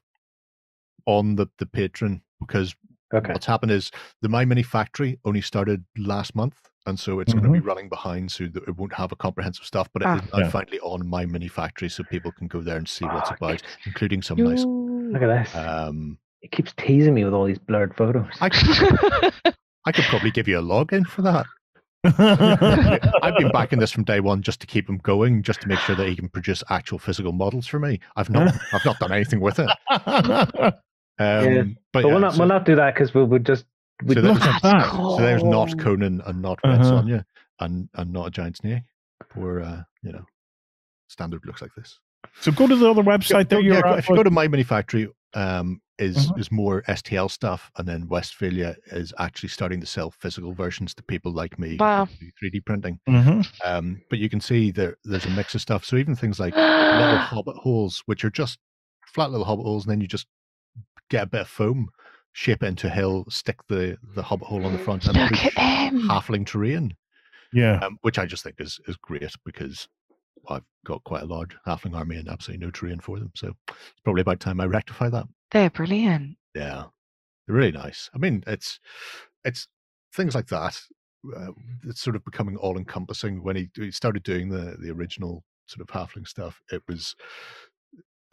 on 1.05 1.35
the 1.35 1.47
the 1.57 1.65
Patreon 1.65 2.21
because 2.39 2.75
Okay. 3.13 3.31
what's 3.33 3.45
happened 3.45 3.71
is 3.71 3.91
the 4.21 4.29
My 4.29 4.43
Mini 4.45 4.63
Factory 4.63 5.19
only 5.25 5.39
started 5.41 5.83
last 5.97 6.35
month, 6.35 6.59
and 6.85 6.99
so 6.99 7.19
it's 7.19 7.33
going 7.33 7.45
to 7.45 7.51
be 7.51 7.59
running 7.59 7.87
behind, 7.87 8.31
so 8.31 8.45
that 8.47 8.63
it 8.67 8.75
won't 8.77 8.93
have 8.93 9.11
a 9.11 9.15
comprehensive 9.15 9.63
stuff. 9.65 9.87
But 9.93 10.01
it 10.01 10.07
Ah. 10.09 10.15
is 10.17 10.29
Yeah. 10.39 10.49
finally 10.49 10.79
on 10.81 11.07
My 11.07 11.25
Mini 11.25 11.47
Factory, 11.47 11.87
so 11.89 12.03
people 12.03 12.31
can 12.31 12.47
go 12.47 12.61
there 12.61 12.77
and 12.77 12.87
see 12.89 13.05
what's 13.05 13.31
Ah, 13.31 13.35
about, 13.35 13.61
including 13.85 14.21
some 14.21 14.37
nice. 14.39 14.63
Look 14.65 15.21
at 15.21 15.27
this. 15.43 15.55
Um, 15.55 16.17
it 16.45 16.51
keeps 16.51 16.71
teasing 16.77 17.15
me 17.15 17.23
with 17.25 17.33
all 17.33 17.45
these 17.45 17.57
blurred 17.57 17.95
photos. 17.95 18.27
I 18.39 18.49
could, 18.49 19.33
I 19.85 19.91
could 19.91 20.03
probably 20.05 20.29
give 20.31 20.47
you 20.47 20.59
a 20.59 20.61
login 20.61 21.03
for 21.07 21.23
that. 21.23 21.45
I've 23.23 23.35
been 23.37 23.49
backing 23.51 23.79
this 23.79 23.91
from 23.91 24.03
day 24.03 24.19
one 24.19 24.43
just 24.43 24.59
to 24.61 24.67
keep 24.67 24.87
him 24.87 24.97
going, 24.99 25.41
just 25.41 25.61
to 25.61 25.67
make 25.67 25.79
sure 25.79 25.95
that 25.95 26.07
he 26.07 26.15
can 26.15 26.29
produce 26.29 26.63
actual 26.69 26.99
physical 26.99 27.31
models 27.31 27.65
for 27.65 27.79
me. 27.79 27.99
I've 28.15 28.29
not, 28.29 28.53
I've 28.73 28.85
not 28.85 28.99
done 28.99 29.11
anything 29.11 29.39
with 29.39 29.57
it. 29.59 29.69
Um, 29.89 30.73
Yeah, 31.17 31.63
but, 31.63 31.73
but 31.93 31.99
yeah, 32.05 32.11
we'll 32.11 32.19
not 32.19 32.33
so- 32.33 32.39
we'll 32.39 32.47
not 32.49 32.65
do 32.65 32.75
that 32.75 32.93
because 32.93 33.13
we'll, 33.13 33.25
we'll 33.25 33.39
just 33.39 33.65
we 34.03 34.13
So 34.15 34.21
Look 34.21 34.39
there's- 34.39 34.55
at 34.55 34.61
that. 34.61 34.91
So 34.91 35.17
there's 35.17 35.43
not 35.43 35.79
Conan 35.79 36.21
and 36.25 36.41
not 36.41 36.59
Red 36.63 36.81
Uh-huh. 36.81 36.91
Sonja 36.91 37.23
and 37.59 37.89
and 37.95 38.11
not 38.13 38.27
a 38.27 38.31
giant 38.31 38.57
snake. 38.57 38.83
Or 39.35 39.61
uh, 39.61 39.81
you 40.03 40.11
know, 40.11 40.25
standard 41.07 41.45
looks 41.45 41.61
like 41.61 41.71
this. 41.75 41.97
So 42.41 42.51
go 42.51 42.67
to 42.67 42.75
the 42.75 42.89
other 42.89 43.01
website 43.03 43.49
Go- 43.49 43.55
there. 43.55 43.59
yeah, 43.61 43.73
You're 43.73 43.81
go- 43.81 43.89
at, 43.93 43.99
if 43.99 44.09
you 44.09 44.15
go 44.15 44.23
to 44.23 44.29
My 44.29 44.47
Mini 44.49 44.63
Factory, 44.63 45.07
um, 45.35 45.81
is 45.99 46.27
Mhm. 46.31 46.39
is 46.39 46.51
more 46.51 46.81
STL 46.87 47.29
stuff, 47.29 47.71
and 47.77 47.87
then 47.87 48.07
Westfalia 48.07 48.75
is 48.87 49.13
actually 49.19 49.49
starting 49.49 49.79
to 49.81 49.85
sell 49.87 50.11
physical 50.11 50.53
versions 50.53 50.93
to 50.95 51.03
people 51.03 51.31
like 51.31 51.57
me. 51.59 51.77
Wow. 51.77 52.07
3D 52.39 52.59
printing. 52.65 52.99
Mhm. 53.07 53.45
Um, 53.63 54.01
but 54.09 54.19
you 54.19 54.29
can 54.29 54.41
see 54.41 54.71
there 54.71 54.97
there's 55.03 55.25
a 55.25 55.29
mix 55.29 55.55
of 55.55 55.61
stuff. 55.61 55.85
So 55.85 55.95
even 55.97 56.15
things 56.15 56.39
like 56.39 56.55
little 56.55 57.17
hobbit 57.33 57.55
holes, 57.57 58.01
which 58.07 58.25
are 58.25 58.29
just 58.31 58.59
flat 59.13 59.31
little 59.31 59.45
hobbit 59.45 59.63
holes, 59.63 59.85
and 59.85 59.91
then 59.91 60.01
you 60.01 60.07
just 60.07 60.27
get 61.09 61.23
a 61.23 61.27
bit 61.27 61.41
of 61.41 61.47
foam, 61.47 61.89
shape 62.33 62.63
it 62.63 62.67
into 62.67 62.87
a 62.87 62.89
hill, 62.89 63.25
stick 63.29 63.57
the 63.67 63.97
the 64.15 64.23
hobbit 64.23 64.47
hole 64.47 64.65
on 64.65 64.73
the 64.73 64.79
front, 64.79 65.05
and 65.07 65.15
Look 65.17 65.29
push 65.29 65.45
at 65.45 65.55
them. 65.91 66.01
halfling 66.09 66.45
terrain 66.45 66.95
Yeah. 67.53 67.79
um, 67.79 67.97
which 68.01 68.17
I 68.19 68.25
just 68.25 68.43
think 68.43 68.59
is 68.59 68.79
is 68.87 68.97
great 68.97 69.33
because 69.45 69.87
I've 70.49 70.63
got 70.85 71.03
quite 71.03 71.23
a 71.23 71.27
large 71.27 71.55
halfling 71.67 71.95
army 71.95 72.17
and 72.17 72.29
absolutely 72.29 72.65
no 72.65 72.71
terrain 72.71 72.99
for 72.99 73.19
them. 73.19 73.31
So 73.35 73.53
it's 73.67 74.01
probably 74.03 74.21
about 74.21 74.39
time 74.39 74.59
I 74.59 74.65
rectify 74.65 75.09
that. 75.09 75.25
They're 75.51 75.69
brilliant. 75.69 76.37
Yeah, 76.53 76.85
they're 77.47 77.55
really 77.55 77.71
nice. 77.71 78.09
I 78.13 78.17
mean, 78.17 78.43
it's 78.47 78.79
it's 79.43 79.67
things 80.13 80.35
like 80.35 80.47
that. 80.47 80.79
Uh, 81.35 81.51
it's 81.83 82.01
sort 82.01 82.15
of 82.15 82.23
becoming 82.23 82.55
all 82.57 82.77
encompassing. 82.77 83.43
When 83.43 83.55
he, 83.55 83.69
he 83.75 83.91
started 83.91 84.23
doing 84.23 84.49
the 84.49 84.77
the 84.79 84.91
original 84.91 85.43
sort 85.67 85.81
of 85.81 85.87
halfling 85.87 86.27
stuff, 86.27 86.61
it 86.71 86.83
was 86.87 87.15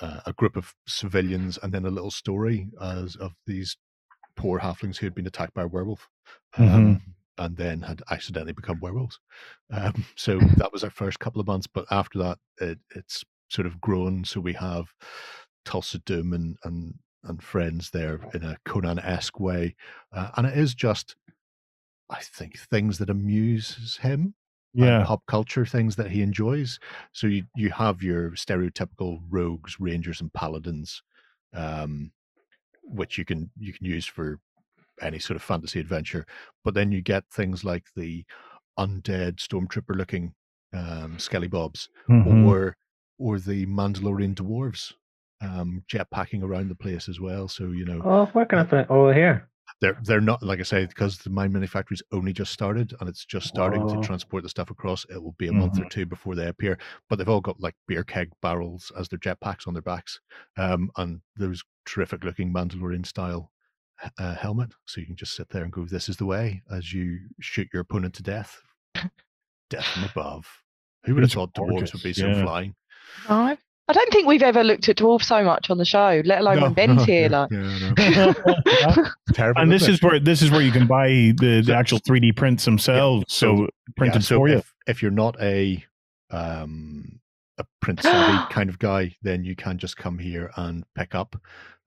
uh, 0.00 0.20
a 0.26 0.32
group 0.32 0.56
of 0.56 0.74
civilians 0.86 1.58
and 1.62 1.72
then 1.72 1.86
a 1.86 1.90
little 1.90 2.10
story 2.10 2.68
as 2.80 3.16
of 3.16 3.32
these 3.46 3.76
poor 4.36 4.58
halflings 4.58 4.96
who 4.96 5.06
had 5.06 5.14
been 5.14 5.26
attacked 5.26 5.54
by 5.54 5.62
a 5.62 5.68
werewolf. 5.68 6.08
Um, 6.58 7.00
and 7.38 7.56
then 7.56 7.80
had 7.80 8.02
accidentally 8.10 8.52
become 8.52 8.78
werewolves. 8.80 9.18
Um, 9.72 10.04
so 10.16 10.38
that 10.56 10.72
was 10.72 10.84
our 10.84 10.90
first 10.90 11.18
couple 11.18 11.40
of 11.40 11.46
months. 11.46 11.66
But 11.66 11.86
after 11.90 12.18
that, 12.18 12.38
it, 12.60 12.78
it's 12.94 13.24
sort 13.48 13.66
of 13.66 13.80
grown. 13.80 14.24
So 14.24 14.40
we 14.40 14.54
have 14.54 14.86
Thulsa 15.66 16.04
Doom 16.04 16.32
and 16.32 16.56
and 16.64 16.94
and 17.24 17.42
friends 17.42 17.90
there 17.90 18.18
in 18.34 18.42
a 18.42 18.56
Conan 18.64 18.98
esque 18.98 19.38
way, 19.38 19.76
uh, 20.12 20.30
and 20.36 20.44
it 20.46 20.58
is 20.58 20.74
just, 20.74 21.14
I 22.10 22.18
think, 22.20 22.58
things 22.58 22.98
that 22.98 23.10
amuses 23.10 23.98
him. 23.98 24.34
Yeah. 24.74 25.00
and 25.00 25.06
pop 25.06 25.20
culture 25.26 25.66
things 25.66 25.96
that 25.96 26.10
he 26.10 26.22
enjoys. 26.22 26.78
So 27.12 27.26
you 27.26 27.44
you 27.54 27.68
have 27.68 28.02
your 28.02 28.30
stereotypical 28.30 29.18
rogues, 29.28 29.78
rangers, 29.78 30.22
and 30.22 30.32
paladins, 30.32 31.02
um, 31.52 32.10
which 32.82 33.18
you 33.18 33.26
can 33.26 33.50
you 33.58 33.74
can 33.74 33.84
use 33.84 34.06
for 34.06 34.40
any 35.02 35.18
sort 35.18 35.36
of 35.36 35.42
fantasy 35.42 35.80
adventure. 35.80 36.26
But 36.64 36.74
then 36.74 36.92
you 36.92 37.02
get 37.02 37.24
things 37.30 37.64
like 37.64 37.84
the 37.96 38.24
undead 38.78 39.36
stormtrooper 39.36 39.96
looking 39.96 40.34
um, 40.74 41.18
skelly 41.18 41.48
bobs, 41.48 41.88
Mhm. 42.08 42.46
or 42.46 42.76
or 43.18 43.38
the 43.38 43.66
Mandalorian 43.66 44.34
dwarves, 44.34 44.94
um, 45.42 45.84
jetpacking 45.92 46.42
around 46.42 46.68
the 46.68 46.74
place 46.74 47.08
as 47.10 47.20
well. 47.20 47.46
So 47.46 47.66
you 47.72 47.84
know 47.84 48.00
Oh, 48.04 48.26
where 48.32 48.46
can 48.46 48.58
I 48.60 48.64
find? 48.64 48.86
Oh, 48.88 49.10
here. 49.12 49.48
they're 49.82 49.98
they're 50.04 50.20
not 50.22 50.42
like 50.42 50.60
I 50.60 50.62
say 50.62 50.86
because 50.86 51.18
the 51.18 51.28
My 51.30 51.46
Mini 51.46 51.66
Factory's 51.66 52.02
only 52.12 52.32
just 52.32 52.52
started 52.52 52.94
and 53.00 53.08
it's 53.08 53.24
just 53.26 53.48
starting 53.48 53.82
Oh. 53.82 53.94
to 54.00 54.00
transport 54.06 54.42
the 54.44 54.48
stuff 54.48 54.70
across. 54.70 55.04
It 55.10 55.22
will 55.22 55.32
be 55.38 55.48
a 55.48 55.52
month 55.52 55.78
or 55.78 55.84
two 55.90 56.06
before 56.06 56.34
they 56.34 56.48
appear, 56.48 56.78
but 57.10 57.16
they've 57.16 57.28
all 57.28 57.40
got 57.42 57.60
like 57.60 57.74
beer 57.86 58.02
keg 58.04 58.30
barrels 58.40 58.90
as 58.98 59.08
their 59.08 59.18
jetpacks 59.18 59.66
on 59.68 59.74
their 59.74 59.82
backs, 59.82 60.20
um, 60.56 60.90
and 60.96 61.20
those 61.36 61.62
terrific 61.84 62.24
looking 62.24 62.50
Mandalorian 62.52 63.04
style 63.04 63.50
uh, 64.18 64.34
helmet. 64.34 64.72
So 64.86 65.00
you 65.00 65.06
can 65.06 65.16
just 65.16 65.34
sit 65.36 65.48
there 65.50 65.62
and 65.62 65.72
go, 65.72 65.84
"This 65.84 66.08
is 66.08 66.16
the 66.16 66.26
way," 66.26 66.62
as 66.70 66.92
you 66.92 67.18
shoot 67.40 67.68
your 67.72 67.82
opponent 67.82 68.14
to 68.14 68.22
death, 68.22 68.60
death 69.70 69.84
from 69.94 70.04
above. 70.04 70.46
Who 71.04 71.14
would 71.14 71.22
have 71.22 71.30
These 71.30 71.36
are 71.36 71.46
thought 71.46 71.54
dwarves 71.54 71.92
would 71.92 72.02
be 72.02 72.12
gorgeous, 72.12 72.16
so 72.18 72.26
yeah. 72.28 72.42
flying? 72.42 72.74
No. 73.28 73.56
I 73.88 73.94
don't 73.94 74.12
think 74.12 74.28
we've 74.28 74.42
ever 74.44 74.62
looked 74.62 74.88
at 74.88 74.96
dwarves 74.96 75.24
so 75.24 75.42
much 75.42 75.68
on 75.68 75.76
the 75.76 75.84
show, 75.84 76.22
let 76.24 76.40
alone 76.40 76.56
No, 76.60 76.62
when 76.66 76.72
Ben's 76.72 76.98
no, 76.98 77.04
here. 77.04 77.28
yeah, 77.28 77.38
Like, 77.40 77.50
yeah, 77.98 78.32
no. 78.96 79.04
terrible. 79.34 79.60
and 79.60 79.72
this 79.72 79.82
isn't 79.88 80.02
where 80.02 80.20
this 80.20 80.40
is 80.40 80.52
where 80.52 80.62
you 80.62 80.70
can 80.70 80.86
buy 80.86 81.08
the, 81.08 81.62
the 81.66 81.74
actual 81.74 81.98
3D 81.98 82.36
prints 82.36 82.64
themselves. 82.64 83.24
so- 83.28 83.56
so, 83.56 83.68
printed 83.96 84.22
yeah, 84.22 84.26
so 84.26 84.36
for 84.36 84.48
you. 84.48 84.58
If, 84.58 84.74
if 84.86 85.02
you're 85.02 85.10
not 85.10 85.36
a 85.42 85.84
um, 86.30 87.11
a 87.58 87.64
savvy 88.00 88.46
kind 88.54 88.70
of 88.70 88.78
guy, 88.78 89.14
then 89.22 89.44
you 89.44 89.54
can 89.56 89.78
just 89.78 89.96
come 89.96 90.18
here 90.18 90.50
and 90.56 90.84
pick 90.94 91.14
up 91.14 91.36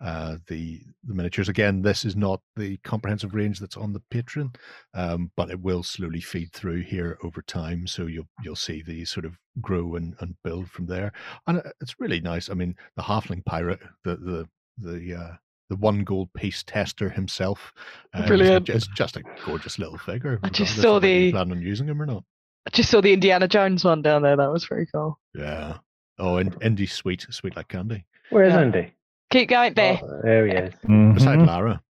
uh, 0.02 0.38
the 0.48 0.82
the 1.06 1.14
miniatures. 1.14 1.50
Again, 1.50 1.82
this 1.82 2.04
is 2.06 2.16
not 2.16 2.42
the 2.56 2.78
comprehensive 2.84 3.34
range 3.34 3.60
that's 3.60 3.78
on 3.78 3.94
the 3.94 4.02
Patreon, 4.14 4.56
um, 4.94 5.32
but 5.38 5.50
it 5.50 5.60
will 5.62 5.84
slowly 5.84 6.22
feed 6.22 6.52
through 6.52 6.82
here 6.82 7.18
over 7.24 7.42
time. 7.42 7.88
So 7.88 8.06
you'll 8.06 8.28
you'll 8.44 8.56
see 8.58 8.82
these 8.82 9.10
sort 9.10 9.26
of 9.26 9.38
grow 9.62 9.96
and, 9.96 10.16
and 10.20 10.36
build 10.44 10.70
from 10.70 10.86
there, 10.86 11.12
and 11.48 11.62
it's 11.82 12.00
really 12.00 12.20
nice. 12.22 12.50
I 12.50 12.54
mean, 12.56 12.76
the 12.98 13.04
halfling 13.04 13.44
pirate, 13.46 13.80
the 14.04 14.18
the 14.18 14.50
the 14.78 15.16
uh, 15.16 15.36
the 15.70 15.78
one 15.78 16.04
gold 16.04 16.32
piece 16.34 16.62
tester 16.64 17.10
himself. 17.10 17.74
uh, 18.14 18.28
Brilliant. 18.28 18.70
It's 18.70 18.88
just 18.90 19.16
a 19.16 19.24
gorgeous 19.46 19.80
little 19.80 19.98
figure. 19.98 20.40
I 20.44 20.50
just 20.50 20.76
saw 20.76 20.98
of 20.98 21.04
whether 21.04 21.08
you 21.08 21.20
the- 21.28 21.32
plan 21.32 21.52
on 21.52 21.62
using 21.62 21.88
him 21.88 22.02
or 22.02 22.06
not. 22.06 22.24
I 22.66 22.70
just 22.72 22.90
saw 22.90 23.02
the 23.02 23.14
Indiana 23.14 23.48
Jones 23.48 23.84
one 23.86 24.02
down 24.02 24.22
there. 24.24 24.36
That 24.36 24.52
was 24.52 24.66
very 24.66 24.88
cool. 24.88 25.20
Yeah. 25.36 25.78
Oh, 26.18 26.38
and 26.38 26.56
Indy's 26.62 26.94
sweet, 26.94 27.26
sweet 27.30 27.56
like 27.56 27.68
candy. 27.68 28.06
Where 28.30 28.44
is 28.46 28.54
Yeah. 28.54 28.62
Andy? 28.62 28.94
Keep 29.32 29.50
going 29.50 29.74
there. 29.74 30.00
Oh, 30.02 30.22
there 30.24 30.48
he 30.48 30.54
is. 30.54 30.74
Beside 30.82 31.40
Mhm. 31.40 31.48
Lara. 31.48 31.82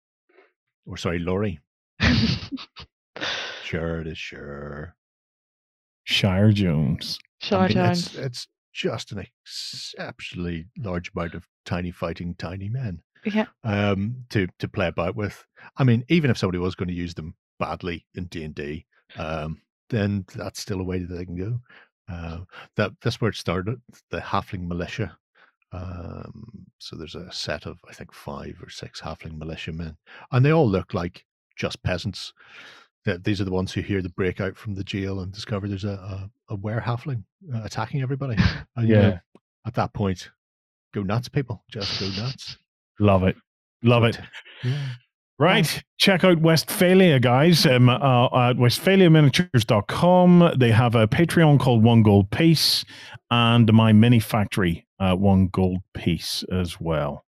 Or 0.85 0.97
sorry, 0.97 1.19
Laurie. 1.19 1.59
Sure, 3.63 3.99
it 4.01 4.07
is 4.07 4.17
sure. 4.17 4.95
Shire 6.03 6.51
Jones. 6.51 7.17
Shy 7.39 7.57
I 7.57 7.67
mean, 7.67 7.71
Jones. 7.77 8.05
it's, 8.07 8.15
it's 8.15 8.47
just 8.73 9.11
an 9.11 9.19
exceptionally 9.19 10.67
large 10.77 11.11
amount 11.15 11.33
of 11.33 11.47
tiny 11.65 11.89
fighting 11.91 12.35
tiny 12.35 12.69
men 12.69 13.01
Yeah. 13.25 13.47
um, 13.63 14.25
to 14.29 14.47
to 14.59 14.67
play 14.67 14.87
about 14.87 15.15
with. 15.15 15.45
I 15.77 15.83
mean, 15.83 16.05
even 16.09 16.29
if 16.29 16.37
somebody 16.37 16.59
was 16.59 16.75
going 16.75 16.89
to 16.89 16.93
use 16.93 17.15
them 17.15 17.33
badly 17.59 18.05
in 18.13 18.25
D 18.25 18.43
and 18.43 18.53
D, 18.53 18.85
um, 19.17 19.61
then 19.89 20.25
that's 20.35 20.59
still 20.59 20.79
a 20.81 20.83
way 20.83 20.99
that 20.99 21.13
they 21.13 21.25
can 21.25 21.35
go. 21.35 21.59
Uh, 22.11 22.39
that 22.75 22.91
that's 23.01 23.19
where 23.21 23.29
it 23.29 23.35
started. 23.35 23.81
The 24.11 24.19
halfling 24.19 24.67
militia. 24.67 25.17
Um, 25.71 26.65
so 26.77 26.95
there's 26.95 27.15
a 27.15 27.31
set 27.31 27.65
of 27.65 27.77
I 27.89 27.93
think 27.93 28.13
five 28.13 28.57
or 28.61 28.69
six 28.69 29.01
halfling 29.01 29.37
militiamen, 29.37 29.97
and 30.31 30.45
they 30.45 30.51
all 30.53 30.69
look 30.69 30.93
like 30.93 31.25
just 31.57 31.81
peasants. 31.83 32.33
That 33.05 33.23
these 33.23 33.39
are 33.39 33.43
the 33.45 33.51
ones 33.51 33.71
who 33.71 33.81
hear 33.81 34.01
the 34.01 34.09
breakout 34.09 34.57
from 34.57 34.73
the 34.73 34.83
jail 34.83 35.19
and 35.19 35.31
discover 35.31 35.67
there's 35.67 35.83
a 35.83 35.89
a, 35.89 36.29
a 36.49 36.55
were 36.55 36.79
halfling 36.81 37.23
uh, 37.53 37.61
attacking 37.63 38.01
everybody. 38.01 38.35
And, 38.75 38.87
you 38.87 38.95
know, 38.95 39.01
Yeah. 39.09 39.19
at 39.67 39.73
that 39.75 39.93
point, 39.93 40.29
go 40.93 41.03
nuts, 41.03 41.29
people. 41.29 41.63
Just 41.69 41.99
go 41.99 42.07
nuts. 42.21 42.57
Love 42.99 43.23
it. 43.23 43.35
Love 43.83 44.03
it. 44.05 44.19
Yeah. 44.63 44.87
Right. 45.37 45.83
Check 45.97 46.23
out 46.23 46.37
Westfalia, 46.37 47.21
guys. 47.21 47.65
Um, 47.65 47.89
uh, 47.89 48.25
at 48.27 48.55
westfaliaminiatures.com. 48.55 50.53
They 50.57 50.71
have 50.71 50.95
a 50.95 51.07
Patreon 51.07 51.59
called 51.59 51.83
One 51.83 52.03
Gold 52.03 52.31
Piece 52.31 52.85
and 53.29 53.71
my 53.73 53.91
mini 53.91 54.19
factory, 54.19 54.87
uh, 54.99 55.15
One 55.15 55.47
Gold 55.47 55.79
Piece 55.93 56.43
as 56.51 56.79
well. 56.79 57.25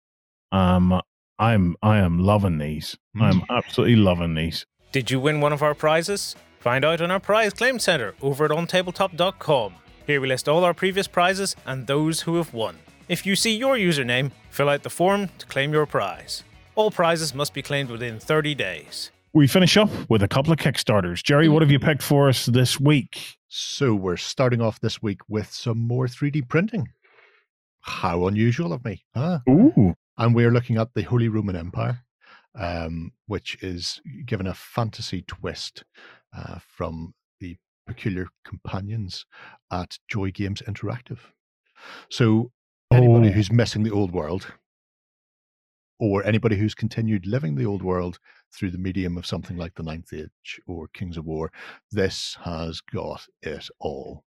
Um, 0.52 1.00
I'm 1.38 1.76
I 1.82 1.98
am 1.98 2.18
loving 2.20 2.58
these. 2.58 2.96
I'm 3.20 3.42
absolutely 3.50 3.96
loving 3.96 4.34
these. 4.34 4.64
Did 4.92 5.10
you 5.10 5.20
win 5.20 5.40
one 5.40 5.52
of 5.52 5.62
our 5.62 5.74
prizes? 5.74 6.36
Find 6.60 6.84
out 6.84 7.00
on 7.00 7.10
our 7.10 7.20
prize 7.20 7.52
claim 7.52 7.78
center 7.78 8.14
over 8.22 8.44
at 8.44 8.50
ontabletop.com. 8.50 9.74
Here 10.06 10.20
we 10.20 10.28
list 10.28 10.48
all 10.48 10.64
our 10.64 10.74
previous 10.74 11.08
prizes 11.08 11.56
and 11.66 11.86
those 11.86 12.22
who 12.22 12.36
have 12.36 12.54
won. 12.54 12.78
If 13.08 13.26
you 13.26 13.36
see 13.36 13.56
your 13.56 13.76
username, 13.76 14.32
fill 14.50 14.68
out 14.68 14.82
the 14.82 14.90
form 14.90 15.28
to 15.38 15.46
claim 15.46 15.72
your 15.72 15.86
prize. 15.86 16.42
All 16.76 16.90
prizes 16.90 17.34
must 17.34 17.54
be 17.54 17.62
claimed 17.62 17.90
within 17.90 18.18
30 18.20 18.54
days. 18.54 19.10
We 19.32 19.46
finish 19.46 19.76
up 19.76 19.90
with 20.08 20.22
a 20.22 20.28
couple 20.28 20.52
of 20.52 20.58
Kickstarters. 20.58 21.22
Jerry, 21.22 21.48
what 21.48 21.62
have 21.62 21.70
you 21.70 21.78
picked 21.78 22.02
for 22.02 22.28
us 22.28 22.46
this 22.46 22.78
week? 22.78 23.36
So 23.48 23.94
we're 23.94 24.16
starting 24.16 24.60
off 24.60 24.80
this 24.80 25.02
week 25.02 25.20
with 25.28 25.50
some 25.52 25.78
more 25.78 26.06
3D 26.06 26.48
printing. 26.48 26.88
How 27.80 28.26
unusual 28.26 28.72
of 28.72 28.84
me, 28.84 29.04
huh? 29.14 29.40
Ooh. 29.48 29.94
And 30.18 30.34
we're 30.34 30.50
looking 30.50 30.76
at 30.76 30.92
the 30.94 31.02
Holy 31.02 31.28
Roman 31.28 31.56
Empire, 31.56 32.00
um, 32.54 33.12
which 33.26 33.62
is 33.62 34.00
given 34.24 34.46
a 34.46 34.54
fantasy 34.54 35.22
twist 35.22 35.84
uh, 36.36 36.58
from 36.66 37.14
the 37.40 37.56
peculiar 37.86 38.26
companions 38.44 39.24
at 39.70 39.98
Joy 40.08 40.30
Games 40.30 40.62
Interactive. 40.66 41.18
So 42.10 42.50
anybody 42.92 43.28
Oh. 43.28 43.32
who's 43.32 43.52
missing 43.52 43.82
the 43.82 43.92
old 43.92 44.12
world, 44.12 44.46
or 45.98 46.24
anybody 46.24 46.56
who's 46.56 46.74
continued 46.74 47.26
living 47.26 47.54
the 47.54 47.64
old 47.66 47.82
world 47.82 48.18
through 48.54 48.70
the 48.70 48.78
medium 48.78 49.16
of 49.16 49.26
something 49.26 49.56
like 49.56 49.74
the 49.74 49.82
Ninth 49.82 50.12
Age 50.12 50.60
or 50.66 50.88
Kings 50.88 51.16
of 51.16 51.24
War, 51.24 51.50
this 51.92 52.36
has 52.42 52.80
got 52.80 53.24
it 53.42 53.68
all. 53.80 54.24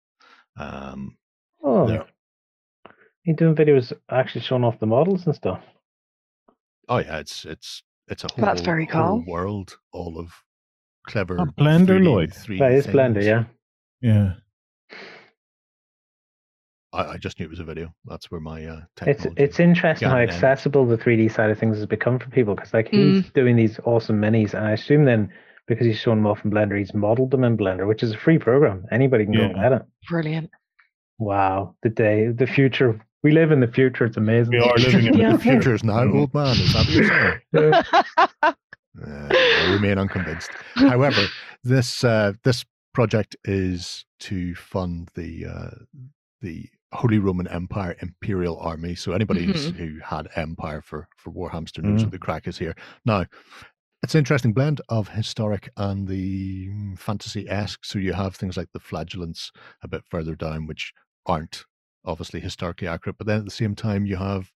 Um, 0.57 1.17
Oh, 1.63 1.87
there. 1.87 2.05
you 3.23 3.35
doing 3.35 3.55
videos 3.55 3.91
actually 4.09 4.41
showing 4.41 4.63
off 4.63 4.79
the 4.79 4.85
models 4.85 5.25
and 5.25 5.35
stuff. 5.35 5.61
Oh 6.87 6.99
yeah, 6.99 7.17
it's 7.17 7.43
it's 7.45 7.83
it's 8.07 8.23
a 8.23 8.27
whole, 8.33 8.45
That's 8.45 8.61
very 8.61 8.85
whole 8.85 9.23
cool. 9.23 9.33
world, 9.33 9.77
all 9.91 10.17
of 10.17 10.31
clever 11.07 11.35
A 11.37 11.45
Blender, 11.47 11.99
3D 11.99 12.05
Lloyd. 12.05 12.29
3D 12.31 12.59
That 12.59 12.71
is 12.71 12.87
Blender, 12.87 13.23
yeah. 13.23 13.43
Yeah. 14.01 14.33
I, 16.93 17.03
I 17.13 17.17
just 17.17 17.39
knew 17.39 17.45
it 17.45 17.49
was 17.49 17.59
a 17.59 17.63
video. 17.63 17.93
That's 18.05 18.31
where 18.31 18.39
my 18.41 18.65
uh, 18.65 18.81
It's 19.05 19.21
technology. 19.23 19.43
it's 19.43 19.59
interesting 19.59 20.07
how 20.09 20.15
Got 20.15 20.21
it, 20.23 20.29
accessible 20.29 20.85
the 20.85 20.97
3D 20.97 21.31
side 21.33 21.49
of 21.49 21.59
things 21.59 21.77
has 21.77 21.85
become 21.85 22.17
for 22.19 22.29
people 22.29 22.55
because 22.55 22.73
like 22.73 22.87
he's 22.89 23.29
doing 23.31 23.55
these 23.55 23.79
awesome 23.85 24.21
minis, 24.21 24.53
and 24.53 24.65
I 24.65 24.71
assume 24.71 25.05
then 25.05 25.31
because 25.67 25.85
he's 25.85 25.99
shown 25.99 26.17
them 26.17 26.27
off 26.27 26.45
in 26.45 26.51
Blender, 26.51 26.77
he's 26.79 26.93
modeled 26.93 27.31
them 27.31 27.43
in 27.43 27.57
Blender, 27.57 27.87
which 27.87 28.01
is 28.03 28.13
a 28.13 28.17
free 28.17 28.37
program. 28.39 28.85
Anybody 28.91 29.25
can 29.25 29.33
go 29.33 29.41
and 29.43 29.55
get 29.55 29.71
it. 29.73 29.81
Brilliant. 30.09 30.49
Wow, 31.19 31.75
the 31.83 31.89
day, 31.89 32.27
the 32.29 32.47
future. 32.47 32.99
We 33.23 33.31
live 33.31 33.51
in 33.51 33.59
the 33.59 33.67
future. 33.67 34.05
It's 34.05 34.15
amazing. 34.17 34.51
We 34.53 34.59
are 34.59 34.77
living 34.77 35.07
in 35.07 35.13
Yeah. 35.19 35.31
the 35.33 35.39
future 35.39 35.73
is 35.75 35.83
now, 35.83 36.03
old 36.07 36.33
man. 36.33 36.55
Is 36.55 36.73
that 36.73 36.85
what 36.85 36.89
you're 36.89 37.07
saying? 37.07 37.83
Yeah. 38.43 38.53
Uh, 39.05 39.27
I 39.31 39.71
remain 39.73 39.99
unconvinced. 39.99 40.49
However, 40.75 41.21
this 41.63 42.03
uh, 42.03 42.33
this 42.43 42.65
project 42.93 43.35
is 43.43 44.05
to 44.21 44.55
fund 44.55 45.09
the 45.15 45.45
uh, 45.45 45.75
the 46.41 46.67
Holy 46.93 47.19
Roman 47.19 47.47
Empire 47.47 47.95
Imperial 48.01 48.57
Army. 48.59 48.95
So 48.95 49.11
anybody 49.11 49.45
who's, 49.45 49.69
who 49.69 49.99
had 50.03 50.29
Empire 50.35 50.81
for 50.81 51.07
for 51.17 51.31
Warhamster 51.31 51.83
knows 51.83 52.03
what 52.03 52.11
the 52.11 52.19
crack 52.19 52.47
is 52.47 52.57
here. 52.57 52.75
Now, 53.05 53.25
it's 54.03 54.15
an 54.15 54.19
interesting 54.19 54.53
blend 54.53 54.79
of 54.89 55.09
historic 55.09 55.69
and 55.75 56.07
the 56.07 56.69
fantasy 56.97 57.49
esque. 57.49 57.83
So 57.83 57.99
you 57.99 58.13
have 58.13 58.35
things 58.35 58.55
like 58.55 58.69
the 58.73 58.79
flagellants 58.79 59.51
a 59.81 59.87
bit 59.87 60.03
further 60.09 60.35
down, 60.35 60.67
which 60.67 60.93
aren't 61.25 61.65
obviously 62.05 62.39
historically 62.39 62.87
accurate, 62.87 63.17
but 63.17 63.27
then 63.27 63.39
at 63.39 63.45
the 63.45 63.51
same 63.51 63.75
time 63.75 64.05
you 64.05 64.15
have 64.15 64.51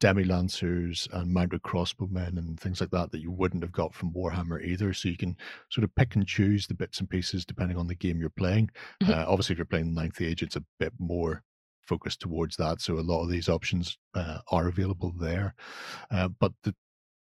demi 0.00 0.22
lancers 0.22 1.08
and 1.12 1.32
mounted 1.32 1.62
crossbowmen 1.62 2.36
and 2.36 2.60
things 2.60 2.80
like 2.80 2.90
that 2.90 3.10
that 3.10 3.20
you 3.20 3.32
wouldn't 3.32 3.62
have 3.62 3.72
got 3.72 3.94
from 3.94 4.12
Warhammer 4.12 4.62
either. 4.62 4.92
So 4.92 5.08
you 5.08 5.16
can 5.16 5.36
sort 5.70 5.84
of 5.84 5.94
pick 5.94 6.14
and 6.14 6.26
choose 6.26 6.66
the 6.66 6.74
bits 6.74 7.00
and 7.00 7.08
pieces 7.08 7.44
depending 7.44 7.78
on 7.78 7.86
the 7.86 7.94
game 7.94 8.20
you're 8.20 8.30
playing. 8.30 8.70
Mhm. 9.02 9.10
Uh, 9.10 9.24
obviously, 9.26 9.54
if 9.54 9.58
you're 9.58 9.66
playing 9.66 9.94
Ninth 9.94 10.20
Age, 10.20 10.42
it's 10.42 10.56
a 10.56 10.64
bit 10.78 10.92
more 10.98 11.42
focused 11.86 12.20
towards 12.20 12.56
that. 12.56 12.80
So 12.80 12.98
a 12.98 13.00
lot 13.00 13.22
of 13.22 13.30
these 13.30 13.48
options 13.48 13.96
uh, 14.14 14.38
are 14.50 14.68
available 14.68 15.12
there. 15.18 15.54
Uh, 16.10 16.28
but 16.28 16.52
the 16.62 16.74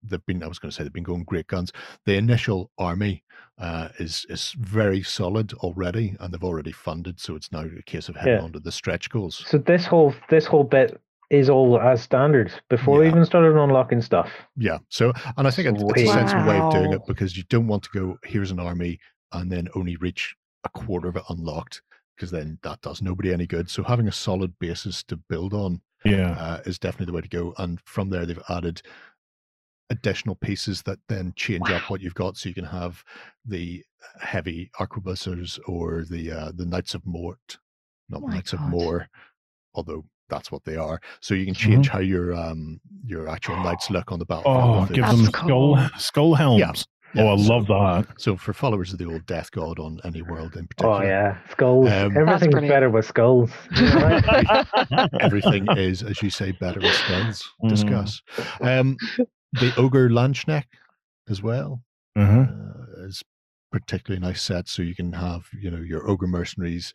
they've 0.05 0.25
been. 0.27 0.43
I 0.43 0.49
was 0.49 0.59
going 0.59 0.71
to 0.71 0.77
say 0.77 0.83
they've 0.83 0.93
been 0.93 1.03
going 1.03 1.25
great 1.25 1.47
guns. 1.47 1.73
The 2.07 2.15
initial 2.15 2.71
army 2.79 3.23
uh, 3.59 3.89
is 3.99 4.27
is 4.29 4.55
very 4.59 5.03
solid 5.03 5.53
already, 5.55 6.17
and 6.21 6.33
they've 6.33 6.43
already 6.45 6.73
funded. 6.73 7.21
So 7.21 7.37
it's 7.37 7.53
now 7.53 7.65
a 7.65 7.83
case 7.83 8.09
of 8.09 8.17
heading 8.17 8.35
Yeah. 8.35 8.43
on 8.43 8.53
to 8.53 8.61
the 8.61 8.73
stretch 8.73 9.11
goals. 9.11 9.45
So 9.47 9.59
this 9.59 9.87
whole 9.87 10.15
this 10.29 10.47
whole 10.47 10.65
bit 10.65 11.01
is 11.31 11.49
all 11.49 11.81
as 11.81 12.03
standard 12.03 12.53
before 12.69 12.99
we 12.99 13.07
even 13.07 13.25
started 13.25 13.57
unlocking 13.57 14.03
stuff. 14.03 14.31
Yeah. 14.57 14.79
So, 14.91 15.15
and 15.39 15.49
I 15.49 15.51
think 15.51 15.67
it's, 15.69 15.83
it's 15.83 15.93
a 15.93 16.05
Sweet. 16.05 16.13
sensible 16.13 16.45
way 16.47 16.61
of 16.61 16.73
doing 16.75 16.93
it 16.93 17.01
because 17.07 17.39
you 17.39 17.43
don't 17.49 17.67
want 17.67 17.85
to 17.85 17.89
go, 17.95 18.19
here's 18.23 18.51
an 18.51 18.61
army, 18.61 18.99
and 19.33 19.51
then 19.51 19.67
only 19.75 19.97
reach 19.97 20.37
a 20.65 20.69
quarter 20.69 21.09
of 21.09 21.17
it 21.17 21.23
unlocked, 21.31 21.81
because 22.23 22.31
then 22.31 22.57
that 22.63 22.81
does 22.83 23.03
nobody 23.03 23.33
any 23.33 23.49
good. 23.49 23.69
So, 23.69 23.83
having 23.83 24.07
a 24.07 24.13
solid 24.13 24.57
basis 24.61 25.03
to 25.05 25.17
build 25.17 25.53
on 25.53 25.81
Yeah. 26.05 26.37
uh, 26.39 26.61
is 26.65 26.79
definitely 26.79 27.07
the 27.07 27.13
way 27.15 27.21
to 27.23 27.29
go. 27.29 27.53
And 27.59 27.81
from 27.81 28.11
there, 28.11 28.25
they've 28.25 28.39
added 28.49 28.81
additional 29.91 30.37
pieces 30.37 30.83
that 30.85 31.01
then 31.09 31.33
change 31.35 31.69
up 31.73 31.91
what 31.91 32.01
you've 32.01 32.15
got. 32.15 32.37
So, 32.37 32.49
you 32.49 32.55
can 32.55 32.65
have 32.67 33.03
the 33.45 33.83
heavy 34.21 34.71
arquebusiers 34.79 35.59
or 35.67 36.05
the 36.09 36.31
uh, 36.31 36.53
the 36.55 36.65
Knights 36.65 36.95
of 36.95 37.05
Mort, 37.05 37.59
not 38.09 38.23
Oh 38.23 38.29
Knights 38.29 38.53
of 38.53 38.61
God. 38.61 38.71
More, 38.71 39.09
although 39.75 40.05
that's 40.29 40.53
what 40.53 40.63
they 40.65 40.77
are. 40.77 41.01
So 41.21 41.35
you 41.35 41.45
can 41.45 41.55
Mm-hmm. 41.55 41.73
change 41.73 41.89
how 41.89 41.99
your 41.99 42.35
um 42.35 42.81
your 43.05 43.29
actual 43.29 43.57
knights 43.57 43.91
look 43.91 44.13
on 44.13 44.21
the 44.21 44.25
battlefield. 44.27 44.55
Oh, 44.57 44.87
give 44.87 45.05
them 45.07 45.17
That's 45.17 45.35
skull 45.35 45.75
cool. 45.75 45.89
skull 45.99 46.35
helms. 46.35 46.61
Yeah, 46.61 46.73
oh, 47.17 47.29
I 47.35 47.37
so- 47.37 47.55
love 47.55 47.67
that. 47.67 48.07
So 48.21 48.37
for 48.37 48.53
followers 48.53 48.93
of 48.93 48.99
the 48.99 49.07
old 49.07 49.27
death 49.27 49.51
god 49.51 49.79
on 49.79 50.01
any 50.05 50.23
world 50.23 50.57
in 50.57 50.67
particular, 50.67 50.95
Oh 50.97 51.03
yeah, 51.03 51.39
skulls. 51.51 51.89
Um, 51.91 52.17
Everything's 52.17 52.51
brilliant. 52.53 52.69
better 52.75 52.91
with 52.91 53.05
skulls. 53.07 53.51
Right? 53.81 54.67
everything 55.21 55.67
is, 55.77 56.03
as 56.03 56.23
you 56.23 56.31
say, 56.31 56.53
better 56.53 56.81
with 56.81 56.95
skulls. 56.95 57.43
Mhm. 57.63 57.69
Discuss. 57.69 58.23
Um, 58.61 58.97
the 59.53 59.73
ogre 59.77 60.09
Landsknecht 60.09 60.65
as 61.29 61.43
well 61.43 61.83
Uh-huh. 62.17 62.41
uh, 62.41 63.05
is 63.07 63.23
particularly 63.71 64.21
nice 64.25 64.43
set. 64.43 64.69
So 64.69 64.83
you 64.83 64.95
can 64.95 65.13
have 65.13 65.47
you 65.59 65.71
know 65.71 65.81
your 65.81 66.09
ogre 66.09 66.27
mercenaries 66.27 66.93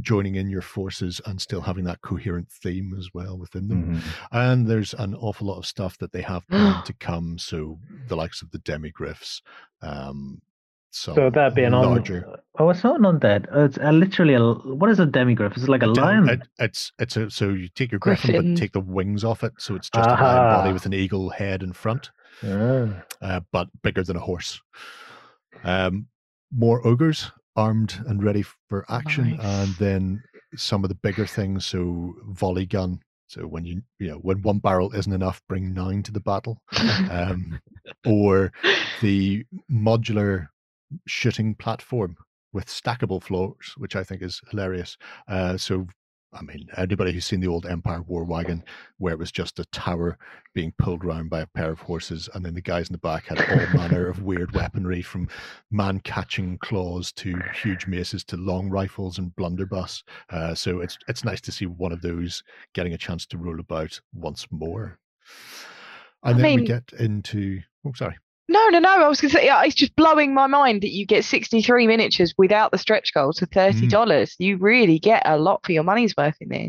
joining 0.00 0.34
in 0.34 0.48
your 0.50 0.62
forces 0.62 1.20
and 1.26 1.40
still 1.40 1.60
having 1.60 1.84
that 1.84 2.00
coherent 2.02 2.48
theme 2.50 2.94
as 2.98 3.08
well 3.14 3.38
within 3.38 3.68
them. 3.68 3.94
Mhm. 3.96 4.02
And 4.32 4.66
there's 4.66 4.94
an 4.94 5.14
awful 5.14 5.46
lot 5.46 5.58
of 5.58 5.66
stuff 5.66 5.96
that 5.98 6.12
they 6.12 6.22
have 6.22 6.46
planned 6.48 6.84
to 6.86 6.92
come. 6.94 7.38
So 7.38 7.78
the 8.08 8.16
likes 8.16 8.42
of 8.42 8.50
the 8.50 8.58
demigriffs. 8.58 9.40
Um, 9.82 10.40
some 10.90 11.16
so 11.16 11.28
that 11.30 11.56
being 11.56 11.74
on. 11.74 11.84
larger. 11.86 12.24
Oh, 12.56 12.70
it's 12.70 12.84
not 12.84 13.00
an 13.00 13.02
undead. 13.04 13.46
It's 13.52 13.78
uh, 13.78 13.90
literally 13.90 14.34
a. 14.34 14.52
What 14.52 14.90
is 14.90 15.00
a 15.00 15.06
demigriff? 15.06 15.56
Is 15.56 15.64
it 15.64 15.68
like 15.68 15.82
a 15.82 15.92
Dem- 15.92 16.04
lion? 16.04 16.28
it- 16.28 16.48
it's 16.60 16.92
it's 17.00 17.16
a, 17.16 17.28
so 17.30 17.48
you 17.48 17.68
take 17.68 17.90
your 17.90 17.98
griffin, 17.98 18.30
Griffin. 18.30 18.54
but 18.54 18.60
take 18.60 18.72
the 18.72 18.80
wings 18.80 19.24
off 19.24 19.42
it, 19.42 19.54
so 19.58 19.74
it's 19.74 19.90
just 19.90 20.08
a 20.08 20.12
lion 20.12 20.54
body 20.54 20.72
with 20.72 20.86
an 20.86 20.94
eagle 20.94 21.30
head 21.30 21.64
in 21.64 21.72
front, 21.72 22.12
Ah. 22.44 23.02
uh, 23.20 23.40
but 23.50 23.68
bigger 23.82 24.04
than 24.04 24.16
a 24.16 24.20
horse. 24.20 24.60
Um, 25.64 26.06
more 26.52 26.86
ogres 26.86 27.32
armed 27.56 28.02
and 28.06 28.22
ready 28.22 28.44
for 28.68 28.84
action, 28.88 29.38
and 29.40 29.74
then 29.74 30.22
some 30.56 30.84
of 30.84 30.88
the 30.88 30.96
bigger 30.96 31.26
things. 31.26 31.66
So 31.66 32.14
volley 32.28 32.66
gun. 32.66 33.00
So 33.28 33.42
when 33.42 33.64
you 33.64 33.82
you 33.98 34.08
know 34.08 34.18
when 34.18 34.42
one 34.42 34.58
barrel 34.58 34.92
isn't 34.94 35.12
enough, 35.12 35.42
bring 35.48 35.72
nine 35.74 36.02
to 36.04 36.12
the 36.12 36.20
battle, 36.20 36.58
um, 37.10 37.60
or 38.06 38.52
the 39.00 39.44
modular 39.70 40.48
shooting 41.06 41.54
platform 41.54 42.16
with 42.52 42.66
stackable 42.66 43.22
floors, 43.22 43.74
which 43.76 43.96
I 43.96 44.04
think 44.04 44.22
is 44.22 44.40
hilarious. 44.50 44.96
Uh, 45.28 45.58
so, 45.58 45.86
I 46.34 46.42
mean, 46.42 46.68
anybody 46.76 47.12
who's 47.12 47.24
seen 47.24 47.40
the 47.40 47.48
old 47.48 47.66
Empire 47.66 48.02
War 48.02 48.24
wagon, 48.24 48.64
where 48.98 49.12
it 49.12 49.18
was 49.18 49.30
just 49.30 49.58
a 49.58 49.64
tower 49.66 50.18
being 50.52 50.72
pulled 50.78 51.04
round 51.04 51.30
by 51.30 51.40
a 51.40 51.46
pair 51.46 51.70
of 51.70 51.80
horses, 51.80 52.28
and 52.34 52.44
then 52.44 52.54
the 52.54 52.60
guys 52.60 52.88
in 52.88 52.92
the 52.92 52.98
back 52.98 53.26
had 53.26 53.40
all 53.40 53.78
manner 53.78 54.08
of 54.08 54.22
weird 54.24 54.52
weaponry, 54.52 55.02
from 55.02 55.28
man-catching 55.70 56.58
claws 56.58 57.12
to 57.12 57.40
huge 57.62 57.86
maces 57.86 58.24
to 58.24 58.36
long 58.36 58.68
rifles 58.68 59.18
and 59.18 59.34
blunderbuss. 59.36 60.02
Uh, 60.30 60.54
so 60.54 60.80
it's 60.80 60.98
it's 61.08 61.24
nice 61.24 61.40
to 61.40 61.52
see 61.52 61.66
one 61.66 61.92
of 61.92 62.02
those 62.02 62.42
getting 62.74 62.94
a 62.94 62.98
chance 62.98 63.26
to 63.26 63.38
roll 63.38 63.60
about 63.60 64.00
once 64.12 64.46
more. 64.50 64.98
And 66.24 66.38
I 66.38 66.42
then 66.42 66.60
we 66.60 66.66
get 66.66 66.92
into. 66.98 67.60
Oh, 67.86 67.92
sorry. 67.94 68.16
No, 68.48 68.68
no, 68.68 68.78
no. 68.78 69.04
I 69.04 69.08
was 69.08 69.20
going 69.20 69.30
to 69.30 69.38
say, 69.38 69.48
it's 69.66 69.74
just 69.74 69.96
blowing 69.96 70.34
my 70.34 70.46
mind 70.46 70.82
that 70.82 70.90
you 70.92 71.06
get 71.06 71.24
63 71.24 71.86
miniatures 71.86 72.34
without 72.36 72.72
the 72.72 72.78
stretch 72.78 73.14
goals 73.14 73.38
for 73.38 73.46
$30. 73.46 73.88
dollars 73.90 74.34
You 74.38 74.58
really 74.58 74.98
get 74.98 75.22
a 75.24 75.38
lot 75.38 75.64
for 75.64 75.72
your 75.72 75.82
money's 75.84 76.14
worth 76.16 76.36
in 76.40 76.48
there. 76.48 76.68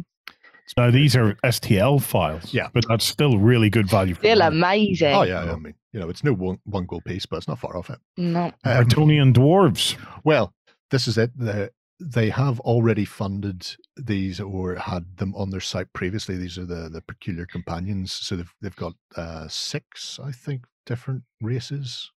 Now 0.78 0.90
these 0.90 1.16
are 1.16 1.36
STL 1.44 2.02
files. 2.02 2.54
Yeah. 2.54 2.70
but 2.74 2.86
that's 2.88 3.06
still 3.06 3.38
really 3.38 3.70
good 3.70 3.88
value. 3.90 4.16
For 4.16 4.22
Still 4.22 4.40
money. 4.40 4.56
amazing. 4.58 5.14
Oh 5.14 5.22
yeah, 5.24 5.52
I 5.52 5.56
mean, 5.58 5.76
you 5.94 6.00
know, 6.00 6.10
it's 6.10 6.24
no 6.24 6.34
one 6.34 6.58
one 6.66 6.86
gold 6.86 7.06
piece, 7.06 7.26
but 7.28 7.38
it's 7.38 7.48
not 7.48 7.60
far 7.60 7.78
off 7.78 7.90
it. 7.92 8.00
No. 8.18 8.46
Um, 8.46 8.54
Artonian 8.66 9.34
dwarves. 9.34 9.96
well, 10.24 10.54
this 10.90 11.08
is 11.08 11.18
it. 11.20 11.32
The, 11.38 11.72
they 12.00 12.30
have 12.32 12.60
already 12.62 13.06
funded 13.06 13.68
these 13.96 14.40
or 14.42 14.76
had 14.76 15.18
them 15.18 15.34
on 15.36 15.52
their 15.52 15.62
site 15.62 15.94
previously. 15.94 16.36
These 16.36 16.58
are 16.58 16.66
the 16.66 16.90
the 16.90 17.02
peculiar 17.02 17.46
companions. 17.46 18.12
So 18.12 18.36
they've 18.36 18.54
they've 18.60 18.76
got 18.76 18.94
uh, 19.16 19.48
six, 19.48 20.20
I 20.22 20.32
think, 20.32 20.66
different 20.86 21.24
races. 21.41 22.12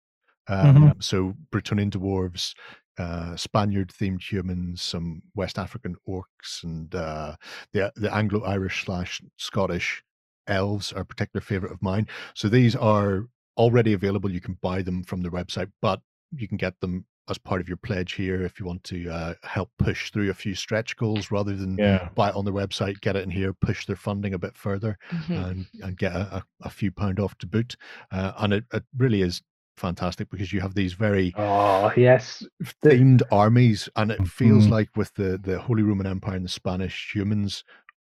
Um, 0.47 0.93
So 0.99 1.35
Bretonian 1.51 1.91
dwarves, 1.91 2.53
uh, 2.97 3.35
Spaniard 3.35 3.89
themed 3.89 4.21
humans, 4.21 4.81
some 4.81 5.21
West 5.35 5.59
African 5.59 5.95
orcs, 6.07 6.63
and 6.63 6.93
uh, 6.93 7.35
the 7.71 7.91
the 7.95 8.13
Anglo 8.13 8.43
Irish 8.43 8.85
slash 8.85 9.21
Scottish 9.37 10.03
elves 10.47 10.91
are 10.91 11.01
a 11.01 11.05
particular 11.05 11.41
favorite 11.41 11.71
of 11.71 11.81
mine. 11.81 12.07
So 12.33 12.49
these 12.49 12.75
are 12.75 13.27
already 13.57 13.93
available. 13.93 14.31
You 14.31 14.41
can 14.41 14.57
buy 14.61 14.81
them 14.81 15.03
from 15.03 15.21
their 15.21 15.31
website, 15.31 15.71
but 15.81 16.01
you 16.35 16.47
can 16.47 16.57
get 16.57 16.79
them 16.79 17.05
as 17.29 17.37
part 17.37 17.61
of 17.61 17.67
your 17.67 17.77
pledge 17.77 18.13
here 18.13 18.41
if 18.41 18.59
you 18.59 18.65
want 18.65 18.83
to 18.85 19.09
uh, 19.09 19.33
help 19.43 19.69
push 19.77 20.11
through 20.11 20.29
a 20.29 20.33
few 20.33 20.55
stretch 20.55 20.95
goals 20.97 21.31
rather 21.31 21.55
than 21.55 21.77
Yeah. 21.77 22.09
buy 22.15 22.29
it 22.29 22.35
on 22.35 22.45
their 22.45 22.53
website, 22.53 22.99
get 23.01 23.15
it 23.15 23.23
in 23.23 23.29
here, 23.29 23.53
push 23.53 23.85
their 23.85 23.95
funding 23.95 24.33
a 24.33 24.39
bit 24.39 24.57
further, 24.57 24.97
Mhm. 25.11 25.49
and, 25.49 25.65
and 25.83 25.97
get 25.97 26.13
a, 26.15 26.43
a, 26.61 26.69
few 26.69 26.91
pound 26.91 27.19
off 27.19 27.37
to 27.39 27.47
boot. 27.47 27.75
Uh, 28.11 28.33
and 28.39 28.53
it, 28.53 28.65
it 28.73 28.83
really 28.97 29.21
is 29.21 29.41
fantastic 29.77 30.29
because 30.29 30.51
you 30.51 30.59
have 30.59 30.73
these 30.73 30.93
very 30.93 31.33
Oh 31.37 31.91
yes. 31.95 32.43
Themed 32.83 33.21
armies, 33.31 33.87
and 33.95 34.11
it 34.11 34.27
feels 34.27 34.67
Mhm. 34.67 34.71
like 34.71 34.97
with 34.97 35.13
the 35.13 35.37
the 35.37 35.59
Holy 35.59 35.83
Roman 35.83 36.07
Empire 36.07 36.35
and 36.35 36.45
the 36.45 36.49
Spanish 36.49 37.13
humans 37.13 37.63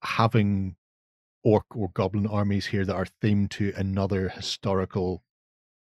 having 0.04 0.76
orc 1.44 1.66
or 1.76 1.90
goblin 1.94 2.28
armies 2.28 2.66
here 2.68 2.86
that 2.86 2.96
are 2.96 3.08
themed 3.22 3.50
to 3.50 3.74
another 3.76 4.30
historical 4.30 5.24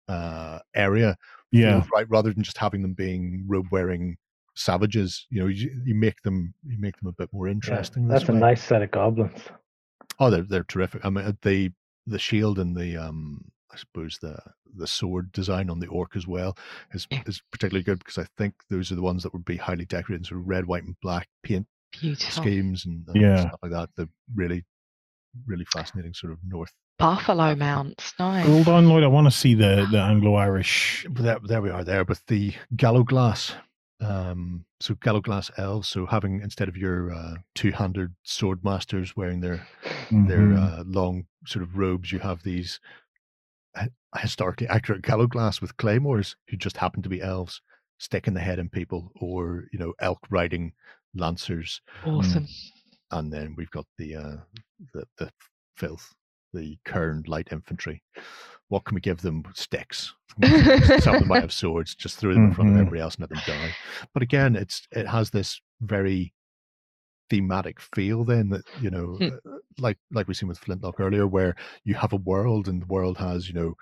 uh 0.07 0.59
area 0.75 1.15
Yeah. 1.59 1.83
right 1.93 2.09
rather 2.09 2.33
than 2.33 2.43
just 2.43 2.57
having 2.57 2.81
them 2.81 2.93
being 2.93 3.43
robe 3.47 3.67
wearing 3.71 4.17
savages 4.55 5.25
you 5.29 5.39
know 5.41 5.47
you, 5.47 5.69
you 5.85 5.95
make 5.95 6.21
them 6.21 6.53
you 6.65 6.77
make 6.79 6.95
them 6.97 7.07
a 7.07 7.11
bit 7.13 7.29
more 7.33 7.47
interesting 7.47 8.07
this 8.07 8.19
that's 8.21 8.29
a 8.29 8.33
nice 8.33 8.63
set 8.63 8.81
of 8.83 8.91
goblins. 8.91 9.41
oh 10.19 10.29
they're, 10.29 10.43
they're 10.43 10.63
terrific 10.65 11.03
i 11.05 11.09
mean 11.09 11.35
the 11.41 11.71
the 12.05 12.19
shield 12.19 12.59
and 12.59 12.75
the 12.77 12.95
um 12.97 13.43
i 13.71 13.77
suppose 13.77 14.17
the 14.21 14.37
the 14.75 14.85
sword 14.87 15.31
design 15.31 15.69
on 15.69 15.79
the 15.79 15.87
orc 15.87 16.15
as 16.15 16.27
well 16.27 16.55
is 16.93 17.07
is 17.25 17.41
particularly 17.51 17.83
good 17.83 17.99
because 17.99 18.17
i 18.19 18.25
think 18.37 18.53
those 18.69 18.91
are 18.91 18.95
the 18.95 19.01
ones 19.01 19.23
that 19.23 19.33
would 19.33 19.45
be 19.45 19.57
highly 19.57 19.85
decorated 19.85 20.21
in 20.21 20.23
sort 20.25 20.39
of 20.41 20.47
red 20.47 20.65
white 20.65 20.83
and 20.83 20.95
black 21.01 21.27
paint 21.43 21.65
Beautiful. 21.99 22.43
schemes 22.43 22.85
and, 22.85 23.07
and 23.07 23.21
Yeah. 23.21 23.41
stuff 23.47 23.59
like 23.63 23.71
that 23.71 23.89
the 23.95 24.07
really 24.35 24.65
really 25.47 25.65
fascinating 25.65 26.13
sort 26.13 26.31
of 26.33 26.39
north 26.47 26.73
Buffalo 26.99 27.55
mounts. 27.55 28.13
Nice. 28.19 28.45
Hold 28.45 28.67
on, 28.69 28.87
Lloyd. 28.87 29.03
I 29.03 29.07
want 29.07 29.27
to 29.27 29.31
see 29.31 29.53
the 29.55 29.87
the 29.91 29.99
Anglo 29.99 30.35
Irish. 30.35 31.05
There, 31.09 31.39
there 31.43 31.61
we 31.61 31.69
are 31.69 31.83
there 31.83 32.03
with 32.05 32.25
the 32.27 32.53
gallow 32.75 33.03
glass 33.03 33.53
um 34.01 34.65
so 34.81 34.95
gallow 34.95 35.21
glass 35.21 35.49
elves 35.57 35.87
so 35.87 36.05
having 36.05 36.41
instead 36.41 36.67
of 36.67 36.75
your 36.75 37.13
uh, 37.13 37.35
two-handed 37.55 38.11
sword 38.23 38.61
masters 38.61 39.15
wearing 39.15 39.39
their 39.39 39.65
their 40.11 40.39
Mhm. 40.39 40.57
uh, 40.79 40.83
long 40.85 41.25
sort 41.45 41.63
of 41.63 41.77
robes 41.77 42.11
you 42.11 42.19
have 42.19 42.43
these 42.43 42.81
historically 44.19 44.67
accurate 44.67 45.03
gallow 45.03 45.25
glass 45.27 45.61
with 45.61 45.77
claymores 45.77 46.35
who 46.49 46.57
just 46.57 46.75
happen 46.75 47.01
to 47.01 47.07
be 47.09 47.21
elves 47.21 47.61
sticking 47.97 48.33
the 48.33 48.41
head 48.41 48.59
in 48.59 48.67
people 48.67 49.11
or 49.21 49.65
you 49.71 49.79
know 49.79 49.93
elk 49.99 50.19
riding 50.29 50.73
lancers 51.15 51.79
Awesome. 52.05 52.47
and 53.11 53.31
then 53.31 53.53
we've 53.57 53.71
got 53.71 53.85
the 53.97 54.15
uh 54.15 54.35
the, 54.93 55.05
the 55.17 55.31
filth 55.77 56.13
the 56.53 56.77
kern 56.85 57.23
light 57.27 57.47
infantry 57.51 58.01
what 58.69 58.85
can 58.85 58.95
we 58.95 59.01
give 59.01 59.21
them 59.21 59.43
sticks 59.53 60.13
some 60.99 61.15
of 61.15 61.19
them 61.19 61.27
might 61.27 61.41
have 61.47 61.53
swords 61.53 61.93
just 61.95 62.17
throw 62.17 62.33
them 62.33 62.47
in 62.47 62.53
front 62.53 62.69
of 62.69 62.75
Mhm. 62.75 62.79
everybody 62.79 63.01
else 63.01 63.15
and 63.15 63.21
let 63.21 63.29
them 63.29 63.41
die 63.45 63.71
but 64.13 64.23
again 64.23 64.55
it's 64.55 64.87
it 64.91 65.07
has 65.07 65.29
this 65.29 65.59
very 65.81 66.33
thematic 67.29 67.79
feel 67.95 68.23
then 68.23 68.49
that 68.49 68.63
you 68.81 68.89
know 68.89 69.15
Hmm. 69.17 69.29
uh, 69.51 69.57
like 69.79 69.97
like 70.11 70.27
we've 70.27 70.37
seen 70.37 70.49
with 70.49 70.59
Flintloque 70.59 70.99
earlier 70.99 71.25
where 71.27 71.55
you 71.83 71.95
have 71.95 72.13
a 72.13 72.17
world 72.17 72.67
and 72.67 72.81
the 72.81 72.85
world 72.87 73.17
has 73.17 73.47
you 73.47 73.53
know 73.55 73.73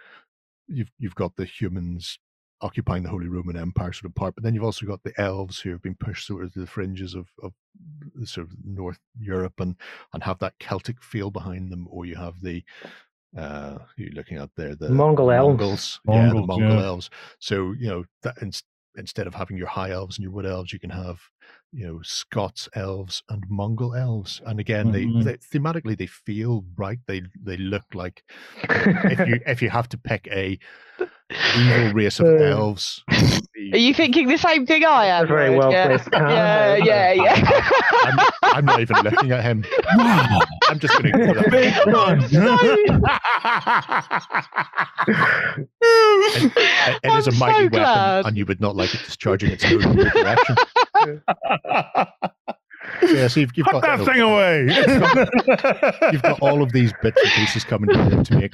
you've 0.68 0.91
you've 0.99 1.15
got 1.15 1.35
the 1.35 1.45
humans 1.45 2.18
occupying 2.61 3.03
the 3.03 3.09
Holy 3.09 3.27
Roman 3.27 3.57
Empire 3.57 3.93
sort 3.93 4.05
of 4.05 4.15
part, 4.15 4.35
but 4.35 4.43
then 4.43 4.53
you've 4.53 4.63
also 4.63 4.85
got 4.85 5.03
the 5.03 5.13
elves 5.19 5.59
who 5.59 5.71
have 5.71 5.81
been 5.81 5.95
pushed 5.95 6.27
sort 6.27 6.43
of 6.43 6.53
to 6.53 6.59
the 6.59 6.67
fringes 6.67 7.15
of, 7.15 7.27
of 7.41 7.53
sort 8.23 8.47
of 8.47 8.53
North 8.63 8.99
Europe 9.19 9.59
and 9.59 9.75
and 10.13 10.23
have 10.23 10.39
that 10.39 10.57
Celtic 10.59 11.01
feel 11.01 11.31
behind 11.31 11.71
them, 11.71 11.88
or 11.89 12.05
you 12.05 12.15
have 12.15 12.41
the 12.41 12.63
uh, 13.38 13.77
you're 13.97 14.11
looking 14.11 14.38
at 14.38 14.49
there, 14.57 14.75
the 14.75 14.89
Mongol 14.89 15.31
elves. 15.31 15.57
Mongols, 15.57 15.99
yeah, 16.07 16.27
the 16.27 16.45
Mongol 16.45 16.69
yeah. 16.69 16.85
elves. 16.85 17.09
So 17.39 17.73
you 17.73 17.88
know 17.88 18.05
that 18.23 18.41
instead 18.97 19.27
of 19.27 19.34
having 19.35 19.57
your 19.57 19.68
high 19.68 19.91
elves 19.91 20.18
and 20.18 20.23
your 20.23 20.31
wood 20.31 20.45
elves, 20.45 20.72
you 20.73 20.80
can 20.80 20.89
have 20.89 21.19
you 21.73 21.85
know 21.88 21.99
Scots 22.03 22.68
elves 22.76 23.23
and 23.30 23.43
Mongol 23.49 23.95
elves. 23.95 24.41
And 24.45 24.59
again, 24.59 24.88
Mhm. 24.91 25.23
they, 25.23 25.31
they 25.31 25.38
thematically 25.38 25.97
they 25.97 26.07
feel 26.07 26.65
right. 26.77 26.99
They 27.07 27.22
they 27.41 27.57
look 27.57 27.84
like 27.93 28.23
if 28.63 29.27
you 29.27 29.39
if 29.47 29.61
you 29.61 29.69
have 29.69 29.88
to 29.89 29.97
pick 29.97 30.27
a 30.31 30.59
evil 31.57 31.93
race 31.93 32.19
of 32.19 32.27
Uh, 32.27 32.43
elves. 32.43 33.03
Are 33.73 33.77
you 33.77 33.93
thinking 33.93 34.27
the 34.27 34.38
same 34.38 34.65
thing 34.65 34.84
I 34.84 35.05
am? 35.05 35.27
Very 35.27 35.49
Lloyd? 35.51 35.59
well 35.59 35.72
yeah. 35.72 35.85
placed. 35.88 36.09
Yeah, 36.11 36.76
yeah, 36.76 37.13
yeah. 37.13 37.59
I'm, 38.03 38.19
I'm 38.43 38.65
not 38.65 38.81
even 38.81 38.97
looking 39.03 39.31
at 39.31 39.43
him. 39.43 39.63
Wow. 39.95 40.39
I'm 40.72 40.80
just 40.80 40.98
going 40.98 41.11
to 41.11 41.34
go 41.34 41.34
Big 41.52 41.73
that. 41.73 41.88
one. 41.88 42.22
It- 45.07 46.53
it 47.03 47.11
is 47.18 47.27
a 47.27 47.31
I'm 47.31 47.38
mighty 47.39 47.57
so 47.57 47.64
weapon, 47.64 47.69
glad. 47.72 48.26
and 48.26 48.38
you 48.38 48.45
would 48.45 48.61
not 48.61 48.76
like 48.76 48.93
it 48.93 48.99
discharging 49.03 49.52
its 49.52 49.69
load 49.69 49.84
in 49.85 49.93
your 49.98 50.10
direction. 50.10 50.56
Yeah, 53.03 53.27
so 53.27 53.39
you've, 53.39 53.52
you've 53.56 53.65
Put 53.68 53.81
got 53.81 53.81
that 53.84 53.99
you 53.99 54.06
know, 54.06 54.11
thing 54.11 54.22
away. 54.22 56.11
you've 56.11 56.22
got 56.23 56.39
all 56.41 56.61
of 56.64 56.72
these 56.72 56.91
bits 57.02 57.19
and 57.22 57.31
pieces 57.34 57.64
coming 57.64 57.89
together 57.89 58.23
to 58.23 58.35
make 58.35 58.53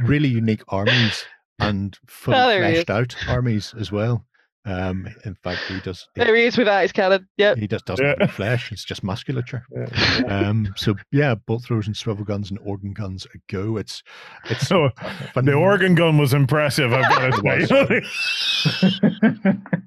really 0.00 0.28
unique 0.28 0.62
armies 0.68 1.24
and 1.58 1.96
fully 2.06 2.36
Oh, 2.38 2.58
fleshed 2.58 2.90
out 2.90 3.14
armies 3.28 3.74
as 3.78 3.92
well. 3.92 4.24
Um, 4.68 5.08
in 5.24 5.34
fact, 5.42 5.60
he 5.68 5.80
does. 5.80 6.06
there 6.14 6.36
he 6.36 6.44
is 6.44 6.58
without 6.58 6.82
his 6.82 6.92
cannon. 6.92 7.26
Yep. 7.38 7.56
He 7.58 7.66
just 7.66 7.86
doesn't 7.86 8.04
Yeah. 8.04 8.14
have 8.20 8.30
flesh; 8.32 8.70
it's 8.70 8.84
just 8.84 9.02
musculature. 9.02 9.64
Um, 10.26 10.72
so 10.76 10.94
yeah, 11.10 11.34
bolt 11.34 11.64
throwers 11.64 11.86
and 11.86 11.96
swivel 11.96 12.24
guns 12.24 12.50
and 12.50 12.58
organ 12.62 12.92
guns 12.92 13.26
a 13.34 13.38
go. 13.52 13.76
It's 13.78 14.02
it's 14.50 14.66
So, 14.68 14.90
phen- 15.34 15.46
the 15.46 15.54
organ 15.54 15.94
gun 15.94 16.18
was 16.18 16.34
impressive. 16.34 16.92
I've 16.92 17.08
got 17.08 17.42
to 17.42 18.02
It 18.68 18.82
say. 18.82 19.52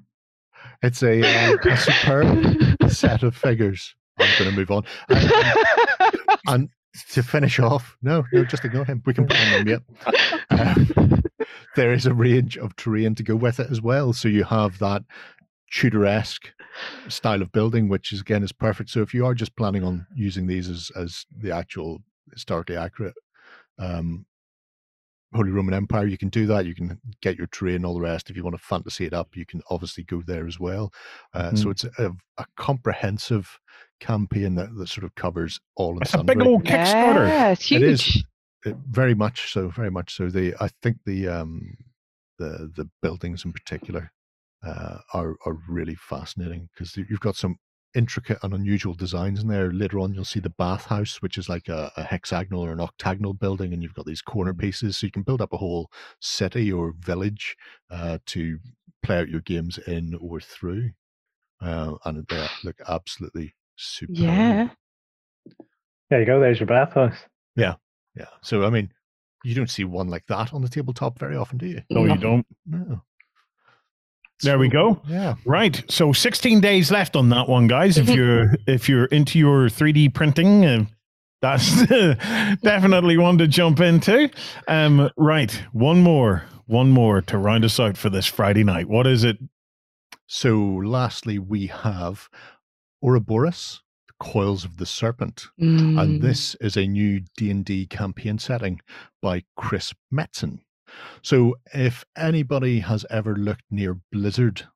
It's 0.84 1.00
a, 1.04 1.20
uh, 1.22 1.56
a 1.64 1.76
superb 1.76 2.90
set 2.90 3.22
of 3.22 3.36
figures. 3.36 3.94
I'm 4.18 4.28
going 4.36 4.50
to 4.50 4.56
move 4.56 4.70
on. 4.72 4.82
And, 5.08 5.32
and- 5.32 6.38
and 6.48 6.68
to 7.12 7.22
finish 7.22 7.60
off, 7.60 7.96
no, 8.02 8.24
no, 8.32 8.44
just 8.44 8.64
ignore 8.64 8.84
him. 8.84 9.00
We 9.06 9.14
can 9.14 9.26
put 9.28 9.36
him 9.36 9.60
on 9.60 9.66
yet. 9.68 9.82
Um, 10.50 11.21
there 11.76 11.92
is 11.92 12.06
a 12.06 12.14
range 12.14 12.56
of 12.56 12.76
terrain 12.76 13.14
to 13.16 13.22
go 13.22 13.36
with 13.36 13.60
it 13.60 13.70
as 13.70 13.80
well. 13.80 14.12
So 14.12 14.28
you 14.28 14.44
have 14.44 14.78
that 14.78 15.02
Tudoresque 15.72 16.48
style 17.08 17.40
of 17.40 17.52
building, 17.52 17.88
which 17.88 18.12
is 18.12 18.20
again 18.20 18.42
is 18.42 18.52
perfect. 18.52 18.90
So 18.90 19.00
if 19.00 19.14
you 19.14 19.24
are 19.24 19.34
just 19.34 19.56
planning 19.56 19.82
on 19.84 20.06
using 20.14 20.46
these 20.46 20.68
as 20.68 20.90
as 20.96 21.24
the 21.36 21.50
actual 21.50 22.02
historically 22.32 22.76
accurate 22.76 23.14
um, 23.78 24.26
Holy 25.34 25.50
Roman 25.50 25.74
Empire, 25.74 26.06
you 26.06 26.18
can 26.18 26.28
do 26.28 26.46
that. 26.46 26.66
You 26.66 26.74
can 26.74 27.00
get 27.22 27.38
your 27.38 27.46
terrain, 27.46 27.76
and 27.76 27.86
all 27.86 27.94
the 27.94 28.00
rest. 28.00 28.28
If 28.28 28.36
you 28.36 28.44
want 28.44 28.56
to 28.56 28.62
fantasy 28.62 29.06
it 29.06 29.14
up, 29.14 29.34
you 29.34 29.46
can 29.46 29.62
obviously 29.70 30.04
go 30.04 30.22
there 30.26 30.46
as 30.46 30.60
well. 30.60 30.92
Uh, 31.32 31.54
So 31.54 31.70
it's 31.70 31.84
a, 31.84 32.12
a 32.36 32.44
comprehensive 32.56 33.58
campaign 33.98 34.56
that, 34.56 34.74
that 34.76 34.88
sort 34.88 35.04
of 35.04 35.14
covers 35.14 35.58
all 35.74 35.92
and 35.92 36.02
It's 36.02 36.14
a 36.14 36.22
big 36.22 36.42
old 36.42 36.64
Kickstarter. 36.64 37.28
Yeah, 37.28 37.52
it's 37.52 37.72
It 37.72 37.82
is. 37.82 38.24
Huge. 38.64 38.76
Very 38.90 39.14
much 39.14 39.52
so, 39.52 39.68
very 39.68 39.90
much 39.90 40.16
so. 40.16 40.28
The 40.28 40.54
I 40.60 40.68
think 40.82 40.98
the 41.04 41.28
um 41.28 41.76
the 42.38 42.70
the 42.74 42.88
buildings 43.02 43.44
in 43.44 43.52
particular 43.52 44.12
uh, 44.64 44.98
are 45.12 45.36
are 45.44 45.58
really 45.68 45.94
fascinating 45.94 46.68
because 46.72 46.96
you've 46.96 47.20
got 47.20 47.36
some 47.36 47.56
intricate 47.94 48.38
and 48.42 48.54
unusual 48.54 48.94
designs 48.94 49.42
in 49.42 49.48
there. 49.48 49.70
Later 49.72 49.98
on, 49.98 50.14
you'll 50.14 50.24
see 50.24 50.40
the 50.40 50.50
bathhouse, 50.50 51.20
which 51.20 51.36
is 51.36 51.48
like 51.48 51.68
a, 51.68 51.92
a 51.96 52.02
hexagonal 52.02 52.64
or 52.64 52.72
an 52.72 52.80
octagonal 52.80 53.34
building, 53.34 53.72
and 53.72 53.82
you've 53.82 53.94
got 53.94 54.06
these 54.06 54.22
corner 54.22 54.54
pieces, 54.54 54.96
so 54.96 55.06
you 55.06 55.12
can 55.12 55.22
build 55.22 55.42
up 55.42 55.52
a 55.52 55.58
whole 55.58 55.90
city 56.20 56.72
or 56.72 56.94
village 56.98 57.56
uh, 57.90 58.18
to 58.26 58.58
play 59.02 59.18
out 59.18 59.28
your 59.28 59.40
games 59.40 59.78
in 59.78 60.16
or 60.20 60.40
through. 60.40 60.90
Uh, 61.60 61.94
and 62.04 62.26
they 62.28 62.46
look 62.64 62.76
absolutely 62.88 63.54
super. 63.76 64.12
Yeah. 64.12 64.68
There 66.10 66.20
you 66.20 66.26
go. 66.26 66.40
There's 66.40 66.60
your 66.60 66.66
bathhouse. 66.66 67.16
Yeah. 67.56 67.74
So 68.42 68.64
I 68.64 68.70
mean, 68.70 68.92
you 69.44 69.54
don't 69.54 69.70
see 69.70 69.84
one 69.84 70.08
like 70.08 70.26
that 70.26 70.52
on 70.52 70.62
the 70.62 70.68
tabletop 70.68 71.18
very 71.18 71.36
often, 71.36 71.58
do 71.58 71.66
you? 71.66 71.82
No, 71.90 72.04
you 72.04 72.16
don't. 72.16 72.46
No. 72.66 73.02
There 74.42 74.58
we 74.58 74.68
go. 74.68 75.00
Yeah. 75.06 75.36
Right. 75.44 75.84
So 75.88 76.12
16 76.12 76.60
days 76.60 76.90
left 76.90 77.14
on 77.14 77.28
that 77.28 77.48
one, 77.48 77.68
guys. 77.68 77.96
If 77.96 78.08
you're 78.08 78.54
if 78.66 78.88
you're 78.88 79.06
into 79.06 79.38
your 79.38 79.68
3D 79.68 80.12
printing, 80.14 80.64
uh, 80.64 80.84
that's 81.40 81.86
definitely 82.62 83.18
one 83.18 83.38
to 83.38 83.46
jump 83.46 83.80
into. 83.80 84.30
Um, 84.66 85.10
right. 85.16 85.52
One 85.72 86.00
more, 86.00 86.44
one 86.66 86.90
more 86.90 87.20
to 87.22 87.38
round 87.38 87.64
us 87.64 87.78
out 87.78 87.96
for 87.96 88.10
this 88.10 88.26
Friday 88.26 88.64
night. 88.64 88.88
What 88.88 89.06
is 89.06 89.22
it? 89.22 89.38
So 90.26 90.58
lastly, 90.58 91.38
we 91.38 91.68
have 91.68 92.28
Auroboros, 93.04 93.80
the 93.80 93.81
Coils 94.22 94.64
of 94.64 94.76
the 94.76 94.86
Serpent. 94.86 95.48
Mm. 95.60 96.00
And 96.00 96.22
this 96.22 96.54
is 96.60 96.76
a 96.76 96.86
new 96.86 97.22
D&D 97.36 97.86
campaign 97.86 98.38
setting 98.38 98.80
by 99.20 99.42
Chris 99.56 99.92
Metzen. 100.14 100.60
So 101.22 101.56
if 101.74 102.04
anybody 102.16 102.78
has 102.78 103.04
ever 103.10 103.34
looked 103.34 103.64
near 103.68 103.98
Blizzard 104.12 104.68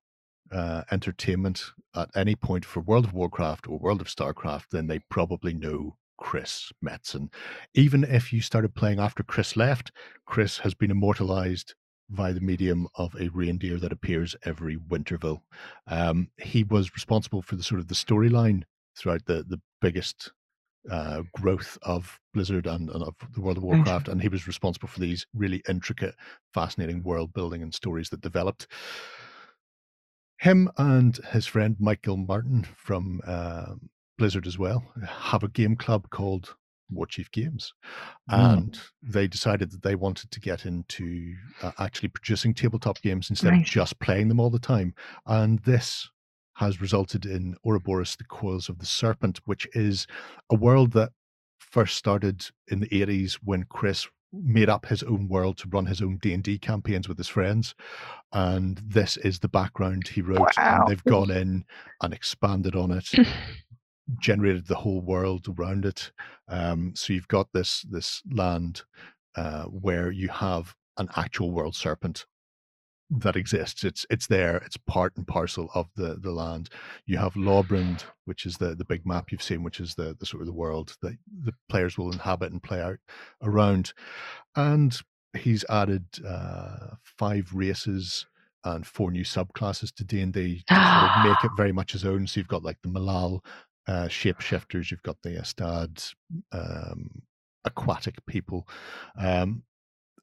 uh, 0.51 0.83
Entertainment 0.91 1.63
at 1.95 2.11
any 2.17 2.35
point 2.35 2.65
for 2.65 2.81
World 2.81 3.05
of 3.05 3.13
Warcraft 3.13 3.69
or 3.69 3.79
World 3.79 4.01
of 4.01 4.09
Starcraft, 4.09 4.65
then 4.73 4.89
they 4.89 4.99
probably 5.11 5.55
know 5.55 5.97
Chris 6.19 6.73
Metzen. 6.85 7.33
Even 7.73 8.03
if 8.03 8.33
you 8.33 8.41
started 8.41 8.75
playing 8.75 8.99
after 8.99 9.23
Chris 9.23 9.57
left, 9.57 9.93
Chris 10.27 10.59
has 10.59 10.75
been 10.75 10.91
immortalized 10.91 11.77
via 12.11 12.33
the 12.33 12.41
medium 12.41 12.89
of 12.97 13.15
a 13.15 13.29
reindeer 13.29 13.79
that 13.79 13.93
appears 13.93 14.35
every 14.45 14.77
Winter 14.77 15.17
Veil. 15.19 15.45
Um, 15.87 16.31
he 16.37 16.65
was 16.65 16.95
responsible 16.95 17.43
for 17.43 17.55
the 17.55 17.63
sort 17.63 17.81
of 17.81 17.87
the 17.87 17.95
storyline 17.95 18.65
throughout 18.97 19.25
the 19.27 19.45
the 19.49 19.61
biggest 19.81 20.33
uh, 20.91 21.23
growth 21.35 21.77
of 21.83 22.19
Blizzard 22.33 22.67
and, 22.67 22.89
and 22.91 23.03
of 23.03 23.15
the 23.35 23.41
World 23.41 23.57
of 23.57 23.65
Warcraft, 23.65 24.09
and 24.09 24.23
he 24.23 24.29
was 24.29 24.47
responsible 24.47 24.89
for 24.89 25.01
these 25.01 25.27
really 25.35 25.63
intricate, 25.69 26.15
fascinating 26.55 27.03
world 27.03 27.33
building 27.33 27.63
and 27.63 27.75
stories 27.75 28.09
that 28.11 28.21
developed. 28.21 28.69
Him 30.39 30.71
and 30.77 31.17
his 31.33 31.47
friend 31.47 31.77
Michael 31.81 32.17
Martin 32.19 32.67
from 32.77 33.21
um 33.27 33.89
Blizzard 34.19 34.47
as 34.47 34.59
well 34.59 34.83
have 35.07 35.43
a 35.43 35.49
game 35.49 35.77
club 35.77 36.09
called 36.11 36.55
War 36.91 37.07
Chief 37.07 37.31
Games, 37.33 37.73
Mm. 38.31 38.59
and 38.59 38.81
they 39.03 39.27
decided 39.27 39.71
that 39.73 39.83
they 39.83 39.95
wanted 39.95 40.31
to 40.31 40.41
get 40.41 40.67
into 40.67 41.35
uh, 41.63 41.73
actually 41.79 42.09
producing 42.11 42.55
tabletop 42.55 43.01
games 43.03 43.29
instead 43.31 43.55
of 43.55 43.63
just 43.65 43.99
playing 43.99 44.29
them 44.29 44.41
all 44.41 44.51
the 44.51 44.59
time. 44.59 44.95
And 45.27 45.59
this 45.61 46.09
has 46.57 46.81
resulted 46.81 47.27
in 47.27 47.55
Auroboros, 47.67 48.17
the 48.17 48.25
Coils 48.25 48.69
of 48.69 48.79
the 48.79 48.87
Serpent, 48.87 49.41
which 49.45 49.69
is 49.75 50.07
a 50.51 50.55
world 50.55 50.93
that 50.93 51.11
first 51.59 51.97
started 51.97 52.47
in 52.69 52.81
the 52.81 52.89
80s 52.89 53.35
when 53.45 53.65
Chris 53.65 54.09
made 54.33 54.69
up 54.69 54.87
his 54.87 55.03
own 55.03 55.29
world 55.29 55.59
to 55.59 55.69
run 55.69 55.87
his 55.87 56.03
own 56.03 56.19
D&D 56.19 56.59
campaigns 56.59 57.09
with 57.09 57.19
his 57.19 57.29
friends. 57.29 57.75
And 58.33 58.79
this 58.79 59.17
is 59.19 59.39
the 59.39 59.49
background 59.49 60.09
he 60.09 60.23
wrote. 60.23 60.57
Wow. 60.57 60.81
And 60.81 60.89
they've 60.89 61.05
gone 61.05 61.31
in 61.31 61.65
and 62.03 62.15
expanded 62.15 62.75
on 62.75 62.91
it, 62.91 63.11
generated 64.21 64.67
the 64.67 64.75
whole 64.75 65.01
world 65.01 65.47
around 65.59 65.85
it. 65.85 66.11
Um, 66.49 66.93
so 66.95 67.13
you've 67.13 67.29
got 67.29 67.49
this 67.53 67.83
this 67.91 68.23
land 68.31 68.83
uh, 69.37 69.65
where 69.65 70.11
you 70.11 70.29
have 70.29 70.75
an 70.99 71.09
actual 71.17 71.51
world 71.51 71.77
serpent 71.77 72.27
that 73.11 73.37
exists. 73.37 73.85
It's 73.85 74.05
it's 74.11 74.27
there. 74.27 74.57
It's 74.59 74.77
part 74.77 75.17
and 75.17 75.27
parcel 75.27 75.71
of 75.75 75.89
the 75.97 76.17
the 76.21 76.33
land. 76.33 76.71
You 77.07 77.19
have 77.19 77.35
Lawbrand, 77.35 78.05
which 78.25 78.47
is 78.47 78.57
the 78.57 78.75
the 78.75 78.85
big 78.85 79.07
map 79.07 79.31
you've 79.31 79.43
seen, 79.43 79.63
which 79.63 79.81
is 79.81 79.95
the 79.95 80.17
the 80.19 80.27
sort 80.27 80.43
of 80.43 80.47
the 80.47 80.53
world 80.53 80.97
that 81.03 81.17
the 81.45 81.53
players 81.69 81.97
will 81.97 82.13
inhabit 82.13 82.53
and 82.53 82.63
play 82.63 82.81
out 82.81 82.99
around. 83.43 83.93
And 84.57 84.99
he's 85.37 85.65
added 85.69 86.05
uh, 86.27 86.95
five 87.03 87.51
races 87.53 88.27
and 88.65 88.87
four 88.87 89.11
new 89.11 89.25
subclasses 89.25 89.95
to 89.95 90.05
D 90.05 90.21
and 90.21 90.33
D 90.33 90.65
to 90.67 90.75
sort 90.75 91.11
of 91.11 91.25
make 91.25 91.45
it 91.45 91.51
very 91.57 91.73
much 91.73 91.93
his 91.93 92.05
own. 92.05 92.27
So 92.27 92.41
you've 92.41 92.49
got 92.49 92.65
like 92.65 92.79
the 92.83 92.89
Malal 92.89 93.41
uh, 93.87 94.09
shapeshifters, 94.09 94.91
you've 94.91 95.03
got 95.03 95.17
the 95.23 95.31
Estad 95.31 96.13
um, 96.53 97.23
aquatic 97.65 98.25
people. 98.27 98.69
Um, 99.17 99.63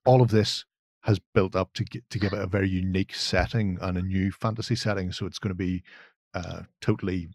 all 0.05 0.21
of 0.21 0.29
this 0.29 0.65
has 1.03 1.19
built 1.33 1.55
up 1.55 1.73
to 1.73 1.83
get, 1.83 2.09
to 2.09 2.19
give 2.19 2.33
it 2.33 2.39
a 2.39 2.47
very 2.47 2.69
unique 2.69 3.13
setting 3.13 3.77
and 3.81 3.97
a 3.97 4.01
new 4.01 4.31
fantasy 4.31 4.75
setting. 4.75 5.11
So 5.11 5.25
it's 5.25 5.39
going 5.39 5.49
to 5.49 5.55
be 5.55 5.83
uh, 6.33 6.61
totally 6.81 7.29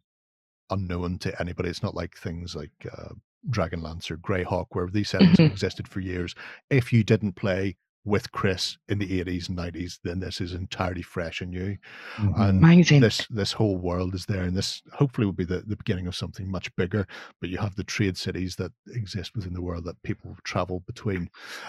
unknown 0.70 1.18
to 1.18 1.40
anybody. 1.40 1.68
It's 1.68 1.82
not 1.82 1.94
like 1.94 2.16
things 2.16 2.56
like 2.56 2.72
uh, 2.90 3.14
Dragonlance 3.50 4.10
or 4.10 4.16
Greyhawk, 4.16 4.66
where 4.70 4.88
these 4.88 5.10
settings 5.10 5.38
have 5.38 5.50
existed 5.52 5.86
for 5.86 6.00
years. 6.00 6.34
If 6.70 6.92
you 6.92 7.04
didn't 7.04 7.34
play 7.34 7.76
with 8.04 8.32
Chris 8.32 8.78
in 8.88 8.98
the 8.98 9.20
80s 9.20 9.48
and 9.48 9.58
90s, 9.58 9.98
then 10.02 10.20
this 10.20 10.40
is 10.40 10.54
entirely 10.54 11.02
fresh 11.02 11.40
and 11.40 11.50
new. 11.50 11.76
Mhm. 12.16 12.40
And 12.40 12.58
Amazing. 12.64 13.00
this 13.00 13.26
this 13.28 13.52
whole 13.52 13.76
world 13.76 14.14
is 14.14 14.24
there, 14.26 14.44
and 14.44 14.56
this 14.56 14.82
hopefully 14.92 15.26
will 15.26 15.32
be 15.32 15.44
the, 15.44 15.60
the 15.60 15.76
beginning 15.76 16.06
of 16.06 16.14
something 16.14 16.50
much 16.50 16.74
bigger. 16.76 17.06
But 17.40 17.50
you 17.50 17.58
have 17.58 17.74
the 17.76 17.84
trade 17.84 18.16
cities 18.16 18.56
that 18.56 18.72
exist 18.88 19.34
within 19.34 19.52
the 19.52 19.62
world 19.62 19.84
that 19.84 20.02
people 20.02 20.36
travel 20.44 20.80
between, 20.86 21.28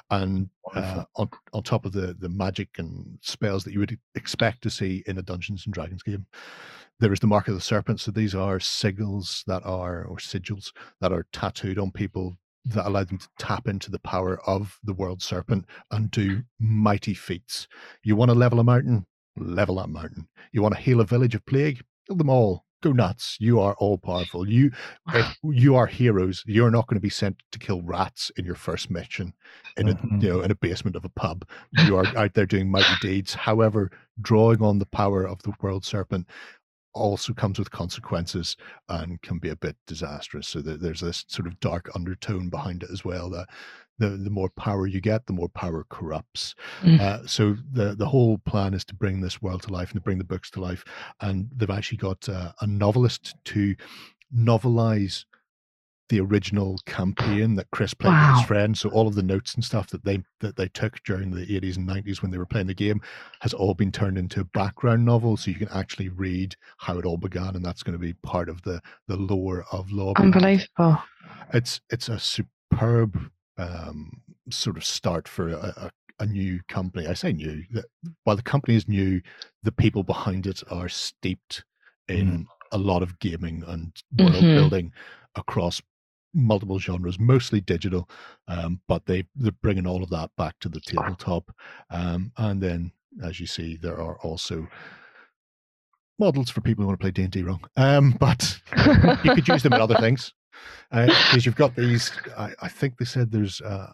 and 0.09 0.49
uh, 0.73 1.03
on 1.15 1.29
on 1.53 1.63
top 1.63 1.85
of 1.85 1.91
the 1.91 2.13
the 2.17 2.29
magic 2.29 2.69
and 2.77 3.17
spells 3.21 3.63
that 3.63 3.73
you 3.73 3.79
would 3.79 3.97
expect 4.15 4.61
to 4.63 4.69
see 4.69 5.03
in 5.07 5.17
a 5.17 5.21
Dungeons 5.21 5.65
and 5.65 5.73
Dragons 5.73 6.03
game, 6.03 6.25
there 6.99 7.11
is 7.13 7.19
the 7.19 7.27
mark 7.27 7.47
of 7.47 7.55
the 7.55 7.61
serpent. 7.61 7.99
So 7.99 8.11
these 8.11 8.35
are 8.35 8.59
sigils 8.59 9.43
that 9.45 9.65
are 9.65 10.03
or 10.05 10.17
sigils 10.17 10.71
that 11.01 11.11
are 11.11 11.25
tattooed 11.33 11.79
on 11.79 11.91
people 11.91 12.37
that 12.69 12.87
allow 12.87 13.03
them 13.03 13.17
to 13.17 13.27
tap 13.37 13.67
into 13.67 13.91
the 13.91 13.99
power 13.99 14.39
of 14.47 14.77
the 14.83 14.93
world 14.93 15.21
serpent 15.21 15.65
and 15.91 16.11
do 16.11 16.43
mighty 16.59 17.13
feats. 17.13 17.67
You 18.03 18.15
want 18.15 18.29
to 18.31 18.35
level 18.35 18.59
a 18.59 18.63
mountain, 18.63 19.05
level 19.37 19.75
that 19.75 19.89
mountain. 19.89 20.27
You 20.51 20.61
want 20.61 20.75
to 20.75 20.81
heal 20.81 21.01
a 21.01 21.05
village 21.05 21.35
of 21.35 21.45
plague, 21.45 21.81
heal 22.07 22.15
them 22.17 22.29
all. 22.29 22.65
Go 22.81 22.93
nuts! 22.93 23.35
You 23.41 23.59
are 23.59 23.75
all 23.77 23.97
powerful. 23.97 24.47
You, 24.47 24.71
if 25.13 25.37
you 25.43 25.75
are 25.75 25.85
heroes. 25.85 26.43
You're 26.45 26.71
not 26.71 26.87
going 26.87 26.95
to 26.95 27.01
be 27.01 27.09
sent 27.09 27.35
to 27.51 27.59
kill 27.59 27.81
rats 27.81 28.31
in 28.37 28.45
your 28.45 28.55
first 28.55 28.89
mission 28.89 29.33
in 29.75 29.89
a 29.89 29.95
Mhm. 29.95 30.23
you 30.23 30.29
know 30.29 30.39
in 30.41 30.49
a 30.49 30.55
basement 30.55 30.95
of 30.95 31.03
a 31.03 31.09
pub. 31.09 31.45
You 31.85 31.97
are 31.97 32.07
out 32.15 32.35
there 32.35 32.45
doing 32.45 32.71
mighty 32.71 32.93
deeds. 33.01 33.33
However, 33.33 33.91
drawing 34.21 34.61
on 34.61 34.79
the 34.79 34.85
power 34.85 35.27
of 35.27 35.41
the 35.43 35.51
world 35.61 35.83
serpent 35.83 36.27
also 36.93 37.33
comes 37.33 37.59
with 37.59 37.71
consequences 37.71 38.57
and 38.89 39.21
can 39.21 39.37
be 39.37 39.49
a 39.49 39.55
bit 39.55 39.75
disastrous. 39.87 40.47
So 40.47 40.61
there's 40.61 41.01
this 41.01 41.25
sort 41.27 41.47
of 41.47 41.59
dark 41.59 41.89
undertone 41.95 42.49
behind 42.49 42.83
it 42.83 42.89
as 42.91 43.05
well. 43.05 43.29
That 43.29 43.47
the 43.99 44.09
the 44.09 44.29
more 44.29 44.49
power 44.49 44.87
you 44.87 45.01
get, 45.01 45.25
the 45.25 45.33
more 45.33 45.49
power 45.49 45.85
corrupts. 45.89 46.55
Mm. 46.81 46.99
Uh, 46.99 47.27
so 47.27 47.55
the 47.71 47.95
the 47.95 48.07
whole 48.07 48.37
plan 48.39 48.73
is 48.73 48.85
to 48.85 48.95
bring 48.95 49.21
this 49.21 49.41
world 49.41 49.63
to 49.63 49.73
life 49.73 49.91
and 49.91 49.97
to 49.97 50.03
bring 50.03 50.17
the 50.17 50.23
books 50.23 50.49
to 50.51 50.61
life. 50.61 50.83
And 51.21 51.49
they've 51.55 51.69
actually 51.69 51.97
got 51.97 52.27
uh, 52.27 52.53
a 52.61 52.67
novelist 52.67 53.35
to 53.45 53.75
novelize 54.35 55.25
the 56.09 56.19
original 56.19 56.79
campaign 56.85 57.55
that 57.55 57.69
Chris 57.71 57.93
played 57.93 58.11
with 58.13 58.37
his 58.39 58.45
friend. 58.47 58.77
So 58.77 58.89
all 58.89 59.07
of 59.07 59.15
the 59.15 59.23
notes 59.23 59.53
and 59.55 59.63
stuff 59.63 59.87
that 59.91 60.03
they 60.03 60.23
that 60.41 60.55
they 60.55 60.67
took 60.67 61.01
during 61.03 61.31
the 61.31 61.45
80s 61.45 61.77
and 61.77 61.87
90s 61.87 62.21
when 62.21 62.31
they 62.31 62.37
were 62.37 62.45
playing 62.45 62.67
the 62.67 62.73
game 62.73 62.99
has 63.41 63.53
all 63.53 63.73
been 63.75 63.91
turned 63.91 64.17
into 64.17 64.41
a 64.41 64.45
background 64.45 65.05
novel, 65.05 65.37
so 65.37 65.51
you 65.51 65.57
can 65.57 65.69
actually 65.69 66.09
read 66.09 66.55
how 66.77 66.97
it 66.97 67.05
all 67.05 67.17
began, 67.17 67.55
and 67.55 67.63
that's 67.63 67.83
going 67.83 67.93
to 67.93 67.99
be 67.99 68.13
part 68.23 68.49
of 68.49 68.61
the 68.63 68.81
the 69.07 69.15
lore 69.17 69.65
of 69.71 69.91
Law. 69.91 70.13
Unbelievable. 70.17 70.97
It's 71.53 71.79
it's 71.89 72.09
a 72.09 72.19
superb 72.19 73.17
um, 73.57 74.21
sort 74.49 74.77
of 74.77 74.85
start 74.85 75.27
for 75.27 75.49
a, 75.49 75.55
a, 75.77 75.91
a 76.21 76.25
new 76.25 76.59
company. 76.67 77.07
I 77.07 77.13
say 77.13 77.33
new. 77.33 77.63
While 78.23 78.35
the 78.35 78.41
company 78.41 78.75
is 78.75 78.87
new, 78.87 79.21
the 79.63 79.71
people 79.71 80.03
behind 80.03 80.47
it 80.47 80.63
are 80.71 80.89
steeped 80.89 81.63
in 82.07 82.47
a 82.71 82.77
lot 82.77 83.03
of 83.03 83.19
gaming 83.19 83.63
and 83.67 83.91
world 84.17 84.33
Mhm. 84.35 84.55
building 84.55 84.91
across 85.35 85.81
multiple 86.33 86.79
genres, 86.79 87.19
mostly 87.19 87.61
digital, 87.61 88.09
um, 88.47 88.81
but 88.87 89.05
they 89.05 89.25
they're 89.35 89.51
bringing 89.51 89.87
all 89.87 90.03
of 90.03 90.09
that 90.09 90.29
back 90.37 90.55
to 90.59 90.69
the 90.69 90.79
tabletop. 90.81 91.51
Um, 91.89 92.31
and 92.37 92.61
then, 92.61 92.91
as 93.23 93.39
you 93.39 93.47
see, 93.47 93.77
there 93.77 93.99
are 93.99 94.17
also 94.19 94.67
models 96.19 96.49
for 96.49 96.61
people 96.61 96.83
who 96.83 96.87
want 96.87 96.99
to 96.99 97.03
play 97.03 97.11
D 97.11 97.23
and 97.23 97.31
D 97.31 97.43
wrong. 97.43 97.61
Um, 97.77 98.11
but 98.19 98.59
you 99.23 99.33
could 99.33 99.47
use 99.47 99.63
them 99.63 99.73
in 99.73 99.81
other 99.81 99.95
things 99.99 100.33
because 100.91 101.45
you've 101.45 101.55
got 101.55 101.75
these. 101.75 102.11
I, 102.37 102.51
I 102.61 102.67
think 102.67 102.97
they 102.97 103.05
said 103.05 103.31
there's 103.31 103.61
uh, 103.61 103.91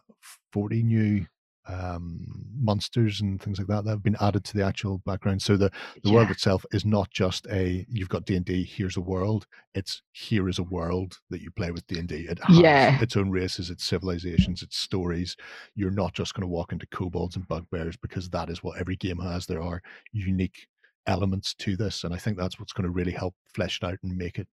40 0.52 0.84
new 0.84 1.26
um, 1.68 2.26
monsters 2.60 3.22
and 3.22 3.42
things 3.42 3.58
like 3.58 3.68
that 3.68 3.84
that 3.84 3.90
have 3.92 4.04
been 4.04 4.18
added 4.22 4.44
to 4.46 4.58
the 4.58 4.64
actual 4.66 5.00
background. 5.00 5.42
So 5.42 5.58
the 5.58 5.72
the 6.04 6.12
world 6.12 6.30
itself 6.32 6.66
is 6.72 6.86
not 6.86 7.10
just 7.12 7.48
a 7.52 7.86
you've 7.90 8.10
got 8.10 8.26
D 8.26 8.36
and 8.36 8.46
D. 8.46 8.64
Here's 8.64 8.98
a 8.98 9.02
world. 9.02 9.46
It's 9.74 10.02
here 10.12 10.48
is 10.50 10.60
a 10.60 10.64
world 10.64 11.18
that 11.30 11.42
you 11.42 11.52
play 11.52 11.72
with 11.72 11.86
D 11.88 12.00
and 12.00 12.08
D. 12.08 12.28
It 12.30 12.40
has 12.44 12.58
Yeah. 12.58 13.02
its 13.02 13.18
own 13.18 13.30
races, 13.32 13.70
its 13.70 13.84
civilizations, 13.84 14.62
its 14.62 14.78
stories. 14.78 15.36
You're 15.76 15.92
not 15.92 16.14
just 16.14 16.34
going 16.34 16.42
to 16.44 16.48
walk 16.48 16.72
into 16.72 16.88
kobolds 16.88 17.36
and 17.36 17.48
bugbears 17.48 17.98
because 17.98 18.30
that 18.30 18.50
is 18.50 18.64
what 18.64 18.80
every 18.80 18.96
game 18.96 19.20
has. 19.20 19.46
There 19.46 19.62
are 19.62 19.82
unique 20.12 20.68
elements 21.08 21.54
to 21.54 21.78
this 21.78 22.04
and 22.04 22.16
i 22.16 22.18
think 22.18 22.36
that's 22.36 22.60
what's 22.60 22.74
going 22.74 22.84
to 22.84 22.90
really 22.90 23.12
help 23.12 23.36
flesh 23.54 23.80
it 23.80 23.86
out 23.86 24.00
and 24.02 24.18
make 24.18 24.40
it 24.40 24.48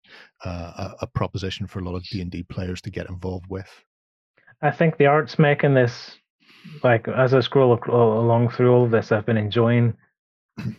uh, 0.45 0.91
a, 1.01 1.05
a 1.05 1.07
proposition 1.07 1.67
for 1.67 1.79
a 1.79 1.83
lot 1.83 1.95
of 1.95 2.03
d&d 2.11 2.43
players 2.43 2.83
to 2.83 2.91
get 2.91 3.09
involved 3.09 3.47
with 3.49 3.67
I 4.61 4.71
think 4.71 4.97
the 4.99 5.07
art's 5.07 5.39
making 5.39 5.73
this 5.73 6.19
like 6.83 7.09
as 7.09 7.35
I 7.35 7.41
scroll 7.41 7.79
along 7.89 8.51
through 8.51 8.73
all 8.73 8.85
of 8.85 8.91
this, 8.91 9.13
I've 9.13 9.27
been 9.27 9.37
enjoying 9.37 9.95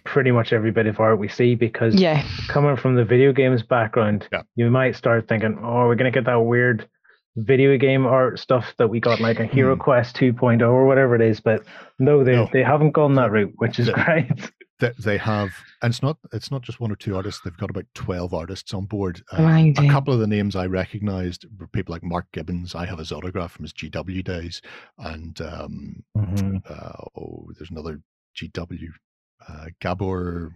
pretty 0.03 0.31
much 0.31 0.53
every 0.53 0.71
bit 0.71 0.85
of 0.85 0.99
art 0.99 1.17
we 1.19 1.27
see 1.27 1.55
because 1.55 1.95
yeah. 1.95 2.23
coming 2.47 2.75
from 2.77 2.95
the 2.95 3.03
video 3.03 3.33
games 3.33 3.63
background, 3.63 4.27
Yeah. 4.31 4.43
you 4.55 4.69
might 4.69 4.95
start 4.95 5.27
thinking, 5.27 5.57
"Oh, 5.63 5.87
we're 5.87 5.95
gonna 5.95 6.11
get 6.11 6.25
that 6.25 6.35
weird 6.41 6.87
video 7.35 7.75
game 7.77 8.05
art 8.05 8.37
stuff 8.39 8.75
that 8.77 8.87
we 8.89 8.99
got 8.99 9.19
like 9.19 9.39
a 9.39 9.45
Hero 9.45 9.73
Hmm. 9.75 9.81
Quest 9.81 10.15
2.0 10.15 10.61
or 10.71 10.85
whatever 10.85 11.15
it 11.15 11.21
is." 11.21 11.39
But 11.39 11.63
no, 11.97 12.23
they 12.23 12.33
No. 12.35 12.47
they 12.53 12.61
haven't 12.63 12.91
gone 12.91 13.15
that 13.15 13.31
route, 13.31 13.53
which 13.57 13.79
is 13.79 13.87
The- 13.87 13.93
great. 14.05 14.51
That 14.83 14.97
they 14.97 15.17
have 15.17 15.49
and 15.81 15.91
it's 15.91 16.01
not 16.03 16.17
it's 16.31 16.51
not 16.51 16.61
just 16.61 16.79
one 16.79 16.91
or 16.91 16.95
two 16.95 17.15
artists 17.15 17.41
they've 17.43 17.57
got 17.57 17.69
about 17.69 17.85
12 17.95 18.33
artists 18.33 18.73
on 18.73 18.85
board 18.85 19.21
Um, 19.31 19.45
a 19.77 19.89
couple 19.89 20.13
of 20.13 20.19
the 20.19 20.27
names 20.27 20.55
i 20.55 20.65
recognized 20.65 21.45
were 21.59 21.67
people 21.67 21.93
like 21.93 22.03
mark 22.03 22.25
gibbons 22.33 22.75
i 22.75 22.85
have 22.85 22.99
his 22.99 23.11
autograph 23.11 23.51
from 23.53 23.63
his 23.63 23.73
gw 23.73 24.23
days 24.23 24.61
and 24.97 25.39
um 25.41 26.03
Mhm. 26.17 26.61
uh, 26.69 27.03
oh 27.19 27.47
there's 27.57 27.71
another 27.71 28.01
gw 28.37 28.89
uh, 29.47 29.65
gabor 29.81 30.51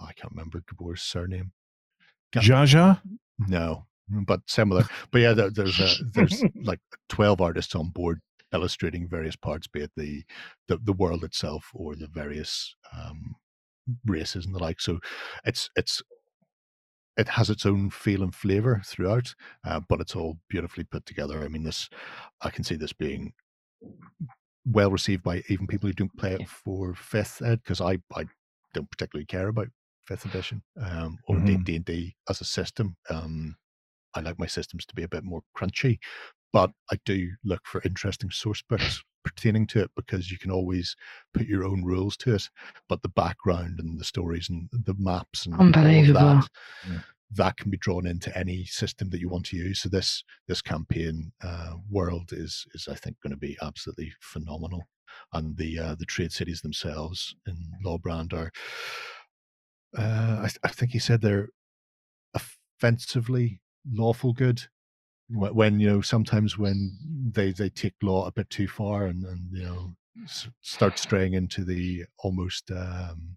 oh, 0.00 0.04
i 0.06 0.12
can't 0.12 0.32
remember 0.32 0.62
gabor's 0.68 1.02
surname 1.02 1.52
Ga- 2.32 2.40
Jaja? 2.40 3.00
No, 3.38 3.86
but 4.30 4.40
similar. 4.46 4.84
But 5.10 5.20
yeah, 5.22 5.32
there, 5.32 5.50
there's 5.50 5.78
a, 5.80 5.88
there's 6.14 6.42
like 6.70 6.80
twelve 7.08 7.40
artists 7.40 7.74
on 7.74 7.88
board 7.88 8.20
illustrating 8.52 9.08
various 9.08 9.36
parts, 9.36 9.66
be 9.66 9.80
it 9.82 9.92
the 9.96 10.24
the, 10.68 10.78
the 10.78 10.92
world 10.92 11.24
itself 11.24 11.70
or 11.74 11.96
the 11.96 12.08
various 12.08 12.74
um, 12.96 13.36
races 14.06 14.46
and 14.46 14.54
the 14.54 14.58
like. 14.58 14.80
So 14.80 15.00
it's 15.44 15.70
it's 15.76 16.02
it 17.16 17.28
has 17.28 17.50
its 17.50 17.66
own 17.66 17.90
feel 17.90 18.22
and 18.22 18.34
flavor 18.34 18.80
throughout, 18.84 19.34
uh, 19.64 19.80
but 19.88 20.00
it's 20.00 20.14
all 20.14 20.38
beautifully 20.48 20.84
put 20.84 21.04
together. 21.04 21.42
I 21.42 21.48
mean, 21.48 21.64
this 21.64 21.88
I 22.42 22.50
can 22.50 22.64
see 22.64 22.76
this 22.76 22.92
being 22.92 23.32
well 24.66 24.90
received 24.90 25.22
by 25.22 25.42
even 25.48 25.66
people 25.66 25.88
who 25.88 25.92
don't 25.94 26.16
play 26.16 26.34
it 26.34 26.48
for 26.48 26.94
fifth 26.94 27.42
ed 27.42 27.60
because 27.62 27.80
I 27.80 27.98
I 28.14 28.26
don't 28.74 28.90
particularly 28.90 29.26
care 29.26 29.48
about 29.48 29.68
fifth 30.06 30.26
edition 30.26 30.62
um, 30.80 31.18
or 31.26 31.36
Mhm. 31.36 31.64
D 31.64 31.76
and 31.76 31.84
D 31.84 32.16
as 32.28 32.40
a 32.40 32.44
system. 32.44 32.96
Um, 33.10 33.56
I 34.14 34.20
like 34.20 34.38
my 34.38 34.46
systems 34.46 34.86
to 34.86 34.94
be 34.94 35.02
a 35.02 35.08
bit 35.08 35.24
more 35.24 35.42
crunchy, 35.56 35.98
but 36.52 36.70
I 36.90 36.96
do 37.04 37.28
look 37.44 37.62
for 37.66 37.82
interesting 37.84 38.30
source 38.30 38.62
books 38.68 39.02
pertaining 39.24 39.66
to 39.68 39.80
it 39.82 39.90
because 39.96 40.30
you 40.30 40.38
can 40.38 40.50
always 40.50 40.96
put 41.34 41.46
your 41.46 41.64
own 41.64 41.84
rules 41.84 42.16
to 42.18 42.34
it. 42.34 42.48
But 42.88 43.02
the 43.02 43.08
background 43.10 43.78
and 43.80 43.98
the 43.98 44.04
stories 44.04 44.48
and 44.48 44.68
the 44.72 44.94
maps 44.98 45.44
and 45.44 45.54
all 45.54 45.60
of 45.60 45.66
Unbelievable. 45.66 46.20
that, 46.20 46.48
Yeah. 46.88 46.98
that 47.32 47.56
can 47.58 47.70
be 47.70 47.76
drawn 47.76 48.06
into 48.06 48.34
any 48.38 48.64
system 48.64 49.10
that 49.10 49.20
you 49.20 49.28
want 49.28 49.44
to 49.46 49.56
use. 49.56 49.80
So 49.80 49.88
this 49.90 50.24
this 50.46 50.62
campaign 50.62 51.32
uh, 51.42 51.74
world 51.90 52.30
is 52.32 52.64
is 52.74 52.88
I 52.90 52.94
think 52.94 53.16
going 53.22 53.32
to 53.32 53.36
be 53.36 53.58
absolutely 53.60 54.12
phenomenal, 54.20 54.88
and 55.34 55.56
the 55.58 55.78
uh, 55.78 55.94
the 55.96 56.06
trade 56.06 56.32
cities 56.32 56.62
themselves 56.62 57.34
in 57.46 57.56
Lawbrand 57.84 58.32
are. 58.32 58.50
Uh, 59.96 60.36
I, 60.40 60.48
th- 60.48 60.58
I 60.64 60.68
think 60.68 60.92
he 60.92 60.98
said 60.98 61.20
they're 61.22 61.48
offensively 62.34 63.60
lawful 63.90 64.32
good. 64.32 64.62
Wh- 65.28 65.54
When 65.54 65.80
you 65.80 65.88
know 65.88 66.00
sometimes 66.00 66.58
when 66.58 66.96
they 67.32 67.52
they 67.52 67.68
take 67.70 67.94
law 68.02 68.26
a 68.26 68.32
bit 68.32 68.48
too 68.50 68.68
far 68.68 69.06
and 69.06 69.24
and 69.24 69.40
you 69.52 69.64
know 69.64 69.94
s- 70.24 70.48
start 70.62 70.98
straying 70.98 71.34
into 71.34 71.64
the 71.64 72.04
almost 72.18 72.70
um, 72.70 73.36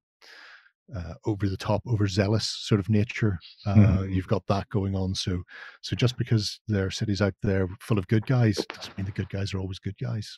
uh, 0.96 1.14
over 1.26 1.48
the 1.48 1.58
top, 1.58 1.82
overzealous 1.88 2.46
sort 2.48 2.80
of 2.80 2.90
nature. 2.90 3.40
Uh, 3.66 3.76
Mhm. 3.76 4.14
You've 4.14 4.28
got 4.28 4.46
that 4.48 4.68
going 4.70 4.94
on. 4.96 5.16
So, 5.16 5.44
so 5.82 5.96
just 5.96 6.18
because 6.18 6.60
there 6.68 6.86
are 6.86 6.92
cities 6.92 7.22
out 7.22 7.36
there 7.42 7.68
full 7.80 7.98
of 7.98 8.08
good 8.08 8.26
guys 8.26 8.68
doesn't 8.74 8.98
mean 8.98 9.06
the 9.06 9.12
good 9.14 9.30
guys 9.30 9.54
are 9.54 9.60
always 9.60 9.80
good 9.80 9.98
guys. 9.98 10.38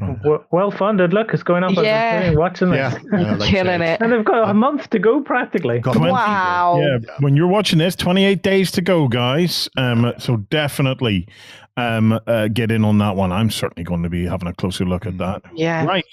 W- 0.00 0.44
well 0.50 0.70
funded. 0.78 1.12
Look, 1.12 1.32
it's 1.32 1.42
going 1.42 1.64
up. 1.64 1.72
Yeah. 1.72 2.22
thing, 2.22 2.38
watching 2.38 2.70
this. 2.70 2.94
Yeah, 2.94 2.98
uh, 3.18 3.36
like 3.36 3.48
I 3.48 3.50
Killing 3.50 3.80
said, 3.80 3.80
it. 3.82 4.00
And 4.02 4.12
they've 4.12 4.24
got 4.24 4.48
a 4.48 4.54
month 4.54 4.90
to 4.90 4.98
go 4.98 5.20
practically. 5.20 5.80
got 5.80 5.96
a 5.96 5.98
month 5.98 6.10
to 6.10 6.16
go. 6.16 6.26
Wow. 6.26 6.80
Yeah, 6.80 6.98
when 7.20 7.36
you're 7.36 7.46
watching 7.46 7.78
this, 7.78 7.94
28 7.96 8.42
days 8.42 8.70
to 8.72 8.82
go, 8.82 9.08
guys. 9.08 9.68
Um, 9.76 10.12
so 10.18 10.36
definitely 10.36 11.28
um, 11.76 12.18
uh, 12.26 12.48
get 12.48 12.70
in 12.70 12.84
on 12.84 12.98
that 12.98 13.16
one. 13.16 13.32
I'm 13.32 13.50
certainly 13.50 13.84
going 13.84 14.02
to 14.02 14.08
be 14.08 14.26
having 14.26 14.48
a 14.48 14.54
closer 14.54 14.84
look 14.84 15.06
at 15.06 15.18
that. 15.18 15.42
Yeah. 15.54 15.84
Right. 15.84 16.04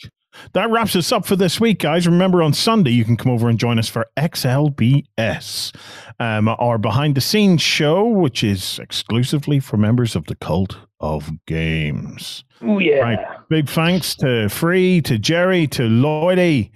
That 0.53 0.71
wraps 0.71 0.95
us 0.95 1.11
up 1.11 1.25
for 1.25 1.35
this 1.35 1.59
week, 1.59 1.79
guys. 1.79 2.07
Remember, 2.07 2.41
on 2.41 2.53
Sunday, 2.53 2.89
you 2.89 3.05
can 3.05 3.17
come 3.17 3.31
over 3.31 3.49
and 3.49 3.59
join 3.59 3.77
us 3.77 3.87
for 3.87 4.07
XLBS, 4.17 5.75
um, 6.19 6.47
our 6.47 6.77
behind 6.79 7.15
the 7.15 7.21
scenes 7.21 7.61
show, 7.61 8.03
which 8.07 8.43
is 8.43 8.79
exclusively 8.79 9.59
for 9.59 9.77
members 9.77 10.15
of 10.15 10.25
the 10.25 10.35
Cult 10.35 10.77
of 10.99 11.29
Games. 11.45 12.43
Oh 12.61 12.79
yeah. 12.79 12.99
Right. 12.99 13.19
Big 13.53 13.69
thanks 13.69 14.15
to 14.15 14.49
Free, 14.49 14.99
to 15.01 15.19
Jerry, 15.19 15.67
to 15.67 15.83
Lloydie, 15.83 16.71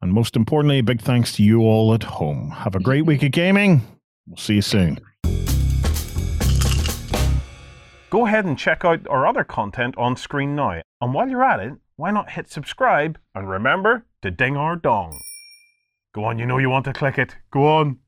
and 0.00 0.12
most 0.12 0.36
importantly, 0.36 0.80
big 0.80 1.00
thanks 1.00 1.32
to 1.32 1.42
you 1.42 1.62
all 1.62 1.92
at 1.92 2.04
home. 2.04 2.52
Have 2.52 2.76
a 2.76 2.78
great 2.78 3.04
week 3.04 3.24
of 3.24 3.32
gaming. 3.32 3.82
We'll 4.28 4.36
see 4.36 4.54
you 4.54 4.62
soon. 4.62 5.00
Go 8.10 8.26
ahead 8.26 8.44
and 8.44 8.56
check 8.56 8.84
out 8.84 9.08
our 9.08 9.26
other 9.26 9.42
content 9.42 9.96
on 9.98 10.14
screen 10.14 10.54
now. 10.54 10.80
And 11.00 11.12
while 11.12 11.28
you're 11.28 11.42
at 11.42 11.58
it, 11.58 11.72
why 11.96 12.12
not 12.12 12.30
hit 12.30 12.48
subscribe 12.48 13.18
and 13.34 13.50
remember 13.50 14.04
to 14.22 14.30
ding 14.30 14.56
our 14.56 14.76
dong. 14.76 15.20
Go 16.14 16.22
on, 16.22 16.38
you 16.38 16.46
know 16.46 16.58
you 16.58 16.70
want 16.70 16.84
to 16.84 16.92
click 16.92 17.18
it. 17.18 17.34
Go 17.50 17.66
on. 17.66 17.98